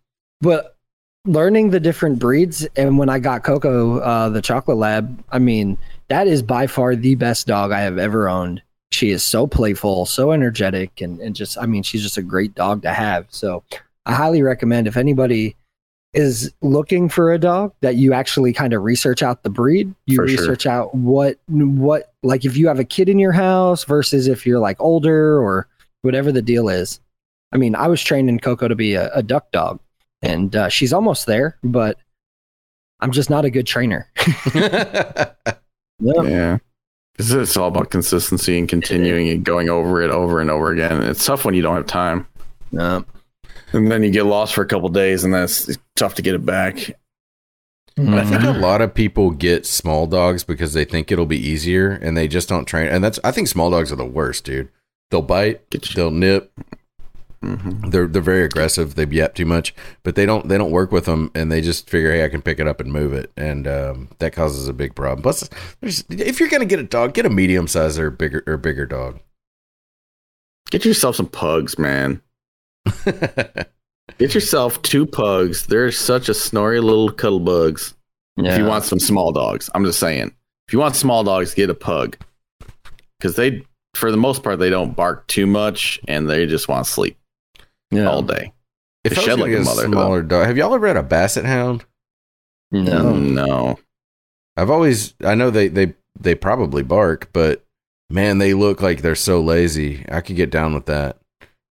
but 0.43 0.77
learning 1.25 1.71
the 1.71 1.81
different 1.81 2.19
breeds 2.19 2.67
and 2.77 2.99
when 2.99 3.09
I 3.09 3.19
got 3.19 3.45
Coco 3.45 4.01
uh 4.01 4.29
the 4.29 4.43
chocolate 4.43 4.77
lab, 4.77 5.25
I 5.33 5.39
mean, 5.39 5.79
that 6.09 6.27
is 6.27 6.43
by 6.43 6.67
far 6.67 6.95
the 6.97 7.15
best 7.15 7.47
dog 7.47 7.73
I 7.73 7.81
have 7.81 7.97
ever 7.97 8.29
owned. 8.29 8.61
She 8.93 9.11
is 9.11 9.23
so 9.23 9.47
playful, 9.47 10.07
so 10.07 10.33
energetic 10.33 11.01
and 11.01 11.21
and 11.21 11.35
just 11.35 11.59
I 11.59 11.67
mean, 11.67 11.83
she's 11.83 12.03
just 12.03 12.19
a 12.19 12.23
great 12.23 12.55
dog 12.55 12.83
to 12.83 12.93
have. 12.93 13.27
So, 13.31 13.63
I 14.07 14.15
highly 14.15 14.43
recommend 14.43 14.87
if 14.87 14.97
anybody 14.97 15.57
is 16.13 16.53
looking 16.61 17.09
for 17.09 17.33
a 17.33 17.39
dog 17.39 17.73
that 17.81 17.97
you 17.97 18.13
actually 18.13 18.53
kind 18.53 18.75
of 18.75 18.83
research 18.83 19.23
out 19.23 19.43
the 19.45 19.49
breed 19.49 19.95
you 20.05 20.17
For 20.17 20.29
sure. 20.29 20.39
research 20.41 20.67
out 20.67 20.95
what 20.95 21.39
what 21.49 22.13
like 22.23 22.45
if 22.45 22.55
you 22.55 22.69
have 22.69 22.79
a 22.79 22.85
kid 22.85 23.09
in 23.09 23.19
your 23.19 23.33
house 23.33 23.85
versus 23.85 24.29
if 24.29 24.45
you're 24.45 24.59
like 24.59 24.79
older 24.79 25.41
or 25.41 25.67
whatever 26.03 26.31
the 26.31 26.43
deal 26.43 26.69
is 26.69 27.01
I 27.53 27.59
mean, 27.59 27.75
I 27.75 27.87
was 27.87 28.03
trained 28.03 28.29
in 28.29 28.41
Coco 28.41 28.67
to 28.67 28.75
be 28.75 28.95
a, 28.95 29.13
a 29.13 29.23
duck 29.23 29.51
dog, 29.53 29.79
and 30.23 30.57
uh, 30.57 30.69
she's 30.71 30.93
almost 30.93 31.27
there, 31.27 31.59
but 31.63 31.99
I'm 33.01 33.13
just 33.13 33.29
not 33.31 33.45
a 33.45 33.51
good 33.51 33.67
trainer. 33.67 34.09
Yeah. 36.05 36.23
Yeah. 36.25 36.59
Because 37.17 37.33
it's 37.33 37.57
all 37.57 37.69
about 37.69 37.91
consistency 37.91 38.59
and 38.59 38.69
continuing 38.69 39.29
and 39.29 39.45
going 39.45 39.69
over 39.69 40.01
it 40.03 40.11
over 40.11 40.41
and 40.41 40.51
over 40.51 40.73
again. 40.73 41.03
It's 41.03 41.25
tough 41.25 41.45
when 41.45 41.55
you 41.55 41.63
don't 41.63 41.77
have 41.77 41.87
time. 41.87 42.27
No. 42.71 43.05
And 43.73 43.91
then 43.91 44.03
you 44.03 44.11
get 44.11 44.25
lost 44.25 44.55
for 44.55 44.63
a 44.63 44.67
couple 44.67 44.89
days, 44.89 45.25
and 45.25 45.33
that's 45.33 45.77
tough 45.97 46.15
to 46.15 46.23
get 46.23 46.35
it 46.35 46.45
back. 46.45 46.97
But 47.97 48.15
I 48.15 48.25
think 48.25 48.43
a 48.43 48.47
mm-hmm. 48.47 48.63
lot 48.63 48.81
of 48.81 48.95
people 48.95 49.31
get 49.31 49.67
small 49.67 50.07
dogs 50.07 50.45
because 50.45 50.73
they 50.73 50.85
think 50.85 51.13
it'll 51.13 51.27
be 51.27 51.37
easier 51.37 51.91
and 51.91 52.17
they 52.17 52.27
just 52.27 52.49
don't 52.49 52.65
train. 52.65 52.89
And 52.89 53.05
that's 53.05 53.19
I 53.23 53.33
think 53.33 53.49
small 53.49 53.71
dogs 53.71 53.93
are 53.93 53.97
the 53.97 54.05
worst, 54.05 54.45
dude. 54.45 54.71
They'll 55.11 55.21
bite, 55.21 55.69
Get 55.69 55.91
you. 55.91 55.97
they'll 55.97 56.11
nip, 56.11 56.51
hmm 57.43 57.91
they're 57.91 58.07
they're 58.07 58.23
very 58.23 58.45
aggressive. 58.45 58.95
They 58.95 59.05
yap 59.07 59.35
too 59.35 59.45
much, 59.45 59.75
but 60.05 60.15
they 60.15 60.25
don't 60.25 60.49
they 60.49 60.57
don't 60.57 60.71
work 60.71 60.93
with 60.93 61.07
them, 61.07 61.31
and 61.35 61.51
they 61.51 61.61
just 61.61 61.91
figure, 61.91 62.13
hey, 62.13 62.25
I 62.25 62.29
can 62.29 62.41
pick 62.41 62.61
it 62.61 62.69
up 62.69 62.81
and 62.81 62.93
move 62.93 63.13
it, 63.13 63.31
and 63.37 63.67
um, 63.67 64.09
that 64.19 64.33
causes 64.33 64.69
a 64.69 64.73
big 64.73 64.95
problem. 64.95 65.23
Plus, 65.23 65.49
if 65.83 66.39
you're 66.39 66.49
gonna 66.49 66.65
get 66.65 66.79
a 66.79 66.85
dog, 66.85 67.15
get 67.15 67.27
a 67.27 67.31
medium 67.31 67.67
size 67.67 67.99
or 67.99 68.11
bigger 68.11 68.45
or 68.47 68.57
bigger 68.57 68.87
dog. 68.87 69.21
Get 70.71 70.85
yourself 70.85 71.17
some 71.17 71.27
pugs, 71.27 71.79
man. 71.79 72.23
Get 74.19 74.35
yourself 74.35 74.81
two 74.83 75.07
pugs. 75.07 75.67
They're 75.67 75.91
such 75.91 76.29
a 76.29 76.35
snory 76.35 76.81
little 76.81 77.11
cuddle 77.11 77.41
bugs. 77.41 77.95
If 78.37 78.59
you 78.59 78.65
want 78.65 78.85
some 78.85 78.99
small 78.99 79.33
dogs, 79.33 79.71
I'm 79.75 79.85
just 79.85 80.01
saying. 80.01 80.35
If 80.67 80.73
you 80.73 80.79
want 80.79 80.97
small 80.97 81.23
dogs, 81.23 81.55
get 81.55 81.71
a 81.71 81.75
pug. 81.75 82.17
Because 83.19 83.37
they, 83.37 83.65
for 83.95 84.11
the 84.11 84.17
most 84.17 84.43
part, 84.43 84.59
they 84.59 84.71
don't 84.71 84.97
bark 84.97 85.27
too 85.29 85.47
much, 85.47 86.01
and 86.09 86.29
they 86.29 86.47
just 86.47 86.69
want 86.69 86.85
to 86.85 86.91
sleep 86.91 87.17
yeah. 87.93 88.07
all 88.07 88.23
day. 88.23 88.53
if 89.05 89.13
I 89.13 89.21
was 89.21 89.25
shed 89.25 89.39
gonna 89.39 89.43
like 89.43 89.61
a 89.61 89.65
mother, 89.65 89.87
smaller 89.87 90.23
dog, 90.23 90.47
have 90.47 90.57
y'all 90.57 90.75
ever 90.75 90.87
had 90.87 90.97
a 90.97 91.03
basset 91.03 91.45
hound? 91.45 91.85
No. 92.71 93.15
no. 93.17 93.79
I've 94.57 94.71
always 94.71 95.15
I 95.25 95.35
know 95.35 95.51
they 95.51 95.69
they 95.69 95.95
they 96.19 96.35
probably 96.35 96.83
bark, 96.83 97.29
but 97.33 97.65
man, 98.11 98.39
they 98.39 98.55
look 98.55 98.83
like 98.83 99.03
they're 99.03 99.15
so 99.15 99.41
lazy. 99.41 100.05
I 100.11 100.21
could 100.21 100.37
get 100.37 100.51
down 100.51 100.75
with 100.75 100.87
that. 100.87 101.19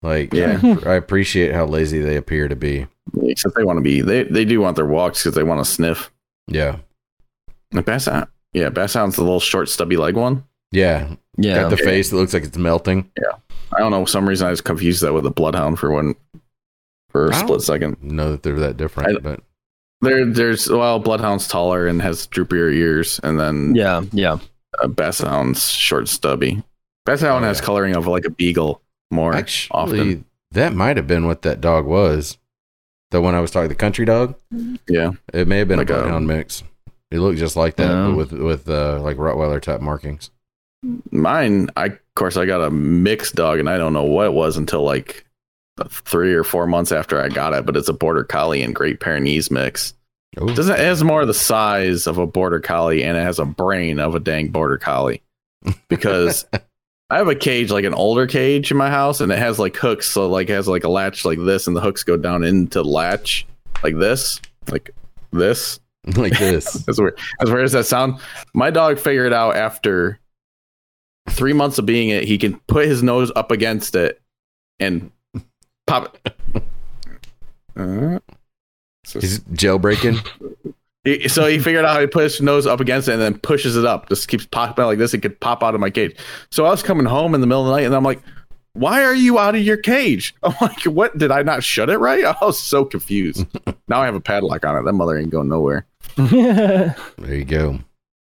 Like 0.01 0.33
Yeah. 0.33 0.59
I, 0.63 0.77
I 0.91 0.93
appreciate 0.95 1.53
how 1.53 1.65
lazy 1.65 1.99
they 1.99 2.15
appear 2.15 2.47
to 2.47 2.55
be. 2.55 2.87
Except 3.21 3.55
they 3.55 3.63
want 3.63 3.77
to 3.77 3.83
be. 3.83 4.01
They 4.01 4.23
they 4.23 4.45
do 4.45 4.61
want 4.61 4.75
their 4.75 4.85
walks 4.85 5.23
because 5.23 5.35
they 5.35 5.43
want 5.43 5.63
to 5.63 5.71
sniff. 5.71 6.11
Yeah. 6.47 6.77
The 7.71 7.81
bass 7.81 8.05
hound. 8.05 8.27
Yeah, 8.53 8.69
bass 8.69 8.93
hound's 8.93 9.15
the 9.15 9.23
little 9.23 9.39
short 9.39 9.69
stubby 9.69 9.97
leg 9.97 10.15
one. 10.15 10.43
Yeah. 10.71 11.15
Yeah. 11.37 11.63
Got 11.63 11.69
the 11.69 11.77
face 11.77 12.09
that 12.09 12.17
looks 12.17 12.33
like 12.33 12.43
it's 12.43 12.57
melting. 12.57 13.09
I 13.75 13.79
don't 13.79 13.91
know. 13.91 14.05
For 14.05 14.11
some 14.11 14.27
reason 14.27 14.47
I 14.47 14.51
just 14.51 14.63
confused 14.65 15.01
that 15.03 15.13
with 15.13 15.25
a 15.25 15.31
bloodhound 15.31 15.79
for 15.79 15.91
one 15.91 16.15
for 17.09 17.27
a 17.27 17.35
I 17.35 17.37
split 17.37 17.47
don't- 17.47 17.61
second. 17.61 17.97
Know 18.03 18.31
that 18.31 18.43
they're 18.43 18.59
that 18.59 18.77
different, 18.77 19.17
I- 19.17 19.19
but 19.21 19.41
There, 20.01 20.25
there's 20.25 20.69
well, 20.69 20.97
bloodhound's 20.99 21.47
taller 21.47 21.85
and 21.87 22.01
has 22.01 22.25
droopier 22.27 22.73
ears, 22.73 23.19
and 23.23 23.39
then 23.39 23.75
yeah. 23.75 24.01
Yeah. 24.11 24.37
uh, 24.81 24.87
bass 24.87 25.19
hound's 25.19 25.69
short 25.69 26.07
stubby. 26.07 26.63
Bass 27.05 27.21
hound 27.21 27.43
Oh, 27.45 27.47
has 27.47 27.59
yeah. 27.59 27.65
coloring 27.65 27.95
of 27.95 28.07
like 28.07 28.25
a 28.25 28.29
beagle 28.31 28.81
more 29.11 29.33
actually, 29.35 29.71
often. 29.79 30.25
that 30.51 30.73
might 30.73 30.97
have 30.97 31.07
been 31.07 31.27
what 31.27 31.41
that 31.43 31.61
dog 31.61 31.85
was. 31.85 32.37
The 33.11 33.19
one 33.21 33.35
I 33.35 33.41
was 33.41 33.51
talking, 33.51 33.67
the 33.69 33.75
country 33.75 34.05
dog. 34.05 34.35
Yeah, 34.87 35.11
It 35.33 35.47
may 35.47 35.57
have 35.59 35.67
been 35.67 35.77
Like 35.79 35.89
a 35.89 35.93
a- 35.93 36.01
bloodhound 36.01 36.27
mix. 36.27 36.63
It 37.11 37.19
looked 37.19 37.39
just 37.39 37.57
like 37.57 37.75
that, 37.75 37.89
Yeah. 37.89 38.07
but 38.07 38.15
with 38.15 38.31
with 38.31 38.69
uh, 38.69 38.99
like 39.01 39.17
Rottweiler 39.17 39.61
type 39.61 39.81
markings. 39.81 40.31
Mine. 41.11 41.69
I 41.77 41.85
of 41.85 42.15
course 42.15 42.37
I 42.37 42.45
got 42.45 42.61
a 42.61 42.71
mixed 42.71 43.35
dog, 43.35 43.59
and 43.59 43.69
I 43.69 43.77
don't 43.77 43.93
know 43.93 44.03
what 44.03 44.25
it 44.25 44.33
was 44.33 44.57
until 44.57 44.83
like 44.83 45.25
three 45.89 46.33
or 46.33 46.43
four 46.43 46.67
months 46.67 46.91
after 46.91 47.19
I 47.21 47.29
got 47.29 47.53
it. 47.53 47.65
But 47.65 47.77
it's 47.77 47.89
a 47.89 47.93
border 47.93 48.23
collie 48.23 48.61
and 48.61 48.75
Great 48.75 48.99
Pyrenees 48.99 49.49
mix. 49.51 49.93
Oh, 50.37 50.47
It 50.47 50.55
doesn't 50.55 50.75
it 50.75 50.79
has 50.79 51.03
more 51.03 51.21
of 51.21 51.27
the 51.27 51.33
size 51.33 52.07
of 52.07 52.17
a 52.17 52.25
border 52.25 52.61
collie 52.61 53.03
and 53.03 53.17
it 53.17 53.21
has 53.21 53.37
a 53.37 53.45
brain 53.45 53.99
of 53.99 54.15
a 54.15 54.19
dang 54.19 54.47
border 54.47 54.77
collie 54.77 55.21
because 55.89 56.45
I 57.09 57.17
have 57.17 57.27
a 57.27 57.35
cage 57.35 57.69
like 57.69 57.83
an 57.83 57.93
older 57.93 58.27
cage 58.27 58.71
in 58.71 58.77
my 58.77 58.89
house 58.89 59.19
and 59.19 59.29
it 59.29 59.39
has 59.39 59.59
like 59.59 59.75
hooks 59.75 60.07
so 60.07 60.29
like 60.29 60.49
it 60.49 60.53
has 60.53 60.69
like 60.69 60.85
a 60.85 60.89
latch 60.89 61.25
like 61.25 61.37
this 61.37 61.67
and 61.67 61.75
the 61.75 61.81
hooks 61.81 62.03
go 62.03 62.15
down 62.15 62.45
into 62.45 62.81
the 62.81 62.85
latch 62.85 63.45
like 63.83 63.97
this 63.97 64.39
like 64.71 64.91
this 65.33 65.81
like 66.15 66.39
this. 66.39 66.71
that's 66.85 66.97
weird 66.97 67.19
as 67.41 67.51
weird 67.51 67.65
as 67.65 67.73
that 67.73 67.85
sound 67.85 68.17
my 68.53 68.69
dog 68.69 68.99
figured 68.99 69.33
out 69.33 69.57
after 69.57 70.17
three 71.29 71.53
months 71.53 71.77
of 71.77 71.85
being 71.85 72.09
it 72.09 72.23
he 72.23 72.37
can 72.37 72.59
put 72.67 72.85
his 72.85 73.03
nose 73.03 73.31
up 73.35 73.51
against 73.51 73.95
it 73.95 74.21
and 74.79 75.11
pop 75.85 76.17
it 76.25 76.63
uh, 77.77 78.19
so 79.03 79.19
He's 79.19 79.39
jailbreaking. 79.39 80.19
so 81.29 81.47
he 81.47 81.59
figured 81.59 81.85
out 81.85 81.93
how 81.93 81.99
to 81.99 82.07
put 82.07 82.23
his 82.23 82.41
nose 82.41 82.67
up 82.67 82.79
against 82.79 83.07
it 83.07 83.13
and 83.13 83.21
then 83.21 83.37
pushes 83.39 83.75
it 83.75 83.85
up. 83.85 84.09
Just 84.09 84.27
keeps 84.27 84.45
popping 84.45 84.83
out 84.83 84.87
like 84.87 84.99
this. 84.99 85.13
It 85.13 85.19
could 85.19 85.39
pop 85.39 85.63
out 85.63 85.73
of 85.73 85.81
my 85.81 85.89
cage. 85.89 86.15
So 86.51 86.65
I 86.65 86.69
was 86.69 86.83
coming 86.83 87.05
home 87.05 87.33
in 87.35 87.41
the 87.41 87.47
middle 87.47 87.63
of 87.63 87.67
the 87.67 87.75
night 87.75 87.85
and 87.85 87.95
I'm 87.95 88.03
like, 88.03 88.21
why 88.73 89.03
are 89.03 89.15
you 89.15 89.37
out 89.37 89.55
of 89.55 89.61
your 89.61 89.77
cage? 89.77 90.33
I'm 90.43 90.55
like, 90.61 90.83
what? 90.83 91.17
Did 91.17 91.31
I 91.31 91.41
not 91.43 91.63
shut 91.63 91.89
it 91.89 91.97
right? 91.97 92.23
I 92.41 92.45
was 92.45 92.59
so 92.59 92.85
confused. 92.85 93.45
now 93.87 94.01
I 94.01 94.05
have 94.05 94.15
a 94.15 94.21
padlock 94.21 94.65
on 94.65 94.77
it. 94.77 94.83
That 94.83 94.93
mother 94.93 95.17
ain't 95.17 95.31
going 95.31 95.49
nowhere. 95.49 95.85
There 96.15 96.95
you 97.19 97.45
go. 97.45 97.79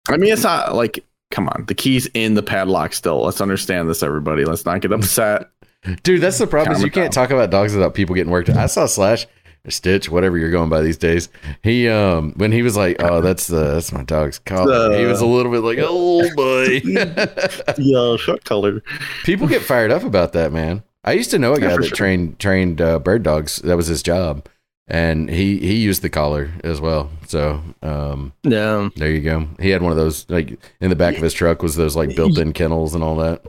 I 0.08 0.16
mean, 0.18 0.32
it's 0.32 0.42
not 0.42 0.74
like, 0.74 1.02
come 1.35 1.48
on. 1.48 1.65
The 1.66 1.74
key's 1.74 2.06
in 2.15 2.35
the 2.35 2.43
padlock 2.43 2.93
still. 2.93 3.23
Let's 3.23 3.40
understand 3.40 3.90
this, 3.90 4.02
everybody. 4.02 4.44
Let's 4.44 4.65
not 4.65 4.81
get 4.81 4.93
upset. 4.93 5.51
Dude, 6.02 6.20
that's 6.20 6.39
the 6.39 6.47
problem. 6.47 6.77
Is 6.77 6.82
you 6.82 6.90
can't 6.90 7.12
down. 7.12 7.24
talk 7.24 7.31
about 7.31 7.51
dogs 7.51 7.74
without 7.74 7.93
people 7.93 8.15
getting 8.15 8.31
worked. 8.31 8.48
I 8.48 8.66
saw 8.66 8.86
Slash 8.86 9.27
Stitch, 9.69 10.09
whatever 10.09 10.39
you're 10.39 10.51
going 10.51 10.70
by 10.70 10.81
these 10.81 10.97
days. 10.97 11.28
He 11.62 11.89
um 11.89 12.35
when 12.36 12.52
he 12.52 12.62
was 12.62 12.77
like, 12.77 13.02
"Oh, 13.02 13.20
that's 13.20 13.48
the 13.48 13.74
that's 13.74 13.93
my 13.93 14.05
dog's 14.05 14.39
collar," 14.39 14.97
he 14.97 15.05
was 15.05 15.20
a 15.20 15.27
little 15.27 15.51
bit 15.51 15.61
like, 15.61 15.78
"Oh 15.81 16.23
boy." 16.36 16.81
yeah, 17.78 18.16
short 18.16 18.44
colored. 18.44 18.82
people 19.24 19.47
get 19.48 19.62
fired 19.62 19.90
up 19.90 20.05
about 20.05 20.32
that, 20.35 20.52
man. 20.52 20.82
I 21.02 21.12
used 21.12 21.31
to 21.32 21.39
know 21.39 21.55
a 21.55 21.61
guy 21.61 21.74
for 21.74 21.82
that 21.82 21.89
sure. 21.89 21.97
trained 21.97 22.39
trained 22.39 22.81
uh, 22.81 22.98
bird 22.98 23.23
dogs. 23.23 23.56
That 23.56 23.77
was 23.77 23.86
his 23.86 24.02
job, 24.02 24.48
and 24.89 25.31
he 25.31 25.59
he 25.59 25.77
used 25.77 26.02
the 26.02 26.11
collar 26.11 26.51
as 26.62 26.81
well. 26.81 27.11
So 27.27 27.61
um 27.82 28.32
yeah. 28.43 28.89
there 28.97 29.11
you 29.11 29.20
go. 29.20 29.48
He 29.61 29.70
had 29.70 29.82
one 29.82 29.93
of 29.93 29.98
those 29.98 30.28
like 30.28 30.59
in 30.81 30.90
the 30.90 30.97
back 30.97 31.16
of 31.16 31.23
his 31.23 31.32
truck 31.35 31.62
was 31.62 31.77
those 31.77 31.97
like 31.97 32.15
built-in 32.16 32.52
kennels 32.61 32.94
and 32.94 33.02
all 33.02 33.16
that. 33.16 33.43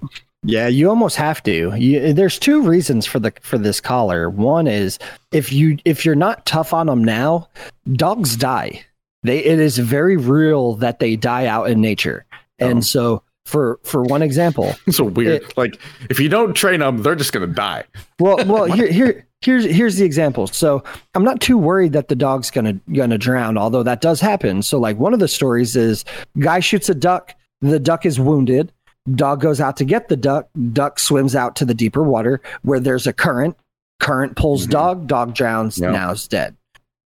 Yeah, 0.48 0.68
you 0.68 0.90
almost 0.90 1.16
have 1.16 1.42
to. 1.44 1.74
You, 1.76 2.14
there's 2.14 2.38
two 2.38 2.62
reasons 2.62 3.06
for 3.08 3.18
the 3.20 3.34
for 3.42 3.58
this 3.58 3.82
collar. 3.82 4.30
One 4.30 4.68
is 4.68 5.00
if 5.32 5.52
you 5.52 5.78
if 5.86 6.06
you're 6.06 6.14
not 6.16 6.46
tough 6.46 6.72
on 6.72 6.86
them 6.88 7.04
now, 7.04 7.50
dogs 7.94 8.38
die. 8.38 8.86
They 9.24 9.40
it 9.40 9.60
is 9.60 9.78
very 9.80 10.18
real 10.18 10.76
that 10.76 11.00
they 11.00 11.16
die 11.16 11.48
out 11.48 11.70
in 11.70 11.82
nature. 11.82 12.26
And 12.60 12.78
Oh. 12.78 12.82
so 12.82 13.24
for 13.46 13.80
for 13.84 14.04
one 14.04 14.22
example, 14.22 14.76
It's 14.88 14.98
So 14.98 15.04
weird. 15.06 15.54
like, 15.58 15.80
if 16.10 16.20
you 16.20 16.30
don't 16.30 16.54
train 16.56 16.80
them, 16.80 16.98
they're 17.04 17.16
just 17.16 17.32
to 17.48 17.54
die. 17.54 17.84
well 18.20 18.38
well 18.46 18.66
here 18.72 18.92
here 18.92 19.28
here's 19.42 19.66
here's 19.66 19.98
the 19.98 20.06
example. 20.06 20.48
So 20.48 20.84
I'm 21.14 21.24
not 21.24 21.40
too 21.42 21.58
worried 21.58 21.94
that 21.94 22.08
the 22.08 22.16
dog's 22.16 22.50
gonna 22.52 22.74
gonna 22.94 23.18
drown, 23.18 23.58
although 23.58 23.84
that 23.84 24.02
does 24.02 24.20
happen. 24.20 24.62
So 24.64 24.80
like 24.80 24.98
one 24.98 25.14
of 25.14 25.20
the 25.20 25.28
stories 25.28 25.76
is 25.76 26.04
guy 26.40 26.60
shoots 26.60 26.90
a 26.90 26.96
duck, 26.96 27.34
the 27.62 27.80
duck 27.80 28.06
is 28.06 28.20
wounded. 28.20 28.72
Dog 29.14 29.40
goes 29.40 29.62
out 29.62 29.78
to 29.78 29.86
get 29.86 30.08
the 30.10 30.18
duck. 30.18 30.50
Duck 30.74 30.98
swims 30.98 31.36
out 31.36 31.56
to 31.58 31.66
the 31.66 31.76
deeper 31.76 32.02
water 32.02 32.42
where 32.64 32.80
there's 32.80 33.06
a 33.06 33.14
current. 33.14 33.56
Current 34.00 34.36
pulls 34.36 34.66
Mhm. 34.66 34.72
dog. 34.72 35.08
Dog 35.08 35.36
drowns. 35.36 35.78
Yeah. 35.78 35.92
Now 35.92 36.12
is 36.12 36.28
dead. 36.28 36.56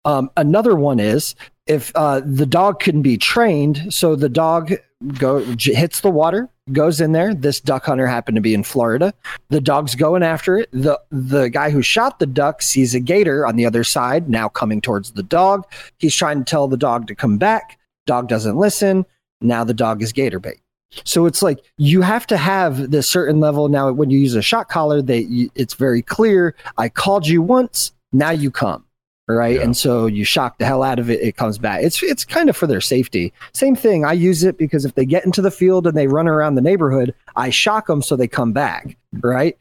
Um, 0.03 0.29
another 0.35 0.75
one 0.75 0.99
is 0.99 1.33
if 1.65 1.93
uh, 1.95 2.21
the 2.25 2.45
dog 2.45 2.79
can 2.81 3.01
be 3.01 3.17
trained, 3.17 3.93
so 3.93 4.15
the 4.17 4.27
dog 4.29 4.73
go 5.17 5.39
hits 5.59 6.01
the 6.01 6.09
water, 6.09 6.49
goes 6.71 6.99
in 6.99 7.11
there. 7.11 7.33
This 7.33 7.59
duck 7.59 7.85
hunter 7.85 8.07
happened 8.07 8.35
to 8.35 8.41
be 8.41 8.53
in 8.53 8.63
Florida. 8.63 9.13
The 9.49 9.61
dog's 9.61 9.95
going 9.95 10.23
after 10.23 10.57
it. 10.57 10.69
the 10.71 10.99
The 11.11 11.49
guy 11.49 11.69
who 11.69 11.81
shot 11.81 12.19
the 12.19 12.25
duck 12.25 12.61
sees 12.61 12.95
a 12.95 12.99
gator 12.99 13.45
on 13.45 13.55
the 13.55 13.65
other 13.65 13.83
side, 13.83 14.29
now 14.29 14.49
coming 14.49 14.81
towards 14.81 15.11
the 15.11 15.23
dog. 15.23 15.65
He's 15.97 16.15
trying 16.15 16.39
to 16.39 16.45
tell 16.45 16.67
the 16.67 16.77
dog 16.77 17.07
to 17.07 17.15
come 17.15 17.37
back. 17.37 17.79
Dog 18.05 18.27
doesn't 18.27 18.57
listen. 18.57 19.05
Now 19.41 19.63
the 19.63 19.73
dog 19.73 20.01
is 20.01 20.11
gator 20.11 20.39
bait. 20.39 20.61
So 21.03 21.25
it's 21.25 21.41
like 21.41 21.59
you 21.77 22.01
have 22.01 22.25
to 22.27 22.37
have 22.37 22.91
this 22.91 23.09
certain 23.09 23.39
level. 23.39 23.67
Now, 23.67 23.91
when 23.91 24.09
you 24.09 24.19
use 24.19 24.35
a 24.35 24.41
shot 24.41 24.69
collar, 24.69 25.01
they 25.01 25.49
it's 25.53 25.73
very 25.73 26.01
clear. 26.01 26.55
I 26.77 26.89
called 26.89 27.27
you 27.27 27.41
once. 27.41 27.91
Now 28.13 28.31
you 28.31 28.49
come. 28.49 28.86
Right. 29.29 29.57
Yeah. 29.57 29.63
And 29.63 29.75
so 29.75 30.05
you 30.05 30.23
shock 30.23 30.57
the 30.57 30.65
hell 30.65 30.83
out 30.83 30.99
of 30.99 31.09
it. 31.09 31.21
It 31.21 31.35
comes 31.35 31.57
back. 31.57 31.83
It's 31.83 32.01
it's 32.01 32.23
kind 32.23 32.49
of 32.49 32.55
for 32.55 32.65
their 32.65 32.79
safety. 32.79 33.33
Same 33.51 33.75
thing. 33.75 34.05
I 34.05 34.13
use 34.13 34.43
it 34.43 34.57
because 34.57 34.85
if 34.85 34.95
they 34.95 35.05
get 35.05 35.25
into 35.25 35.41
the 35.41 35.51
field 35.51 35.85
and 35.85 35.97
they 35.97 36.07
run 36.07 36.29
around 36.29 36.55
the 36.55 36.61
neighborhood, 36.61 37.13
I 37.35 37.49
shock 37.49 37.87
them 37.87 38.01
so 38.01 38.15
they 38.15 38.29
come 38.29 38.53
back. 38.53 38.97
Right. 39.19 39.57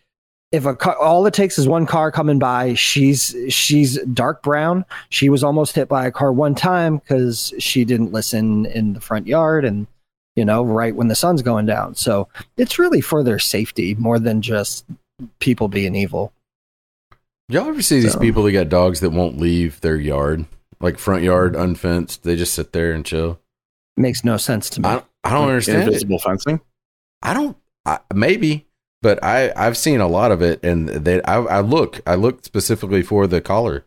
If 0.52 0.66
a 0.66 0.76
car, 0.76 0.96
all 0.96 1.26
it 1.26 1.34
takes 1.34 1.58
is 1.58 1.66
one 1.66 1.84
car 1.84 2.12
coming 2.12 2.38
by, 2.38 2.74
she's 2.74 3.34
she's 3.48 3.98
dark 4.04 4.40
brown. 4.42 4.84
She 5.08 5.28
was 5.28 5.42
almost 5.42 5.74
hit 5.74 5.88
by 5.88 6.06
a 6.06 6.12
car 6.12 6.32
one 6.32 6.54
time 6.54 6.98
because 6.98 7.52
she 7.58 7.84
didn't 7.84 8.12
listen 8.12 8.66
in 8.66 8.92
the 8.92 9.00
front 9.00 9.26
yard 9.26 9.64
and 9.64 9.88
you 10.36 10.44
know, 10.44 10.62
right 10.62 10.94
when 10.94 11.08
the 11.08 11.16
sun's 11.16 11.42
going 11.42 11.66
down. 11.66 11.94
So 11.96 12.28
it's 12.56 12.78
really 12.78 13.00
for 13.00 13.24
their 13.24 13.38
safety 13.38 13.94
more 13.96 14.18
than 14.18 14.42
just 14.42 14.84
people 15.40 15.66
being 15.66 15.96
evil. 15.96 16.32
Y'all 17.48 17.68
ever 17.68 17.82
see 17.82 18.00
these 18.00 18.16
people 18.16 18.42
that 18.42 18.52
got 18.52 18.68
dogs 18.68 19.00
that 19.00 19.10
won't 19.10 19.38
leave 19.38 19.80
their 19.80 19.96
yard, 19.96 20.46
like 20.80 20.98
front 20.98 21.22
yard 21.22 21.52
mm-hmm. 21.52 21.62
unfenced? 21.62 22.24
They 22.24 22.34
just 22.34 22.54
sit 22.54 22.72
there 22.72 22.92
and 22.92 23.04
chill. 23.04 23.38
makes 23.96 24.24
no 24.24 24.36
sense 24.36 24.68
to 24.70 24.80
me. 24.80 24.88
I, 24.88 25.02
I 25.22 25.30
don't 25.30 25.48
understand 25.48 25.92
it. 25.92 26.20
Fencing. 26.20 26.60
I 27.22 27.34
don't. 27.34 27.56
I, 27.84 28.00
maybe, 28.12 28.66
but 29.00 29.22
I 29.22 29.52
I've 29.54 29.76
seen 29.76 30.00
a 30.00 30.08
lot 30.08 30.32
of 30.32 30.42
it, 30.42 30.64
and 30.64 30.88
they 30.88 31.22
I, 31.22 31.36
I 31.36 31.60
look 31.60 32.00
I 32.06 32.16
look 32.16 32.44
specifically 32.44 33.02
for 33.02 33.28
the 33.28 33.40
collar, 33.40 33.84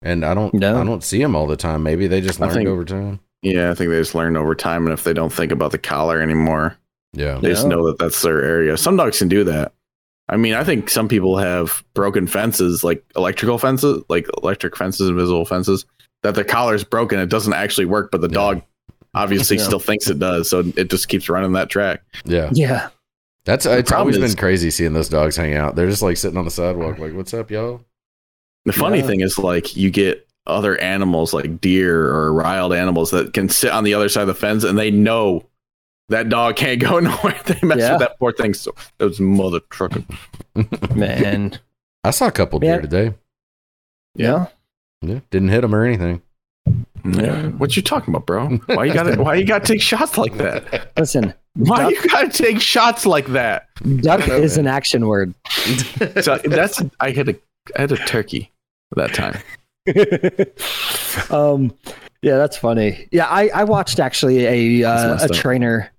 and 0.00 0.24
I 0.24 0.32
don't 0.32 0.54
No. 0.54 0.80
I 0.80 0.84
don't 0.84 1.04
see 1.04 1.18
them 1.18 1.36
all 1.36 1.46
the 1.46 1.56
time. 1.56 1.82
Maybe 1.82 2.06
they 2.06 2.22
just 2.22 2.40
learned 2.40 2.54
think- 2.54 2.68
over 2.68 2.84
time. 2.84 3.20
Yeah, 3.42 3.72
I 3.72 3.74
think 3.74 3.90
they 3.90 3.98
just 3.98 4.14
learn 4.14 4.36
over 4.36 4.54
time, 4.54 4.86
and 4.86 4.92
if 4.92 5.02
they 5.02 5.12
don't 5.12 5.32
think 5.32 5.50
about 5.50 5.72
the 5.72 5.78
collar 5.78 6.22
anymore, 6.22 6.78
Yeah, 7.12 7.38
they 7.38 7.48
just 7.48 7.66
know 7.66 7.88
that 7.88 7.98
that's 7.98 8.22
their 8.22 8.40
area. 8.40 8.76
Some 8.76 8.96
dogs 8.96 9.18
can 9.18 9.26
do 9.26 9.42
that. 9.44 9.72
I 10.32 10.36
mean, 10.36 10.54
I 10.54 10.64
think 10.64 10.88
some 10.88 11.08
people 11.08 11.36
have 11.36 11.84
broken 11.94 12.26
fences, 12.26 12.82
like 12.82 13.04
electrical 13.16 13.58
fences, 13.58 14.02
like 14.08 14.26
electric 14.42 14.76
fences, 14.76 15.08
invisible 15.08 15.44
fences, 15.44 15.84
that 16.22 16.34
the 16.34 16.42
collar's 16.44 16.84
broken. 16.84 17.18
It 17.18 17.28
doesn't 17.28 17.52
actually 17.52 17.84
work, 17.84 18.10
but 18.10 18.20
the 18.22 18.28
Yeah. 18.28 18.34
dog 18.34 18.62
obviously 19.14 19.58
Yeah. 19.58 19.64
still 19.64 19.78
thinks 19.78 20.08
it 20.08 20.18
does, 20.18 20.48
so 20.48 20.64
it 20.76 20.88
just 20.90 21.08
keeps 21.08 21.28
running 21.28 21.52
that 21.52 21.68
track. 21.68 22.02
yeah. 22.24 22.48
yeah. 22.52 22.88
That's 23.44 23.64
The 23.64 23.78
it's 23.78 23.90
problem 23.90 24.14
always 24.14 24.16
is- 24.16 24.34
been 24.34 24.40
crazy 24.40 24.70
seeing 24.70 24.92
those 24.94 25.08
dogs 25.10 25.36
hang 25.36 25.54
out. 25.54 25.74
They're 25.76 25.90
just 25.90 26.00
like 26.02 26.16
sitting 26.16 26.38
on 26.38 26.44
the 26.44 26.50
sidewalk, 26.50 26.98
like, 26.98 27.12
"What's 27.12 27.34
up, 27.34 27.50
y'all?" 27.50 27.82
The 28.64 28.72
funny 28.72 28.98
Yeah. 28.98 29.06
thing 29.06 29.20
is, 29.20 29.36
like, 29.38 29.76
you 29.76 29.90
get 29.90 30.26
other 30.46 30.78
animals 30.78 31.34
like 31.34 31.60
deer 31.60 32.06
or 32.06 32.32
wild 32.34 32.72
animals 32.72 33.10
that 33.10 33.32
can 33.34 33.48
sit 33.48 33.70
on 33.72 33.84
the 33.84 33.94
other 33.94 34.08
side 34.08 34.22
of 34.22 34.28
the 34.28 34.34
fence, 34.34 34.64
and 34.64 34.78
they 34.78 34.90
know 34.92 35.44
that 36.12 36.28
dog 36.28 36.56
can't 36.56 36.80
go 36.80 36.98
nowhere. 37.00 37.38
They 37.44 37.58
mess 37.62 37.78
Yeah. 37.78 37.92
with 37.92 38.00
that 38.00 38.18
poor 38.18 38.32
thing. 38.32 38.54
So 38.54 38.74
those 38.98 39.20
mother 39.20 39.60
trucker. 39.70 40.04
Man. 40.94 41.58
I 42.04 42.10
saw 42.10 42.26
a 42.28 42.32
couple 42.32 42.58
deer 42.60 42.76
Yeah. 42.76 42.80
today. 42.80 43.14
yeah. 44.14 44.46
Yeah, 45.04 45.18
didn't 45.30 45.48
hit 45.48 45.62
them 45.62 45.74
or 45.74 45.84
anything. 45.84 46.22
Yeah. 47.04 47.48
What 47.48 47.74
you 47.76 47.82
talking 47.82 48.14
about, 48.14 48.24
bro? 48.26 48.48
Why 48.66 48.84
you 48.84 48.94
got 48.94 49.02
to 49.04 49.16
Why 49.20 49.34
you 49.34 49.44
got 49.44 49.64
to 49.64 49.72
take 49.72 49.82
shots 49.82 50.16
like 50.16 50.36
that? 50.36 50.92
Listen, 50.96 51.34
Why 51.54 51.82
duck, 51.82 51.90
you 51.90 52.08
got 52.08 52.30
to 52.32 52.42
take 52.42 52.60
shots 52.60 53.04
like 53.04 53.26
that? 53.28 53.66
duck 54.00 54.26
know, 54.28 54.36
is 54.36 54.58
an 54.58 54.68
action 54.68 55.08
word. 55.08 55.34
So 56.20 56.38
that's 56.44 56.80
I 57.00 57.10
had 57.10 57.30
a 57.30 57.34
I 57.76 57.80
had 57.80 57.90
a 57.92 57.96
turkey 57.96 58.52
that 58.94 59.12
time. 59.12 59.40
um, 61.30 61.74
yeah, 62.22 62.36
that's 62.36 62.56
funny. 62.56 63.08
Yeah, 63.10 63.26
I, 63.26 63.48
I 63.48 63.64
watched 63.64 63.98
actually 63.98 64.46
a 64.46 64.88
uh, 64.88 65.18
a 65.24 65.28
trainer. 65.28 65.90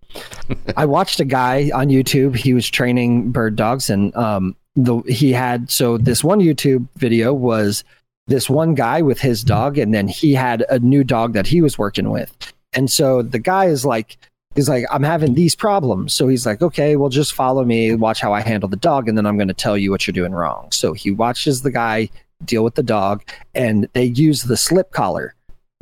I 0.77 0.85
watched 0.85 1.19
a 1.19 1.26
guy 1.26 1.72
on 1.73 1.88
YouTube. 1.88 2.35
He 2.35 2.53
was 2.53 2.69
training 2.69 3.31
bird 3.31 3.56
dogs, 3.56 3.90
and 3.90 4.15
um, 4.15 4.56
the 4.76 4.98
he 5.07 5.31
had 5.31 5.69
so 5.69 5.98
this 5.98 6.23
one 6.23 6.40
YouTube 6.40 6.88
video 6.98 7.34
was 7.34 7.84
this 8.27 8.49
one 8.49 8.76
guy 8.76 9.02
with 9.02 9.19
his 9.19 9.44
dog, 9.44 9.77
and 9.77 9.94
then 9.94 10.07
he 10.07 10.34
had 10.34 10.65
a 10.69 10.80
new 10.80 11.03
dog 11.03 11.34
that 11.34 11.48
he 11.48 11.61
was 11.61 11.77
working 11.77 12.10
with, 12.10 12.31
and 12.73 12.91
so 12.91 13.22
the 13.22 13.40
guy 13.40 13.65
is 13.65 13.85
like. 13.85 14.18
He's 14.56 14.69
like, 14.69 14.85
I'm 14.91 15.02
having 15.02 15.34
these 15.34 15.56
problems. 15.56 16.14
So 16.14 16.27
he's 16.27 16.45
like, 16.45 16.61
okay, 16.61 16.95
well, 16.95 17.10
just 17.10 17.34
follow 17.34 17.65
me, 17.65 17.95
watch 17.95 18.22
how 18.22 18.34
I 18.34 18.41
handle 18.41 18.69
the 18.69 18.76
dog, 18.76 19.10
and 19.10 19.18
then 19.18 19.26
I'm 19.26 19.35
going 19.35 19.48
to 19.48 19.53
tell 19.56 19.76
you 19.76 19.90
what 19.90 20.06
you're 20.06 20.14
doing 20.14 20.31
wrong. 20.31 20.72
So 20.72 20.94
he 20.94 21.10
watches 21.10 21.64
the 21.64 21.72
guy 21.72 22.07
deal 22.45 22.64
with 22.64 22.76
the 22.76 22.84
dog, 22.84 23.23
and 23.56 23.90
they 23.94 24.03
use 24.03 24.44
the 24.44 24.56
slip 24.56 24.91
collar, 24.91 25.34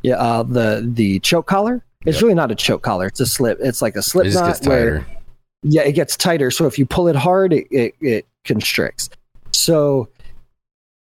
yeah, 0.04 0.16
uh, 0.16 0.44
the 0.44 0.90
the 0.90 1.20
choke 1.20 1.48
collar. 1.48 1.84
It's 2.06 2.18
yep. 2.18 2.24
really 2.24 2.36
not 2.36 2.52
a 2.52 2.56
choke 2.56 2.82
collar; 2.82 3.08
it's 3.08 3.20
a 3.20 3.26
slip. 3.26 3.60
It's 3.62 3.82
like 3.82 3.96
a 3.96 4.02
slip 4.02 4.28
it 4.28 4.34
knot 4.34 4.66
where, 4.66 5.06
yeah, 5.64 5.84
it 5.84 5.94
gets 5.94 6.16
tighter. 6.18 6.52
So 6.52 6.66
if 6.66 6.80
you 6.80 6.86
pull 6.86 7.08
it 7.08 7.16
hard, 7.16 7.54
it, 7.54 7.68
it, 7.72 7.96
it 8.02 8.28
constricts. 8.44 9.10
So 9.52 10.10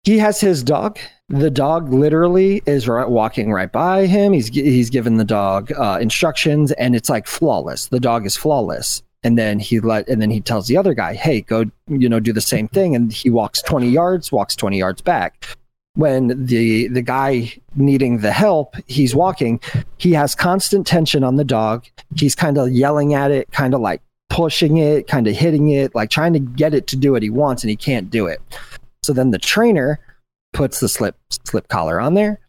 he 0.05 0.19
has 0.19 0.41
his 0.41 0.63
dog. 0.63 0.99
The 1.29 1.51
dog 1.51 1.93
literally 1.93 2.63
is 2.67 2.89
walking 2.89 3.53
right 3.53 3.71
by 3.71 4.07
him. 4.07 4.33
He's 4.33 4.49
he's 4.49 4.91
given 4.91 5.17
the 5.17 5.25
dog 5.25 5.73
uh, 5.73 5.99
instructions, 6.01 6.73
and 6.73 6.97
it's 6.97 7.09
like 7.09 7.27
flawless. 7.27 7.87
The 7.87 8.01
dog 8.01 8.27
is 8.27 8.37
flawless 8.37 9.03
and 9.23 9.39
then 9.39 9.59
he 9.59 9.81
let 9.81 10.09
and 10.09 10.21
then 10.21 10.31
he 10.31 10.41
tells 10.41 10.67
the 10.67 10.77
other 10.77 10.95
guy 10.95 11.15
hey 11.15 11.41
go 11.43 11.65
you 11.89 12.09
know 12.09 12.21
do 12.21 12.33
the 12.33 12.41
same 12.41 12.69
thing 12.69 12.95
and 12.95 13.13
he 13.13 13.31
walks 13.31 13.63
20 13.63 13.89
yards 13.89 14.33
walks 14.33 14.57
20 14.57 14.79
yards 14.79 15.01
back 15.01 15.57
when 15.95 16.47
the 16.47 16.89
the 16.89 17.03
guy 17.03 17.53
needing 17.77 18.19
the 18.19 18.33
help 18.33 18.75
he's 18.87 19.15
walking 19.15 19.61
he 19.99 20.13
has 20.13 20.35
constant 20.35 20.87
tension 20.87 21.23
on 21.23 21.37
the 21.37 21.45
dog 21.45 21.85
he's 22.17 22.35
kind 22.35 22.57
of 22.57 22.71
yelling 22.71 23.15
at 23.15 23.31
it 23.31 23.51
kind 23.53 23.75
of 23.75 23.81
like 23.81 24.01
pushing 24.31 24.79
it 24.79 25.07
kind 25.07 25.27
of 25.27 25.37
hitting 25.37 25.69
it 25.69 25.95
like 25.95 26.09
trying 26.09 26.33
to 26.33 26.39
get 26.39 26.73
it 26.73 26.87
to 26.87 26.97
do 26.97 27.13
what 27.13 27.23
he 27.23 27.29
wants 27.29 27.63
and 27.63 27.71
he 27.71 27.77
can't 27.77 28.11
do 28.11 28.27
it 28.27 28.41
so 29.03 29.13
then 29.13 29.31
the 29.31 29.39
trainer 29.39 30.01
puts 30.55 30.81
the 30.81 30.89
slip 30.89 31.17
slip 31.45 31.69
collar 31.69 32.01
on 32.01 32.15
there 32.15 32.41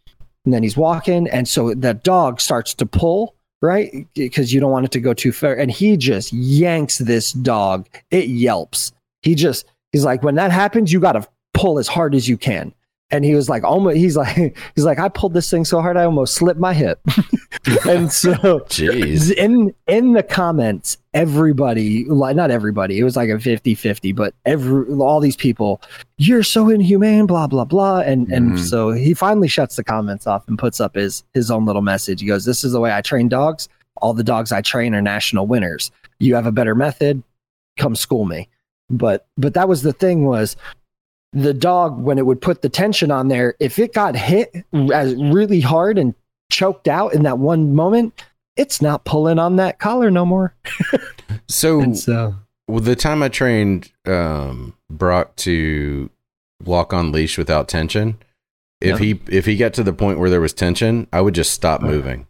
and 0.46 0.54
then 0.54 0.62
he's 0.62 0.76
walking 0.76 1.28
and 1.28 1.46
so 1.46 1.74
that 1.74 2.02
dog 2.02 2.40
starts 2.40 2.72
to 2.72 2.86
pull 2.86 3.34
right? 3.64 4.06
Because 4.12 4.52
you 4.52 4.60
don't 4.60 4.70
want 4.70 4.84
it 4.84 4.92
to 4.92 5.00
go 5.00 5.14
too 5.14 5.32
far. 5.32 5.54
And 5.54 5.70
he 5.70 5.96
just 5.96 6.34
yanks 6.34 6.98
this 6.98 7.32
dog. 7.32 7.88
It 8.10 8.28
yelps. 8.28 8.92
He 9.22 9.34
just, 9.34 9.64
he's 9.90 10.04
like, 10.04 10.22
when 10.22 10.34
that 10.34 10.52
happens, 10.52 10.92
you 10.92 11.00
got 11.00 11.12
to 11.12 11.26
pull 11.54 11.78
as 11.78 11.88
hard 11.88 12.14
as 12.14 12.28
you 12.28 12.36
can 12.36 12.74
and 13.10 13.24
he 13.24 13.34
was 13.34 13.48
like 13.48 13.62
almost 13.64 13.96
he's 13.96 14.16
like 14.16 14.56
he's 14.74 14.84
like 14.84 14.98
i 14.98 15.08
pulled 15.08 15.34
this 15.34 15.50
thing 15.50 15.64
so 15.64 15.80
hard 15.80 15.96
i 15.96 16.04
almost 16.04 16.34
slipped 16.34 16.60
my 16.60 16.72
hip 16.72 17.00
and 17.88 18.12
so 18.12 18.32
Jeez. 18.68 19.32
in 19.32 19.74
in 19.86 20.12
the 20.12 20.22
comments 20.22 20.98
everybody 21.12 22.04
like 22.06 22.34
not 22.34 22.50
everybody 22.50 22.98
it 22.98 23.04
was 23.04 23.16
like 23.16 23.28
a 23.28 23.34
50-50 23.34 24.14
but 24.14 24.34
every 24.44 24.86
all 24.94 25.20
these 25.20 25.36
people 25.36 25.80
you're 26.18 26.42
so 26.42 26.68
inhumane 26.68 27.26
blah 27.26 27.46
blah 27.46 27.64
blah 27.64 28.00
and 28.00 28.28
mm. 28.28 28.36
and 28.36 28.52
mm-hmm. 28.52 28.64
so 28.64 28.90
he 28.90 29.14
finally 29.14 29.48
shuts 29.48 29.76
the 29.76 29.84
comments 29.84 30.26
off 30.26 30.46
and 30.48 30.58
puts 30.58 30.80
up 30.80 30.94
his 30.94 31.24
his 31.34 31.50
own 31.50 31.64
little 31.64 31.82
message 31.82 32.20
he 32.20 32.26
goes 32.26 32.44
this 32.44 32.64
is 32.64 32.72
the 32.72 32.80
way 32.80 32.92
i 32.92 33.00
train 33.00 33.28
dogs 33.28 33.68
all 33.98 34.12
the 34.12 34.24
dogs 34.24 34.50
i 34.50 34.60
train 34.60 34.94
are 34.94 35.02
national 35.02 35.46
winners 35.46 35.90
you 36.18 36.34
have 36.34 36.46
a 36.46 36.52
better 36.52 36.74
method 36.74 37.22
come 37.76 37.94
school 37.94 38.24
me 38.24 38.48
but 38.90 39.26
but 39.36 39.54
that 39.54 39.68
was 39.68 39.82
the 39.82 39.92
thing 39.92 40.24
was 40.24 40.56
the 41.34 41.52
dog 41.52 41.98
when 41.98 42.16
it 42.16 42.24
would 42.24 42.40
put 42.40 42.62
the 42.62 42.68
tension 42.68 43.10
on 43.10 43.28
there 43.28 43.54
if 43.58 43.78
it 43.78 43.92
got 43.92 44.16
hit 44.16 44.64
as 44.92 45.14
really 45.16 45.60
hard 45.60 45.98
and 45.98 46.14
choked 46.50 46.86
out 46.86 47.12
in 47.12 47.24
that 47.24 47.38
one 47.38 47.74
moment 47.74 48.24
it's 48.56 48.80
not 48.80 49.04
pulling 49.04 49.38
on 49.38 49.56
that 49.56 49.78
collar 49.78 50.10
no 50.10 50.24
more 50.24 50.54
so, 51.48 51.92
so 51.92 52.34
well, 52.68 52.80
the 52.80 52.94
time 52.94 53.22
i 53.22 53.28
trained 53.28 53.90
um, 54.06 54.74
brock 54.88 55.34
to 55.34 56.08
walk 56.64 56.92
on 56.92 57.10
leash 57.10 57.36
without 57.36 57.68
tension 57.68 58.16
if 58.80 59.00
yeah. 59.00 59.06
he 59.06 59.20
if 59.28 59.44
he 59.44 59.56
got 59.56 59.74
to 59.74 59.82
the 59.82 59.92
point 59.92 60.18
where 60.18 60.30
there 60.30 60.40
was 60.40 60.52
tension 60.52 61.06
i 61.12 61.20
would 61.20 61.34
just 61.34 61.52
stop 61.52 61.82
moving 61.82 62.26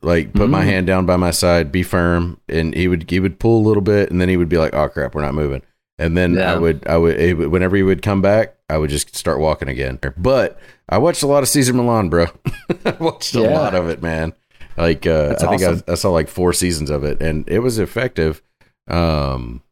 like 0.00 0.32
put 0.32 0.42
mm-hmm. 0.42 0.52
my 0.52 0.64
hand 0.64 0.86
down 0.86 1.04
by 1.04 1.16
my 1.16 1.30
side 1.30 1.70
be 1.70 1.82
firm 1.82 2.40
and 2.48 2.74
he 2.74 2.88
would 2.88 3.08
he 3.10 3.20
would 3.20 3.38
pull 3.38 3.58
a 3.58 3.66
little 3.66 3.82
bit 3.82 4.10
and 4.10 4.20
then 4.20 4.28
he 4.28 4.38
would 4.38 4.48
be 4.48 4.56
like 4.56 4.72
oh 4.72 4.88
crap 4.88 5.14
we're 5.14 5.22
not 5.22 5.34
moving 5.34 5.62
and 5.98 6.16
then 6.16 6.34
yeah. 6.34 6.54
I 6.54 6.58
would 6.58 6.86
I 6.86 6.96
would 6.96 7.48
whenever 7.48 7.76
he 7.76 7.82
would 7.82 8.02
come 8.02 8.22
back, 8.22 8.56
I 8.68 8.78
would 8.78 8.90
just 8.90 9.14
start 9.16 9.40
walking 9.40 9.68
again. 9.68 9.98
But 10.16 10.58
I 10.88 10.98
watched 10.98 11.22
a 11.22 11.26
lot 11.26 11.42
of 11.42 11.48
Cesar 11.48 11.72
Millan, 11.72 12.08
bro. 12.08 12.26
I 12.84 12.96
watched 12.98 13.34
a 13.34 13.42
lot 13.42 13.74
of 13.74 13.88
it, 13.88 14.02
man. 14.02 14.32
Like 14.76 15.06
uh, 15.06 15.36
I 15.38 15.56
think 15.56 15.62
I, 15.62 15.92
I, 15.92 15.94
saw 15.96 16.10
like 16.10 16.28
four 16.28 16.52
seasons 16.52 16.88
of 16.88 17.04
it, 17.04 17.22
and 17.22 17.46
it 17.48 17.58
was 17.58 17.78
effective. 17.78 18.42
Um, 18.88 19.62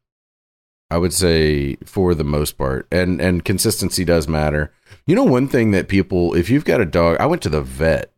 I 0.90 0.98
would 0.98 1.12
say 1.12 1.76
for 1.84 2.14
the 2.14 2.24
most 2.24 2.58
part, 2.58 2.86
and 2.92 3.20
and 3.20 3.44
consistency 3.44 4.04
does 4.04 4.28
matter. 4.28 4.72
You 5.06 5.16
know, 5.16 5.24
one 5.24 5.48
thing 5.48 5.70
that 5.70 5.88
people, 5.88 6.34
if 6.34 6.50
you've 6.50 6.64
got 6.64 6.80
a 6.80 6.86
dog, 6.86 7.16
I 7.18 7.26
went 7.26 7.42
to 7.42 7.48
the 7.48 7.62
vet, 7.62 8.12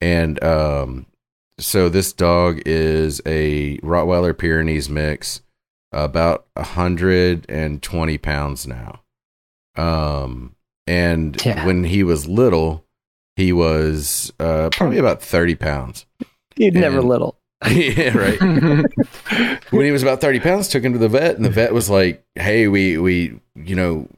and 0.00 0.42
um, 0.42 1.06
so 1.58 1.88
this 1.88 2.12
dog 2.12 2.60
is 2.66 3.20
a 3.24 3.78
Rottweiler 3.78 4.36
Pyrenees 4.36 4.90
mix 4.90 5.42
about 6.04 6.46
120 6.54 8.18
pounds 8.18 8.66
now. 8.66 9.02
Um, 9.76 10.54
and 10.86 11.42
yeah. 11.44 11.66
when 11.66 11.84
he 11.84 12.02
was 12.02 12.28
little, 12.28 12.84
he 13.36 13.52
was 13.52 14.32
uh, 14.38 14.70
probably 14.72 14.98
about 14.98 15.22
30 15.22 15.54
pounds. 15.56 16.06
He's 16.54 16.72
never 16.72 17.02
little. 17.02 17.38
yeah, 17.70 18.16
right. 18.16 18.40
when 19.70 19.84
he 19.84 19.90
was 19.90 20.02
about 20.02 20.20
30 20.20 20.40
pounds, 20.40 20.68
took 20.68 20.82
him 20.82 20.92
to 20.92 20.98
the 20.98 21.08
vet, 21.08 21.36
and 21.36 21.44
the 21.44 21.50
vet 21.50 21.72
was 21.72 21.88
like, 21.90 22.24
Hey, 22.34 22.68
we, 22.68 22.98
we, 22.98 23.40
you 23.54 23.74
know, 23.74 24.08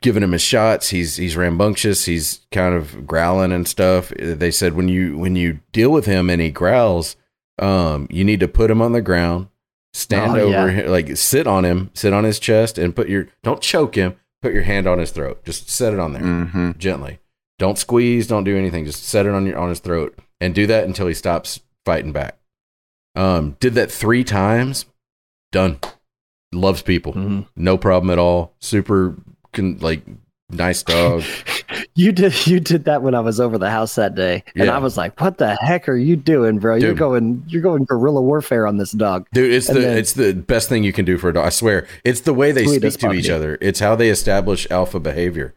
giving 0.00 0.22
him 0.22 0.32
his 0.32 0.42
shots. 0.42 0.90
He's, 0.90 1.16
he's 1.16 1.36
rambunctious. 1.36 2.04
He's 2.04 2.40
kind 2.52 2.74
of 2.74 3.06
growling 3.06 3.52
and 3.52 3.66
stuff. 3.66 4.10
They 4.18 4.50
said, 4.50 4.74
when 4.74 4.88
you, 4.88 5.18
when 5.18 5.34
you 5.36 5.60
deal 5.72 5.90
with 5.90 6.06
him 6.06 6.30
and 6.30 6.40
he 6.40 6.50
growls, 6.50 7.16
um, 7.58 8.06
you 8.10 8.24
need 8.24 8.40
to 8.40 8.48
put 8.48 8.70
him 8.70 8.80
on 8.80 8.92
the 8.92 9.02
ground, 9.02 9.48
stand 9.92 10.36
oh, 10.36 10.40
over 10.40 10.70
yeah. 10.70 10.82
him, 10.82 10.90
like 10.90 11.16
sit 11.16 11.46
on 11.46 11.64
him, 11.64 11.90
sit 11.94 12.12
on 12.12 12.24
his 12.24 12.38
chest, 12.38 12.78
and 12.78 12.94
put 12.94 13.08
your 13.08 13.28
don't 13.42 13.60
choke 13.60 13.94
him. 13.94 14.16
Put 14.40 14.52
your 14.52 14.62
hand 14.62 14.86
on 14.86 14.98
his 14.98 15.10
throat. 15.10 15.44
Just 15.44 15.68
set 15.68 15.92
it 15.92 15.98
on 15.98 16.12
there 16.12 16.22
mm-hmm. 16.22 16.70
gently. 16.78 17.18
Don't 17.58 17.76
squeeze. 17.76 18.28
Don't 18.28 18.44
do 18.44 18.56
anything. 18.56 18.84
Just 18.84 19.04
set 19.04 19.26
it 19.26 19.32
on 19.32 19.46
your 19.46 19.58
on 19.58 19.68
his 19.68 19.80
throat 19.80 20.16
and 20.40 20.54
do 20.54 20.66
that 20.68 20.84
until 20.84 21.08
he 21.08 21.14
stops 21.14 21.60
fighting 21.84 22.12
back. 22.12 22.38
Um, 23.14 23.56
did 23.58 23.74
that 23.74 23.90
three 23.90 24.22
times. 24.22 24.86
Done. 25.50 25.80
Loves 26.52 26.82
people. 26.82 27.14
Mm-hmm. 27.14 27.40
No 27.56 27.76
problem 27.76 28.10
at 28.10 28.18
all. 28.18 28.54
Super, 28.60 29.16
can, 29.52 29.78
like 29.78 30.02
nice 30.50 30.82
dog. 30.82 31.24
you 31.98 32.12
did 32.12 32.46
you 32.46 32.60
did 32.60 32.84
that 32.84 33.02
when 33.02 33.14
I 33.14 33.20
was 33.20 33.40
over 33.40 33.58
the 33.58 33.70
house 33.70 33.96
that 33.96 34.14
day, 34.14 34.44
and 34.54 34.66
yeah. 34.66 34.76
I 34.76 34.78
was 34.78 34.96
like, 34.96 35.20
"What 35.20 35.38
the 35.38 35.56
heck 35.56 35.88
are 35.88 35.96
you 35.96 36.16
doing, 36.16 36.58
bro? 36.58 36.76
Dude. 36.76 36.84
You're 36.84 36.94
going 36.94 37.44
you're 37.48 37.62
going 37.62 37.84
guerrilla 37.84 38.22
warfare 38.22 38.66
on 38.66 38.76
this 38.76 38.92
dog, 38.92 39.26
dude. 39.32 39.52
It's 39.52 39.68
and 39.68 39.76
the 39.76 39.80
then, 39.82 39.98
it's 39.98 40.12
the 40.12 40.32
best 40.32 40.68
thing 40.68 40.84
you 40.84 40.92
can 40.92 41.04
do 41.04 41.18
for 41.18 41.30
a 41.30 41.34
dog. 41.34 41.46
I 41.46 41.50
swear, 41.50 41.86
it's 42.04 42.20
the 42.20 42.32
way 42.32 42.52
they 42.52 42.66
speak 42.66 42.98
to 43.00 43.12
each 43.12 43.28
other. 43.28 43.58
It's 43.60 43.80
how 43.80 43.96
they 43.96 44.10
establish 44.10 44.66
alpha 44.70 45.00
behavior. 45.00 45.54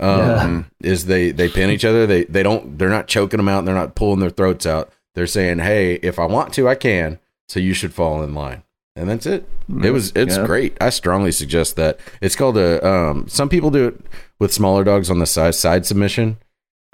Um, 0.00 0.70
yeah. 0.80 0.90
is 0.90 1.06
they 1.06 1.30
they 1.30 1.48
pin 1.48 1.70
each 1.70 1.84
other. 1.84 2.06
They 2.06 2.24
they 2.24 2.42
don't 2.42 2.76
they're 2.76 2.88
not 2.88 3.06
choking 3.06 3.38
them 3.38 3.48
out. 3.48 3.60
and 3.60 3.68
They're 3.68 3.74
not 3.74 3.94
pulling 3.94 4.18
their 4.18 4.30
throats 4.30 4.66
out. 4.66 4.92
They're 5.14 5.28
saying, 5.28 5.60
"Hey, 5.60 5.94
if 5.94 6.18
I 6.18 6.26
want 6.26 6.52
to, 6.54 6.68
I 6.68 6.74
can." 6.74 7.20
So 7.48 7.60
you 7.60 7.74
should 7.74 7.94
fall 7.94 8.22
in 8.22 8.34
line 8.34 8.64
and 8.96 9.08
that's 9.08 9.26
it. 9.26 9.48
It 9.82 9.90
was 9.90 10.12
it's 10.14 10.36
yeah. 10.36 10.46
great. 10.46 10.76
I 10.80 10.90
strongly 10.90 11.32
suggest 11.32 11.76
that. 11.76 11.98
It's 12.20 12.36
called 12.36 12.56
a 12.56 12.86
um 12.86 13.26
some 13.28 13.48
people 13.48 13.70
do 13.70 13.88
it 13.88 14.00
with 14.38 14.52
smaller 14.52 14.84
dogs 14.84 15.10
on 15.10 15.18
the 15.18 15.26
side 15.26 15.54
side 15.54 15.86
submission. 15.86 16.38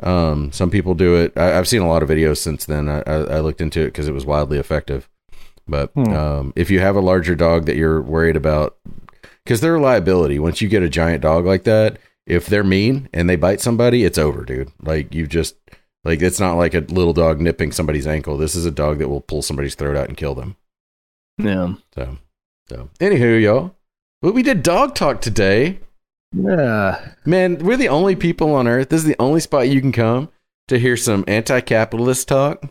Um 0.02 0.52
some 0.52 0.70
people 0.70 0.94
do 0.94 1.16
it. 1.16 1.36
I, 1.36 1.46
have 1.46 1.68
seen 1.68 1.82
a 1.82 1.88
lot 1.88 2.02
of 2.02 2.08
videos 2.08 2.38
since 2.38 2.64
then. 2.64 2.88
I, 2.88 3.02
I, 3.06 3.14
I 3.14 3.40
looked 3.40 3.60
into 3.60 3.80
it 3.80 3.86
because 3.86 4.08
it 4.08 4.14
was 4.14 4.26
wildly 4.26 4.58
effective. 4.58 5.08
But 5.68 5.90
hmm. 5.92 6.12
um 6.12 6.52
if 6.56 6.70
you 6.70 6.80
have 6.80 6.96
a 6.96 7.00
larger 7.00 7.34
dog 7.34 7.66
that 7.66 7.76
you're 7.76 8.00
worried 8.00 8.36
about 8.36 8.76
because 9.44 9.60
they're 9.60 9.76
a 9.76 9.80
liability. 9.80 10.38
Once 10.38 10.60
you 10.60 10.68
get 10.68 10.82
a 10.82 10.88
giant 10.88 11.22
dog 11.22 11.44
like 11.44 11.64
that, 11.64 11.98
if 12.26 12.46
they're 12.46 12.64
mean 12.64 13.08
and 13.12 13.28
they 13.28 13.36
bite 13.36 13.60
somebody, 13.60 14.04
it's 14.04 14.18
over, 14.18 14.44
dude. 14.44 14.70
Like 14.82 15.14
you 15.14 15.26
just 15.26 15.56
like 16.04 16.22
it's 16.22 16.40
not 16.40 16.54
like 16.54 16.74
a 16.74 16.80
little 16.80 17.12
dog 17.12 17.40
nipping 17.40 17.72
somebody's 17.72 18.06
ankle. 18.06 18.36
This 18.36 18.54
is 18.54 18.64
a 18.64 18.70
dog 18.70 18.98
that 18.98 19.08
will 19.08 19.20
pull 19.20 19.42
somebody's 19.42 19.74
throat 19.74 19.96
out 19.96 20.08
and 20.08 20.16
kill 20.16 20.34
them. 20.34 20.56
Yeah. 21.38 21.74
So, 21.94 22.18
so 22.68 22.90
anywho, 23.00 23.42
y'all, 23.42 23.74
well, 24.22 24.32
we 24.32 24.42
did 24.42 24.62
dog 24.62 24.94
talk 24.94 25.20
today. 25.20 25.80
Yeah. 26.32 27.12
Man, 27.24 27.58
we're 27.58 27.76
the 27.76 27.88
only 27.88 28.14
people 28.16 28.54
on 28.54 28.68
earth. 28.68 28.88
This 28.90 29.00
is 29.02 29.06
the 29.06 29.16
only 29.18 29.40
spot 29.40 29.68
you 29.68 29.80
can 29.80 29.92
come 29.92 30.28
to 30.68 30.78
hear 30.78 30.96
some 30.96 31.24
anti-capitalist 31.26 32.28
talk, 32.28 32.62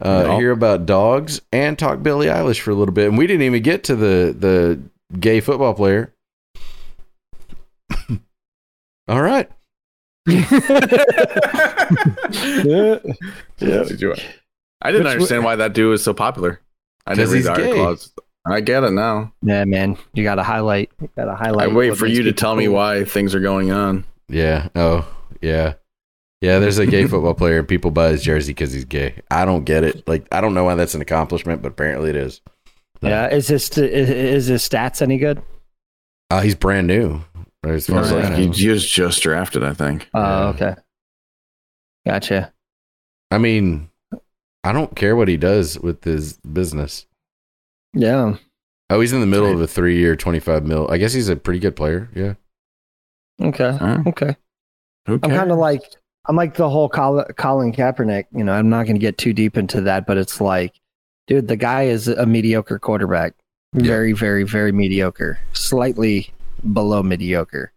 uh, 0.00 0.22
no. 0.22 0.38
hear 0.38 0.50
about 0.52 0.86
dogs, 0.86 1.42
and 1.52 1.78
talk 1.78 2.02
Billie 2.02 2.28
Eilish 2.28 2.60
for 2.60 2.70
a 2.70 2.74
little 2.74 2.94
bit. 2.94 3.08
And 3.08 3.18
we 3.18 3.26
didn't 3.26 3.42
even 3.42 3.62
get 3.62 3.84
to 3.84 3.96
the 3.96 4.34
the 4.38 4.80
gay 5.18 5.40
football 5.40 5.74
player. 5.74 6.14
All 9.08 9.22
right. 9.22 9.50
yeah. 10.26 10.42
Yeah. 13.58 13.84
I 14.80 14.92
didn't 14.92 15.04
Which- 15.06 15.12
understand 15.12 15.44
why 15.44 15.56
that 15.56 15.72
dude 15.74 15.90
was 15.90 16.02
so 16.04 16.14
popular. 16.14 16.60
I 17.06 17.14
'Cause 17.14 17.30
didn't 17.30 17.32
read 17.32 17.36
he's 17.38 17.46
the 17.46 17.54
gay. 17.54 17.96
Article. 18.50 18.52
I 18.52 18.54
was- 18.54 18.56
I 18.56 18.60
get 18.60 18.84
it 18.84 18.90
now. 18.92 19.32
Yeah, 19.42 19.64
man, 19.64 19.96
you 20.14 20.24
got 20.24 20.36
to 20.36 20.42
highlight. 20.42 20.90
You 21.00 21.08
got 21.16 21.24
to 21.24 21.58
I 21.60 21.66
wait 21.68 21.96
for 21.96 22.06
you 22.06 22.18
to 22.18 22.22
people 22.30 22.38
tell 22.38 22.56
me 22.56 22.68
why 22.68 23.04
things 23.04 23.34
are 23.34 23.40
going 23.40 23.70
on. 23.70 24.04
Yeah. 24.28 24.68
Oh, 24.74 25.06
yeah. 25.40 25.74
Yeah, 26.40 26.58
there's 26.60 26.78
a 26.78 26.86
gay 26.86 27.06
football 27.08 27.34
player 27.34 27.58
and 27.60 27.68
people 27.68 27.90
buy 27.90 28.10
his 28.10 28.22
jersey 28.22 28.52
because 28.52 28.72
he's 28.72 28.84
gay. 28.84 29.22
I 29.30 29.44
don't 29.44 29.64
get 29.64 29.82
it. 29.84 30.06
Like, 30.06 30.26
I 30.30 30.40
don't 30.40 30.54
know 30.54 30.64
why 30.64 30.74
that's 30.76 30.94
an 30.94 31.00
accomplishment, 31.00 31.62
but 31.62 31.72
apparently 31.72 32.10
it 32.10 32.16
is. 32.16 32.40
Yeah, 33.00 33.28
is 33.28 33.46
this 33.48 33.70
is, 33.78 34.10
is 34.10 34.46
his 34.46 34.68
stats 34.68 35.02
any 35.02 35.18
good? 35.18 35.42
Uh, 36.30 36.40
he's 36.40 36.54
brand 36.54 36.86
new. 36.86 37.22
As 37.64 37.86
far 37.86 38.00
as 38.00 38.12
Like, 38.12 38.34
he 38.34 38.48
he 38.50 38.68
was 38.68 38.88
just 38.88 39.20
drafted, 39.22 39.64
I 39.64 39.72
think. 39.74 40.08
Oh, 40.14 40.20
Yeah. 40.20 40.48
okay. 40.50 40.74
Gotcha. 42.06 42.52
I 43.30 43.38
mean, 43.38 43.90
I 44.64 44.72
don't 44.72 44.94
care 44.94 45.16
what 45.16 45.28
he 45.28 45.36
does 45.36 45.78
with 45.78 46.04
his 46.04 46.34
business. 46.38 47.06
Yeah. 47.92 48.36
Oh, 48.90 49.00
he's 49.00 49.12
in 49.12 49.20
the 49.20 49.26
middle 49.26 49.50
of 49.50 49.60
a 49.60 49.66
three 49.66 49.98
year, 49.98 50.16
25 50.16 50.66
mil. 50.66 50.88
I 50.90 50.98
guess 50.98 51.12
he's 51.12 51.28
a 51.28 51.36
pretty 51.36 51.60
good 51.60 51.76
player. 51.76 52.08
Yeah. 52.14 52.34
Okay. 53.40 53.78
Okay. 54.06 54.36
Who 55.06 55.14
I'm 55.22 55.30
kind 55.30 55.50
of 55.50 55.58
like 55.58 55.82
I'm 56.26 56.36
like 56.36 56.54
the 56.54 56.68
whole 56.68 56.88
Colin 56.88 57.72
Kaepernick. 57.72 58.26
You 58.32 58.44
know, 58.44 58.52
I'm 58.52 58.68
not 58.68 58.84
going 58.84 58.96
to 58.96 59.00
get 59.00 59.16
too 59.16 59.32
deep 59.32 59.56
into 59.56 59.80
that, 59.82 60.06
but 60.06 60.18
it's 60.18 60.40
like, 60.40 60.74
dude, 61.26 61.48
the 61.48 61.56
guy 61.56 61.84
is 61.84 62.08
a 62.08 62.26
mediocre 62.26 62.78
quarterback. 62.78 63.34
Yeah. 63.72 63.82
Very, 63.82 64.12
very, 64.12 64.44
very 64.44 64.72
mediocre. 64.72 65.38
Slightly 65.52 66.32
below 66.72 67.02
mediocre. 67.02 67.72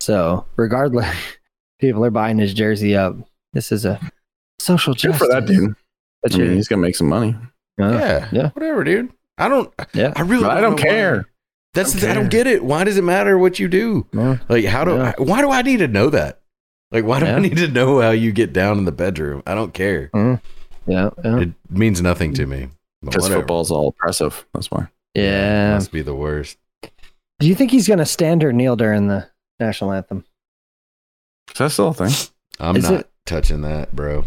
So, 0.00 0.44
regardless, 0.56 1.14
people 1.78 2.04
are 2.04 2.10
buying 2.10 2.38
his 2.38 2.52
jersey 2.52 2.94
up. 2.94 3.16
This 3.54 3.72
is 3.72 3.84
a 3.84 4.00
social 4.58 4.94
Good 4.94 5.16
for 5.16 5.28
that 5.28 5.46
dude. 5.46 5.74
I 6.26 6.36
mean, 6.36 6.54
he's 6.54 6.68
gonna 6.68 6.82
make 6.82 6.96
some 6.96 7.08
money. 7.08 7.36
uh, 7.80 7.90
yeah. 7.92 8.28
yeah. 8.32 8.48
Whatever, 8.50 8.84
dude. 8.84 9.12
I 9.38 9.48
don't, 9.48 9.72
Yeah. 9.92 10.12
I 10.16 10.22
really 10.22 10.44
I 10.46 10.60
don't 10.60 10.70
know 10.70 10.76
why. 10.76 10.82
care. 10.82 11.28
That's, 11.74 11.92
Don't 11.92 12.10
I 12.10 12.14
don't 12.14 12.30
get 12.30 12.46
it. 12.46 12.62
Why 12.64 12.84
does 12.84 12.96
it 12.96 13.02
matter 13.02 13.36
what 13.36 13.58
you 13.58 13.66
do? 13.66 14.06
Yeah. 14.12 14.38
Like, 14.48 14.64
how 14.64 14.84
do, 14.84 14.92
Yeah. 14.92 15.12
why 15.18 15.40
do 15.40 15.50
I 15.50 15.62
need 15.62 15.78
to 15.78 15.88
know 15.88 16.08
that? 16.10 16.40
Like, 16.92 17.04
why 17.04 17.18
do 17.18 17.26
I 17.26 17.40
need 17.40 17.56
to 17.56 17.66
know 17.66 18.00
how 18.00 18.10
you 18.10 18.30
get 18.30 18.52
down 18.52 18.78
in 18.78 18.84
the 18.84 18.92
bedroom? 18.92 19.42
I 19.44 19.54
don't 19.56 19.74
care. 19.74 20.08
Mm-hmm. 20.14 20.90
Yeah. 20.90 21.10
Yeah. 21.24 21.38
It 21.40 21.50
means 21.68 22.00
nothing 22.00 22.32
to 22.34 22.46
me. 22.46 22.68
Because 23.02 23.26
football's 23.28 23.72
all 23.72 23.88
oppressive. 23.88 24.46
That's 24.54 24.70
why. 24.70 24.86
Yeah. 25.14 25.74
Must 25.74 25.90
be 25.90 26.02
the 26.02 26.14
worst. 26.14 26.56
Do 27.40 27.48
you 27.48 27.56
think 27.56 27.72
he's 27.72 27.88
going 27.88 27.98
to 27.98 28.06
stand 28.06 28.44
or 28.44 28.52
kneel 28.52 28.76
during 28.76 29.08
the 29.08 29.28
national 29.58 29.92
anthem? 29.92 30.24
Is 31.50 31.58
that 31.58 31.70
still 31.72 31.88
a 31.88 31.94
thing? 31.94 32.12
I'm 32.60 32.76
Is 32.76 32.84
not 32.84 33.00
it- 33.00 33.10
touching 33.26 33.62
that, 33.62 33.94
bro. 33.96 34.24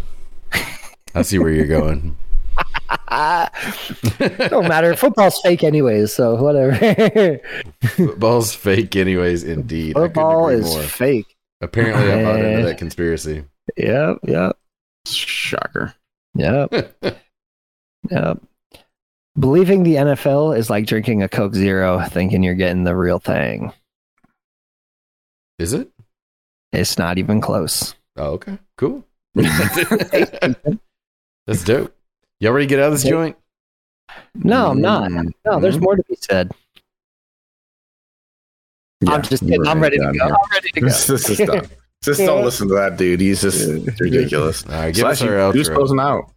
I 1.15 1.21
see 1.21 1.39
where 1.39 1.49
you're 1.51 1.65
going. 1.65 2.17
Don't 4.49 4.68
matter. 4.68 4.95
Football's 4.95 5.39
fake 5.41 5.64
anyways, 5.64 6.14
so 6.14 6.35
whatever. 6.41 7.39
Football's 7.81 8.53
fake, 8.55 8.95
anyways. 8.95 9.43
Indeed, 9.43 9.95
I 9.97 10.01
Football 10.01 10.49
is 10.49 10.65
more. 10.73 10.81
fake. 10.84 11.35
Apparently, 11.61 12.11
I 12.11 12.23
bought 12.23 12.39
into 12.43 12.65
that 12.68 12.77
conspiracy. 12.84 13.45
Yep, 13.76 14.19
yep, 14.23 14.57
Shocker. 15.07 15.93
yep, 16.35 16.72
yep. 18.09 18.41
Believing 19.39 19.84
the 19.84 19.95
NFL 19.95 20.57
is 20.57 20.69
like 20.69 20.85
drinking 20.88 21.22
a 21.23 21.30
Coke 21.30 21.53
Zero, 21.55 22.01
thinking 22.09 22.43
you're 22.43 22.53
getting 22.55 22.84
the 22.85 22.95
real 22.95 23.19
thing. 23.19 23.73
Is 25.59 25.73
it? 25.73 25.89
It's 26.72 26.97
not 26.97 27.18
even 27.18 27.41
close. 27.41 27.93
Oh, 28.18 28.31
okay, 28.34 28.57
cool. 28.77 29.03
That's 29.35 29.84
dope. 31.64 31.93
Y'all 32.39 32.53
ready 32.53 32.68
to 32.68 32.69
get 32.69 32.80
out 32.80 32.88
of 32.88 32.93
this 32.93 33.03
Yep. 33.05 33.11
joint? 33.11 33.38
No, 34.35 34.68
I'm 34.72 34.81
not. 34.81 35.09
Mm. 35.11 35.31
No, 35.45 35.59
there's 35.59 35.80
more 35.80 35.95
to 35.95 36.03
be 36.07 36.15
said. 36.19 36.51
Yeah, 39.01 39.11
I'm 39.14 39.22
just 39.22 39.43
kidding. 39.43 39.68
I'm 39.68 39.80
ready 39.80 39.97
to 39.97 40.03
go. 40.05 40.11
here. 40.11 40.23
I'm 40.23 40.51
ready 40.51 40.69
to 40.72 40.81
go. 40.81 40.88
This 41.07 41.09
is 41.30 41.38
dumb. 41.38 41.61
Just 42.03 42.19
don't 42.19 42.43
listen 42.45 42.68
to 42.68 42.76
that 42.76 42.97
dude. 42.97 43.19
He's 43.19 43.41
just 43.41 43.68
ridiculous. 43.99 44.64
All 44.65 44.72
right, 44.73 44.93
give 44.93 45.05
us 45.05 45.19
Slash, 45.19 45.30
our 45.30 45.51
who's 45.51 45.68
closing 45.68 45.99
out? 45.99 46.31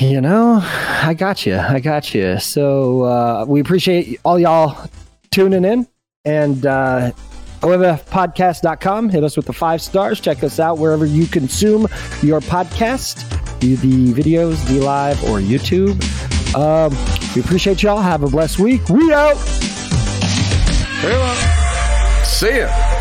You 0.00 0.20
know, 0.20 0.60
I 0.62 1.14
got 1.14 1.46
you. 1.46 1.56
I 1.56 1.80
got 1.80 2.14
you. 2.14 2.38
So 2.38 3.02
uh, 3.04 3.44
we 3.48 3.60
appreciate 3.60 4.20
all 4.24 4.38
y'all 4.38 4.88
tuning 5.30 5.64
in 5.64 5.86
and 6.26 6.64
uh, 6.66 7.10
OMFpodcast.com. 7.60 9.08
Hit 9.08 9.24
us 9.24 9.36
with 9.36 9.46
the 9.46 9.52
five 9.52 9.80
stars. 9.82 10.20
Check 10.20 10.44
us 10.44 10.60
out 10.60 10.78
wherever 10.78 11.04
you 11.06 11.26
consume 11.26 11.88
your 12.22 12.40
podcast, 12.40 13.22
be 13.60 13.74
the 13.74 14.12
videos, 14.12 14.64
the 14.66 14.80
live, 14.80 15.22
or 15.24 15.40
YouTube. 15.40 15.96
Um, 16.54 16.96
we 17.34 17.42
appreciate 17.42 17.82
y'all. 17.82 18.00
Have 18.00 18.22
a 18.22 18.28
blessed 18.28 18.58
week. 18.58 18.88
We 18.88 19.12
out. 19.12 19.36
See 22.24 22.58
ya. 22.58 22.95